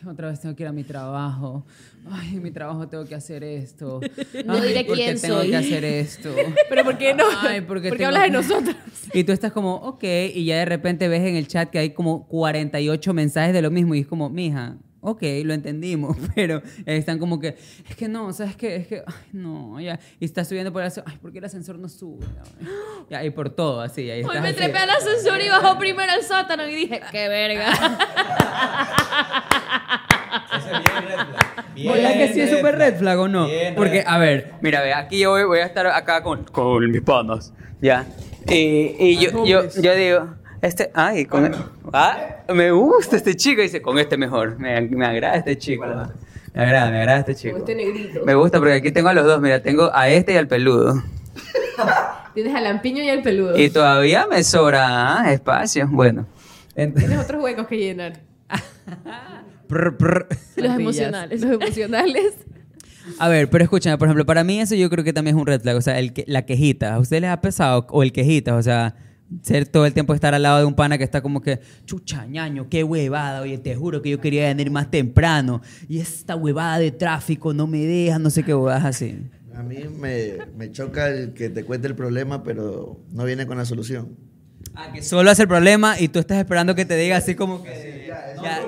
"Ay, 0.04 0.10
otra 0.10 0.30
vez 0.30 0.40
tengo 0.42 0.56
que 0.56 0.64
ir 0.64 0.68
a 0.70 0.72
mi 0.72 0.84
trabajo. 0.84 1.66
Ay, 2.10 2.36
en 2.38 2.44
mi 2.44 2.52
trabajo 2.52 2.88
tengo 2.88 3.06
que 3.06 3.16
hacer 3.16 3.44
esto. 3.44 4.00
No 4.46 4.54
Ay, 4.54 4.68
diré 4.70 4.86
¿por 4.86 4.96
qué 4.96 5.04
quién 5.04 5.22
tengo 5.22 5.40
soy. 5.40 5.50
que 5.50 5.56
hacer 5.58 5.84
esto. 5.84 6.34
Pero 6.70 6.84
¿por 6.84 6.98
qué 6.98 7.14
no? 7.14 7.24
Ay, 7.42 7.62
porque 7.62 7.90
¿Por 7.90 7.98
qué 7.98 8.06
hablas 8.06 8.24
de 8.24 8.30
nosotros? 8.32 8.76
Y 9.14 9.24
tú 9.24 9.32
estás 9.34 9.52
como, 9.52 9.76
ok, 9.76 10.04
y 10.34 10.46
ya 10.46 10.58
de 10.58 10.66
repente 10.66 11.08
ves 11.08 11.22
en 11.22 11.36
el 11.36 11.48
chat 11.48 11.70
que 11.70 11.80
hay 11.80 11.90
como 11.92 12.28
48 12.28 13.14
mensajes 13.14 13.54
de 13.54 13.62
lo 13.62 13.72
mismo 13.72 13.94
y 13.96 14.00
es 14.02 14.08
como, 14.08 14.30
mija, 14.30 14.78
ok, 15.08 15.22
lo 15.46 15.54
entendimos, 15.54 16.18
pero 16.36 16.62
están 16.86 17.18
como 17.18 17.40
que, 17.40 17.56
es 17.90 17.96
que 17.96 18.08
no, 18.10 18.34
¿sabes 18.34 18.56
qué? 18.58 18.76
Es 18.76 18.88
que, 18.88 19.04
ay, 19.06 19.14
no, 19.32 19.80
ya, 19.80 20.00
y 20.20 20.26
estás 20.26 20.48
subiendo 20.50 20.74
por 20.74 20.82
el 20.82 20.88
ascensor, 20.88 21.12
ay, 21.12 21.18
¿por 21.22 21.32
qué 21.32 21.38
el 21.40 21.46
ascensor 21.46 21.80
no 21.80 21.88
sube? 21.88 22.26
Ya, 23.10 23.24
y 23.24 23.30
por 23.30 23.50
todo, 23.50 23.80
así, 23.82 24.10
ahí 24.10 24.22
Hoy 24.24 24.40
me 24.42 24.50
así. 24.50 24.58
trepé 24.58 24.78
al 24.80 24.90
ascensor 24.90 25.40
y 25.42 25.48
bajó 25.50 25.78
primero 25.80 26.12
al 26.12 26.24
sótano 26.24 26.68
y 26.68 26.76
dije, 26.76 27.02
qué 27.12 27.28
verga. 27.30 27.72
Es 30.58 30.66
bien 30.66 31.08
red 31.08 31.16
flag. 31.16 31.74
Bien, 31.74 31.94
¿Verdad 31.94 32.14
que 32.14 32.34
sí 32.34 32.42
es 32.42 32.50
súper 32.50 32.78
red 32.78 32.98
flag 32.98 33.20
o 33.20 33.28
no? 33.28 33.48
Bien, 33.48 33.76
Porque, 33.76 34.04
a 34.06 34.18
ver, 34.18 34.54
mira, 34.62 34.82
ve, 34.82 34.94
aquí 34.94 35.20
yo 35.20 35.32
voy, 35.32 35.44
voy 35.46 35.60
a 35.60 35.66
estar 35.66 35.88
acá 35.88 36.22
con, 36.22 36.44
con 36.46 36.90
mis 36.92 37.02
panas, 37.02 37.54
¿ya? 37.82 38.06
Y, 38.48 38.96
y 39.00 39.18
yo, 39.18 39.46
yo, 39.46 39.70
yo 39.82 39.96
digo, 39.96 40.36
este, 40.62 40.92
ay, 40.94 41.26
con, 41.26 41.52
ah, 41.94 42.18
me 42.54 42.72
gusta 42.72 43.16
este 43.16 43.36
chico, 43.36 43.62
dice, 43.62 43.82
con 43.82 44.00
este 44.00 44.18
mejor, 44.18 44.58
me, 44.60 44.82
me 44.82 45.06
agrada 45.06 45.36
este 45.36 45.58
chico. 45.58 45.86
Me 46.54 46.64
agrada, 46.64 46.90
me 46.90 46.98
agrada 46.98 47.20
este 47.20 47.36
chico. 47.36 47.58
Este 47.58 47.76
negrito. 47.76 48.22
Me 48.26 48.34
gusta 48.34 48.58
porque 48.58 48.74
aquí 48.74 48.92
tengo 48.92 49.10
a 49.10 49.14
los 49.14 49.26
dos, 49.26 49.40
mira, 49.40 49.62
tengo 49.62 49.92
a 49.94 50.10
este 50.10 50.34
y 50.34 50.38
al 50.38 50.48
peludo. 50.48 51.04
Tienes 52.34 52.56
al 52.56 52.64
lampiño 52.64 53.04
y 53.04 53.10
al 53.10 53.22
peludo. 53.22 53.58
Y 53.58 53.70
todavía 53.70 54.28
me 54.28 54.44
sobra 54.44 55.22
ah, 55.22 55.32
espacio. 55.32 55.88
Bueno. 55.90 56.28
Tienes 56.76 57.18
otros 57.24 57.44
huecos 57.44 57.68
que 57.68 57.78
llenar. 57.78 58.20
prr, 59.68 59.98
prr. 59.98 60.28
Los 60.56 60.76
emocionales. 60.76 61.42
Los 61.42 61.52
emocionales. 61.52 62.34
A 63.20 63.28
ver, 63.28 63.50
pero 63.50 63.64
escúchame, 63.64 63.98
por 63.98 64.08
ejemplo, 64.08 64.26
para 64.26 64.44
mí 64.44 64.60
eso 64.60 64.76
yo 64.76 64.90
creo 64.90 65.04
que 65.04 65.14
también 65.14 65.36
es 65.36 65.42
un 65.42 65.48
red 65.48 65.62
flag, 65.62 65.78
o 65.78 65.82
sea, 65.82 65.98
el 65.98 66.14
que, 66.14 66.26
la 66.28 66.46
quejita. 66.46 66.96
¿A 66.96 67.00
ustedes 67.00 67.22
les 67.22 67.32
ha 67.32 67.42
pesado? 67.42 67.88
O 67.90 68.04
el 68.04 68.12
quejita, 68.12 68.56
o 68.56 68.62
sea, 68.62 68.96
ser 69.42 69.68
todo 69.68 69.86
el 69.86 69.94
tiempo 69.94 70.14
estar 70.14 70.34
al 70.34 70.42
lado 70.44 70.60
de 70.60 70.66
un 70.66 70.74
pana 70.74 70.98
que 70.98 71.04
está 71.04 71.22
como 71.22 71.42
que, 71.42 71.60
chucha, 71.86 72.26
ñaño, 72.26 72.68
qué 72.70 72.84
huevada, 72.84 73.42
oye, 73.42 73.58
te 73.58 73.76
juro 73.76 74.02
que 74.02 74.10
yo 74.10 74.20
quería 74.20 74.48
venir 74.48 74.72
más 74.72 74.90
temprano. 74.90 75.62
Y 75.88 76.00
esta 76.00 76.36
huevada 76.36 76.80
de 76.80 76.92
tráfico 76.92 77.54
no 77.54 77.68
me 77.68 77.86
deja, 77.86 78.20
no 78.20 78.30
sé 78.30 78.44
qué 78.44 78.54
huevadas 78.54 78.86
así. 78.86 79.20
A 79.56 79.64
mí 79.64 79.78
me, 80.00 80.38
me 80.56 80.72
choca 80.72 81.10
el 81.10 81.34
que 81.34 81.50
te 81.50 81.64
cuente 81.64 81.88
el 81.88 81.96
problema, 81.96 82.44
pero 82.44 83.00
no 83.12 83.26
viene 83.26 83.48
con 83.48 83.58
la 83.58 83.66
solución. 83.66 84.16
Ah, 84.76 84.92
que 84.94 85.02
solo 85.02 85.32
hace 85.32 85.44
el 85.44 85.48
problema 85.48 86.00
y 86.00 86.08
tú 86.08 86.20
estás 86.20 86.38
esperando 86.38 86.76
que 86.76 86.86
te 86.86 86.96
diga 86.96 87.18
así 87.18 87.34
como 87.34 87.64
que... 87.64 88.12
ya. 88.44 88.62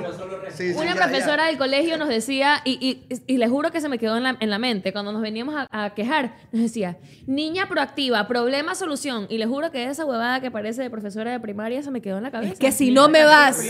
Sí, 0.51 0.71
sí, 0.73 0.75
Una 0.75 0.93
ya, 0.93 0.95
ya. 0.95 1.07
profesora 1.07 1.45
del 1.45 1.57
colegio 1.57 1.97
nos 1.97 2.09
decía, 2.09 2.61
y, 2.65 2.71
y, 3.09 3.21
y 3.27 3.37
les 3.37 3.49
juro 3.49 3.71
que 3.71 3.81
se 3.81 3.89
me 3.89 3.97
quedó 3.97 4.17
en 4.17 4.23
la, 4.23 4.37
en 4.39 4.49
la 4.49 4.59
mente, 4.59 4.91
cuando 4.93 5.11
nos 5.11 5.21
veníamos 5.21 5.55
a, 5.55 5.67
a 5.85 5.93
quejar, 5.93 6.35
nos 6.51 6.61
decía, 6.63 6.97
niña 7.27 7.67
proactiva, 7.67 8.27
problema, 8.27 8.75
solución. 8.75 9.27
Y 9.29 9.37
les 9.37 9.47
juro 9.47 9.71
que 9.71 9.85
esa 9.85 10.05
huevada 10.05 10.39
que 10.41 10.51
parece 10.51 10.81
de 10.81 10.89
profesora 10.89 11.31
de 11.31 11.39
primaria 11.39 11.81
se 11.83 11.91
me 11.91 12.01
quedó 12.01 12.17
en 12.17 12.23
la 12.23 12.31
cabeza. 12.31 12.55
Que 12.59 12.71
si 12.71 12.91
no 12.91 13.09
me 13.09 13.23
vas, 13.23 13.61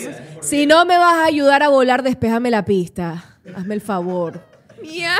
si 0.41 0.65
no 0.65 0.85
me 0.85 0.97
vas 0.97 1.13
a 1.15 1.25
ayudar 1.25 1.63
a 1.63 1.69
volar, 1.69 2.03
despejame 2.03 2.49
la 2.51 2.65
pista. 2.65 3.39
Hazme 3.55 3.75
el 3.75 3.81
favor. 3.81 4.43
Ya. 4.83 5.17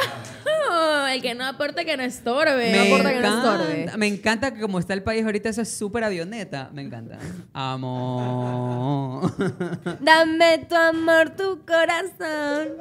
El 1.12 1.22
que 1.22 1.36
no 1.36 1.45
aporte 1.45 1.86
que 1.86 1.97
no 1.97 2.03
estorbe. 2.03 2.72
No 2.72 2.84
importa 2.84 3.14
que 3.14 3.20
no 3.20 3.38
estorbe. 3.38 3.97
me 3.97 4.07
encanta 4.07 4.53
que 4.53 4.62
como 4.62 4.80
está 4.80 4.93
el 4.93 5.03
país 5.03 5.24
ahorita, 5.26 5.49
eso 5.49 5.62
es 5.62 5.70
súper 5.70 6.03
avioneta. 6.03 6.70
Me 6.74 6.82
encanta. 6.82 7.18
Amo. 7.53 9.22
Dame 10.01 10.66
tu 10.70 10.76
amor, 10.76 11.32
tu 11.36 11.66
corazón. 11.66 12.78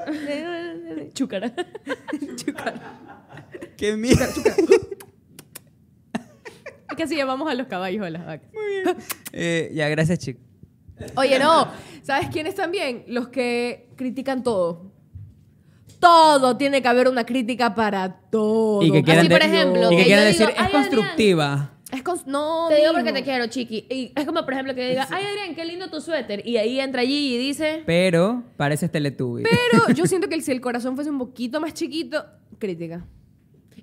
Chúcara. 1.15 1.53
Qué 3.77 3.97
mierda. 3.97 4.27
Es 6.91 6.97
que 6.97 7.03
así 7.03 7.17
llamamos 7.17 7.51
a 7.51 7.55
los 7.55 7.67
caballos 7.67 8.05
a 8.07 8.11
las 8.11 8.27
vacas. 8.27 8.51
Eh, 9.33 9.71
ya, 9.75 9.89
gracias, 9.89 10.19
chico. 10.19 10.41
Oye, 11.17 11.39
no. 11.39 11.69
¿Sabes 12.03 12.29
quiénes 12.31 12.55
también? 12.55 13.05
Los 13.07 13.29
que 13.29 13.91
critican 13.97 14.43
todo. 14.43 14.88
Todo 16.01 16.57
tiene 16.57 16.81
que 16.83 16.89
haber 16.89 17.09
una 17.09 17.25
crítica 17.25 17.75
para 17.75 18.21
todo. 18.31 18.83
Y 18.83 18.91
que 18.93 19.03
quieran, 19.03 19.27
Así, 19.27 19.29
por 19.35 19.43
ejemplo, 19.43 19.87
y 19.93 19.97
que 19.97 20.03
que 20.03 20.05
quieran 20.05 20.25
decir, 20.27 20.47
digo, 20.47 20.59
es 20.59 20.65
"Ay, 20.67 20.73
constructiva. 20.73 21.73
Es 21.91 22.05
cons- 22.05 22.27
no, 22.27 22.67
Te 22.69 22.77
digo 22.77 22.93
porque 22.93 23.13
te 23.13 23.23
quiero, 23.25 23.47
chiqui. 23.47 23.87
Y 23.91 24.13
es 24.15 24.27
como, 24.27 24.45
por 24.45 24.53
ejemplo, 24.53 24.75
que 24.75 24.83
yo 24.83 24.89
diga, 24.91 25.09
ay, 25.11 25.25
Adrián, 25.25 25.55
qué 25.55 25.65
lindo 25.65 25.89
tu 25.89 26.01
suéter. 26.03 26.47
Y 26.47 26.59
ahí 26.59 26.79
entra 26.79 27.01
allí 27.01 27.35
y 27.35 27.39
dice, 27.39 27.83
Pero 27.87 28.43
pareces 28.59 28.93
Teletubby. 28.93 29.45
Pero 29.45 29.89
yo 29.95 30.07
siento 30.07 30.29
que 30.29 30.39
si 30.43 30.53
el 30.53 30.61
corazón 30.61 30.95
fuese 30.97 31.11
un 31.11 31.19
poquito 31.19 31.61
más 31.61 31.73
chiquito, 31.75 32.25
crítica. 32.59 33.05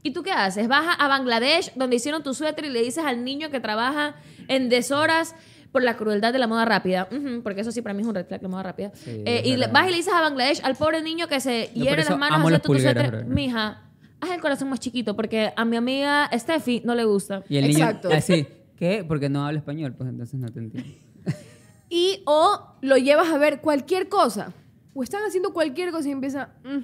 ¿y 0.03 0.11
tú 0.11 0.21
qué 0.21 0.31
haces? 0.31 0.67
Vas 0.67 0.85
a- 0.87 0.93
a 0.93 1.07
Bangladesh, 1.07 1.71
donde 1.73 1.95
hicieron 1.95 2.21
tu 2.21 2.35
suéter, 2.35 2.65
y 2.65 2.69
le 2.69 2.83
dices 2.83 3.03
al 3.03 3.23
niño 3.23 3.49
que 3.49 3.59
trabaja 3.59 4.15
en 4.47 4.69
deshoras 4.69 5.35
por 5.75 5.83
la 5.83 5.97
crueldad 5.97 6.31
de 6.31 6.39
la 6.39 6.47
moda 6.47 6.63
rápida. 6.63 7.09
Porque 7.43 7.59
eso 7.59 7.69
sí 7.73 7.81
para 7.81 7.93
mí 7.93 8.01
es 8.01 8.07
un 8.07 8.15
red 8.15 8.25
flag, 8.25 8.41
la 8.41 8.47
moda 8.47 8.63
rápida. 8.63 8.91
Sí, 8.95 9.23
Eh, 9.25 9.41
y 9.43 9.57
le- 9.57 9.67
vas 9.67 9.85
y 9.87 9.91
le 9.91 9.97
dices 9.97 10.13
a 10.13 10.21
Bangladesh, 10.21 10.61
al 10.63 10.77
pobre 10.77 11.01
niño 11.01 11.27
que 11.27 11.41
se 11.41 11.69
hiere 11.73 12.05
las 12.05 12.17
manos 12.17 12.39
haciendo 12.39 12.59
tu 12.61 12.79
suéter. 12.79 13.25
Mija, 13.25 13.81
haz 14.21 14.31
el 14.31 14.39
corazón 14.39 14.69
más 14.69 14.79
chiquito, 14.79 15.17
porque 15.17 15.51
a 15.53 15.65
mi 15.65 15.75
amiga 15.75 16.29
Steffi 16.33 16.81
no 16.85 16.95
le 16.95 17.03
gusta. 17.03 17.43
Y 17.49 17.57
el 17.57 17.67
niño 17.67 17.99
así, 18.13 18.47
¿qué? 18.77 19.03
Porque 19.05 19.27
no 19.27 19.45
habla 19.45 19.59
español, 19.59 19.93
pues 19.97 20.09
entonces 20.09 20.39
no 20.39 20.47
te 20.47 20.59
entiendo. 20.59 20.89
Y 21.89 22.23
o 22.25 22.77
lo 22.81 22.95
llevas 22.97 23.27
a 23.29 23.37
ver 23.37 23.59
cualquier 23.59 24.07
cosa. 24.07 24.53
O 24.93 25.03
están 25.03 25.23
haciendo 25.27 25.51
cualquier 25.53 25.91
cosa 25.91 26.07
y 26.07 26.11
empieza, 26.13 26.49
"Mm, 26.63 26.79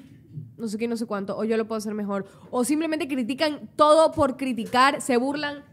no 0.62 0.68
sé 0.68 0.78
qué, 0.78 0.88
no 0.90 0.98
sé 0.98 1.06
cuánto, 1.06 1.38
o 1.38 1.44
yo 1.46 1.56
lo 1.56 1.66
puedo 1.68 1.78
hacer 1.80 1.94
mejor. 1.94 2.26
O 2.52 2.64
simplemente 2.66 3.08
critican 3.08 3.70
todo 3.78 4.12
por 4.12 4.36
criticar, 4.36 5.02
se 5.02 5.16
burlan. 5.16 5.64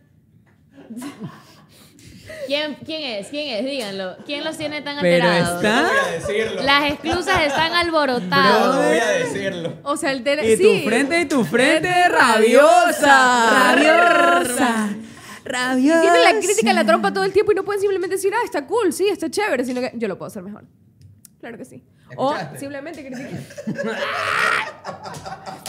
¿Quién, 2.47 2.77
¿Quién 2.85 3.03
es? 3.03 3.27
¿Quién 3.29 3.57
es? 3.57 3.65
Díganlo. 3.71 4.17
¿Quién 4.25 4.43
los 4.45 4.57
tiene 4.57 4.81
tan 4.83 4.99
Pero 5.01 5.29
alterados? 5.29 5.63
está... 5.65 5.83
Voy 5.83 5.99
a 5.99 6.13
decirlo. 6.13 6.63
Las 6.63 6.91
exclusas 6.93 7.43
están 7.47 7.73
No 7.73 7.79
alborotadas. 7.79 8.77
voy 8.77 8.99
a 8.99 9.07
decirlo. 9.09 9.73
O 9.83 9.97
sea, 9.97 10.13
el 10.13 10.23
tele- 10.25 10.53
Y 10.53 10.57
sí. 10.57 10.63
tu 10.83 10.89
frente, 10.89 11.21
y 11.21 11.25
tu 11.27 11.45
frente 11.45 12.09
rabiosa. 12.09 13.51
Rabiosa. 13.75 14.89
Rabiosa. 15.45 16.01
Tienen 16.03 16.23
la 16.25 16.31
crítica 16.41 16.71
en 16.71 16.77
la 16.77 16.85
trompa 16.85 17.13
todo 17.13 17.25
el 17.25 17.33
tiempo 17.33 17.53
y 17.53 17.55
no 17.55 17.65
pueden 17.65 17.81
simplemente 17.81 18.17
decir, 18.17 18.33
ah, 18.35 18.45
está 18.45 18.67
cool, 18.67 18.93
sí, 18.93 19.09
está 19.09 19.31
chévere, 19.31 19.65
sino 19.65 19.81
que 19.81 19.93
yo 19.95 20.09
lo 20.09 20.19
puedo 20.19 20.27
hacer 20.29 20.43
mejor. 20.43 20.65
Claro 21.41 21.57
que 21.57 21.65
sí. 21.65 21.83
O 22.17 22.35
simplemente 22.59 23.07
critican. 23.07 23.45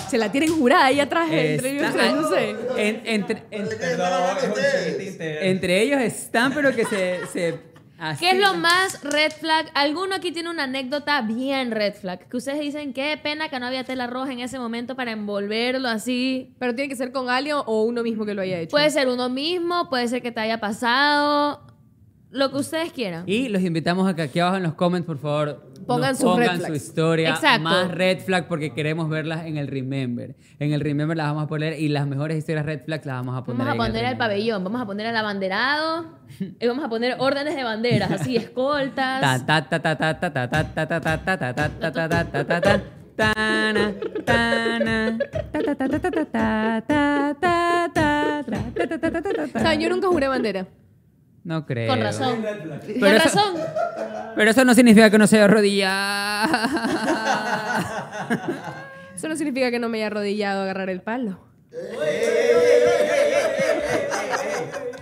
Se 0.09 0.17
la 0.17 0.31
tienen 0.31 0.51
jurada 0.51 0.85
ahí 0.85 0.99
atrás 0.99 1.27
entre 1.31 1.71
ellos 1.71 1.93
tres, 1.93 2.13
no 2.15 2.29
sé. 2.29 2.49
En- 2.77 3.01
entre, 3.05 3.43
en- 3.51 3.67
Perdón, 3.67 4.37
es 4.37 4.43
un 4.43 4.53
chiste 4.53 5.07
interno. 5.11 5.39
entre 5.47 5.81
ellos 5.81 6.01
están, 6.01 6.53
pero 6.53 6.75
que 6.75 6.85
se... 6.85 7.27
se 7.27 7.59
así- 7.99 8.25
¿Qué 8.25 8.31
es 8.31 8.39
lo 8.39 8.55
más 8.55 9.03
red 9.03 9.31
flag? 9.31 9.67
¿Alguno 9.75 10.15
aquí 10.15 10.31
tiene 10.31 10.49
una 10.49 10.63
anécdota 10.63 11.21
bien 11.21 11.69
red 11.71 11.93
flag? 11.93 12.27
Que 12.27 12.37
ustedes 12.37 12.59
dicen, 12.59 12.93
qué 12.93 13.19
pena 13.21 13.49
que 13.49 13.59
no 13.59 13.67
había 13.67 13.83
tela 13.83 14.07
roja 14.07 14.31
en 14.31 14.39
ese 14.39 14.57
momento 14.57 14.95
para 14.95 15.11
envolverlo 15.11 15.87
así. 15.87 16.55
Pero 16.57 16.73
tiene 16.73 16.89
que 16.89 16.95
ser 16.95 17.11
con 17.11 17.29
alguien 17.29 17.57
o 17.65 17.83
uno 17.83 18.01
mismo 18.01 18.25
que 18.25 18.33
lo 18.33 18.41
haya 18.41 18.57
hecho. 18.59 18.71
Puede 18.71 18.89
ser 18.89 19.09
uno 19.09 19.29
mismo, 19.29 19.89
puede 19.89 20.07
ser 20.07 20.21
que 20.23 20.31
te 20.31 20.39
haya 20.39 20.59
pasado. 20.59 21.67
Lo 22.31 22.51
que 22.51 22.57
ustedes 22.57 22.91
quieran. 22.93 23.23
Y 23.27 23.49
los 23.49 23.61
invitamos 23.63 24.07
a 24.07 24.15
que 24.15 24.21
aquí 24.23 24.39
abajo 24.39 24.57
en 24.57 24.63
los 24.63 24.75
comments, 24.75 25.05
por 25.05 25.17
favor, 25.17 25.67
pongan, 25.89 26.15
su, 26.15 26.73
historia, 26.73 27.29
Exacto. 27.31 27.61
más 27.61 27.91
red 27.91 28.19
flag 28.19 28.47
porque 28.47 28.73
queremos 28.73 29.09
verlas 29.09 29.45
en 29.45 29.57
el 29.57 29.67
Remember. 29.67 30.35
En 30.59 30.71
el 30.71 30.81
Remember 30.81 31.17
las 31.17 31.27
vamos 31.27 31.43
a 31.43 31.47
poner 31.47 31.79
y 31.79 31.89
las 31.89 32.07
mejores 32.07 32.37
historias 32.37 32.65
red 32.65 32.81
flag 32.81 33.05
las 33.05 33.15
vamos 33.17 33.37
a 33.37 33.43
poner. 33.43 33.65
Vamos 33.65 33.85
a 33.85 33.87
poner 33.87 34.05
al 34.05 34.17
pabellón, 34.17 34.63
vamos 34.63 34.81
a 34.81 34.85
poner 34.85 35.07
al 35.07 35.17
abanderado, 35.17 36.05
y 36.39 36.67
vamos 36.67 36.85
a 36.85 36.89
poner 36.89 37.15
órdenes 37.19 37.55
de 37.55 37.63
banderas, 37.63 38.11
así 38.11 38.37
escoltas. 38.37 39.21
Tana, 39.21 39.45
tana, 39.45 39.69
ta, 39.69 39.97
ta, 49.11 49.63
ta, 49.63 49.73
yo 49.75 49.89
nunca 49.89 50.07
juré 50.07 50.27
bandera. 50.27 50.65
No 51.49 51.65
creo. 51.65 51.87
Con 51.89 51.99
razón. 51.99 52.45
Pero 52.85 52.99
Con 52.99 53.09
eso- 53.09 53.23
razón. 53.23 53.55
Pero 54.35 54.51
eso 54.51 54.63
no 54.65 54.75
significa 54.75 55.09
que 55.09 55.17
no 55.17 55.25
sea 55.25 55.47
rodilla. 55.47 56.43
Eso 59.15 59.27
no 59.27 59.35
significa 59.35 59.71
que 59.71 59.79
no 59.79 59.89
me 59.89 59.97
haya 59.97 60.05
arrodillado 60.07 60.59
a 60.59 60.63
agarrar 60.65 60.91
el 60.91 61.01
palo. 61.01 61.39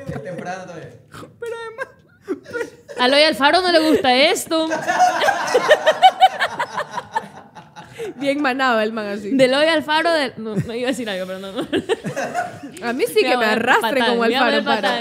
Es 0.07 0.23
temprano 0.23 0.63
todavía. 0.63 0.89
A 2.97 3.07
Loy 3.09 3.23
Alfaro 3.23 3.59
no 3.61 3.69
le 3.73 3.79
gusta 3.89 4.15
esto. 4.15 4.69
Bien 8.15 8.41
manado 8.41 8.79
el 8.79 8.91
man 8.91 9.07
así. 9.07 9.31
Del 9.31 9.53
hoy 9.53 9.65
al 9.67 9.83
faro 9.83 10.11
de... 10.11 10.33
No, 10.37 10.55
no 10.55 10.73
iba 10.73 10.87
a 10.87 10.91
decir 10.91 11.09
algo, 11.09 11.25
pero 11.27 11.39
no. 11.39 11.49
A 12.87 12.93
mí 12.93 13.05
sí 13.07 13.21
que 13.21 13.37
me 13.37 13.45
arrastren 13.45 14.05
como 14.05 14.25
el 14.25 14.33
faro 14.33 14.63
para. 14.63 14.99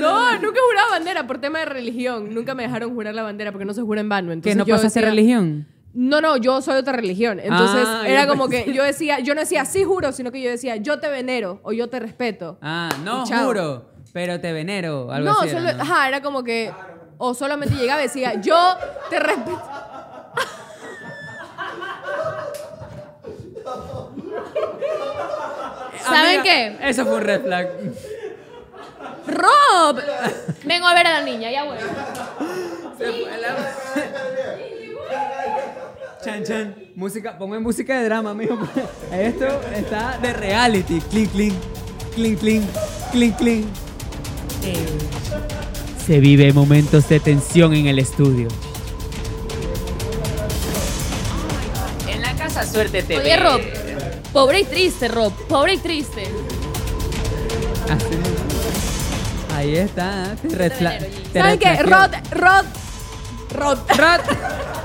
No, 0.00 0.38
nunca 0.40 0.60
juraba 0.68 0.90
bandera 0.90 1.26
por 1.26 1.40
tema 1.40 1.60
de 1.60 1.64
religión. 1.66 2.34
Nunca 2.34 2.54
me 2.54 2.64
dejaron 2.64 2.94
jurar 2.94 3.14
la 3.14 3.22
bandera 3.22 3.52
porque 3.52 3.64
no 3.64 3.74
se 3.74 3.82
jura 3.82 4.00
en 4.00 4.08
vano. 4.08 4.32
Entonces 4.32 4.52
¿Que 4.52 4.58
no 4.58 4.66
pasa 4.66 4.98
a 4.98 5.02
religión? 5.02 5.66
No, 5.94 6.20
no, 6.20 6.36
yo 6.36 6.60
soy 6.60 6.74
de 6.74 6.80
otra 6.80 6.92
religión. 6.94 7.38
Entonces 7.40 7.86
Ah, 7.88 8.02
era 8.06 8.22
yo 8.24 8.28
como 8.28 8.48
pensé- 8.48 8.64
que 8.64 8.72
yo 8.72 8.82
decía, 8.82 9.20
yo 9.20 9.34
no 9.34 9.40
decía 9.40 9.64
sí 9.64 9.84
juro, 9.84 10.10
sino 10.12 10.32
que 10.32 10.40
yo 10.42 10.50
decía 10.50 10.76
yo 10.76 10.98
te 10.98 11.08
venero 11.08 11.60
o 11.62 11.72
yo 11.72 11.88
te 11.88 12.00
respeto. 12.00 12.58
Ah, 12.62 12.88
no 13.04 13.24
juro, 13.26 13.86
pero 14.12 14.40
te 14.40 14.52
venero. 14.52 15.10
Algo 15.12 15.30
no, 15.30 15.38
así 15.40 15.50
era, 15.50 15.60
solo, 15.60 15.72
¿no? 15.72 15.82
ajá, 15.82 16.08
era 16.08 16.20
como 16.20 16.42
que 16.42 16.72
o 17.16 17.32
solamente 17.32 17.76
llegaba 17.76 18.00
y 18.00 18.04
decía 18.06 18.40
yo 18.40 18.76
te 19.08 19.20
respeto. 19.20 19.62
¿Saben 26.02 26.24
amiga, 26.26 26.42
qué? 26.42 26.76
Eso 26.82 27.04
fue 27.04 27.14
un 27.16 27.20
red 27.22 27.42
flag. 27.42 27.68
Rob, 29.26 30.00
vengo 30.64 30.86
a 30.86 30.94
ver 30.94 31.06
a 31.06 31.12
la 31.14 31.22
niña, 31.22 31.50
ya 31.50 31.64
bueno. 31.64 31.80
Se 32.98 33.12
fue 33.12 33.38
la- 33.40 33.56
Chan, 36.24 36.42
chan. 36.42 36.74
Música, 36.94 37.36
ponme 37.36 37.58
música 37.58 38.00
de 38.00 38.04
drama, 38.06 38.32
mijo. 38.32 38.58
Esto 39.12 39.46
está 39.74 40.16
de 40.22 40.32
reality. 40.32 40.98
Clink, 41.10 41.30
clink. 41.32 41.54
Clink, 42.14 42.40
clink. 42.40 42.64
Clink, 43.12 43.36
clink. 43.36 43.66
Se 46.06 46.20
vive 46.20 46.50
momentos 46.54 47.10
de 47.10 47.20
tensión 47.20 47.74
en 47.74 47.88
el 47.88 47.98
estudio. 47.98 48.48
En 52.08 52.22
la 52.22 52.34
casa 52.36 52.64
suerte 52.64 53.02
te 53.02 53.18
Oye, 53.18 53.36
Rob, 53.36 53.60
pobre 54.32 54.60
y 54.60 54.64
triste, 54.64 55.08
Rob, 55.08 55.32
pobre 55.46 55.74
y 55.74 55.78
triste. 55.78 56.22
Así. 57.90 58.16
Ahí 59.54 59.76
está. 59.76 60.34
Te 60.40 60.70
¿Saben 61.34 61.58
qué? 61.58 61.82
Rod, 61.82 62.12
Rod, 62.30 62.64
Rod. 63.50 63.78
Rod. 63.90 64.20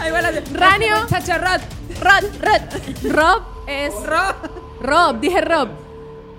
Ahí 0.00 0.10
va 0.10 0.22
la 0.22 0.32
de 0.32 0.40
Ranio. 0.52 1.06
Chacha 1.08 1.38
Rod. 1.38 1.60
Rod, 2.00 2.24
Rod. 2.42 3.12
Rob 3.12 3.42
es. 3.66 3.94
Rob. 4.06 4.34
Rob, 4.80 5.20
dije 5.20 5.40
Rob. 5.42 5.68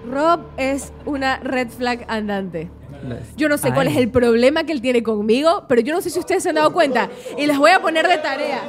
Rob 0.09 0.41
es 0.57 0.91
una 1.05 1.37
red 1.37 1.69
flag 1.69 2.05
andante. 2.07 2.71
Yo 3.35 3.49
no 3.49 3.57
sé 3.57 3.71
cuál 3.73 3.87
es 3.87 3.97
el 3.97 4.09
problema 4.09 4.63
que 4.63 4.71
él 4.73 4.81
tiene 4.81 5.01
conmigo, 5.01 5.65
pero 5.67 5.81
yo 5.81 5.93
no 5.93 6.01
sé 6.01 6.09
si 6.11 6.19
ustedes 6.19 6.43
se 6.43 6.49
han 6.49 6.55
dado 6.55 6.71
cuenta. 6.73 7.09
Y 7.37 7.47
les 7.47 7.57
voy 7.57 7.71
a 7.71 7.81
poner 7.81 8.07
de 8.07 8.17
tarea. 8.17 8.61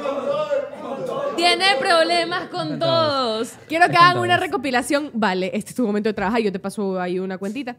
Tiene 1.35 1.65
problemas 1.79 2.47
con 2.49 2.79
todos. 2.79 3.53
Quiero 3.67 3.87
que 3.89 3.97
hagan 3.97 4.19
una 4.19 4.37
recopilación. 4.37 5.09
Vale, 5.13 5.51
este 5.53 5.71
es 5.71 5.75
tu 5.75 5.85
momento 5.85 6.09
de 6.09 6.13
trabajar. 6.13 6.41
Yo 6.41 6.51
te 6.51 6.59
paso 6.59 6.99
ahí 6.99 7.19
una 7.19 7.37
cuentita. 7.37 7.75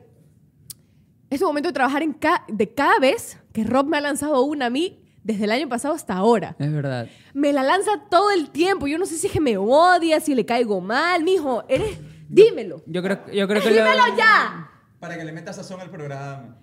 Es 1.31 1.41
tu 1.41 1.47
momento 1.47 1.69
de 1.69 1.73
trabajar 1.73 2.03
en 2.03 2.12
ca- 2.12 2.45
de 2.49 2.73
cada 2.73 2.99
vez 2.99 3.39
que 3.53 3.65
Rob 3.65 3.86
me 3.86 3.97
ha 3.97 4.01
lanzado 4.01 4.43
una 4.43 4.66
a 4.66 4.70
mí 4.70 5.03
desde 5.25 5.45
el 5.45 5.51
año 5.51 5.69
pasado 5.69 5.95
hasta 5.95 6.15
ahora. 6.15 6.55
Es 6.59 6.73
verdad. 6.73 7.09
Me 7.33 7.53
la 7.53 7.63
lanza 7.65 7.91
todo 8.11 8.31
el 8.31 8.51
tiempo. 8.51 8.87
Yo 8.87 8.99
no 8.99 9.07
sé 9.07 9.17
si 9.17 9.27
es 9.27 9.33
que 9.33 9.41
me 9.41 9.57
odia, 9.57 10.21
si 10.21 10.35
le 10.35 10.47
caigo 10.47 10.81
mal. 10.81 11.25
Mijo, 11.25 11.65
eres. 11.69 11.99
Dímelo. 12.29 12.83
Yo 12.87 13.03
creo, 13.03 13.19
yo 13.33 13.49
creo 13.49 13.63
que 13.63 13.71
lo- 13.71 13.77
Dímelo 13.77 14.17
ya. 14.17 14.71
Para 15.01 15.17
que 15.19 15.25
le 15.25 15.33
metas 15.33 15.57
sazón 15.57 15.81
al 15.81 15.91
programa. 15.91 16.57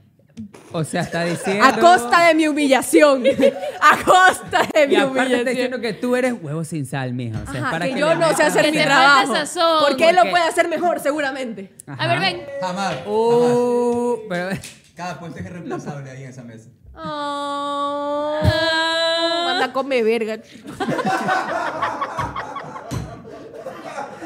O 0.72 0.84
sea, 0.84 1.02
está 1.02 1.24
diciendo. 1.26 1.64
A 1.66 1.78
costa 1.78 2.28
de 2.28 2.34
mi 2.36 2.48
humillación. 2.48 3.24
A 3.82 4.04
costa 4.04 4.62
de 4.74 4.88
mi 4.88 4.94
Y 4.94 4.96
aparte 4.96 5.10
está 5.20 5.24
humillación. 5.26 5.46
diciendo 5.46 5.80
que 5.82 5.94
tú 5.94 6.16
eres 6.16 6.34
huevo 6.42 6.64
sin 6.64 6.86
sal, 6.86 7.14
mija. 7.14 7.40
O 7.42 7.46
sea, 7.52 7.54
es 7.56 7.62
Ajá, 7.62 7.72
para 7.72 7.86
que 7.86 7.94
que 7.94 8.00
yo 8.00 8.16
no 8.16 8.34
sé 8.36 8.44
hacer 8.44 8.66
Que 8.66 8.72
mi 8.72 8.78
trabajo. 8.84 9.36
sazón, 9.36 9.84
Porque 9.88 10.10
él 10.10 10.16
lo 10.16 10.24
puede 10.30 10.44
hacer 10.46 10.68
mejor, 10.70 11.00
seguramente. 11.00 11.76
A 11.86 12.08
ver, 12.08 12.20
ven. 12.20 12.42
Jamás. 12.62 12.96
Uh, 13.06 14.18
pero. 14.30 14.50
Cada 14.96 15.20
puesto 15.20 15.40
es 15.40 15.50
reemplazable 15.50 16.10
ahí 16.10 16.24
en 16.24 16.30
esa 16.30 16.44
mesa. 16.44 16.70
Oh. 16.96 18.40
Ah. 18.44 19.44
Manda 19.46 19.66
a 19.66 19.74
comer 19.74 20.04
verga. 20.04 20.42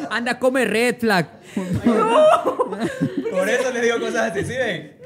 anda, 0.10 0.40
come 0.40 0.66
red 0.66 1.00
flag. 1.00 1.28
Por 3.32 3.50
eso 3.50 3.72
les 3.72 3.82
digo 3.82 4.00
cosas 4.00 4.32
así, 4.32 4.44
¿sí 4.46 4.58
ven? 4.58 4.98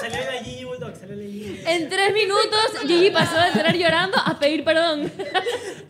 Salió 0.00 0.16
de 0.18 0.38
allí, 0.38 0.64
Bulldog, 0.64 0.94
salió 0.98 1.14
allí. 1.16 1.62
En 1.66 1.88
tres 1.88 2.12
minutos, 2.14 2.70
Gigi 2.86 3.10
pasó 3.10 3.36
de 3.40 3.50
tener 3.52 3.76
llorando 3.76 4.16
a 4.24 4.38
pedir 4.38 4.64
perdón. 4.64 5.10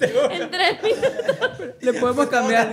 en 0.01 0.51
tres 0.51 0.83
minutos. 0.83 1.51
Le 1.81 1.93
podemos 1.95 2.27
cambiar. 2.29 2.71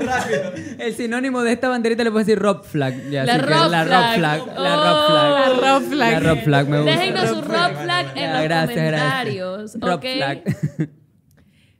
El 0.79 0.95
sinónimo 0.95 1.41
de 1.43 1.53
esta 1.53 1.69
banderita 1.69 2.03
le 2.03 2.11
puedo 2.11 2.25
decir 2.25 2.39
rock 2.39 2.63
flag. 2.65 3.09
Ya, 3.09 3.23
La 3.25 3.33
así 3.35 3.41
que 3.45 3.47
rock 3.53 3.71
la 3.71 3.83
flag. 3.85 3.87
rock 4.09 4.15
flag. 4.17 4.41
La 4.57 4.77
Oh. 4.77 4.83
rock 4.89 5.07
flag. 5.09 5.31
La 5.31 5.49
rock 5.73 5.83
flag. 5.89 6.11
La 6.13 6.19
rock 6.33 6.43
flag 6.43 6.67
me 6.67 6.77
gusta. 6.81 6.91
Déjenos 6.99 7.29
su 7.29 7.41
rock 7.41 7.83
flag 7.83 8.05
en 8.15 8.15
Ya, 8.23 8.33
los 8.33 8.43
gracias, 8.43 8.75
comentarios. 8.75 9.75
gracias. 9.77 9.95
¿ok? 9.95 10.05
flag. 10.17 10.89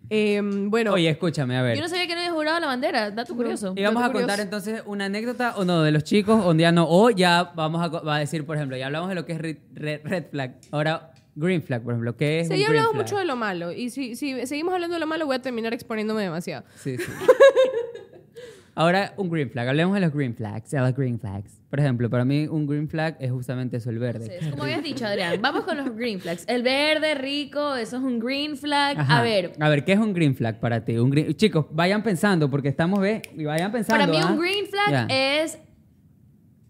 Eh, 0.10 0.42
bueno, 0.44 0.94
Oye, 0.94 1.10
escúchame, 1.10 1.58
a 1.58 1.62
ver. 1.62 1.76
Yo 1.76 1.82
no 1.82 1.90
sabía 1.90 2.08
que 2.08 2.14
no 2.14 2.20
había 2.22 2.32
jurado 2.32 2.60
la 2.60 2.68
bandera. 2.68 3.12
Dato 3.12 3.36
curioso. 3.36 3.74
¿Y 3.76 3.84
vamos 3.84 4.02
a 4.04 4.06
contar 4.08 4.22
curioso. 4.24 4.42
entonces 4.42 4.84
una 4.86 5.06
anécdota 5.06 5.56
o 5.58 5.66
no 5.66 5.84
de 5.84 5.92
los 5.92 6.04
chicos 6.04 6.42
o 6.46 6.54
ya 6.54 6.72
no? 6.72 6.86
O 6.90 7.10
ya 7.10 7.52
vamos 7.56 7.82
a, 7.84 7.88
va 7.90 8.16
a 8.16 8.20
decir, 8.20 8.46
por 8.46 8.56
ejemplo, 8.56 8.78
ya 8.78 8.86
hablamos 8.86 9.10
de 9.10 9.16
lo 9.16 9.26
que 9.26 9.34
es 9.34 9.40
red, 9.40 9.58
red- 9.74 10.02
red 10.04 10.24
flag. 10.32 10.56
Ahora, 10.72 11.12
green 11.36 11.62
flag, 11.62 11.84
por 11.84 11.94
ejemplo. 11.94 12.16
¿Qué 12.16 12.40
es 12.40 12.48
sí, 12.48 12.54
un 12.54 12.60
ya 12.60 12.68
green 12.68 12.80
hablamos 12.80 12.94
flag? 12.94 13.06
mucho 13.06 13.18
de 13.18 13.26
lo 13.26 13.36
malo. 13.36 13.72
Y 13.72 13.90
si, 13.90 14.16
si 14.16 14.46
seguimos 14.48 14.74
hablando 14.74 14.94
de 14.96 15.00
lo 15.00 15.08
malo, 15.08 15.26
voy 15.26 15.36
a 15.36 15.42
terminar 15.42 15.74
exponiéndome 15.74 16.24
demasiado. 16.24 16.64
Sí, 16.78 16.98
sí. 16.98 17.04
Ahora, 18.78 19.16
un 19.18 19.28
green 19.32 19.50
flag. 19.50 19.68
Hablemos 19.70 19.96
de 19.96 20.02
los 20.02 20.14
green 20.14 20.36
flags. 20.36 20.70
De 20.70 20.80
los 20.80 20.94
green 20.94 21.20
flags. 21.20 21.60
Por 21.68 21.80
ejemplo, 21.80 22.12
para 22.12 22.24
mí 22.26 22.46
un 22.46 22.68
green 22.68 22.88
flag 22.88 23.18
es 23.20 23.32
justamente 23.32 23.78
eso, 23.78 23.90
el 23.90 23.98
verde. 23.98 24.26
Entonces, 24.26 24.52
como 24.52 24.66
habías 24.66 24.84
dicho, 24.84 25.04
Adrián, 25.04 25.42
vamos 25.42 25.64
con 25.64 25.78
los 25.78 25.96
green 25.96 26.20
flags. 26.20 26.46
El 26.48 26.62
verde, 26.62 27.16
rico, 27.16 27.76
eso 27.76 27.98
es 27.98 28.04
un 28.04 28.20
green 28.20 28.56
flag. 28.56 29.00
Ajá. 29.00 29.18
A 29.18 29.24
ver, 29.24 29.54
A 29.60 29.70
ver, 29.70 29.84
¿qué 29.84 29.94
es 29.94 30.00
un 30.00 30.14
green 30.14 30.36
flag 30.36 30.60
para 30.60 30.86
ti? 30.86 30.96
Un 30.96 31.10
green- 31.10 31.34
Chicos, 31.36 31.66
vayan 31.72 32.04
pensando, 32.04 32.52
porque 32.52 32.68
estamos, 32.68 33.00
ve, 33.00 33.24
y 33.36 33.46
vayan 33.46 33.72
pensando. 33.72 34.00
para 34.06 34.12
mí 34.16 34.24
¿ah? 34.24 34.32
un 34.32 34.40
green 34.40 34.68
flag 34.68 35.08
es, 35.10 35.58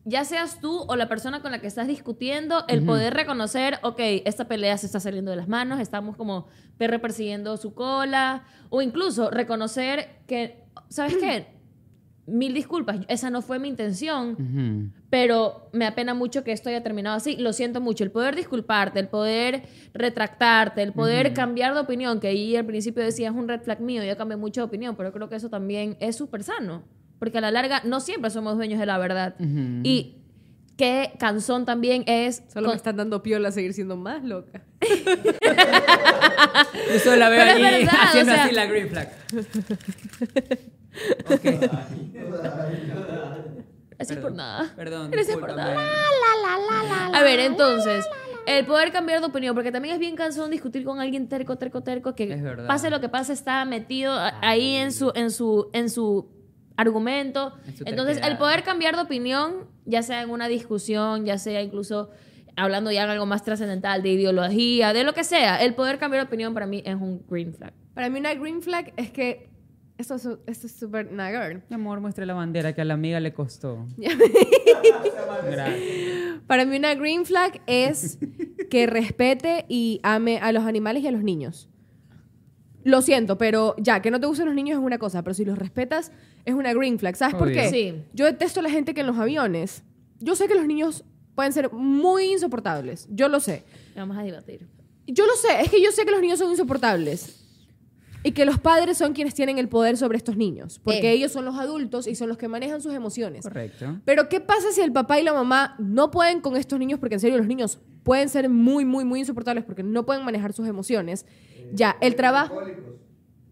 ya 0.06 0.24
seas 0.24 0.62
tú 0.62 0.86
o 0.88 0.96
la 0.96 1.10
persona 1.10 1.42
con 1.42 1.52
la 1.52 1.60
que 1.60 1.68
estás 1.68 1.90
discutiendo, 1.90 2.64
el 2.70 2.86
poder 2.86 3.16
reconocer, 3.16 3.80
ok, 3.84 4.00
esta 4.24 4.48
pelea 4.48 4.78
se 4.78 4.86
está 4.86 5.02
saliendo 5.02 5.32
de 5.32 5.36
las 5.36 5.50
manos, 5.50 5.82
estamos 5.82 6.16
como 6.16 6.48
perro 6.78 7.02
persiguiendo 7.02 7.58
su 7.58 7.74
cola, 7.74 8.46
o 8.70 8.82
incluso 8.82 9.30
reconocer 9.30 10.22
que, 10.26 10.64
¿sabes 10.88 11.18
qué? 11.18 11.57
Mil 12.28 12.54
disculpas, 12.54 12.98
esa 13.08 13.30
no 13.30 13.42
fue 13.42 13.58
mi 13.58 13.70
intención. 13.70 14.92
Pero 15.10 15.70
me 15.72 15.86
apena 15.86 16.14
mucho 16.14 16.44
que 16.44 16.52
esto 16.52 16.68
haya 16.68 16.84
terminado 16.84 17.16
así. 17.16 17.38
Lo 17.38 17.54
siento 17.54 17.80
mucho. 17.80 18.04
El 18.04 18.12
poder 18.12 18.36
disculparte, 18.36 19.00
el 19.00 19.08
poder 19.08 19.64
retractarte, 19.94 20.84
el 20.84 20.92
poder 20.92 21.34
cambiar 21.34 21.74
de 21.74 21.80
opinión, 21.80 22.20
que 22.20 22.28
ahí 22.28 22.56
al 22.58 22.66
principio 22.66 23.02
decías 23.02 23.34
un 23.34 23.48
red 23.48 23.62
flag 23.62 23.80
mío, 23.80 24.04
yo 24.04 24.18
cambié 24.18 24.36
mucho 24.36 24.60
de 24.62 24.66
opinión, 24.66 24.98
pero 24.98 25.14
creo 25.14 25.30
que 25.30 25.38
eso 25.38 25.50
también 25.50 25.96
es 26.02 26.18
súper 26.18 26.44
sano. 26.44 26.84
Porque 27.18 27.38
a 27.38 27.42
la 27.42 27.50
larga 27.50 27.82
no 27.86 28.00
siempre 28.02 28.30
somos 28.30 28.58
dueños 28.58 28.80
de 28.80 28.86
la 28.86 28.98
verdad. 28.98 29.36
Y 29.40 30.18
qué 30.76 31.14
cansón 31.18 31.66
también 31.66 32.04
es... 32.08 32.44
Solo 32.50 32.66
con- 32.68 32.74
me 32.74 32.78
están 32.78 32.98
dando 32.98 33.24
piola 33.24 33.48
a 33.50 33.52
seguir 33.54 33.74
siendo 33.74 33.96
más 33.96 34.24
loca. 34.24 34.64
Yo 36.94 37.00
solo 37.00 37.16
la 37.16 37.30
veo 37.30 37.42
es 37.44 37.62
verdad, 37.62 37.94
haciendo 38.04 38.32
o 38.34 38.36
sea- 38.36 38.44
así 38.46 38.54
la 38.54 38.66
green 38.66 38.90
flag. 38.90 39.10
Ok. 41.30 41.44
Gracias 43.98 44.20
por 44.20 44.32
nada. 44.34 44.74
Perdón. 44.76 45.12
Gracias 45.12 45.38
por 45.38 45.56
nada. 45.56 45.76
A 47.14 47.24
ver, 47.24 47.40
entonces, 47.40 48.06
el 48.46 48.66
poder 48.66 48.92
cambiar 48.92 49.20
de 49.22 49.28
opinión, 49.28 49.56
porque 49.56 49.72
también 49.72 49.96
es 49.96 50.00
bien 50.00 50.16
cansón 50.16 50.52
discutir 50.52 50.84
con 50.84 51.00
alguien 51.00 51.28
terco, 51.28 51.58
terco, 51.58 51.82
terco, 51.82 52.14
que 52.16 52.28
pase 52.68 52.90
lo 52.90 53.02
que 53.02 53.10
pase, 53.10 53.34
está 53.34 53.66
metido 53.66 54.14
a- 54.14 54.34
ahí 54.42 54.76
en 54.76 54.92
su, 54.92 55.12
en 55.16 55.32
su, 55.32 55.70
en 55.74 55.90
su 55.90 56.30
argumento. 56.76 57.54
En 57.66 57.76
su 57.78 57.84
Entonces, 57.88 58.18
el 58.24 58.38
poder 58.38 58.64
cambiar 58.64 58.96
de 58.96 59.02
opinión, 59.02 59.66
ya 59.86 60.04
sea 60.04 60.22
en 60.22 60.30
una 60.30 60.48
discusión, 60.48 61.26
ya 61.26 61.38
sea 61.40 61.62
incluso 61.64 62.12
hablando 62.56 62.92
ya 62.92 63.04
en 63.04 63.10
algo 63.10 63.26
más 63.26 63.44
trascendental, 63.44 64.02
de 64.04 64.10
ideología, 64.10 64.94
de 64.94 65.04
lo 65.04 65.14
que 65.14 65.24
sea, 65.24 65.64
el 65.64 65.74
poder 65.76 65.98
cambiar 65.98 66.24
de 66.24 66.28
opinión 66.28 66.54
para 66.54 66.66
mí 66.68 66.82
es 66.86 66.96
un 66.96 67.24
green 67.28 67.54
flag. 67.54 67.74
Para 67.96 68.10
mí 68.10 68.20
una 68.20 68.34
green 68.36 68.62
flag 68.62 68.94
es 68.96 69.10
que... 69.12 69.50
Esto 69.98 70.16
es 70.16 70.28
esto 70.46 70.68
es 70.68 70.74
súper 70.74 71.12
nagger. 71.12 71.64
Mi 71.70 71.76
amor, 71.76 72.00
muestre 72.00 72.26
la 72.26 72.36
bandera 72.36 72.74
que 72.74 72.82
a 72.82 72.86
la 72.86 72.94
amiga 72.94 73.20
le 73.20 73.34
costó. 73.34 73.86
Gracias. 75.52 76.40
Para 76.46 76.66
mí 76.66 76.78
una 76.78 76.94
green 76.96 77.26
flag 77.26 77.62
es 77.66 78.20
que 78.70 78.86
respete 78.86 79.66
y 79.68 80.00
ame 80.04 80.38
a 80.40 80.52
los 80.52 80.66
animales 80.66 81.04
y 81.04 81.08
a 81.08 81.12
los 81.12 81.24
niños. 81.24 81.70
Lo 82.84 83.02
siento, 83.02 83.38
pero 83.38 83.76
ya, 83.78 84.02
que 84.02 84.12
no 84.12 84.20
te 84.20 84.28
gusten 84.28 84.46
los 84.46 84.56
niños 84.56 84.80
es 84.80 84.86
una 84.86 84.98
cosa, 84.98 85.24
pero 85.24 85.34
si 85.34 85.44
los 85.44 85.58
respetas 85.58 86.12
es 86.46 86.54
una 86.54 86.74
green 86.74 87.00
flag. 87.00 87.16
¿Sabes 87.16 87.36
por 87.36 87.48
Obvio. 87.48 87.62
qué? 87.62 87.70
Sí. 87.70 87.96
Yo 88.14 88.26
detesto 88.26 88.60
a 88.60 88.64
la 88.64 88.70
gente 88.70 88.94
que 88.94 89.02
en 89.02 89.08
los 89.08 89.18
aviones... 89.18 89.84
Yo 90.20 90.36
sé 90.36 90.48
que 90.48 90.56
los 90.56 90.66
niños 90.66 91.04
pueden 91.36 91.54
ser 91.54 91.72
muy 91.72 92.32
insoportables. 92.32 93.08
Yo 93.12 93.28
lo 93.28 93.40
sé. 93.40 93.64
Vamos 93.96 94.18
a 94.18 94.24
debatir. 94.24 94.68
Yo 95.06 95.26
lo 95.26 95.34
sé, 95.36 95.62
es 95.62 95.70
que 95.70 95.82
yo 95.82 95.92
sé 95.92 96.06
que 96.06 96.12
los 96.12 96.22
niños 96.22 96.40
son 96.40 96.50
insoportables. 96.50 97.47
Y 98.24 98.32
que 98.32 98.46
los 98.46 98.60
padres 98.60 98.98
son 98.98 99.14
quienes 99.14 99.34
tienen 99.36 99.58
el 99.58 99.70
poder 99.70 99.96
sobre 99.96 100.18
estos 100.18 100.36
niños. 100.36 100.80
Porque 100.84 101.10
Eh. 101.12 101.14
ellos 101.14 101.32
son 101.32 101.46
los 101.46 101.56
adultos 101.58 102.08
y 102.08 102.16
son 102.16 102.28
los 102.28 102.38
que 102.38 102.48
manejan 102.48 102.82
sus 102.82 102.94
emociones. 102.94 103.44
Correcto. 103.44 104.00
Pero 104.06 104.28
¿qué 104.28 104.42
pasa 104.42 104.72
si 104.72 104.82
el 104.82 104.92
papá 104.92 105.20
y 105.20 105.24
la 105.24 105.34
mamá 105.34 105.76
no 105.80 106.12
pueden 106.12 106.42
con 106.42 106.58
estos 106.58 106.78
niños? 106.80 107.00
Porque 107.00 107.16
en 107.16 107.22
serio 107.22 107.38
los 107.38 107.48
niños 107.48 107.80
pueden 108.04 108.28
ser 108.30 108.50
muy, 108.50 108.86
muy, 108.86 109.06
muy 109.06 109.20
insoportables 109.20 109.64
porque 109.64 109.84
no 109.84 110.06
pueden 110.06 110.26
manejar 110.26 110.52
sus 110.54 110.68
emociones. 110.68 111.26
Ya, 111.74 111.96
el 112.02 112.16
trabajo... 112.16 112.60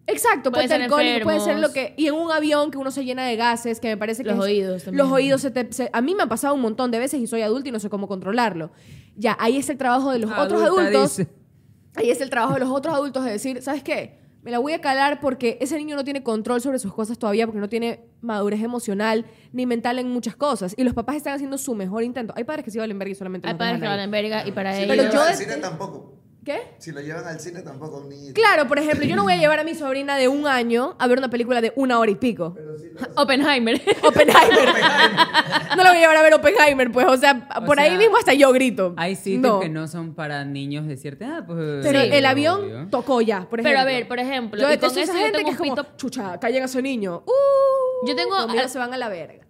Exacto, 0.08 0.52
puede 0.52 0.66
Pueden 0.66 0.70
ser 0.70 0.82
alcohólico, 0.84 1.24
puede 1.24 1.40
ser 1.40 1.58
lo 1.60 1.72
que... 1.72 1.96
Y 1.98 2.06
en 2.08 2.14
un 2.14 2.32
avión 2.32 2.70
que 2.70 2.78
uno 2.78 2.92
se 2.92 3.04
llena 3.04 3.26
de 3.26 3.36
gases, 3.38 3.80
que 3.80 3.88
me 3.88 3.98
parece 3.98 4.24
que... 4.24 4.30
Los 4.30 4.38
es- 4.38 4.44
oídos 4.44 4.84
también. 4.84 5.04
Los 5.04 5.12
oídos 5.12 5.42
se 5.42 5.50
te... 5.52 5.72
se- 5.74 5.90
a 5.92 6.02
mí 6.02 6.14
me 6.14 6.24
ha 6.24 6.28
pasado 6.28 6.54
un 6.54 6.62
montón 6.62 6.92
de 6.92 7.00
veces 7.00 7.20
y 7.20 7.26
soy 7.28 7.42
adulto 7.42 7.70
y 7.70 7.72
no 7.72 7.80
sé 7.80 7.90
cómo 7.90 8.08
controlarlo. 8.08 8.72
Ya, 9.16 9.36
ahí 9.40 9.58
es 9.58 9.68
el 9.70 9.78
trabajo 9.78 10.12
de 10.12 10.20
los 10.20 10.30
otros 10.32 10.62
Adulta, 10.62 10.82
adultos. 10.90 11.18
dice. 11.18 11.30
Ahí 11.96 12.12
es 12.12 12.22
el 12.22 12.30
trabajo 12.30 12.54
de 12.54 12.60
los 12.60 12.70
otros 12.70 12.94
adultos 12.94 13.24
de 13.26 13.32
decir, 13.32 13.62
¿sabes 13.64 13.82
qué? 13.82 14.20
Me 14.46 14.52
la 14.52 14.60
voy 14.60 14.74
a 14.74 14.80
calar 14.80 15.20
porque 15.20 15.58
ese 15.60 15.76
niño 15.76 15.96
no 15.96 16.04
tiene 16.04 16.22
control 16.22 16.62
sobre 16.62 16.78
sus 16.78 16.94
cosas 16.94 17.18
todavía 17.18 17.48
porque 17.48 17.60
no 17.60 17.68
tiene 17.68 18.06
madurez 18.22 18.62
emocional 18.62 19.26
ni 19.52 19.66
mental 19.66 19.98
en 19.98 20.08
muchas 20.12 20.36
cosas. 20.36 20.76
Y 20.78 20.84
los 20.84 20.94
papás 20.94 21.16
están 21.16 21.34
haciendo 21.34 21.58
su 21.58 21.74
mejor 21.74 22.04
intento. 22.04 22.32
Hay 22.38 22.44
padres 22.44 22.64
que 22.64 22.70
sí 22.70 22.78
valen 22.78 23.00
verga 23.00 23.12
y 23.12 23.16
solamente 23.16 23.48
Hay 23.48 23.56
padres 23.56 23.78
que 23.78 23.82
dejan 23.82 23.94
van 23.94 24.00
ahí. 24.02 24.06
en 24.06 24.12
verga 24.12 24.48
y 24.48 24.52
para 24.52 24.78
ellos... 24.78 24.96
Pero 24.96 25.56
yo 25.56 25.62
tampoco. 25.62 26.15
¿Qué? 26.46 26.62
Si 26.78 26.92
lo 26.92 27.02
llevan 27.02 27.26
al 27.28 27.40
cine 27.40 27.62
tampoco, 27.64 27.98
un 27.98 28.10
niño. 28.10 28.32
Claro, 28.36 28.68
por 28.68 28.78
ejemplo, 28.78 29.04
yo 29.04 29.16
no 29.16 29.24
voy 29.24 29.34
a 29.34 29.38
llevar 29.38 29.60
a 29.60 29.64
mi 29.64 29.74
sobrina 29.74 30.16
de 30.16 30.28
un 30.28 30.46
año 30.46 30.96
a 31.00 31.08
ver 31.08 31.18
una 31.18 31.30
película 31.30 31.60
de 31.60 31.74
una 31.76 31.98
hora 31.98 32.12
y 32.12 32.16
pico. 32.16 32.56
Oppenheimer. 33.16 33.82
Oppenheimer. 34.04 34.70
no 35.76 35.84
la 35.84 35.90
voy 35.90 35.98
a 35.98 36.02
llevar 36.02 36.18
a 36.18 36.22
ver 36.22 36.34
Oppenheimer, 36.36 36.92
pues. 36.92 37.08
O 37.08 37.18
sea, 37.18 37.50
O 37.62 37.66
por 37.66 37.80
ahí 37.80 37.98
mismo 37.98 38.18
hasta 38.18 38.34
yo 38.36 38.52
grito. 38.54 38.94
Hay 38.96 39.16
sitios 39.16 39.42
No. 39.42 39.60
que 39.60 39.70
no 39.70 39.88
son 39.88 40.14
para 40.14 40.46
niños 40.46 40.86
de 40.88 40.98
cierta 40.98 41.26
edad, 41.26 41.46
pues. 41.48 41.58
Pero 41.84 42.02
Sí. 42.02 42.10
el 42.12 42.26
avión 42.26 42.64
obvio. 42.64 42.88
tocó 42.92 43.22
ya, 43.22 43.50
por 43.50 43.60
ejemplo. 43.60 43.64
Pero 43.72 43.80
a 43.80 43.86
ver, 43.86 44.08
por 44.08 44.20
ejemplo, 44.20 44.62
Yo 44.62 44.68
y 44.68 44.78
con 44.78 44.80
detesto 44.82 45.00
a 45.00 45.04
esa 45.04 45.14
yo 45.14 45.20
gente 45.20 45.38
tengo 45.40 45.48
que 45.50 45.54
es 45.54 45.58
como, 45.58 45.76
pito- 45.76 45.98
chucha, 45.98 46.40
callen 46.40 46.64
a 46.64 46.68
su 46.68 46.82
niño. 46.82 47.24
Uh, 47.26 48.08
Yo 48.08 48.16
tengo 48.16 48.36
Conmigo 48.38 48.62
al- 48.62 48.70
se 48.70 48.78
van 48.78 48.94
a 48.94 48.98
la 48.98 49.10
verga. 49.10 49.45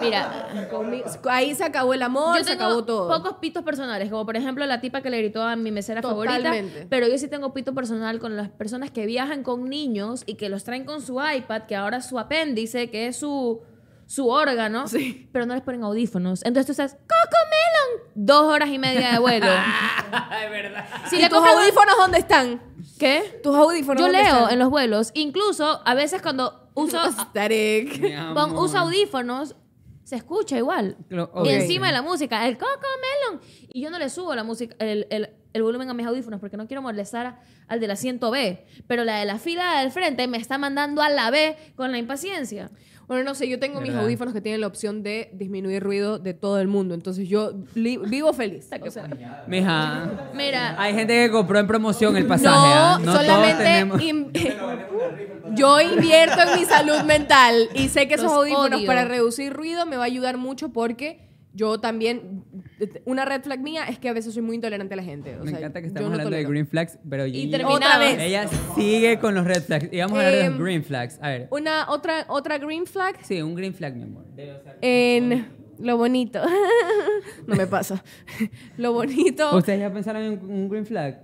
Mira, 0.00 0.48
ahí 1.30 1.54
se 1.54 1.64
acabó 1.64 1.94
el 1.94 2.02
amor, 2.02 2.42
se 2.44 2.52
acabó 2.52 2.84
todo. 2.84 3.08
pocos 3.08 3.38
pitos 3.40 3.62
personales, 3.62 4.10
como 4.10 4.26
por 4.26 4.36
ejemplo 4.36 4.66
la 4.66 4.80
tipa 4.80 5.00
que 5.00 5.10
le 5.10 5.18
gritó 5.18 5.42
a 5.42 5.56
mi 5.56 5.70
mesera 5.70 6.02
Totalmente. 6.02 6.48
favorita, 6.48 6.86
pero 6.90 7.08
yo 7.08 7.16
sí 7.18 7.28
tengo 7.28 7.54
pito 7.54 7.74
personal 7.74 8.18
con 8.18 8.36
las 8.36 8.50
personas 8.50 8.90
que 8.90 9.06
viajan 9.06 9.42
con 9.42 9.64
niños 9.64 10.22
y 10.26 10.34
que 10.34 10.48
los 10.48 10.64
traen 10.64 10.84
con 10.84 11.00
su 11.00 11.18
iPad, 11.22 11.62
que 11.62 11.76
ahora 11.76 11.98
es 11.98 12.06
su 12.06 12.18
apéndice, 12.18 12.90
que 12.90 13.06
es 13.08 13.16
su 13.16 13.62
su 14.08 14.28
órgano, 14.28 14.86
Sí. 14.86 15.28
pero 15.32 15.46
no 15.46 15.54
les 15.54 15.64
ponen 15.64 15.82
audífonos. 15.82 16.44
Entonces 16.44 16.66
tú 16.66 16.70
estás, 16.72 16.92
Coco 16.92 17.38
Melon, 17.50 18.12
dos 18.14 18.42
horas 18.44 18.68
y 18.68 18.78
media 18.78 19.10
de 19.12 19.18
vuelo. 19.18 19.46
Es 20.44 20.50
verdad. 20.50 20.86
Si 21.10 21.16
¿Y 21.16 21.22
le 21.22 21.28
tus 21.28 21.38
audífonos 21.38 21.96
dónde 21.98 22.18
están? 22.18 22.62
¿Qué? 23.00 23.40
¿Tus 23.42 23.56
audífonos 23.56 23.98
yo 24.00 24.06
dónde 24.06 24.22
leo 24.22 24.36
están? 24.36 24.52
en 24.52 24.58
los 24.60 24.70
vuelos, 24.70 25.10
incluso 25.14 25.82
a 25.84 25.94
veces 25.94 26.22
cuando 26.22 26.65
uso. 26.76 26.98
Mi 28.00 28.10
pon- 28.34 28.56
uso 28.56 28.78
audífonos, 28.78 29.56
se 30.04 30.16
escucha 30.16 30.56
igual. 30.56 30.96
Y 31.44 31.48
encima 31.62 31.88
de 31.88 31.92
la 31.94 32.02
música, 32.02 32.46
el 32.46 32.56
Coco 32.58 32.86
Melon. 33.30 33.40
Y 33.72 33.80
yo 33.82 33.90
no 33.90 33.98
le 33.98 34.08
subo 34.08 34.34
la 34.34 34.44
música, 34.44 34.76
el, 34.78 35.06
el- 35.10 35.30
el 35.52 35.62
volumen 35.62 35.88
a 35.88 35.94
mis 35.94 36.06
audífonos 36.06 36.38
porque 36.38 36.58
no 36.58 36.66
quiero 36.66 36.82
molestar 36.82 37.40
al 37.66 37.80
del 37.80 37.90
asiento 37.90 38.30
B. 38.30 38.66
Pero 38.86 39.04
la 39.04 39.18
de 39.18 39.24
la 39.24 39.38
fila 39.38 39.80
del 39.80 39.90
frente 39.90 40.28
me 40.28 40.36
está 40.36 40.58
mandando 40.58 41.00
a 41.00 41.08
la 41.08 41.30
B 41.30 41.56
con 41.76 41.90
la 41.92 41.98
impaciencia. 41.98 42.70
Bueno, 43.08 43.22
no 43.22 43.34
sé, 43.36 43.48
yo 43.48 43.60
tengo 43.60 43.80
mis 43.80 43.94
audífonos 43.94 44.34
que 44.34 44.40
tienen 44.40 44.60
la 44.60 44.66
opción 44.66 45.02
de 45.04 45.30
disminuir 45.32 45.80
ruido 45.82 46.18
de 46.18 46.34
todo 46.34 46.58
el 46.58 46.66
mundo. 46.66 46.92
Entonces 46.94 47.28
yo 47.28 47.52
li- 47.74 47.98
vivo 47.98 48.32
feliz. 48.32 48.68
O 48.84 48.90
sea, 48.90 49.08
Mija, 49.46 50.30
Mira, 50.34 50.74
hay 50.80 50.92
gente 50.94 51.14
que 51.26 51.30
compró 51.30 51.58
en 51.60 51.66
promoción 51.68 52.16
el 52.16 52.26
pasaje. 52.26 52.56
no, 52.56 52.64
¿ah? 52.64 53.00
No 53.04 53.12
solamente 53.12 54.04
in- 54.04 54.32
yo 55.54 55.80
invierto 55.80 56.40
en 56.42 56.58
mi 56.58 56.64
salud 56.64 57.02
mental 57.02 57.68
y 57.74 57.88
sé 57.88 58.08
que 58.08 58.14
esos 58.14 58.26
Los 58.26 58.34
audífonos 58.38 58.78
odio. 58.80 58.86
para 58.86 59.04
reducir 59.04 59.52
ruido 59.52 59.86
me 59.86 59.96
va 59.96 60.02
a 60.02 60.06
ayudar 60.06 60.36
mucho 60.36 60.70
porque 60.70 61.20
yo 61.56 61.80
también 61.80 62.44
una 63.06 63.24
red 63.24 63.42
flag 63.42 63.60
mía 63.60 63.84
es 63.88 63.98
que 63.98 64.08
a 64.08 64.12
veces 64.12 64.34
soy 64.34 64.42
muy 64.42 64.56
intolerante 64.56 64.92
a 64.94 64.96
la 64.98 65.02
gente. 65.02 65.36
O 65.36 65.44
Me 65.44 65.50
sea, 65.50 65.58
encanta 65.58 65.80
que 65.80 65.86
estamos 65.88 66.10
no 66.10 66.14
hablando 66.14 66.30
de 66.30 66.36
tolero. 66.36 66.50
green 66.50 66.66
flags, 66.66 66.98
pero 67.08 67.26
y. 67.26 67.52
Otra 67.64 67.98
vez. 67.98 68.18
ella 68.20 68.46
sigue 68.74 69.18
con 69.18 69.34
los 69.34 69.44
red 69.46 69.62
flags. 69.62 69.88
Y 69.90 69.98
vamos 69.98 70.18
a 70.18 70.20
hablar 70.26 70.32
de 70.34 70.44
Em, 70.44 70.52
los 70.52 70.60
green 70.62 70.84
flags. 70.84 71.18
A 71.22 71.28
ver. 71.30 71.48
Una 71.50 71.90
otra 71.90 72.26
otra 72.28 72.58
green 72.58 72.86
flag 72.86 73.16
Sí, 73.24 73.40
un 73.42 73.54
green 73.54 73.74
flag, 73.74 73.96
mi 73.96 74.02
amor. 74.04 74.24
en 74.82 75.46
lo 75.78 75.96
bonito. 75.96 76.40
no 77.46 77.56
me 77.56 77.66
pasa. 77.66 78.02
lo 78.76 78.92
bonito. 78.92 79.56
¿Ustedes 79.56 79.80
ya 79.80 79.92
pensaron 79.92 80.22
en 80.22 80.38
un 80.44 80.68
green 80.68 80.86
flag? 80.86 81.20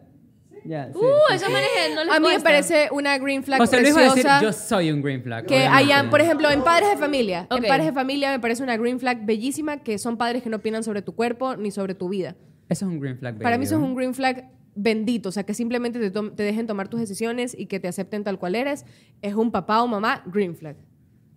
Ya, 0.64 0.92
sí. 0.92 0.98
uh, 0.98 1.34
esos 1.34 1.50
manes 1.50 1.68
no 1.94 2.04
les 2.04 2.14
A 2.14 2.20
mí 2.20 2.26
me 2.26 2.32
cuesta. 2.34 2.48
parece 2.48 2.88
una 2.92 3.18
green 3.18 3.42
flag 3.42 3.58
José 3.60 3.80
Luis 3.80 3.96
va 3.96 4.00
a 4.00 4.02
decir, 4.02 4.22
preciosa. 4.22 4.42
yo 4.42 4.52
soy 4.52 4.90
un 4.92 5.02
green 5.02 5.22
flag. 5.22 5.46
Que 5.46 5.54
obviamente. 5.56 5.76
hayan, 5.84 6.10
por 6.10 6.20
ejemplo, 6.20 6.50
en 6.50 6.62
padres 6.62 6.90
de 6.90 6.96
familia. 6.96 7.46
Ok. 7.50 7.58
En 7.58 7.68
padres 7.68 7.86
de 7.86 7.92
familia 7.92 8.30
me 8.30 8.40
parece 8.40 8.62
una 8.62 8.76
green 8.76 9.00
flag 9.00 9.24
bellísima 9.24 9.78
que 9.78 9.98
son 9.98 10.16
padres 10.16 10.42
que 10.42 10.50
no 10.50 10.58
opinan 10.58 10.84
sobre 10.84 11.02
tu 11.02 11.14
cuerpo 11.14 11.56
ni 11.56 11.70
sobre 11.70 11.94
tu 11.94 12.08
vida. 12.08 12.36
Eso 12.68 12.86
es 12.86 12.92
un 12.92 13.00
green 13.00 13.18
flag. 13.18 13.38
Para 13.40 13.58
mí 13.58 13.64
eso 13.64 13.76
es 13.76 13.82
un 13.82 13.94
green 13.94 14.14
flag 14.14 14.50
bendito, 14.74 15.28
o 15.28 15.32
sea, 15.32 15.42
que 15.44 15.52
simplemente 15.52 15.98
te, 15.98 16.10
te 16.10 16.42
dejen 16.42 16.66
tomar 16.66 16.88
tus 16.88 17.00
decisiones 17.00 17.54
y 17.58 17.66
que 17.66 17.78
te 17.80 17.88
acepten 17.88 18.24
tal 18.24 18.38
cual 18.38 18.54
eres. 18.54 18.86
Es 19.20 19.34
un 19.34 19.50
papá 19.50 19.82
o 19.82 19.88
mamá 19.88 20.22
green 20.26 20.56
flag. 20.56 20.76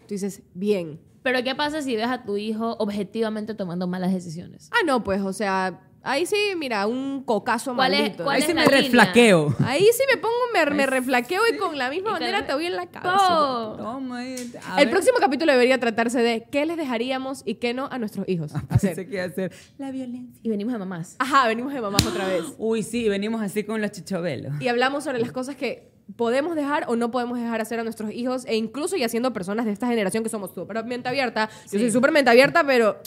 Tú 0.07 0.13
dices, 0.13 0.43
bien. 0.53 1.01
Pero 1.23 1.43
¿qué 1.43 1.55
pasa 1.55 1.81
si 1.81 1.95
ves 1.95 2.05
a 2.05 2.23
tu 2.23 2.37
hijo 2.37 2.77
objetivamente 2.77 3.55
tomando 3.55 3.87
malas 3.87 4.13
decisiones? 4.13 4.69
Ah, 4.71 4.85
no, 4.85 5.03
pues, 5.03 5.21
o 5.21 5.33
sea, 5.33 5.81
ahí 6.05 6.25
sí, 6.25 6.35
mira, 6.57 6.87
un 6.87 7.23
cocazo 7.23 7.75
¿Cuál 7.75 7.93
es- 7.93 7.99
maldito. 8.01 8.23
cuál 8.23 8.35
Ahí 8.37 8.41
es 8.41 8.47
sí 8.47 8.53
la 8.53 8.61
me 8.61 8.67
red 8.67 8.77
línea? 8.83 8.91
flaqueo. 8.91 9.55
Ahí 9.65 9.85
sí 9.93 10.03
me 10.09 10.17
pongo, 10.17 10.35
me, 10.53 10.65
me 10.75 10.85
reflaqueo 10.85 11.41
y 11.53 11.57
con 11.57 11.77
la 11.77 11.89
misma 11.89 12.11
Y 12.11 12.13
te 12.13 12.19
bandera 12.19 12.47
te 12.47 12.53
voy 12.53 12.65
en 12.67 12.75
la 12.75 12.87
cabeza. 12.87 13.17
Oh. 13.39 13.75
Toma, 13.77 14.19
ahí, 14.19 14.35
a 14.67 14.79
El 14.79 14.85
ver. 14.85 14.91
próximo 14.91 15.17
capítulo 15.19 15.51
debería 15.51 15.79
tratarse 15.79 16.19
de 16.21 16.47
qué 16.51 16.65
les 16.65 16.77
dejaríamos 16.77 17.41
y 17.45 17.55
qué 17.55 17.73
no 17.73 17.87
a 17.91 17.99
nuestros 17.99 18.27
hijos 18.29 18.51
Pensé 18.69 18.91
hacer. 18.91 19.07
que 19.09 19.15
iba 19.15 19.23
a 19.23 19.27
hacer 19.27 19.51
la 19.77 19.91
violencia. 19.91 20.39
Y 20.43 20.49
venimos 20.49 20.71
de 20.73 20.79
mamás. 20.79 21.15
Ajá, 21.19 21.47
venimos 21.47 21.73
de 21.73 21.81
mamás 21.81 22.05
otra 22.05 22.27
vez. 22.27 22.43
Uy, 22.57 22.83
sí, 22.83 23.09
venimos 23.09 23.41
así 23.41 23.63
con 23.63 23.81
los 23.81 23.91
chichobelos. 23.91 24.53
Y 24.61 24.67
hablamos 24.67 25.03
sobre 25.03 25.19
las 25.19 25.31
cosas 25.31 25.55
que 25.55 25.91
podemos 26.15 26.55
dejar 26.55 26.85
o 26.87 26.95
no 26.95 27.09
podemos 27.09 27.39
dejar 27.39 27.61
hacer 27.61 27.79
a 27.79 27.83
nuestros 27.83 28.11
hijos 28.11 28.45
e 28.45 28.55
incluso 28.55 28.95
ya 28.95 29.09
siendo 29.09 29.33
personas 29.33 29.65
de 29.65 29.71
esta 29.71 29.87
generación 29.87 30.23
que 30.23 30.29
somos 30.29 30.53
súper 30.53 30.83
mente 30.85 31.09
abierta. 31.09 31.49
Yo 31.71 31.79
soy 31.79 31.89
súper 31.91 32.11
mente 32.11 32.29
abierta, 32.29 32.63
pero 32.63 32.97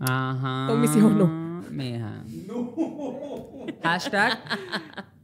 Ajá. 0.00 0.66
Con 0.68 0.80
mis 0.80 0.94
hijos 0.96 1.12
no. 1.12 1.43
Mija. 1.74 2.24
Hashtag. 3.82 4.38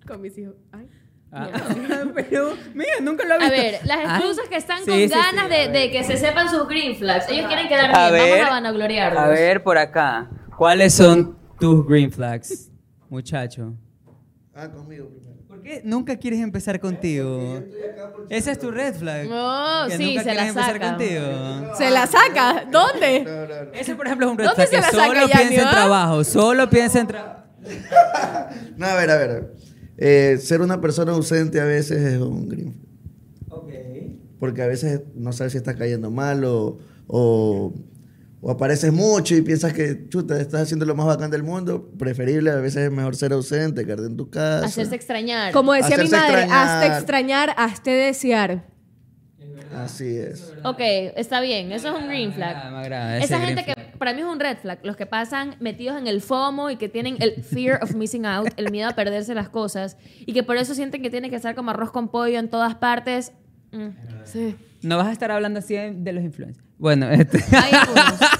con 0.06 0.20
mis 0.20 0.36
hijos... 0.38 0.54
Ay. 0.72 0.86
Ah, 1.32 1.48
pero, 2.14 2.54
mira, 2.74 2.94
nunca 3.00 3.24
lo 3.24 3.34
he 3.34 3.36
A 3.36 3.38
visto. 3.38 3.54
ver, 3.56 3.80
las 3.84 4.18
excusas 4.18 4.48
que 4.48 4.56
están 4.56 4.78
sí, 4.80 4.90
con 4.90 4.98
sí, 4.98 5.08
ganas 5.08 5.44
sí, 5.44 5.70
de, 5.70 5.82
a 5.84 5.90
que 5.92 6.02
se 6.02 6.16
sepan 6.16 6.48
sus 6.50 6.66
green 6.66 6.96
flags. 6.96 7.28
Ellos 7.28 7.46
quieren 7.46 7.68
quedar 7.68 7.94
A 7.94 8.10
bien. 8.10 8.24
ver, 8.24 8.30
Vamos 8.32 8.46
a 8.48 8.50
vanagloriarlos. 8.54 9.22
A 9.22 9.28
ver, 9.28 9.62
por 9.62 9.78
acá. 9.78 10.28
¿Cuáles 10.58 10.92
son 10.92 11.38
tus 11.60 11.86
green 11.86 12.10
flags, 12.10 12.72
muchacho? 13.08 13.74
Ah, 14.52 14.68
conmigo 14.68 15.08
primero. 15.08 15.29
¿Por 15.60 15.68
qué 15.68 15.82
nunca 15.84 16.16
quieres 16.16 16.40
empezar 16.40 16.80
contigo? 16.80 17.62
Esa 18.30 18.52
es 18.52 18.58
tu 18.58 18.70
red 18.70 18.94
flag. 18.94 19.28
No, 19.28 19.86
que 19.88 19.96
sí, 19.98 20.06
nunca 20.06 20.22
se 20.22 20.28
la 20.28 20.32
quieres 20.34 20.48
empezar 20.48 20.72
saca. 20.72 20.88
contigo. 20.90 21.74
¿Se 21.76 21.90
la 21.90 22.06
saca? 22.06 22.64
¿Dónde? 22.70 23.24
No, 23.24 23.30
no, 23.46 23.64
no. 23.64 23.72
Ese, 23.74 23.94
por 23.94 24.06
ejemplo, 24.06 24.26
es 24.26 24.32
un 24.32 24.38
red 24.38 24.46
¿Dónde 24.46 24.66
flag 24.66 24.68
se 24.68 24.74
que 24.76 24.80
la 24.80 24.90
saca, 24.90 25.06
solo 25.20 25.26
piensa 25.26 25.62
en 25.62 25.70
trabajo. 25.70 26.24
Solo 26.24 26.70
piensa 26.70 27.00
en 27.00 27.06
trabajo. 27.06 27.40
No, 28.76 28.86
a 28.86 28.94
ver, 28.94 29.10
a 29.10 29.16
ver. 29.18 29.54
Eh, 29.98 30.38
ser 30.40 30.62
una 30.62 30.80
persona 30.80 31.12
ausente 31.12 31.60
a 31.60 31.64
veces 31.66 31.98
es 32.00 32.18
un 32.18 32.48
green 32.48 32.72
flag. 32.72 33.58
Ok. 33.60 33.70
Porque 34.38 34.62
a 34.62 34.66
veces 34.66 35.02
no 35.14 35.34
sabes 35.34 35.52
si 35.52 35.58
estás 35.58 35.76
cayendo 35.76 36.10
mal 36.10 36.42
o, 36.46 36.78
o, 37.06 37.74
o 38.42 38.50
apareces 38.50 38.92
mucho 38.92 39.34
y 39.34 39.42
piensas 39.42 39.72
que, 39.72 40.08
chuta, 40.08 40.40
estás 40.40 40.62
haciendo 40.62 40.86
lo 40.86 40.94
más 40.94 41.06
bacán 41.06 41.30
del 41.30 41.42
mundo. 41.42 41.90
Preferible, 41.98 42.50
a 42.50 42.56
veces 42.56 42.84
es 42.84 42.90
mejor 42.90 43.14
ser 43.16 43.32
ausente, 43.32 43.84
quedarte 43.84 44.06
en 44.06 44.16
tu 44.16 44.30
casa. 44.30 44.66
Hacerse 44.66 44.94
extrañar. 44.94 45.52
Como 45.52 45.72
decía 45.74 45.96
mi 45.98 46.04
Hacerse 46.04 46.16
madre, 46.16 46.40
extrañar. 46.42 46.66
hasta 46.66 46.98
extrañar, 46.98 47.54
hasta 47.56 47.90
desear. 47.90 48.64
Así 49.76 50.16
es. 50.16 50.52
Ok, 50.64 50.78
está 50.80 51.40
bien. 51.40 51.70
Eso 51.70 51.88
es 51.94 52.02
un 52.02 52.08
green 52.08 52.32
flag. 52.32 52.56
Ah, 52.56 52.70
me 52.72 52.78
agrada 52.78 53.18
Esa 53.18 53.36
green 53.38 53.56
gente 53.56 53.72
flag. 53.72 53.92
que 53.92 53.98
para 53.98 54.12
mí 54.14 54.20
es 54.20 54.26
un 54.26 54.40
red 54.40 54.56
flag. 54.58 54.80
Los 54.82 54.96
que 54.96 55.06
pasan 55.06 55.54
metidos 55.60 55.96
en 55.96 56.08
el 56.08 56.20
FOMO 56.20 56.70
y 56.70 56.76
que 56.76 56.88
tienen 56.88 57.16
el 57.20 57.44
fear 57.44 57.78
of 57.82 57.94
missing 57.94 58.26
out, 58.26 58.48
el 58.56 58.70
miedo 58.72 58.88
a 58.88 58.94
perderse 58.96 59.32
las 59.34 59.48
cosas. 59.48 59.96
Y 60.26 60.32
que 60.32 60.42
por 60.42 60.56
eso 60.56 60.74
sienten 60.74 61.02
que 61.02 61.10
tienen 61.10 61.30
que 61.30 61.36
estar 61.36 61.54
como 61.54 61.70
arroz 61.70 61.92
con 61.92 62.08
pollo 62.08 62.38
en 62.38 62.48
todas 62.50 62.74
partes. 62.74 63.32
Mm. 63.70 63.90
Sí. 64.24 64.56
No 64.82 64.96
vas 64.96 65.08
a 65.08 65.12
estar 65.12 65.30
hablando 65.30 65.58
así 65.60 65.74
de, 65.74 65.92
de 65.92 66.12
los 66.12 66.24
influencers. 66.24 66.64
Bueno, 66.78 67.10
este. 67.10 67.42
Hay 67.56 67.72
algunos. 67.72 68.14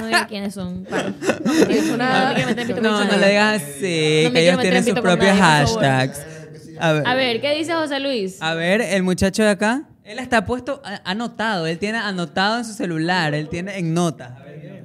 No 0.00 0.06
digo 0.06 0.18
quiénes 0.28 0.54
son. 0.54 0.84
para- 0.84 1.10
No 1.10 1.52
me 1.52 1.66
quiero- 1.66 1.94
una- 1.94 2.22
no 2.22 2.28
me 2.28 2.34
quiero 2.34 2.48
meter 2.48 2.60
en 2.60 2.66
pito 2.68 2.80
No, 2.80 2.90
con 2.98 2.98
no 2.98 3.04
nadie. 3.12 3.20
le 3.20 3.28
digas 3.28 3.62
así, 3.62 3.70
No 3.70 3.78
me 3.80 3.82
que 3.82 4.30
quiero 4.30 4.38
ellos 4.40 4.56
meter 4.56 4.60
tienen 4.60 4.76
en 4.76 4.84
sus 4.84 4.90
pito 4.92 5.02
con 5.02 5.10
propios 5.10 5.36
nadie, 5.38 5.64
por 5.64 5.72
favor. 5.74 5.84
hashtags. 5.84 6.26
A 6.80 6.92
ver. 6.92 7.06
A 7.06 7.14
ver, 7.14 7.40
¿qué 7.42 7.54
dice 7.56 7.72
José 7.74 8.00
Luis? 8.00 8.40
A 8.42 8.54
ver, 8.54 8.80
el 8.80 9.02
muchacho 9.02 9.42
de 9.42 9.48
acá. 9.50 9.88
Él 10.04 10.18
está 10.18 10.46
puesto, 10.46 10.80
a- 10.84 11.00
anotado. 11.10 11.66
Él 11.66 11.78
tiene 11.78 11.98
anotado 11.98 12.58
en 12.58 12.64
su 12.64 12.72
celular. 12.72 13.34
Él 13.34 13.48
tiene 13.48 13.78
en 13.78 13.92
notas. 13.94 14.32
A 14.38 14.44
ver, 14.44 14.84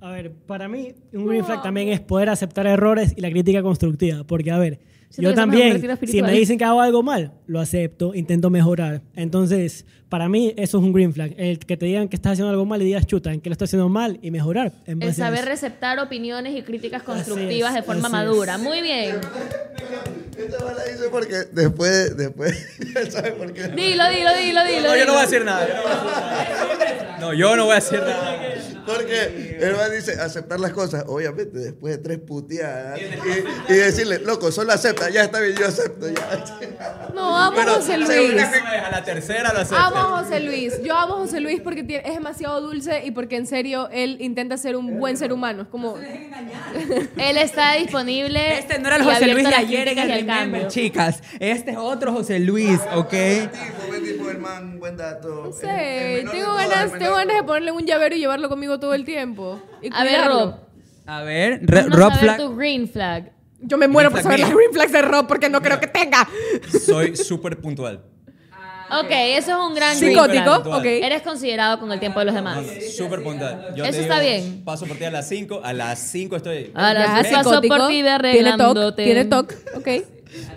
A 0.00 0.10
ver, 0.10 0.32
para 0.32 0.68
mí 0.68 0.94
un 1.12 1.26
green 1.26 1.44
flag 1.44 1.62
también 1.62 1.88
es 1.88 2.00
poder 2.00 2.28
aceptar 2.30 2.66
errores 2.66 3.12
y 3.16 3.20
la 3.20 3.30
crítica 3.30 3.62
constructiva. 3.62 4.24
Porque, 4.24 4.50
a 4.52 4.58
ver, 4.58 4.78
Siento 5.08 5.30
yo 5.30 5.34
también, 5.34 5.80
si 6.04 6.20
me 6.20 6.32
dicen 6.32 6.58
que 6.58 6.64
hago 6.64 6.80
algo 6.80 7.02
mal, 7.02 7.32
lo 7.46 7.60
acepto, 7.60 8.14
intento 8.14 8.50
mejorar. 8.50 9.02
Entonces, 9.14 9.86
para 10.08 10.28
mí 10.28 10.52
eso 10.56 10.78
es 10.78 10.84
un 10.84 10.92
green 10.92 11.12
flag. 11.12 11.34
El 11.36 11.58
que 11.58 11.76
te 11.76 11.86
digan 11.86 12.08
que 12.08 12.16
estás 12.16 12.32
haciendo 12.32 12.50
algo 12.50 12.64
mal 12.66 12.82
y 12.82 12.84
digas, 12.84 13.06
chuta, 13.06 13.32
en 13.32 13.40
qué 13.40 13.48
lo 13.48 13.52
estoy 13.54 13.66
haciendo 13.66 13.88
mal 13.88 14.18
y 14.20 14.30
mejorar. 14.30 14.72
En 14.86 15.02
El 15.02 15.14
saber 15.14 15.44
receptar 15.44 15.98
opiniones 15.98 16.56
y 16.56 16.62
críticas 16.62 17.02
es, 17.02 17.06
constructivas 17.06 17.74
de 17.74 17.82
forma 17.82 18.08
así 18.08 18.16
es. 18.16 18.24
madura. 18.24 18.58
Muy 18.58 18.82
bien. 18.82 19.16
Esta 20.36 20.64
me 20.64 20.74
la 20.74 20.90
hice 20.90 21.08
porque 21.10 21.34
después, 21.52 22.16
después, 22.16 22.54
¿sabes 23.10 23.32
por 23.32 23.52
qué? 23.52 23.68
Dilo, 23.68 24.08
dilo, 24.10 24.36
dilo, 24.36 24.64
dilo. 24.64 24.88
No, 24.88 24.96
yo 24.96 25.06
no 25.06 25.12
voy 25.12 25.20
a 25.22 25.24
decir 25.24 25.44
nada. 25.44 25.66
yo 25.66 25.74
no 25.74 25.82
voy 25.82 25.92
a 25.92 26.78
decir 26.78 27.02
nada. 27.06 27.16
No, 27.18 27.32
yo 27.34 27.56
no 27.56 27.64
voy 27.64 27.72
a 27.72 27.74
decir 27.76 28.00
nada. 28.00 28.36
Porque 28.86 29.56
el 29.60 29.74
man 29.74 29.90
dice 29.90 30.12
aceptar 30.20 30.60
las 30.60 30.72
cosas, 30.72 31.04
obviamente, 31.08 31.58
después 31.58 31.96
de 31.96 32.02
tres 32.02 32.18
puteadas. 32.20 33.00
Y, 33.00 33.72
y 33.72 33.76
decirle, 33.76 34.20
loco, 34.20 34.52
solo 34.52 34.72
acepta, 34.72 35.10
ya 35.10 35.24
está 35.24 35.40
bien, 35.40 35.56
yo 35.56 35.66
acepto. 35.66 36.08
Ya. 36.08 36.44
No, 37.12 37.36
amo 37.36 37.58
a 37.58 37.64
Pero, 37.64 37.74
José 37.76 37.98
Luis. 37.98 38.42
A 38.42 38.90
la 38.92 39.02
tercera 39.02 39.52
lo 39.52 39.60
acepta. 39.60 39.86
Amo 39.86 39.96
a 39.96 40.22
José 40.22 40.38
Luis. 40.40 40.80
Yo 40.84 40.94
amo 40.94 41.14
a 41.14 41.16
José 41.18 41.40
Luis 41.40 41.60
porque 41.62 41.82
tiene- 41.82 42.06
es 42.06 42.14
demasiado 42.14 42.60
dulce 42.60 43.02
y 43.04 43.10
porque 43.10 43.36
en 43.36 43.46
serio 43.48 43.88
él 43.90 44.18
intenta 44.20 44.56
ser 44.56 44.76
un 44.76 44.98
buen 45.00 45.16
ser 45.16 45.32
humano. 45.32 45.62
Es 45.62 45.68
como. 45.68 45.96
Él 47.16 47.38
está 47.38 47.72
disponible. 47.74 48.58
Este 48.58 48.78
no 48.78 48.86
era 48.88 48.96
el 48.96 49.02
José 49.02 49.26
Luis 49.28 49.48
de 49.48 49.54
ayer 49.54 49.88
en 49.88 49.98
el 49.98 50.25
Remember, 50.26 50.68
chicas. 50.68 51.22
Este 51.40 51.70
es 51.72 51.76
otro 51.76 52.12
José 52.12 52.38
Luis, 52.38 52.80
¿ok? 52.94 53.12
Buen 53.12 53.50
tipo, 53.50 53.86
buen 53.88 54.04
tipo, 54.04 54.30
el 54.30 54.38
man, 54.38 54.78
buen 54.78 54.96
dato. 54.96 55.44
No 55.46 55.52
sé, 55.52 56.24
tengo 56.30 56.54
ganas, 56.54 56.92
tengo 56.92 57.16
de 57.18 57.24
ganas 57.24 57.36
de 57.36 57.42
ponerle 57.42 57.72
un 57.72 57.84
llavero 57.86 58.14
y 58.14 58.18
llevarlo 58.18 58.48
conmigo 58.48 58.78
todo 58.80 58.94
el 58.94 59.04
tiempo. 59.04 59.60
Y 59.82 59.88
A 59.92 60.04
ver. 60.04 60.26
Rob. 60.26 60.54
A 61.06 61.22
ver, 61.22 61.60
Re- 61.62 61.84
Rob 61.84 62.12
Flag. 62.18 62.36
tu 62.38 62.56
green 62.56 62.88
flag. 62.88 63.32
Yo 63.60 63.78
me 63.78 63.86
muero 63.88 64.10
Green 64.10 64.22
por 64.22 64.22
saber 64.22 64.40
las 64.40 64.54
green 64.54 64.72
flags 64.72 64.92
de 64.92 65.02
Rob 65.02 65.26
porque 65.28 65.48
no 65.48 65.62
creo 65.62 65.78
que 65.80 65.86
tenga. 65.86 66.28
Soy 66.84 67.16
súper 67.16 67.58
puntual. 67.60 68.02
Ok, 68.88 69.08
eso 69.10 69.50
es 69.50 69.56
un 69.68 69.74
gran 69.74 69.96
Psicótico, 69.96 70.62
flag. 70.62 70.66
ok. 70.78 70.84
Eres 70.84 71.22
considerado 71.22 71.80
con 71.80 71.90
el 71.90 71.98
tiempo 71.98 72.20
de 72.20 72.26
los 72.26 72.34
demás. 72.34 72.58
Súper 72.96 73.20
puntual. 73.22 73.72
Yo 73.74 73.84
Eso 73.84 74.00
está 74.00 74.20
digo, 74.20 74.32
bien. 74.42 74.62
Paso 74.64 74.86
por 74.86 74.96
ti 74.96 75.04
a 75.04 75.10
las 75.10 75.28
5, 75.28 75.60
a 75.64 75.72
las 75.72 75.98
5 75.98 76.36
estoy. 76.36 76.70
A 76.74 76.94
las 76.94 77.06
Ya, 77.08 77.22
seis 77.22 77.34
paso 77.34 77.50
psicótico, 77.50 77.76
por 77.76 77.86
ti 77.88 77.92
Tiene 77.94 78.10
toc, 78.10 78.18
arreglándote. 78.20 79.04
tiene 79.04 79.24
toc, 79.24 79.52
ok. 79.76 79.88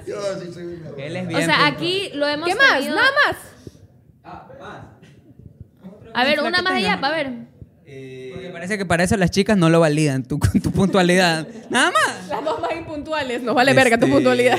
Yo 0.08 0.18
sí 0.41 0.52
soy 0.54 0.64
una- 0.66 0.90
Él 1.04 1.16
es 1.16 1.26
O 1.26 1.28
bien 1.28 1.46
sea, 1.46 1.56
puntual. 1.56 1.74
aquí 1.74 2.10
lo 2.14 2.28
hemos 2.28 2.48
¿Qué 2.50 2.56
más? 2.56 2.74
tenido- 2.76 2.96
Nada 2.96 3.10
más. 3.28 3.38
A 6.14 6.24
ver, 6.24 6.40
una 6.41 6.62
más 6.62 6.74
allá, 6.74 7.00
para 7.00 7.16
ver. 7.16 7.32
Porque 8.34 8.50
parece 8.52 8.78
que 8.78 8.86
para 8.86 9.04
eso 9.04 9.18
las 9.18 9.32
chicas 9.32 9.58
no 9.58 9.70
lo 9.70 9.80
validan, 9.80 10.24
tu, 10.24 10.40
tu 10.64 10.72
puntualidad. 10.72 11.48
Nada 11.70 11.91
más. 11.91 12.28
Las 12.30 12.44
dos 12.44 12.60
más 12.62 12.72
impuntuales. 12.76 13.41
Nos 13.41 13.56
vale 13.56 13.74
verga 13.74 13.98
tu 13.98 14.06
Este, 14.06 14.16
puntualidad. 14.16 14.58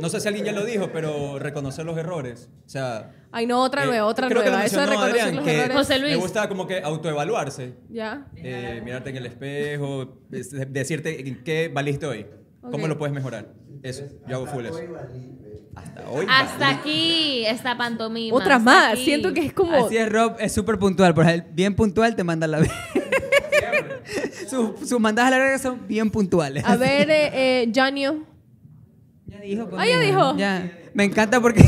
No 0.00 0.10
sé 0.10 0.20
si 0.20 0.28
alguien 0.28 0.44
ya 0.44 0.52
lo 0.52 0.64
dijo, 0.64 0.90
pero 0.92 1.38
reconocer 1.38 1.84
los 1.86 1.96
errores. 1.96 2.50
O 2.66 2.68
sea. 2.68 3.12
Ay, 3.32 3.46
no, 3.46 3.62
otra 3.62 3.84
eh, 3.84 3.86
nueva, 3.86 4.06
otra 4.06 4.28
creo 4.28 4.40
que 4.42 4.46
lo 4.46 4.52
nueva. 4.52 4.66
Eso 4.66 4.76
de 4.80 4.86
mencionó 4.86 5.06
reconocer 5.06 5.20
Adrián, 5.22 5.36
los 5.36 5.44
que 5.44 5.58
errores. 5.58 5.76
José 5.76 5.98
Luis. 5.98 6.12
Me 6.12 6.16
gusta 6.18 6.48
como 6.48 6.66
que 6.66 6.80
autoevaluarse. 6.82 7.74
Ya. 7.90 8.26
eh, 8.36 8.80
mirarte 8.84 9.10
en 9.10 9.16
el 9.16 9.26
espejo, 9.26 10.20
es- 10.32 10.50
decirte 10.72 11.26
en 11.26 11.42
qué 11.42 11.68
valiste 11.72 12.06
hoy. 12.06 12.26
¿Cómo 12.70 12.88
lo 12.88 12.98
puedes 12.98 13.14
mejorar? 13.14 13.46
Eso, 13.88 14.04
yo 14.26 14.36
hago 14.36 14.46
full 14.46 14.64
eso. 14.66 14.80
Hasta 15.76 16.10
hoy. 16.10 16.26
Hasta 16.28 16.68
aquí 16.70 17.44
esta 17.46 17.76
pantomima. 17.76 18.34
Otras 18.36 18.58
hasta 18.58 18.64
más. 18.64 18.92
aquí. 18.94 19.04
Siento 19.04 19.32
que 19.32 19.46
es 19.46 19.52
como. 19.52 19.72
Así 19.86 19.96
es, 19.96 20.08
Rob, 20.10 20.36
es 20.40 20.52
súper 20.52 20.78
puntual. 20.78 21.14
Por 21.14 21.24
ejemplo, 21.24 21.50
bien 21.54 21.74
puntual 21.76 22.16
te 22.16 22.24
manda 22.24 22.46
la 22.46 22.58
vez. 22.60 22.70
Sus 24.48 24.88
sus 24.88 24.98
mandadas 25.00 25.28
a 25.32 25.36
la 25.36 25.42
verga 25.44 25.58
son 25.58 25.86
bien 25.86 26.10
puntuales. 26.10 26.64
A 26.64 26.76
ver, 26.76 27.10
eh, 27.10 27.30
eh, 27.62 27.72
Janio. 27.74 28.24
Ya 29.26 29.40
dijo. 29.40 29.68
pues, 29.68 29.82
Ah, 29.82 29.86
ya 29.86 30.00
dijo. 30.00 30.36
Ya. 30.36 30.72
Me 30.94 31.04
encanta 31.04 31.40
porque. 31.40 31.62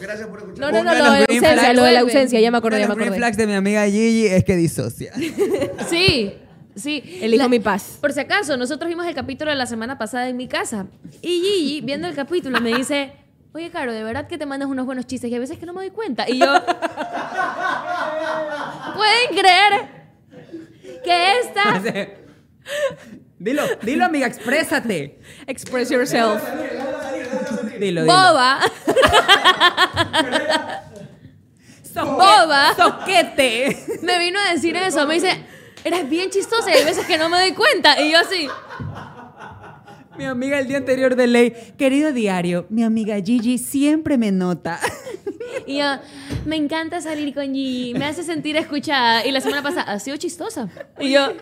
Gracias 0.00 0.28
por 0.28 0.38
escuchar. 0.38 0.58
No, 0.60 0.70
no, 0.70 0.82
no, 0.84 0.90
Uno 0.90 0.92
de 0.92 0.98
lo 0.98 1.04
de 1.04 1.10
la 1.20 1.26
green 1.26 1.44
ausencia, 1.44 1.62
flags- 1.62 1.76
lo 1.76 1.82
de 1.84 1.92
la 1.92 2.00
ausencia. 2.00 2.40
Ya 2.40 2.46
me 2.46 2.48
Uno 2.50 2.58
acordé, 2.58 2.76
de 2.76 2.82
ya 2.82 2.86
me 2.86 2.90
los 2.90 2.96
green 2.96 3.08
acordé. 3.08 3.18
flags 3.18 3.36
de 3.36 3.46
mi 3.46 3.52
amiga 3.54 3.84
Gigi 3.86 4.26
es 4.26 4.44
que 4.44 4.56
disocia. 4.56 5.12
Sí, 5.88 6.34
sí. 6.74 7.18
Elijo 7.22 7.48
mi 7.48 7.60
paz. 7.60 7.98
Por 8.00 8.12
si 8.12 8.20
acaso, 8.20 8.56
nosotros 8.56 8.88
vimos 8.88 9.06
el 9.06 9.14
capítulo 9.14 9.50
de 9.50 9.56
la 9.56 9.66
semana 9.66 9.98
pasada 9.98 10.28
en 10.28 10.36
mi 10.36 10.48
casa. 10.48 10.86
Y 11.22 11.40
Gigi, 11.40 11.80
viendo 11.82 12.08
el 12.08 12.14
capítulo, 12.14 12.60
me 12.60 12.74
dice, 12.74 13.12
oye, 13.52 13.70
Caro, 13.70 13.92
de 13.92 14.02
verdad 14.02 14.26
que 14.26 14.38
te 14.38 14.46
mandas 14.46 14.68
unos 14.68 14.86
buenos 14.86 15.06
chistes 15.06 15.30
y 15.30 15.34
a 15.34 15.38
veces 15.38 15.58
que 15.58 15.66
no 15.66 15.72
me 15.72 15.80
doy 15.80 15.90
cuenta. 15.90 16.28
Y 16.28 16.38
yo, 16.38 16.46
¿pueden 18.94 19.36
creer 19.36 19.88
que 21.04 21.38
esta... 21.40 22.08
dilo, 23.38 23.62
dilo, 23.82 24.04
amiga, 24.04 24.26
exprésate. 24.26 25.20
Express 25.46 25.90
yourself. 25.90 26.42
Dilo, 27.78 28.02
dilo. 28.02 28.12
Boba, 28.12 28.60
boba, 32.04 32.74
Soquete. 32.76 33.76
me 34.02 34.18
vino 34.18 34.38
a 34.38 34.52
decir 34.52 34.76
eso. 34.76 35.06
Me 35.06 35.14
dice, 35.14 35.42
eres 35.84 36.08
bien 36.08 36.30
chistosa 36.30 36.70
y 36.70 36.74
hay 36.74 36.84
veces 36.84 37.06
que 37.06 37.18
no 37.18 37.28
me 37.28 37.38
doy 37.38 37.52
cuenta. 37.52 38.00
Y 38.00 38.12
yo 38.12 38.18
así, 38.18 38.48
Mi 40.16 40.24
amiga 40.24 40.58
el 40.58 40.68
día 40.68 40.78
anterior 40.78 41.16
de 41.16 41.26
ley. 41.26 41.54
Querido 41.78 42.12
diario, 42.12 42.66
mi 42.68 42.82
amiga 42.82 43.16
Gigi 43.20 43.58
siempre 43.58 44.18
me 44.18 44.32
nota. 44.32 44.78
y 45.66 45.78
yo, 45.78 45.84
me 46.46 46.56
encanta 46.56 47.00
salir 47.00 47.34
con 47.34 47.54
Gigi, 47.54 47.94
me 47.94 48.06
hace 48.06 48.22
sentir 48.22 48.56
escuchada. 48.56 49.24
Y 49.24 49.32
la 49.32 49.40
semana 49.40 49.62
pasada, 49.62 49.92
ha 49.92 49.98
sido 49.98 50.16
chistosa. 50.16 50.68
Y 50.98 51.12
yo, 51.12 51.32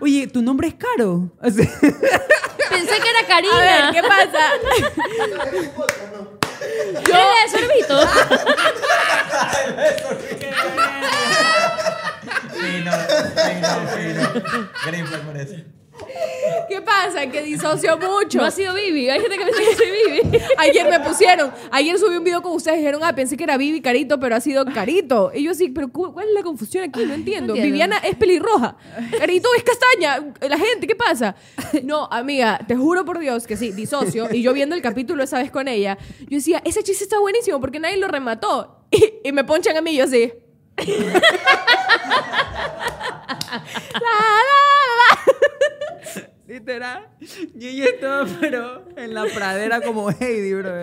Oye, 0.00 0.26
¿tu 0.26 0.42
nombre 0.42 0.66
es 0.66 0.74
Caro? 0.74 1.30
Pensé 1.40 1.68
que 1.68 3.10
era 3.10 3.26
Karina. 3.28 3.54
A 3.54 3.92
ver, 3.92 3.94
¿qué 3.94 4.02
pasa? 4.08 4.50
Yo 7.06 7.14
le 7.14 7.50
sorbito. 7.50 8.00
Fino, 12.62 12.92
fino, 12.92 13.88
fino. 13.88 14.42
Green 14.86 15.06
flag 15.06 15.22
parece. 15.26 15.64
¿Qué 16.68 16.80
pasa? 16.80 17.26
Que 17.30 17.42
disocio 17.42 17.96
mucho. 17.98 18.38
No 18.38 18.44
ha 18.46 18.50
sido 18.50 18.74
Vivi. 18.74 19.08
Hay 19.10 19.20
gente 19.20 19.36
que 19.36 19.44
piensa 19.44 19.60
que 19.62 19.76
soy 19.76 19.90
Vivi. 19.90 20.38
Ayer 20.58 20.88
me 20.88 20.98
pusieron, 21.00 21.52
ayer 21.70 21.98
subí 21.98 22.16
un 22.16 22.24
video 22.24 22.42
con 22.42 22.52
ustedes 22.52 22.78
y 22.78 22.80
dijeron, 22.80 23.02
ah, 23.04 23.14
pensé 23.14 23.36
que 23.36 23.44
era 23.44 23.56
Vivi 23.56 23.80
Carito, 23.80 24.18
pero 24.18 24.34
ha 24.34 24.40
sido 24.40 24.64
Carito. 24.64 25.30
Y 25.34 25.44
yo 25.44 25.50
así, 25.52 25.68
pero 25.68 25.88
cu- 25.92 26.12
¿cuál 26.12 26.28
es 26.28 26.34
la 26.34 26.42
confusión 26.42 26.82
aquí? 26.84 27.04
No 27.04 27.14
entiendo. 27.14 27.54
No 27.54 27.60
entiendo. 27.60 27.62
Viviana 27.64 27.98
es 27.98 28.16
pelirroja, 28.16 28.76
Carito 29.18 29.48
es 29.56 29.62
castaña. 29.62 30.32
La 30.40 30.58
gente, 30.58 30.86
¿qué 30.86 30.96
pasa? 30.96 31.36
No, 31.84 32.08
amiga, 32.10 32.58
te 32.66 32.74
juro 32.74 33.04
por 33.04 33.18
Dios 33.18 33.46
que 33.46 33.56
sí, 33.56 33.70
disocio. 33.72 34.28
Y 34.32 34.42
yo 34.42 34.52
viendo 34.54 34.74
el 34.74 34.82
capítulo 34.82 35.22
esa 35.22 35.38
vez 35.38 35.50
con 35.50 35.68
ella, 35.68 35.98
yo 36.20 36.36
decía, 36.38 36.62
ese 36.64 36.82
chiste 36.82 37.04
está 37.04 37.18
buenísimo 37.20 37.60
porque 37.60 37.78
nadie 37.78 37.98
lo 37.98 38.08
remató. 38.08 38.78
Y, 38.94 39.28
y 39.28 39.32
me 39.32 39.42
ponchan 39.44 39.74
a 39.76 39.80
mí, 39.80 39.96
yo 39.96 40.04
así. 40.04 40.30
La, 40.78 40.84
la, 44.00 44.16
literal. 46.52 47.08
Gigi 47.58 47.82
estaba, 47.82 48.26
pero 48.40 48.84
en 48.96 49.14
la 49.14 49.24
pradera 49.34 49.80
como 49.80 50.10
Heidi, 50.10 50.54
bro. 50.54 50.70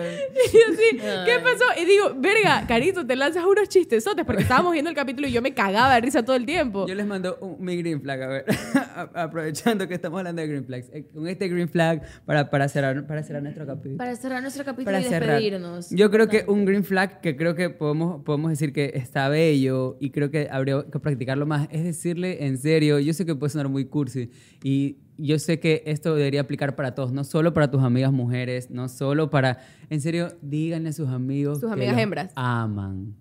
Y 0.50 0.52
yo 0.52 0.60
así, 0.72 0.96
¿qué 1.26 1.38
pasó? 1.42 1.64
Y 1.80 1.84
digo, 1.84 2.14
verga, 2.16 2.64
Carito, 2.66 3.06
te 3.06 3.14
lanzas 3.16 3.44
unos 3.44 3.68
chistesotes 3.68 4.24
porque 4.24 4.42
estábamos 4.42 4.72
viendo 4.72 4.90
el 4.90 4.96
capítulo 4.96 5.28
y 5.28 5.32
yo 5.32 5.42
me 5.42 5.54
cagaba 5.54 5.94
de 5.94 6.00
risa 6.00 6.24
todo 6.24 6.34
el 6.36 6.44
tiempo. 6.46 6.86
Yo 6.86 6.94
les 6.94 7.06
mando 7.06 7.36
un- 7.40 7.56
mi 7.64 7.76
green 7.76 8.00
flag, 8.00 8.22
a 8.22 8.26
ver, 8.28 8.44
aprovechando 9.14 9.86
que 9.88 9.94
estamos 9.94 10.18
hablando 10.18 10.42
de 10.42 10.48
green 10.48 10.64
flags. 10.64 10.88
Eh, 10.92 11.06
Con 11.12 11.26
este 11.28 11.48
green 11.48 11.68
flag 11.68 12.02
para, 12.24 12.50
para, 12.50 12.68
cerrar, 12.68 13.06
para 13.06 13.22
cerrar 13.22 13.42
nuestro 13.42 13.66
capítulo. 13.66 13.96
Para 13.96 14.16
cerrar 14.16 14.42
nuestro 14.42 14.64
capítulo 14.64 14.86
para 14.86 15.00
y 15.00 15.04
cerrar. 15.04 15.30
despedirnos. 15.30 15.90
Yo 15.90 16.10
creo 16.10 16.28
que 16.28 16.44
un 16.48 16.64
green 16.64 16.84
flag 16.84 17.20
que 17.20 17.36
creo 17.36 17.54
que 17.54 17.70
podemos, 17.70 18.22
podemos 18.24 18.50
decir 18.50 18.72
que 18.72 18.92
está 18.94 19.28
bello 19.28 19.96
y 20.00 20.10
creo 20.10 20.30
que 20.30 20.48
habría 20.50 20.84
que 20.90 20.98
practicarlo 20.98 21.46
más 21.46 21.68
es 21.70 21.84
decirle 21.84 22.44
en 22.46 22.58
serio, 22.58 22.98
yo 22.98 23.12
sé 23.12 23.24
que 23.26 23.34
puede 23.34 23.50
sonar 23.50 23.68
muy 23.68 23.84
cursi 23.86 24.30
y 24.62 24.98
yo 25.20 25.38
sé 25.38 25.60
que 25.60 25.82
esto 25.86 26.14
debería 26.14 26.40
aplicar 26.42 26.74
para 26.76 26.94
todos, 26.94 27.12
no 27.12 27.24
solo 27.24 27.52
para 27.54 27.70
tus 27.70 27.82
amigas 27.82 28.12
mujeres, 28.12 28.70
no 28.70 28.88
solo 28.88 29.30
para, 29.30 29.58
en 29.88 30.00
serio, 30.00 30.28
díganle 30.42 30.90
a 30.90 30.92
sus 30.92 31.08
amigos 31.08 31.60
Sus 31.60 31.68
que 31.68 31.74
amigas 31.74 31.94
los 31.94 32.02
hembras. 32.02 32.32
aman. 32.34 33.14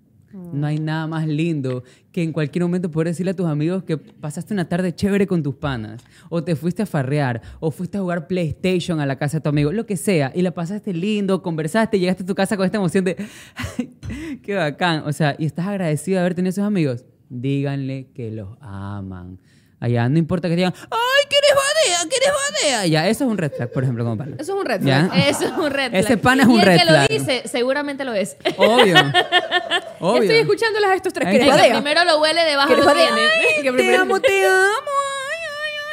No 0.54 0.68
hay 0.68 0.78
nada 0.78 1.08
más 1.08 1.28
lindo 1.28 1.84
que 2.12 2.22
en 2.22 2.32
cualquier 2.32 2.62
momento 2.64 2.92
poder 2.92 3.08
decirle 3.08 3.32
a 3.32 3.36
tus 3.36 3.48
amigos 3.48 3.84
que 3.84 3.98
pasaste 3.98 4.54
una 4.54 4.70
tarde 4.70 4.94
chévere 4.94 5.26
con 5.26 5.42
tus 5.42 5.56
panas, 5.56 6.04
o 6.30 6.44
te 6.44 6.56
fuiste 6.56 6.84
a 6.84 6.86
farrear, 6.86 7.42
o 7.60 7.72
fuiste 7.72 7.98
a 7.98 8.02
jugar 8.02 8.28
PlayStation 8.28 9.00
a 9.00 9.08
la 9.08 9.18
casa 9.18 9.38
de 9.38 9.42
tu 9.42 9.50
amigo, 9.50 9.72
lo 9.72 9.88
que 9.88 9.98
sea, 9.98 10.32
y 10.36 10.44
la 10.44 10.52
pasaste 10.52 10.94
lindo, 10.94 11.42
conversaste, 11.42 11.98
llegaste 12.00 12.22
a 12.22 12.26
tu 12.28 12.36
casa 12.36 12.56
con 12.58 12.66
esta 12.68 12.78
emoción 12.78 13.06
de, 13.06 13.16
"Ay, 13.56 14.40
qué 14.44 14.54
bacán, 14.54 15.02
o 15.08 15.12
sea, 15.14 15.36
y 15.40 15.46
estás 15.46 15.66
agradecido 15.66 16.18
de 16.18 16.20
haber 16.22 16.36
tenido 16.36 16.52
esos 16.52 16.64
amigos, 16.64 17.06
díganle 17.30 18.10
que 18.14 18.30
los 18.30 18.50
aman. 18.62 19.40
Allá 19.82 20.10
no 20.10 20.18
importa 20.18 20.50
que 20.50 20.56
digan, 20.58 20.74
¡ay, 20.76 21.28
que 21.30 21.38
eres 21.38 21.52
badea, 21.56 22.10
que 22.10 22.16
eres 22.18 22.30
badea! 22.30 22.86
Ya, 22.88 23.08
eso 23.08 23.24
es 23.24 23.30
un 23.30 23.38
red 23.38 23.52
flag, 23.52 23.72
por 23.72 23.84
ejemplo, 23.84 24.04
como 24.04 24.18
pana. 24.18 24.36
Eso 24.38 24.54
es 24.54 24.60
un 24.60 24.66
red 24.66 24.82
¿Ya? 24.82 25.06
flag. 25.06 25.28
Eso 25.30 25.46
es 25.46 25.52
un 25.52 25.70
red 25.72 25.90
flag. 25.92 26.04
Ese 26.04 26.18
pana 26.18 26.44
es 26.44 26.50
y 26.50 26.52
un 26.52 26.60
el 26.60 26.66
red 26.66 26.78
que 26.80 26.84
flag. 26.86 27.10
lo 27.12 27.18
dice, 27.18 27.44
seguramente 27.48 28.04
lo 28.04 28.14
es. 28.14 28.36
Obvio. 28.58 28.96
Obvio. 30.02 30.22
Estoy 30.24 30.38
escuchándolas 30.40 30.92
a 30.92 30.96
estos 30.96 31.14
tres. 31.14 31.28
Que 31.30 31.38
que 31.40 31.46
que 31.46 31.50
badea. 31.50 31.74
primero 31.76 32.04
lo 32.04 32.20
huele 32.20 32.44
debajo 32.44 32.70
Que 32.70 32.76
lo 32.78 32.86
badea. 32.86 33.08
tiene. 33.08 33.22
Ay, 33.30 33.56
que 33.64 33.64
Te 33.64 33.72
primero- 33.72 34.02
amo, 34.02 34.20
te 34.20 34.46
amo. 34.46 34.92
Ay, 35.30 35.40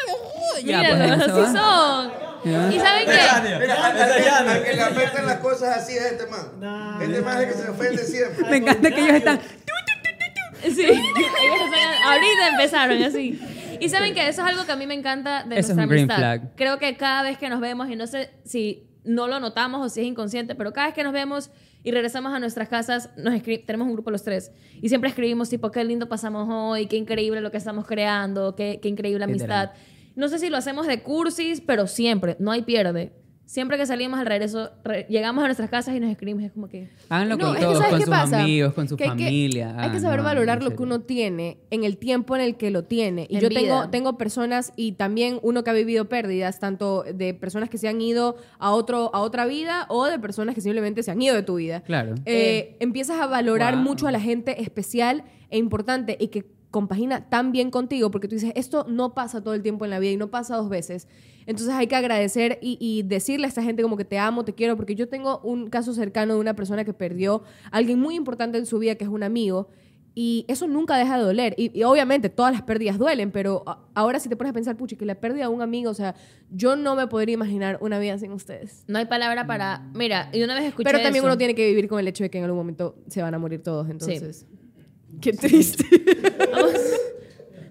ay, 0.09 0.15
ay. 0.57 0.65
Ya, 0.65 0.79
pues, 0.89 0.99
Míralos, 1.01 1.27
eso 1.29 1.43
así 1.43 1.55
va. 1.55 1.61
son. 1.61 2.27
Ya. 2.45 2.73
¿Y 2.73 2.79
saben 2.81 3.05
qué? 3.07 3.59
Mira, 3.61 3.87
al 4.39 4.63
que 4.65 4.73
le 4.75 4.83
afectan 4.83 5.27
las 5.27 5.39
cosas 5.39 5.77
así 5.79 5.97
es 5.97 6.03
este 6.13 6.27
man. 6.27 6.99
Este 7.03 7.21
man 7.23 7.37
es 7.37 7.43
el 7.43 7.49
que 7.55 7.63
se 7.63 7.69
ofende 7.71 8.03
siempre. 8.05 8.49
Me 8.51 8.57
encanta 8.59 8.91
que 8.91 9.01
ellos 9.01 9.15
están. 9.15 9.41
Sí, 10.63 10.87
ahorita 12.05 12.49
empezaron 12.53 13.03
así. 13.03 13.39
Y 13.81 13.89
saben 13.89 14.15
que 14.15 14.29
eso 14.29 14.43
es 14.43 14.49
algo 14.49 14.65
que 14.65 14.73
a 14.73 14.77
mí 14.77 14.87
me 14.87 14.95
encanta 14.95 15.45
de 15.45 15.59
Eso 15.59 15.73
es 15.73 15.77
nuestra 15.77 15.85
un 15.85 15.89
green 15.91 16.11
amistad. 16.11 16.17
flag. 16.19 16.57
Creo 16.57 16.79
que 16.79 16.97
cada 16.97 17.23
vez 17.23 17.39
que 17.39 17.49
nos 17.49 17.61
vemos, 17.61 17.91
y 17.91 17.97
no 17.97 18.07
sé 18.07 18.31
si 18.45 18.89
no 19.05 19.29
lo 19.29 19.39
notamos 19.39 19.85
o 19.85 19.89
si 19.89 20.01
es 20.01 20.07
inconsciente, 20.07 20.55
pero 20.55 20.73
cada 20.73 20.89
vez 20.89 20.95
que 20.95 21.05
nos 21.05 21.13
vemos 21.13 21.51
y 21.85 21.93
regresamos 21.93 22.35
a 22.35 22.41
nuestras 22.41 22.69
casas, 22.69 23.11
nos 23.17 23.41
tenemos 23.43 23.87
un 23.87 23.93
grupo 23.93 24.11
los 24.11 24.25
tres 24.25 24.51
y 24.83 24.89
siempre 24.89 25.09
escribimos 25.09 25.49
tipo, 25.49 25.71
qué 25.71 25.85
lindo 25.85 26.09
pasamos 26.09 26.49
hoy, 26.51 26.87
qué 26.87 26.97
increíble 26.97 27.41
lo 27.41 27.51
que 27.53 27.59
estamos 27.59 27.87
creando, 27.87 28.57
qué, 28.57 28.81
qué 28.83 28.89
increíble 28.89 29.25
Literal. 29.27 29.69
amistad. 29.69 29.81
No 30.17 30.29
sé 30.29 30.39
si 30.39 30.49
lo 30.49 30.57
hacemos 30.57 30.87
de 30.87 31.03
cursis, 31.03 31.61
pero 31.61 31.87
siempre, 31.87 32.37
no 32.41 32.51
hay 32.51 32.63
pierde. 32.63 33.13
Siempre 33.47 33.79
que 33.79 33.87
salimos 33.87 34.19
al 34.19 34.27
regreso, 34.27 34.71
re- 34.83 35.07
llegamos 35.09 35.43
a 35.45 35.47
nuestras 35.47 35.71
casas 35.71 35.95
y 35.95 36.01
nos 36.01 36.11
escribimos, 36.11 36.43
es 36.43 36.51
como 36.51 36.67
que... 36.67 36.89
Háganlo 37.09 37.37
No, 37.37 37.45
con 37.47 37.55
que 37.55 37.61
todos, 37.63 37.79
¿sabes 37.79 37.91
con 37.93 38.01
sus 38.01 38.11
pasa? 38.11 38.43
amigos, 38.43 38.75
con 38.75 38.89
su 38.89 38.97
Que 38.97 39.05
hay 39.05 39.11
que- 39.17 39.25
familia. 39.25 39.75
Hay 39.81 39.91
que 39.93 39.99
Ah, 39.99 40.01
saber 40.01 40.19
no, 40.19 40.25
valorar 40.25 40.65
lo 40.65 40.75
que 40.75 40.83
uno 40.83 41.03
tiene 41.03 41.59
en 41.71 41.85
el 41.85 41.97
tiempo 41.97 42.35
en 42.35 42.43
el 42.43 42.57
que 42.57 42.73
lo 42.73 42.83
tiene. 42.83 43.29
Y 43.31 43.37
En 43.37 43.43
yo 43.43 43.49
vida. 43.49 43.61
tengo, 43.61 43.89
tengo 43.91 44.19
personas 44.19 44.73
y 44.75 44.93
también 44.93 45.39
uno 45.43 45.63
que 45.63 45.71
ha 45.71 45.75
vivido 45.75 46.09
pérdidas, 46.09 46.59
tanto 46.59 47.05
de 47.05 47.35
personas 47.35 47.71
que 47.71 47.79
se 47.79 47.87
han 47.87 48.01
ido 48.01 48.35
a, 48.59 48.73
otro, 48.73 49.15
a 49.15 49.21
otra 49.21 49.47
vida 49.47 49.87
o 49.91 50.07
de 50.07 50.19
personas 50.19 50.57
que 50.57 50.61
simplemente 50.61 51.05
se 51.05 51.13
han 51.13 51.23
ido 51.23 51.37
de 51.37 51.45
tu 51.45 51.55
vida. 51.55 51.83
Claro. 51.83 52.17
Eh, 52.25 52.77
empiezas 52.81 53.21
a 53.21 53.27
valorar 53.29 53.75
Wow. 53.77 53.83
mucho 53.85 54.09
a 54.09 54.11
la 54.11 54.21
gente 54.21 54.61
especial 54.61 55.23
e 55.51 55.59
importante 55.59 56.17
y 56.19 56.29
que 56.29 56.47
compagina 56.73 57.29
tan 57.31 57.53
bien 57.53 57.71
contigo 57.71 58.11
porque 58.11 58.27
tú 58.27 58.35
dices, 58.35 58.53
esto 58.57 58.85
no 58.89 59.15
pasa 59.15 59.41
todo 59.41 59.55
el 59.55 59.63
tiempo 59.63 59.85
en 59.85 59.93
la 59.93 60.01
vida 60.01 60.11
y 60.11 60.17
no 60.17 60.33
pasa 60.33 60.57
dos 60.57 60.69
veces. 60.69 61.07
Entonces 61.47 61.75
hay 61.75 61.87
que 61.87 61.97
agradecer 61.97 62.59
y, 62.61 62.77
y 62.81 63.03
decirle 63.03 63.47
a 63.47 63.49
esta 63.49 63.63
gente 63.63 63.83
como 63.83 63.97
que 63.97 64.05
te 64.05 64.19
amo, 64.19 64.45
te 64.45 64.55
quiero, 64.55 64.77
porque 64.77 64.95
yo 64.95 65.09
tengo 65.09 65.41
un 65.41 65.69
caso 65.69 65.95
cercano 65.95 66.35
de 66.35 66.41
una 66.41 66.55
persona 66.55 66.85
que 66.85 66.93
perdió 66.93 67.43
a 67.71 67.77
alguien 67.77 67.99
muy 67.99 68.17
importante 68.17 68.59
en 68.59 68.67
su 68.67 68.79
vida, 68.79 68.97
que 68.97 69.05
es 69.05 69.11
un 69.11 69.23
amigo, 69.23 69.69
y 70.19 70.47
eso 70.49 70.67
nunca 70.67 70.97
deja 70.97 71.19
de 71.19 71.25
doler. 71.25 71.55
Y, 71.59 71.79
y 71.79 71.83
obviamente 71.83 72.31
todas 72.31 72.51
las 72.51 72.63
pérdidas 72.63 72.99
duelen, 72.99 73.31
pero 73.31 73.63
ahora 73.95 74.19
si 74.19 74.31
te 74.31 74.37
pones 74.37 74.51
a 74.51 74.55
pensar, 74.55 74.75
puchi, 74.75 74.97
que 74.97 75.05
la 75.05 75.15
pérdida 75.15 75.43
de 75.43 75.49
un 75.49 75.61
amigo, 75.61 75.91
o 75.91 75.95
sea, 75.95 76.15
yo 76.51 76.75
no 76.75 76.97
me 76.97 77.07
podría 77.07 77.35
imaginar 77.35 77.77
una 77.83 77.99
vida 77.99 78.17
sin 78.17 78.33
ustedes. 78.33 78.83
No 78.89 78.99
hay 78.99 79.05
palabra 79.05 79.47
para... 79.47 79.91
Mira, 79.93 80.31
y 80.33 80.43
una 80.43 80.55
vez 80.55 80.65
escuché 80.65 80.85
Pero 80.85 81.03
también 81.03 81.23
eso. 81.23 81.27
uno 81.27 81.37
tiene 81.37 81.55
que 81.55 81.69
vivir 81.69 81.87
con 81.87 82.01
el 82.01 82.09
hecho 82.09 82.25
de 82.25 82.31
que 82.31 82.39
en 82.39 82.45
algún 82.45 82.59
momento 82.59 82.97
se 83.09 83.21
van 83.21 83.35
a 83.35 83.39
morir 83.39 83.63
todos, 83.63 83.91
entonces. 83.91 84.47
Qué 85.21 85.35
triste. 85.35 85.85
Vamos. 86.53 86.73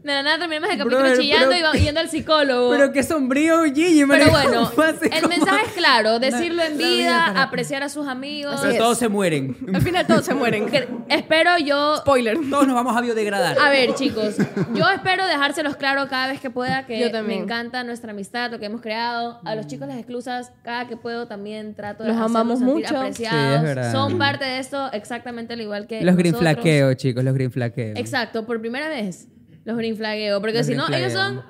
De 0.05 0.13
la 0.13 0.21
nada 0.21 0.37
terminamos 0.37 0.69
el 0.69 0.77
capítulo 0.77 0.99
Brother, 0.99 1.17
chillando 1.19 1.47
pero- 1.49 1.59
y 1.59 1.61
va- 1.63 1.71
yendo 1.83 1.99
al 1.99 2.09
psicólogo. 2.09 2.69
Pero 2.69 2.91
qué 2.91 3.01
sombrío, 3.01 3.63
Gigi. 3.63 4.05
Pero 4.05 4.29
bueno, 4.29 4.71
el 5.01 5.09
como- 5.21 5.27
mensaje 5.29 5.65
es 5.65 5.71
claro, 5.73 6.19
decirlo 6.19 6.61
en 6.61 6.73
la 6.73 6.77
vida 6.77 6.87
vida, 6.97 7.25
para- 7.29 7.41
apreciar 7.43 7.81
a 7.81 7.89
sus 7.89 8.07
amigos. 8.07 8.59
Pero 8.61 8.77
todos 8.77 8.99
se 8.99 9.09
mueren. 9.09 9.57
Al 9.73 9.81
final 9.81 10.05
todos 10.05 10.23
se 10.23 10.35
mueren. 10.35 10.65
Que- 10.69 10.87
Espero 11.09 11.57
yo... 11.57 11.97
Spoiler. 11.97 12.37
Todos 12.51 12.67
nos 12.67 12.75
vamos 12.75 12.95
a 12.95 13.01
biodegradar. 13.01 13.57
A 13.59 13.69
ver, 13.71 13.95
chicos, 13.95 14.35
yo 14.75 14.87
espero 14.91 15.25
dejárselos 15.25 15.75
claro 15.75 16.07
cada 16.07 16.27
vez 16.27 16.39
que 16.39 16.51
pueda 16.51 16.85
que 16.85 16.99
Yo 16.99 17.09
también. 17.11 17.39
me 17.39 17.43
encanta 17.45 17.83
nuestra 17.83 18.11
amistad, 18.11 18.51
lo 18.51 18.59
que 18.59 18.65
hemos 18.67 18.81
creado. 18.81 19.39
A 19.43 19.55
los 19.55 19.65
chicos 19.65 19.87
las 19.87 19.97
exclusas, 19.97 20.51
cada 20.63 20.87
que 20.87 20.97
puedo 20.97 21.27
también 21.27 21.73
trato 21.73 22.03
de 22.03 22.09
Los 22.09 22.17
amamos 22.21 22.59
sentir 22.59 22.75
mucho. 22.75 22.95
apreciados. 22.97 23.85
Sí. 23.87 23.91
Son 23.91 24.19
parte 24.19 24.45
de 24.45 24.59
esto 24.59 24.91
exactamente 24.93 25.53
al 25.53 25.61
igual 25.61 25.87
que 25.87 26.01
Los 26.03 26.15
green 26.15 26.35
flaqueos, 26.35 26.95
chicos, 26.97 27.23
los 27.23 27.33
green 27.33 27.51
flaqueos. 27.51 27.97
Exacto, 27.97 28.45
por 28.45 28.59
primera 28.61 28.87
vez. 28.87 29.29
Los 29.65 29.77
green 29.77 29.97
flagueo, 29.97 30.39
porque 30.39 30.59
Los 30.59 30.67
si 30.67 30.75
no, 30.75 30.87
ellos 30.87 31.11
son 31.11 31.43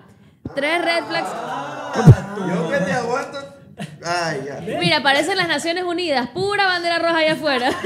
tres 0.55 0.83
red 0.83 1.03
flags. 1.05 1.29
Yo 2.47 2.69
que 2.69 2.77
te 2.77 2.91
aguanto. 2.91 3.37
Ay, 4.03 4.41
ya. 4.45 4.77
Mira, 4.79 5.03
parecen 5.03 5.37
las 5.37 5.47
Naciones 5.47 5.83
Unidas, 5.83 6.29
pura 6.29 6.65
bandera 6.65 6.97
roja 6.99 7.17
allá 7.17 7.33
afuera. 7.33 7.71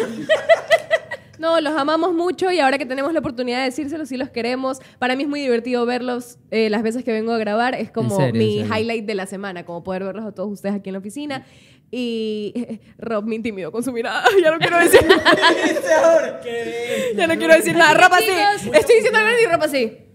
No, 1.39 1.61
los 1.61 1.73
amamos 1.77 2.14
mucho 2.14 2.51
y 2.51 2.60
ahora 2.60 2.77
que 2.77 2.85
tenemos 2.85 3.14
la 3.14 3.22
oportunidad 3.22 3.60
de 3.60 3.64
decírselos, 3.64 4.10
sí 4.10 4.18
los 4.18 4.30
queremos. 4.30 4.80
Para 4.99 5.15
mí 5.15 5.23
es 5.23 5.30
muy 5.30 5.39
divertido 5.39 5.85
verlos 5.85 6.38
eh, 6.51 6.69
las 6.69 6.84
veces 6.84 7.06
que 7.06 7.14
vengo 7.14 7.31
a 7.31 7.38
grabar. 7.38 7.76
Es 7.76 7.91
como 7.91 8.18
serio, 8.18 8.34
mi 8.34 8.57
highlight 8.57 9.06
de 9.06 9.15
la 9.15 9.26
semana, 9.26 9.64
como 9.64 9.81
poder 9.81 10.03
verlos 10.03 10.26
a 10.26 10.34
todos 10.34 10.51
ustedes 10.51 10.76
aquí 10.76 10.89
en 10.89 10.93
la 10.93 10.99
oficina. 10.99 11.45
Y 11.91 12.51
eh, 12.56 12.80
Rob 12.97 13.23
me 13.23 13.35
intimidó 13.35 13.72
con 13.72 13.85
su 13.85 13.93
mirada. 13.93 14.26
ya 14.43 14.51
no 14.51 14.60
quiero 14.60 14.80
decir 14.80 15.06
nada. 15.07 15.23
ya 17.15 17.27
no 17.27 17.38
quiero 17.38 17.53
decir 17.56 17.73
nada. 17.73 17.93
Rob 17.93 18.14
así. 18.14 18.69
Estoy 18.73 18.95
diciendo 18.95 19.19
algo 19.19 19.41
y 19.41 19.45
Rob 19.45 19.64
así. 19.64 20.09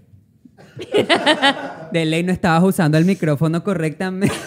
De 1.92 2.04
ley 2.04 2.22
no 2.24 2.32
estabas 2.32 2.62
usando 2.64 2.98
el 2.98 3.04
micrófono 3.04 3.62
correctamente. 3.62 4.34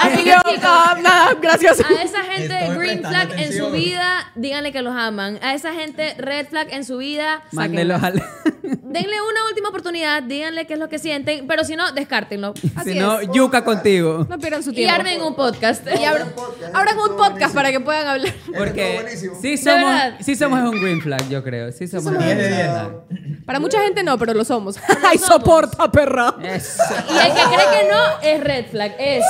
Así 0.00 0.22
que, 0.24 0.30
nada, 1.02 1.34
gracias. 1.40 1.80
A 1.80 2.02
esa 2.02 2.22
gente 2.22 2.54
Estoy 2.58 2.76
green 2.76 3.00
prestando 3.00 3.08
flag 3.08 3.30
en 3.32 3.52
su 3.52 3.66
atención. 3.66 3.72
vida, 3.72 4.32
díganle 4.36 4.72
que 4.72 4.82
los 4.82 4.94
aman. 4.94 5.38
A 5.42 5.54
esa 5.54 5.72
gente 5.72 6.14
red 6.18 6.46
flag 6.46 6.68
en 6.70 6.84
su 6.84 6.98
vida, 6.98 7.42
Mándelos 7.52 8.02
al. 8.02 8.22
Denle 8.62 9.20
una 9.20 9.46
última 9.48 9.68
oportunidad, 9.70 10.22
díganle 10.22 10.66
qué 10.66 10.74
es 10.74 10.78
lo 10.78 10.88
que 10.88 10.98
sienten, 10.98 11.46
pero 11.46 11.64
si 11.64 11.74
no, 11.76 11.90
descártenlo. 11.92 12.54
Así 12.76 12.92
si 12.92 12.98
no, 12.98 13.20
es. 13.20 13.28
yuca 13.32 13.64
contigo. 13.64 14.26
No 14.28 14.38
pierdan 14.38 14.62
su 14.62 14.70
Y 14.70 14.74
tiempo. 14.74 14.94
armen 14.94 15.22
un 15.22 15.34
podcast. 15.34 15.86
Y 16.00 16.04
abran, 16.04 16.32
abran 16.72 16.98
un 16.98 17.16
podcast 17.16 17.54
para 17.54 17.70
que 17.72 17.80
puedan 17.80 18.06
hablar. 18.06 18.32
Porque 18.56 19.00
buenísimo. 19.02 19.34
sí 19.40 19.56
verdad. 19.64 20.10
somos, 20.12 20.24
sí 20.26 20.36
somos 20.36 20.60
un 20.60 20.80
green 20.80 21.00
flag, 21.00 21.28
yo 21.28 21.42
creo. 21.42 21.72
Sí 21.72 21.88
somos 21.88 22.06
un 22.06 22.18
10 22.18 22.28
de 22.28 22.34
green 22.44 22.56
10. 22.56 22.66
flag. 22.70 23.44
Para 23.44 23.60
mucha 23.60 23.80
gente 23.82 24.02
no, 24.02 24.18
pero 24.18 24.34
lo 24.34 24.44
somos. 24.44 24.76
¡Ay, 25.04 25.18
somos. 25.18 25.42
Soporta, 25.56 25.90
perra! 25.90 26.34
Eso. 26.42 26.82
Y 27.08 27.18
el 27.18 27.34
que 27.34 27.42
cree 27.42 27.80
que 27.80 27.88
no 27.90 28.20
es 28.22 28.40
red 28.44 28.66
flag, 28.70 28.94
eso. 28.98 29.26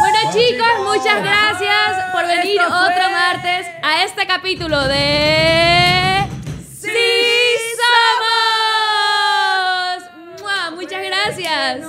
Bueno, 0.00 0.18
chicos, 0.32 0.66
muchas 0.84 1.22
gracias 1.22 2.12
por 2.12 2.26
venir 2.26 2.60
Esto 2.60 2.68
fue- 2.68 2.88
otro 2.88 3.10
martes 3.10 3.66
a 3.82 4.04
este 4.04 4.26
capítulo 4.26 4.86
de 4.88 6.24
Sí 6.80 6.88
somos. 9.98 10.42
¡Mua! 10.42 10.70
Muchas 10.70 11.02
gracias. 11.02 11.80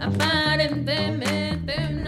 Aparentemente. 0.00 2.01